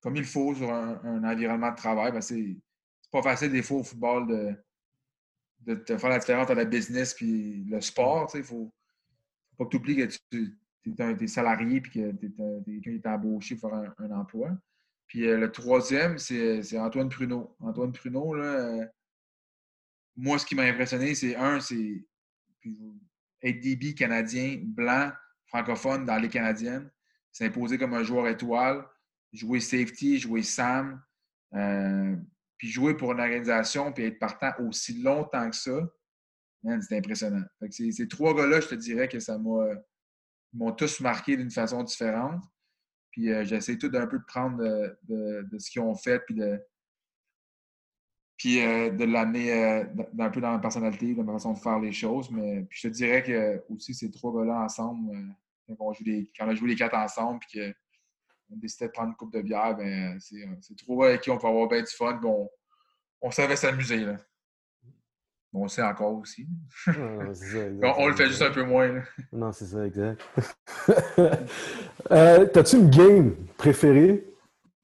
comme 0.00 0.16
il 0.16 0.24
faut 0.24 0.54
sur 0.54 0.72
un, 0.72 1.22
environnement 1.24 1.70
de 1.70 1.76
travail. 1.76 2.10
Ben, 2.10 2.20
c'est 2.20 2.58
pas 3.12 3.22
facile 3.22 3.52
des 3.52 3.62
fois 3.62 3.78
au 3.78 3.84
football 3.84 4.26
de, 4.26 5.74
de 5.74 5.96
faire 5.96 6.10
la 6.10 6.18
différence 6.18 6.44
entre 6.44 6.54
la 6.54 6.64
business 6.64 7.14
et 7.22 7.62
le 7.68 7.80
sport. 7.80 8.28
Il 8.34 8.42
faut, 8.42 8.72
faut 9.50 9.56
pas 9.56 9.64
que 9.66 9.70
tu 9.70 9.76
oublies 9.76 9.96
que 9.96 10.08
tu 10.30 10.58
es, 10.86 11.26
salarié 11.26 11.76
et 11.76 11.82
que 11.82 12.12
quelqu'un 12.12 12.90
est 12.90 13.06
embauché 13.06 13.56
pour 13.56 13.70
faire 13.70 13.94
un, 13.98 14.10
emploi. 14.10 14.50
Puis 15.06 15.26
euh, 15.26 15.38
le 15.38 15.50
troisième, 15.50 16.18
c'est 16.18 16.78
Antoine 16.78 17.08
Pruneau. 17.08 17.56
Antoine 17.60 17.92
Pruneau, 17.92 18.34
là, 18.34 18.44
euh, 18.44 18.86
moi, 20.16 20.38
ce 20.38 20.46
qui 20.46 20.54
m'a 20.54 20.62
impressionné, 20.62 21.14
c'est 21.14 21.36
un, 21.36 21.60
c'est 21.60 22.04
être 23.42 23.60
DB 23.60 23.94
canadien, 23.94 24.60
blanc, 24.62 25.10
francophone 25.46 26.04
dans 26.04 26.16
les 26.16 26.28
Canadiennes, 26.28 26.90
s'imposer 27.30 27.78
comme 27.78 27.94
un 27.94 28.02
joueur 28.02 28.28
étoile, 28.28 28.84
jouer 29.32 29.60
safety, 29.60 30.18
jouer 30.18 30.42
Sam, 30.42 31.02
euh, 31.54 32.16
puis 32.56 32.68
jouer 32.68 32.96
pour 32.96 33.12
une 33.12 33.20
organisation, 33.20 33.92
puis 33.92 34.04
être 34.04 34.18
partant 34.18 34.52
aussi 34.60 35.02
longtemps 35.02 35.50
que 35.50 35.56
ça. 35.56 35.80
C'est 36.80 36.96
impressionnant. 36.96 37.44
ces 37.68 38.08
trois 38.08 38.34
gars-là, 38.34 38.60
je 38.60 38.68
te 38.68 38.74
dirais 38.74 39.06
que 39.06 39.20
ça 39.20 39.36
m'a 39.36 39.66
m'ont 40.54 40.72
tous 40.72 41.00
marqué 41.00 41.36
d'une 41.36 41.50
façon 41.50 41.82
différente. 41.82 42.42
Puis 43.10 43.28
j'essaie 43.44 43.78
tout 43.78 43.88
d'un 43.88 44.06
peu 44.06 44.18
de 44.18 44.24
prendre 44.24 44.58
de, 44.58 45.58
ce 45.58 45.70
qu'ils 45.70 45.82
ont 45.82 45.94
fait, 45.94 46.20
puis 46.20 46.34
de, 46.34 46.60
puis 48.36 48.56
de 48.56 49.04
l'amener 49.04 49.52
un 49.52 50.30
peu 50.30 50.40
dans 50.40 50.52
la 50.52 50.58
personnalité, 50.58 51.14
dans 51.14 51.24
la 51.24 51.34
façon 51.34 51.52
de 51.52 51.58
faire 51.58 51.78
les 51.78 51.92
choses. 51.92 52.30
Mais 52.30 52.62
puis 52.62 52.78
je 52.82 52.88
te 52.88 52.92
dirais 52.92 53.22
que 53.22 53.62
aussi 53.72 53.94
ces 53.94 54.10
trois 54.10 54.32
gars-là 54.34 54.64
ensemble, 54.64 55.16
quand, 55.66 55.76
on 55.78 55.92
joue 55.92 56.04
les, 56.04 56.30
on 56.40 56.48
a 56.48 56.54
joué 56.54 56.70
les 56.70 56.76
quatre 56.76 56.96
ensemble, 56.96 57.40
puis 57.40 57.60
qu'on 57.60 58.56
décidait 58.56 58.86
de 58.86 58.92
prendre 58.92 59.10
une 59.10 59.16
coupe 59.16 59.32
de 59.32 59.42
bière, 59.42 59.76
ben 59.76 60.18
c'est 60.20 60.76
trois 60.76 61.08
avec 61.08 61.20
qui 61.20 61.30
on 61.30 61.38
peut 61.38 61.46
avoir 61.46 61.68
bien 61.68 61.82
du 61.82 61.92
fun. 61.92 62.14
Bon, 62.14 62.50
on 63.20 63.30
savait 63.30 63.56
s'amuser. 63.56 64.06
On 65.54 65.62
le 65.62 65.68
sait 65.68 65.82
encore 65.82 66.14
aussi. 66.14 66.46
on, 66.88 68.08
le 68.08 68.14
fait 68.14 68.26
juste 68.26 68.42
un 68.42 68.50
peu 68.50 68.64
moins. 68.64 69.02
Non, 69.32 69.52
c'est 69.52 69.66
ça, 69.66 69.86
exact. 69.86 70.20
euh, 72.10 72.46
T'as-tu 72.46 72.76
une 72.76 72.90
game 72.90 73.36
préférée 73.56 74.26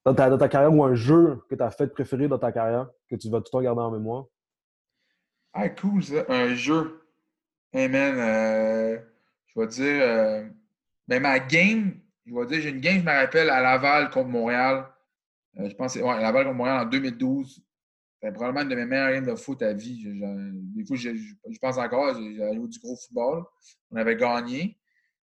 dans 0.05 0.14
ta, 0.14 0.31
dans 0.31 0.39
ta, 0.39 0.49
carrière 0.49 0.73
ou 0.73 0.85
un 0.85 0.95
jeu 0.95 1.43
que 1.51 1.57
tu 1.57 1.62
as 1.62 1.71
fait 1.71 1.89
préféré 1.89 2.29
dans 2.29 2.39
ta 2.39 2.53
carrière 2.53 2.89
que 3.11 3.16
tu 3.16 3.29
vas 3.29 3.39
tout 3.39 3.47
le 3.47 3.51
temps 3.51 3.62
garder 3.62 3.83
en 3.83 3.91
mémoire? 3.91 4.27
Ah, 5.53 5.68
cool, 5.68 6.03
ça. 6.03 6.25
Un 6.29 6.55
jeu. 6.55 7.05
Hey 7.73 7.89
man, 7.89 8.18
euh, 8.18 8.99
je 9.47 9.61
vais 9.61 9.66
dire. 9.66 10.03
Euh, 10.03 10.49
ben, 11.09 11.21
ma 11.21 11.41
game, 11.41 11.95
je 12.27 12.35
vais 12.35 12.47
dire, 12.47 12.61
j'ai 12.61 12.71
une 12.71 12.81
game, 12.81 13.01
je 13.01 13.05
me 13.05 13.11
rappelle, 13.11 13.51
à 13.51 13.61
Laval 13.61 14.11
contre 14.11 14.29
Montréal. 14.29 14.87
Euh, 15.59 15.68
je 15.68 15.75
pense, 15.75 15.97
ouais, 15.97 16.03
Laval 16.03 16.45
contre 16.45 16.57
Montréal 16.57 16.87
en 16.87 16.89
2012. 16.89 17.61
C'était 18.21 18.35
probablement 18.35 18.62
une 18.62 18.68
de 18.68 18.75
mes 18.75 18.85
meilleures 18.85 19.12
games 19.12 19.27
de 19.27 19.35
foot 19.35 19.62
à 19.62 19.73
vie. 19.73 20.05
des 20.05 20.85
fois, 20.85 20.97
je, 20.97 21.59
pense 21.59 21.79
encore, 21.79 22.14
j'ai 22.14 22.37
joué 22.55 22.68
du 22.68 22.79
gros 22.79 22.97
football. 22.97 23.45
On 23.91 23.97
avait 23.97 24.16
gagné. 24.16 24.79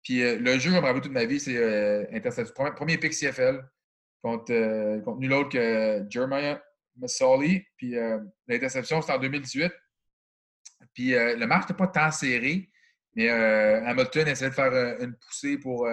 Puis 0.05 0.23
euh, 0.23 0.39
le 0.39 0.53
jeu, 0.53 0.71
je 0.71 0.77
me 0.77 0.81
rappelle 0.81 1.03
toute 1.03 1.11
ma 1.11 1.25
vie, 1.25 1.41
c'est 1.41 1.57
euh, 1.57 2.05
Interception. 2.13 2.55
Premier, 2.77 2.97
pick 2.97 3.13
CFL 3.13 3.61
contre, 4.23 4.53
euh, 4.53 5.01
contre 5.01 5.19
nul 5.19 5.33
autre 5.33 5.49
que 5.49 6.07
Jeremiah 6.09 6.63
Massoli. 6.97 7.65
Puis 7.77 7.97
l'interception, 8.47 9.01
c'était 9.01 9.15
en 9.15 9.19
2018. 9.19 9.73
Puis 10.95 11.11
le 11.11 11.45
match 11.45 11.63
n'était 11.63 11.75
pas 11.75 11.89
tant 11.89 12.13
serré, 12.13 12.71
mais 13.17 13.29
Hamilton 13.29 14.29
essayait 14.29 14.51
de 14.51 14.55
faire 14.55 15.01
une 15.01 15.15
poussée 15.17 15.59
pour, 15.59 15.89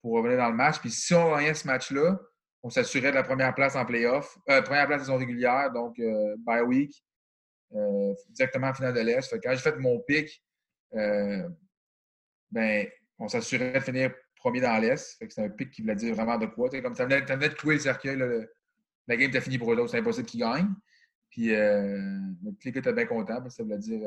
pour 0.00 0.12
revenir 0.12 0.38
dans 0.38 0.48
le 0.48 0.56
match. 0.56 0.78
Puis 0.78 0.92
si 0.92 1.12
on 1.12 1.34
gagnait 1.34 1.54
ce 1.54 1.66
match-là, 1.66 2.20
on 2.62 2.70
s'assurait 2.70 3.10
de 3.10 3.16
la 3.16 3.22
première 3.22 3.54
place 3.54 3.74
en 3.74 3.84
playoff, 3.84 4.38
euh, 4.48 4.62
première 4.62 4.86
place 4.86 5.00
de 5.00 5.06
saison 5.06 5.18
régulière, 5.18 5.72
donc 5.72 5.98
euh, 5.98 6.36
bye 6.38 6.62
week, 6.62 7.04
euh, 7.74 8.14
directement 8.30 8.68
en 8.68 8.74
finale 8.74 8.94
de 8.94 9.00
l'Est. 9.00 9.38
Quand 9.42 9.50
j'ai 9.50 9.58
fait 9.58 9.76
mon 9.76 9.98
pic, 10.00 10.42
euh, 10.94 11.48
ben, 12.50 12.86
on 13.18 13.28
s'assurait 13.28 13.72
de 13.72 13.80
finir 13.80 14.12
premier 14.36 14.60
dans 14.60 14.78
l'Est. 14.78 15.16
C'est 15.28 15.38
un 15.42 15.48
pic 15.48 15.70
qui 15.70 15.82
voulait 15.82 15.96
dire 15.96 16.14
vraiment 16.14 16.38
de 16.38 16.46
quoi. 16.46 16.68
comme 16.68 16.94
ça 16.94 17.04
venait, 17.04 17.22
de 17.22 17.54
clouer 17.54 17.74
le 17.74 17.80
cercueil. 17.80 18.16
la 18.16 19.16
game 19.16 19.28
était 19.28 19.40
finie 19.40 19.58
pour 19.58 19.72
eux 19.72 19.76
autres. 19.76 19.90
C'est 19.90 19.98
impossible 19.98 20.26
qu'ils 20.26 20.40
gagnent. 20.40 20.74
Puis, 21.30 21.46
les 21.46 22.72
gars 22.72 22.80
étaient 22.80 22.92
bien 22.92 23.06
contents 23.06 23.40
parce 23.40 23.56
que 23.56 23.56
ça 23.56 23.62
voulait 23.62 23.78
dire 23.78 24.00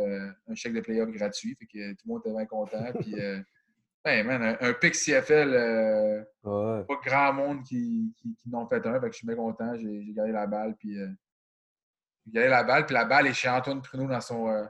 un 0.48 0.56
chèque 0.56 0.74
de 0.74 0.82
playoff 0.82 1.10
gratuit. 1.10 1.56
Tout 1.56 1.68
le 1.74 1.96
monde 2.06 2.22
était 2.24 2.36
bien 2.36 2.46
content. 2.46 2.86
Hey 4.08 4.22
man, 4.22 4.56
un, 4.62 4.74
pic 4.74 4.94
CFL, 4.94 5.52
euh, 5.56 6.24
pas 6.44 7.00
grand 7.04 7.34
monde 7.34 7.64
qui, 7.64 8.14
qui, 8.18 8.36
qui 8.36 8.50
n'ont 8.52 8.68
fait 8.68 8.86
un. 8.86 9.02
Fait 9.02 9.08
que 9.08 9.14
je 9.14 9.18
suis 9.18 9.26
bien 9.26 9.36
content. 9.36 9.76
J'ai 9.76 10.14
gagné 10.14 10.32
la 10.32 10.46
balle. 10.46 10.76
Puis, 10.76 11.00
euh, 11.00 11.10
j'ai 12.28 12.34
gagné 12.34 12.50
la 12.50 12.64
balle. 12.64 12.86
Puis 12.86 12.94
la 12.94 13.06
balle 13.06 13.26
est 13.26 13.34
chez 13.34 13.50
Antoine 13.50 13.82
Pruneau 13.82 14.08
dans 14.08 14.22
son. 14.22 14.48
Euh, 14.48 14.64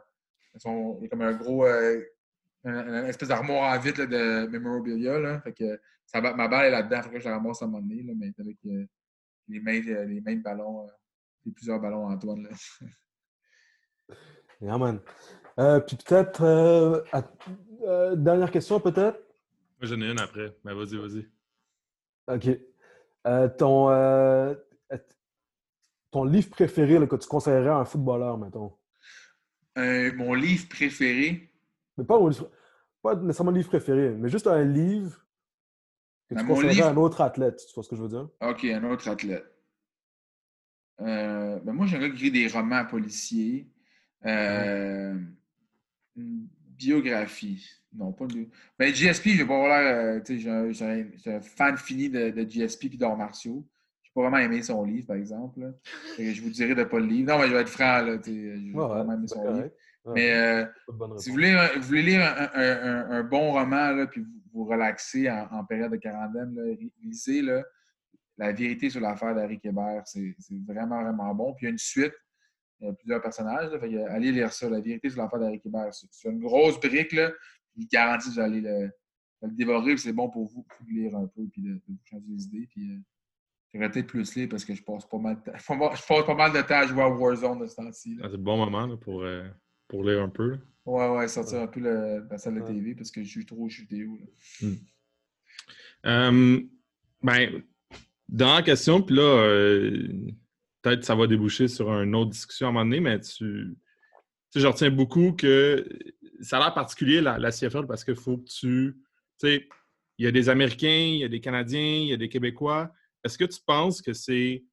son 0.55 0.97
il 1.01 1.05
est 1.05 1.09
comme 1.09 1.23
un 1.23 1.33
gros. 1.33 1.67
une, 1.67 2.93
espèce 3.07 3.27
d'armoire 3.27 3.75
en 3.75 3.77
vitre 3.77 4.05
de 4.05 4.47
memorabilia. 4.47 5.19
Là. 5.19 5.41
Fait 5.41 5.51
que 5.51 5.81
ça, 6.05 6.21
ma 6.21 6.47
balle 6.47 6.67
est 6.67 6.71
là-dedans. 6.71 7.03
Fait 7.03 7.09
que 7.09 7.19
je 7.19 7.25
la 7.25 7.35
ramasse 7.35 7.61
à 7.61 7.65
un 7.65 7.67
moment 7.67 7.85
donné. 7.85 8.03
Là, 8.03 8.13
mais 8.15 8.31
avec 8.39 8.57
les, 8.63 9.59
mains, 9.59 9.81
les 10.05 10.21
mains 10.21 10.35
de 10.35 10.43
ballon. 10.43 10.87
et 11.45 11.51
plusieurs 11.51 11.81
ballons 11.81 12.07
Antoine. 12.07 12.43
Là. 12.43 12.49
yeah, 14.61 14.77
man. 14.77 15.01
puis 15.85 15.97
peut-être. 15.97 17.03
dernière 18.15 18.49
question, 18.49 18.79
peut-être? 18.79 19.24
Moi, 19.79 19.89
j'en 19.89 20.01
ai 20.01 20.11
une 20.11 20.19
après. 20.19 20.55
Mais 20.63 20.73
vas-y, 20.73 20.97
vas-y. 20.97 21.27
OK. 22.27 22.59
Euh, 23.27 23.49
ton, 23.49 23.89
euh, 23.89 24.53
ton 26.11 26.23
livre 26.23 26.49
préféré 26.49 26.99
là, 26.99 27.07
que 27.07 27.15
tu 27.15 27.27
conseillerais 27.27 27.69
à 27.69 27.77
un 27.77 27.85
footballeur, 27.85 28.37
mettons? 28.37 28.73
Euh, 29.77 30.11
mon 30.15 30.33
livre 30.33 30.67
préféré? 30.69 31.51
Mais 31.97 32.03
pas, 32.03 32.19
pas 33.01 33.15
nécessairement 33.15 33.51
mon 33.51 33.57
livre 33.57 33.69
préféré, 33.69 34.11
mais 34.11 34.29
juste 34.29 34.47
un 34.47 34.63
livre 34.63 35.25
que 36.29 36.35
tu 36.35 36.41
ben, 36.41 36.47
conseillerais 36.47 36.81
à 36.81 36.89
un 36.89 36.97
autre 36.97 37.21
athlète. 37.21 37.61
Tu 37.67 37.73
vois 37.73 37.83
ce 37.83 37.89
que 37.89 37.95
je 37.95 38.01
veux 38.01 38.09
dire? 38.09 38.29
OK, 38.41 38.63
un 38.63 38.83
autre 38.91 39.07
athlète. 39.09 39.45
ben 40.99 41.73
moi, 41.73 41.85
j'aimerais 41.87 42.09
écrire 42.09 42.31
des 42.31 42.47
romans 42.47 42.85
policiers. 42.85 43.69
Euh, 44.25 45.15
biographie. 46.77 47.67
Non, 47.93 48.11
pas 48.11 48.25
de. 48.27 48.47
Mais 48.77 48.93
GSP, 48.93 49.29
je 49.29 49.37
vais 49.37 49.47
pas 49.47 49.55
avoir 49.55 49.69
l'air. 49.69 50.19
Euh, 50.19 51.13
j'ai 51.23 51.31
un, 51.31 51.41
fan 51.41 51.77
fini 51.77 52.09
de, 52.09 52.29
de 52.29 52.43
GSP 52.43 52.85
et 52.85 52.97
d'arts 52.97 53.17
martiaux. 53.17 53.65
Je 54.03 54.09
n'ai 54.09 54.13
pas 54.13 54.29
vraiment 54.29 54.43
aimé 54.43 54.61
son 54.61 54.83
livre, 54.83 55.07
par 55.07 55.15
exemple. 55.15 55.73
je 56.17 56.41
vous 56.41 56.49
dirais 56.49 56.75
de 56.75 56.81
ne 56.81 56.85
pas 56.85 56.99
le 56.99 57.05
lire. 57.05 57.25
Non, 57.25 57.39
mais 57.39 57.47
je 57.47 57.53
vais 57.53 57.61
être 57.61 57.69
franc. 57.69 58.01
Là, 58.01 58.17
je 58.25 58.31
vais 58.31 58.71
vraiment 58.71 59.13
aimer 59.13 59.27
son 59.27 59.53
livre. 59.53 59.69
mais 60.13 60.33
euh, 60.33 60.65
si 61.17 61.29
vous 61.29 61.35
voulez, 61.35 61.69
vous 61.77 61.83
voulez 61.83 62.03
lire 62.03 62.21
un, 62.53 63.11
un, 63.11 63.23
bon 63.23 63.53
roman, 63.53 63.91
là, 63.91 64.07
puis 64.07 64.21
vous, 64.21 64.41
vous 64.53 64.65
relaxer 64.65 65.29
en, 65.29 65.63
période 65.63 65.91
de 65.91 65.97
quarantaine, 65.97 66.53
là, 66.55 66.75
lisez 67.01 67.41
là, 67.41 67.63
La 68.37 68.51
vérité 68.51 68.89
sur 68.89 68.99
l'affaire 68.99 69.35
d'Harry 69.35 69.59
Hébert. 69.63 70.03
C'est 70.05 70.35
vraiment, 70.67 71.01
vraiment 71.01 71.33
bon. 71.33 71.53
Puis 71.53 71.65
il 71.65 71.67
y 71.67 71.69
a 71.69 71.71
une 71.71 71.77
suite 71.77 72.13
il 72.85 72.89
y 72.89 72.91
a 72.91 72.93
plusieurs 72.93 73.21
personnages. 73.21 73.71
Là, 73.71 73.79
fait, 73.79 73.97
allez 74.05 74.31
lire 74.31 74.51
ça, 74.53 74.69
La 74.69 74.79
vérité 74.79 75.09
sur 75.09 75.21
l'affaire 75.21 75.39
d'Harry 75.39 75.61
Hébert. 75.63 75.93
C'est 75.93 76.29
une 76.29 76.39
grosse 76.39 76.79
brique. 76.79 77.11
Là, 77.13 77.31
il 77.75 77.87
garantit 77.87 78.29
que 78.29 78.33
vous 78.33 78.39
allez 78.39 78.61
le, 78.61 78.89
le 79.41 79.51
dévorer. 79.51 79.97
C'est 79.97 80.13
bon 80.13 80.29
pour 80.29 80.45
vous, 80.45 80.65
de 80.87 80.93
lire 80.93 81.15
un 81.15 81.27
peu 81.27 81.41
et 81.41 81.61
de, 81.61 81.81
vous 81.87 81.97
changer 82.03 82.25
les 82.29 82.43
idées. 82.45 82.67
Puis, 82.71 82.91
euh, 82.91 82.97
J'aurais 83.73 83.91
peut-être 83.91 84.07
plus 84.07 84.35
lire 84.35 84.47
parce 84.49 84.63
que 84.63 84.73
je 84.73 84.81
passe 84.81 85.05
pas 85.05 85.17
mal 85.17 85.35
de, 85.35 85.51
je 85.57 86.07
passe 86.07 86.25
pas 86.25 86.35
mal 86.35 86.53
de 86.53 86.61
temps 86.61 86.75
à 86.75 86.87
jouer 86.87 87.01
à 87.01 87.09
Warzone 87.09 87.59
de 87.59 87.67
ce 87.67 87.75
temps-ci. 87.75 88.17
Ah, 88.21 88.27
c'est 88.27 88.37
le 88.37 88.43
bon 88.43 88.55
moment 88.55 88.87
là, 88.87 88.95
pour, 88.95 89.23
euh, 89.23 89.49
pour 89.89 90.05
lire 90.05 90.21
un 90.21 90.29
peu. 90.29 90.51
Là. 90.51 90.57
Ouais, 90.85 91.09
ouais, 91.09 91.27
sortir 91.27 91.59
un 91.61 91.67
peu 91.67 91.81
le, 91.81 92.25
la 92.29 92.37
salle 92.37 92.55
de 92.55 92.61
TV 92.61 92.95
parce 92.95 93.11
que 93.11 93.21
je 93.21 93.39
joue 93.39 93.43
trop. 93.43 93.67
Là. 93.67 94.05
Hmm. 94.61 94.75
Euh, 96.05 96.61
ben, 97.21 97.63
dans 98.29 98.55
la 98.55 98.61
question, 98.61 99.01
puis 99.01 99.15
là, 99.15 99.23
euh, 99.23 100.07
peut-être 100.85 101.03
ça 101.03 101.15
va 101.15 101.25
déboucher 101.25 101.67
sur 101.67 101.91
une 101.91 102.13
autre 102.13 102.29
discussion 102.29 102.67
à 102.67 102.69
un 102.69 102.73
moment 102.73 102.85
donné, 102.85 102.99
mais 102.99 103.19
tu, 103.19 103.75
tu 104.51 104.59
je 104.59 104.67
retiens 104.67 104.91
beaucoup 104.91 105.33
que 105.33 105.87
ça 106.41 106.57
a 106.57 106.59
l'air 106.59 106.73
particulier, 106.75 107.21
la, 107.21 107.39
la 107.39 107.49
CFL, 107.49 107.87
parce 107.87 108.03
qu'il 108.03 108.15
faut 108.15 108.37
que 108.37 108.47
tu. 108.47 108.95
Tu 109.39 109.47
sais, 109.47 109.69
il 110.17 110.25
y 110.25 110.27
a 110.27 110.31
des 110.31 110.47
Américains, 110.47 110.87
il 110.87 111.17
y 111.17 111.23
a 111.23 111.27
des 111.27 111.41
Canadiens, 111.41 111.81
il 111.81 112.07
y 112.07 112.13
a 112.13 112.17
des 112.17 112.29
Québécois. 112.29 112.93
Est-ce 113.23 113.37
que 113.37 113.45
tu 113.45 113.59
penses 113.65 114.01
que 114.01 114.13
c'est 114.13 114.63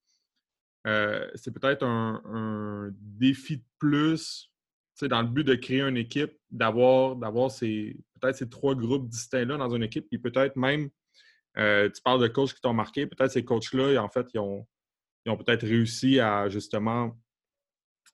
euh, 0.86 1.26
peut-être 1.44 1.82
un, 1.82 2.90
défi 2.92 3.56
de 3.56 3.64
plus 3.78 4.50
dans 5.00 5.22
le 5.22 5.28
but 5.28 5.44
de 5.44 5.54
créer 5.54 5.80
une 5.80 5.96
équipe, 5.96 6.32
d'avoir 6.50 7.18
peut-être 7.18 8.36
ces 8.36 8.48
trois 8.50 8.74
groupes 8.74 9.08
distincts-là 9.08 9.56
dans 9.56 9.74
une 9.74 9.82
équipe, 9.82 10.06
puis 10.08 10.18
peut-être 10.18 10.54
même, 10.54 10.90
euh, 11.56 11.88
tu 11.90 12.00
parles 12.02 12.20
de 12.20 12.28
coachs 12.28 12.52
qui 12.54 12.60
t'ont 12.60 12.74
marqué, 12.74 13.06
peut-être 13.06 13.32
ces 13.32 13.44
coachs-là, 13.44 14.00
en 14.00 14.08
fait, 14.08 14.28
ils 14.34 14.38
ont, 14.38 14.64
ils 15.24 15.30
ont 15.30 15.36
peut-être 15.36 15.66
réussi 15.66 16.20
à 16.20 16.48
justement 16.48 17.16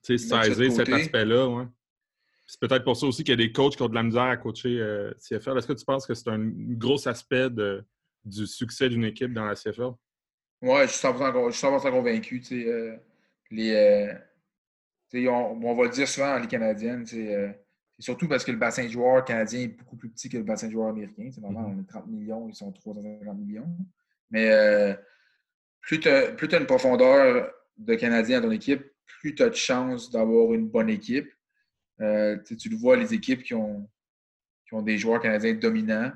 saisir 0.02 0.72
cet 0.72 0.88
aspect-là. 0.88 1.48
Ouais. 1.48 1.64
C'est 2.46 2.60
peut-être 2.60 2.84
pour 2.84 2.96
ça 2.96 3.06
aussi 3.06 3.24
qu'il 3.24 3.32
y 3.32 3.42
a 3.42 3.46
des 3.46 3.52
coachs 3.52 3.76
qui 3.76 3.82
ont 3.82 3.88
de 3.88 3.94
la 3.94 4.02
misère 4.02 4.22
à 4.22 4.36
coacher 4.36 4.80
euh, 4.80 5.12
CFL. 5.20 5.58
Est-ce 5.58 5.66
que 5.66 5.74
tu 5.74 5.84
penses 5.84 6.06
que 6.06 6.14
c'est 6.14 6.30
un 6.30 6.38
gros 6.40 7.06
aspect 7.06 7.50
de, 7.50 7.84
du 8.24 8.46
succès 8.46 8.88
d'une 8.88 9.04
équipe 9.04 9.32
dans 9.34 9.44
la 9.44 9.54
CFL? 9.54 9.90
Oui, 10.62 10.80
je 10.82 10.86
suis 10.86 11.06
100%, 11.06 11.90
convaincu. 11.90 12.42
Euh, 12.52 12.96
les, 13.50 13.74
euh, 13.74 15.30
on, 15.30 15.74
va 15.74 15.84
le 15.84 15.90
dire 15.90 16.08
souvent 16.08 16.38
les 16.38 16.48
Canadiennes, 16.48 17.04
c'est 17.06 17.54
surtout 17.98 18.28
parce 18.28 18.44
que 18.44 18.52
le 18.52 18.58
bassin 18.58 18.84
de 18.84 18.88
joueurs 18.88 19.24
canadien 19.24 19.60
est 19.60 19.68
beaucoup 19.68 19.96
plus 19.96 20.08
petit 20.08 20.28
que 20.28 20.38
le 20.38 20.44
bassin 20.44 20.68
de 20.68 20.72
joueurs 20.72 20.88
américain. 20.88 21.28
C'est 21.30 21.40
vraiment 21.40 21.68
mm-hmm. 21.68 21.80
on 21.80 21.84
30 21.84 22.06
millions, 22.06 22.48
ils 22.48 22.54
sont 22.54 22.72
350 22.72 23.38
millions. 23.38 23.68
Mais 24.30 24.50
plus 25.80 26.00
tu 26.00 26.08
as, 26.08 26.58
une 26.58 26.66
profondeur 26.66 27.52
de 27.76 27.94
Canadiens 27.94 28.40
dans 28.40 28.48
ton 28.48 28.52
équipe, 28.52 28.84
plus 29.06 29.34
tu 29.34 29.42
as 29.42 29.50
de 29.50 29.54
chances 29.54 30.10
d'avoir 30.10 30.52
une 30.54 30.68
bonne 30.68 30.90
équipe. 30.90 31.30
Euh, 32.00 32.36
tu 32.58 32.68
le 32.68 32.76
vois, 32.76 32.96
les 32.96 33.14
équipes 33.14 33.42
qui 33.42 33.54
ont, 33.54 33.88
des 34.72 34.98
joueurs 34.98 35.20
canadiens 35.20 35.54
dominants, 35.54 36.12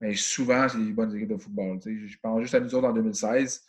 mais 0.00 0.14
souvent, 0.14 0.68
c'est 0.68 0.78
des 0.78 0.92
bonnes 0.92 1.14
équipes 1.16 1.30
de 1.30 1.38
football. 1.38 1.80
Je 1.82 2.16
pense 2.22 2.42
juste 2.42 2.54
à 2.54 2.60
nous 2.60 2.74
autres 2.74 2.86
en 2.86 2.92
2016. 2.92 3.64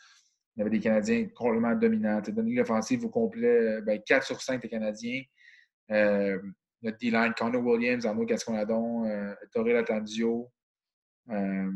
Il 0.56 0.60
y 0.60 0.62
avait 0.62 0.70
des 0.70 0.80
Canadiens 0.80 1.28
complètement 1.34 1.76
dominants. 1.76 2.22
Dans 2.22 2.42
une 2.42 2.50
ligue 2.50 2.60
offensive 2.60 3.06
au 3.06 3.10
complet, 3.10 3.82
ben, 3.82 4.02
4 4.06 4.26
sur 4.26 4.42
5 4.42 4.62
des 4.62 4.70
Canadiens. 4.70 5.22
Euh, 5.92 6.40
notre 6.82 6.98
D-line, 6.98 7.34
Connor 7.38 7.64
Williams, 7.64 8.06
Arnaud 8.06 8.26
Gasconadon, 8.26 9.06
euh, 9.06 9.34
Torre 9.52 9.66
Latanzio, 9.66 10.52
euh, 11.30 11.72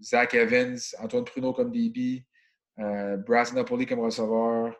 Zach 0.00 0.34
Evans, 0.34 0.78
Antoine 0.98 1.24
Pruneau 1.24 1.52
comme 1.52 1.72
DB, 1.72 2.24
Brass 2.76 3.52
Napoli 3.52 3.86
comme 3.86 4.00
receveur. 4.00 4.74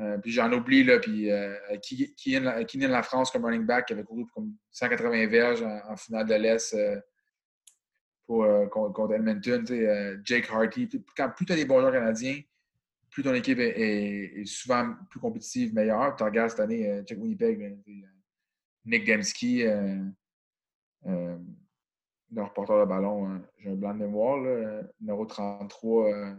Euh, 0.00 0.18
puis 0.18 0.32
j'en 0.32 0.52
oublie, 0.52 0.82
là, 0.82 0.98
puis 0.98 1.30
euh, 1.30 1.54
Keenan 2.16 2.88
La 2.88 3.02
France 3.02 3.30
comme 3.30 3.44
running 3.44 3.64
back 3.64 3.86
qui 3.86 3.92
avait 3.92 4.02
couru 4.02 4.26
comme 4.34 4.52
180 4.72 5.28
verges 5.28 5.62
en, 5.62 5.96
finale 5.96 6.26
de 6.26 6.34
l'Est 6.34 6.76
contre, 8.26 9.12
Edmonton. 9.14 9.64
Jake 10.24 10.50
Harty. 10.50 10.86
Plus 10.86 11.46
tu 11.46 11.52
as 11.52 11.56
des 11.56 11.64
bons 11.64 11.78
joueurs 11.80 11.92
canadiens, 11.92 12.40
plus 13.10 13.22
ton 13.22 13.34
équipe 13.34 13.58
est, 13.60 14.44
souvent 14.46 14.94
plus 15.10 15.20
compétitive, 15.20 15.72
meilleure. 15.74 16.16
Tu 16.16 16.24
regardes 16.24 16.50
cette 16.50 16.60
année, 16.60 17.02
Jack 17.06 17.18
Winnipeg, 17.18 17.78
Nick 18.84 19.06
Dembski, 19.06 19.62
le 21.04 22.42
reporter 22.42 22.80
de 22.80 22.88
ballon, 22.88 23.28
hein. 23.28 23.42
j'ai 23.58 23.70
un 23.70 23.74
blanc 23.74 23.94
de 23.94 23.98
mémoire, 24.00 24.38
numéro 24.98 25.24
33. 25.24 26.34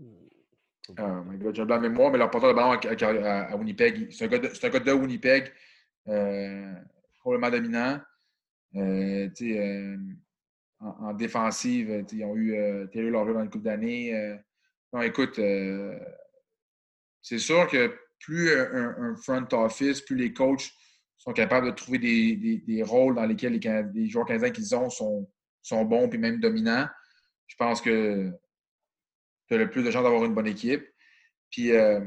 My 0.00 1.36
God, 1.38 1.54
j'ai 1.54 1.62
un 1.62 1.66
blanc 1.66 1.76
de 1.76 1.88
mémoire, 1.88 2.10
mais 2.10 2.18
leur 2.18 2.30
porteur 2.30 2.50
de 2.50 2.56
ballon 2.56 2.72
à, 2.72 3.56
Winnipeg, 3.56 4.10
c'est 4.10 4.24
un, 4.24 4.28
gars 4.28 4.80
de 4.80 4.92
Winnipeg, 4.92 5.52
euh, 6.08 6.74
probablement 7.20 7.50
dominant. 7.50 8.00
Euh, 8.76 9.28
euh, 9.42 9.96
en, 10.80 11.12
défensive, 11.12 12.04
ils 12.12 12.24
ont 12.24 12.36
eu 12.36 12.88
Taylor 12.92 13.10
Laurier 13.10 13.34
dans 13.34 13.42
une 13.42 13.50
couple 13.50 13.64
d'années. 13.64 14.38
non, 14.92 15.02
écoute, 15.02 15.38
c'est 17.22 17.38
sûr 17.38 17.68
que 17.68 17.94
plus 18.18 18.52
un, 18.52 19.14
front 19.16 19.46
office, 19.52 20.00
plus 20.00 20.16
les 20.16 20.32
coachs 20.32 20.70
sont 21.18 21.32
capables 21.32 21.66
de 21.66 21.72
trouver 21.72 21.98
des, 21.98 22.82
rôles 22.82 23.14
dans 23.14 23.26
lesquels 23.26 23.60
les, 23.94 24.08
joueurs 24.08 24.26
canadiens 24.26 24.50
qu'ils 24.50 24.74
ont 24.74 24.88
sont, 24.88 25.30
sont 25.62 25.84
bons 25.84 26.08
et 26.08 26.18
même 26.18 26.40
dominants, 26.40 26.88
je 27.46 27.56
pense 27.56 27.80
que 27.82 28.32
tu 29.50 29.56
as 29.56 29.58
le 29.58 29.68
plus 29.68 29.82
de 29.82 29.90
chances 29.90 30.04
d'avoir 30.04 30.24
une 30.24 30.34
bonne 30.34 30.46
équipe. 30.46 30.86
Puis, 31.50 31.72
euh, 31.72 32.00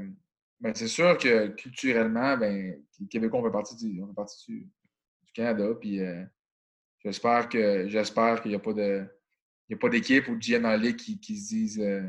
ben, 0.61 0.73
c'est 0.73 0.87
sûr 0.87 1.17
que 1.17 1.47
culturellement, 1.47 2.37
ben, 2.37 2.81
les 2.99 3.07
Québécois, 3.07 3.41
on 3.41 3.43
fait 3.43 3.51
partie 3.51 3.75
du, 3.75 4.01
on 4.01 4.07
fait 4.07 4.13
partie 4.13 4.51
du, 4.51 4.69
Canada. 5.33 5.73
Puis, 5.79 5.99
euh, 5.99 6.23
j'espère 7.03 7.49
que 7.49 7.87
j'espère 7.89 8.41
qu'il 8.41 8.51
n'y 8.51 8.55
a 8.55 8.59
pas 8.59 8.73
de. 8.73 9.05
Il 9.67 9.75
a 9.75 9.77
pas 9.77 9.89
d'équipe 9.89 10.27
ou 10.27 10.35
de 10.35 10.41
GM 10.41 10.61
dans 10.61 10.69
la 10.69 10.77
ligue 10.77 10.97
qui, 10.97 11.19
qui 11.19 11.37
se 11.37 11.49
disent 11.49 11.79
euh, 11.79 12.03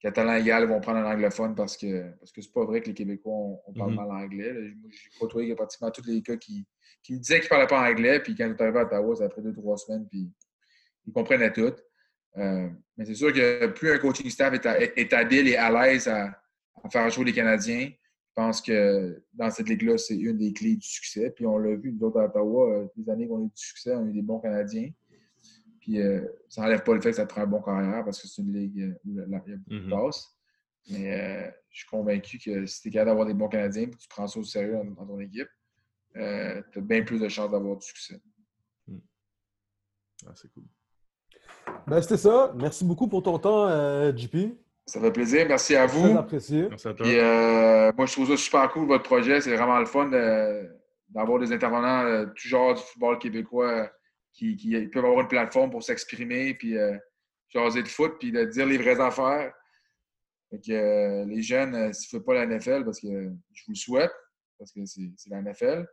qu'à 0.00 0.10
talent 0.10 0.34
égal, 0.34 0.66
vont 0.66 0.80
prendre 0.80 0.98
un 0.98 1.12
anglophone 1.12 1.54
parce 1.54 1.76
que 1.76 2.10
parce 2.18 2.32
que 2.32 2.42
c'est 2.42 2.52
pas 2.52 2.64
vrai 2.64 2.80
que 2.80 2.88
les 2.88 2.94
Québécois, 2.94 3.32
on, 3.66 3.72
parle 3.74 3.92
mm-hmm. 3.92 3.94
mal 3.94 4.24
anglais. 4.24 4.54
J'ai 4.90 5.18
côtoyé 5.20 5.54
pratiquement 5.54 5.90
tous 5.90 6.04
les 6.06 6.20
gars 6.22 6.36
qui, 6.36 6.66
qui 7.02 7.12
me 7.12 7.18
disaient 7.18 7.36
qu'ils 7.36 7.44
ne 7.44 7.50
parlaient 7.50 7.66
pas 7.66 7.88
anglais, 7.88 8.20
puis 8.20 8.34
quand 8.34 8.46
ils 8.46 8.56
sont 8.56 8.62
arrivés 8.62 8.80
à 8.80 8.84
Ottawa, 8.84 9.14
ça 9.14 9.24
a 9.24 9.28
pris 9.28 9.42
deux, 9.42 9.52
trois 9.52 9.76
semaines, 9.76 10.08
puis 10.08 10.32
ils 11.06 11.12
comprenaient 11.12 11.52
tout. 11.52 11.74
Euh, 12.38 12.68
mais 12.96 13.04
c'est 13.04 13.14
sûr 13.14 13.32
que 13.32 13.66
plus 13.68 13.92
un 13.92 13.98
coaching 13.98 14.28
staff 14.28 14.54
est, 14.54 15.12
habile 15.12 15.48
et 15.48 15.56
à 15.56 15.70
l'aise 15.70 16.08
à, 16.08 16.42
faire 16.90 17.08
jouer 17.10 17.24
les 17.24 17.32
Canadiens, 17.32 17.88
je 17.88 18.32
pense 18.34 18.60
que 18.60 19.22
dans 19.32 19.50
cette 19.50 19.68
ligue-là, 19.68 19.98
c'est 19.98 20.16
une 20.16 20.36
des 20.36 20.52
clés 20.52 20.76
du 20.76 20.86
succès. 20.86 21.30
Puis 21.30 21.46
on 21.46 21.58
l'a 21.58 21.74
vu, 21.74 21.92
nous 21.92 22.06
autres 22.06 22.20
à 22.20 22.26
Ottawa, 22.26 22.70
euh, 22.70 22.86
les 22.96 23.08
années 23.10 23.26
qu'on 23.26 23.42
a 23.42 23.44
eu 23.44 23.48
du 23.48 23.62
succès, 23.62 23.94
on 23.94 24.04
a 24.04 24.08
eu 24.08 24.12
des 24.12 24.22
bons 24.22 24.38
Canadiens. 24.38 24.90
Puis 25.80 26.00
euh, 26.00 26.24
ça 26.48 26.62
n'enlève 26.62 26.82
pas 26.82 26.94
le 26.94 27.00
fait 27.00 27.10
que 27.10 27.16
ça 27.16 27.26
te 27.26 27.30
prend 27.30 27.42
un 27.42 27.46
bon 27.46 27.62
carrière 27.62 28.04
parce 28.04 28.20
que 28.20 28.28
c'est 28.28 28.42
une 28.42 28.52
ligue 28.52 28.94
où 29.04 29.10
il 29.10 29.16
y 29.16 29.20
a 29.20 29.24
beaucoup 29.26 29.70
de 29.70 29.78
mm-hmm. 29.78 29.90
passes. 29.90 30.36
Mais 30.90 31.52
je 31.70 31.78
suis 31.78 31.88
convaincu 31.88 32.38
que 32.38 32.66
si 32.66 32.82
tu 32.82 32.88
es 32.88 32.90
capable 32.92 33.10
d'avoir 33.10 33.26
des 33.26 33.34
bons 33.34 33.48
Canadiens 33.48 33.84
et 33.84 33.90
tu 33.90 34.08
prends 34.08 34.26
ça 34.28 34.38
au 34.38 34.44
sérieux 34.44 34.78
dans, 34.96 35.06
ton 35.06 35.18
équipe, 35.18 35.48
tu 36.14 36.20
as 36.20 36.80
bien 36.80 37.02
plus 37.02 37.18
de 37.18 37.28
chances 37.28 37.50
d'avoir 37.50 37.76
du 37.76 37.86
succès. 37.86 38.20
Mm. 38.86 38.98
Ah, 40.26 40.32
c'est 40.36 40.52
cool. 40.52 40.64
Ben, 41.86 42.02
c'était 42.02 42.16
ça. 42.16 42.52
Merci 42.56 42.84
beaucoup 42.84 43.06
pour 43.06 43.22
ton 43.22 43.38
temps, 43.38 43.68
euh, 43.68 44.14
JP. 44.14 44.56
Ça 44.86 45.00
fait 45.00 45.12
plaisir. 45.12 45.46
Merci 45.48 45.76
à 45.76 45.86
vous. 45.86 46.08
Très 46.08 46.16
apprécié. 46.16 46.68
Merci 46.68 46.88
à 46.88 46.94
toi. 46.94 47.06
Euh, 47.06 47.92
moi, 47.96 48.06
je 48.06 48.12
trouve 48.12 48.28
ça 48.28 48.36
super 48.36 48.70
cool, 48.72 48.86
votre 48.88 49.04
projet. 49.04 49.40
C'est 49.40 49.54
vraiment 49.54 49.78
le 49.78 49.86
fun 49.86 50.08
d'avoir 51.08 51.38
des 51.38 51.52
intervenants 51.52 52.04
euh, 52.04 52.26
du 52.26 52.48
genre 52.48 52.74
du 52.74 52.82
football 52.82 53.18
québécois 53.18 53.90
qui, 54.32 54.56
peuvent 54.92 55.04
avoir 55.04 55.20
une 55.20 55.28
plateforme 55.28 55.70
pour 55.70 55.82
s'exprimer, 55.82 56.54
puis 56.54 56.74
jaser 57.48 57.82
de 57.82 57.88
foot, 57.88 58.16
puis 58.18 58.32
de 58.32 58.44
dire 58.44 58.66
les 58.66 58.76
vraies 58.76 59.00
affaires. 59.00 59.52
les 60.50 61.42
jeunes, 61.42 61.92
s'ils 61.94 62.16
ne 62.16 62.20
font 62.20 62.26
pas 62.26 62.34
la 62.34 62.46
NFL, 62.46 62.84
parce 62.84 63.00
que 63.00 63.08
je 63.52 63.64
vous 63.64 63.72
le 63.72 63.76
souhaite, 63.76 64.12
parce 64.58 64.72
que 64.72 64.80
c'est 64.84 65.30
la 65.30 65.40
NFL, 65.40 65.86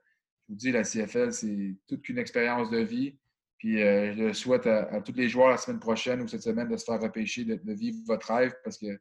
je 0.47 0.53
vous 0.53 0.55
dis, 0.55 0.71
la 0.71 0.83
CFL, 0.83 1.31
c'est 1.31 1.77
toute 1.87 2.01
qu'une 2.01 2.17
expérience 2.17 2.69
de 2.69 2.79
vie. 2.79 3.17
Puis 3.63 3.81
euh, 3.81 4.13
je 4.13 4.33
souhaite 4.33 4.67
à, 4.67 4.99
tous 4.99 5.13
les 5.13 5.29
joueurs 5.29 5.51
la 5.51 5.55
semaine 5.55 5.79
prochaine 5.79 6.21
ou 6.21 6.27
cette 6.27 6.41
semaine 6.41 6.67
de 6.67 6.75
se 6.75 6.83
faire 6.83 6.99
repêcher, 6.99 7.45
de, 7.45 7.57
vivre 7.71 7.97
votre 8.05 8.27
rêve 8.33 8.53
parce 8.61 8.77
que 8.77 8.99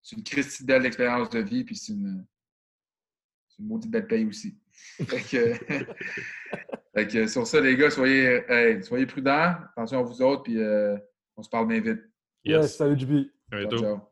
c'est 0.00 0.14
une 0.14 0.22
Christie 0.22 0.64
belle 0.64 0.86
expérience 0.86 1.28
de 1.30 1.40
vie, 1.40 1.64
puis 1.64 1.74
c'est 1.74 1.92
une, 1.92 2.24
une 3.58 3.66
maudite 3.66 3.90
belle 3.90 4.06
paye 4.06 4.24
aussi. 4.24 4.56
fait, 5.04 5.88
que, 7.08 7.26
sur 7.26 7.44
ça, 7.44 7.60
les 7.60 7.76
gars, 7.76 7.90
soyez, 7.90 8.44
soyez 8.82 9.06
prudents. 9.06 9.56
Attention 9.72 9.98
à 9.98 10.02
vous 10.02 10.22
autres, 10.22 10.44
puis 10.44 10.60
euh, 10.60 10.96
on 11.36 11.42
se 11.42 11.48
parle 11.48 11.66
bien 11.66 11.80
vite. 11.80 12.02
Yes, 12.44 12.76
salut, 12.76 12.96
JB. 12.96 13.32
À 13.50 13.56
bientôt. 13.58 13.78
ciao. 13.78 14.11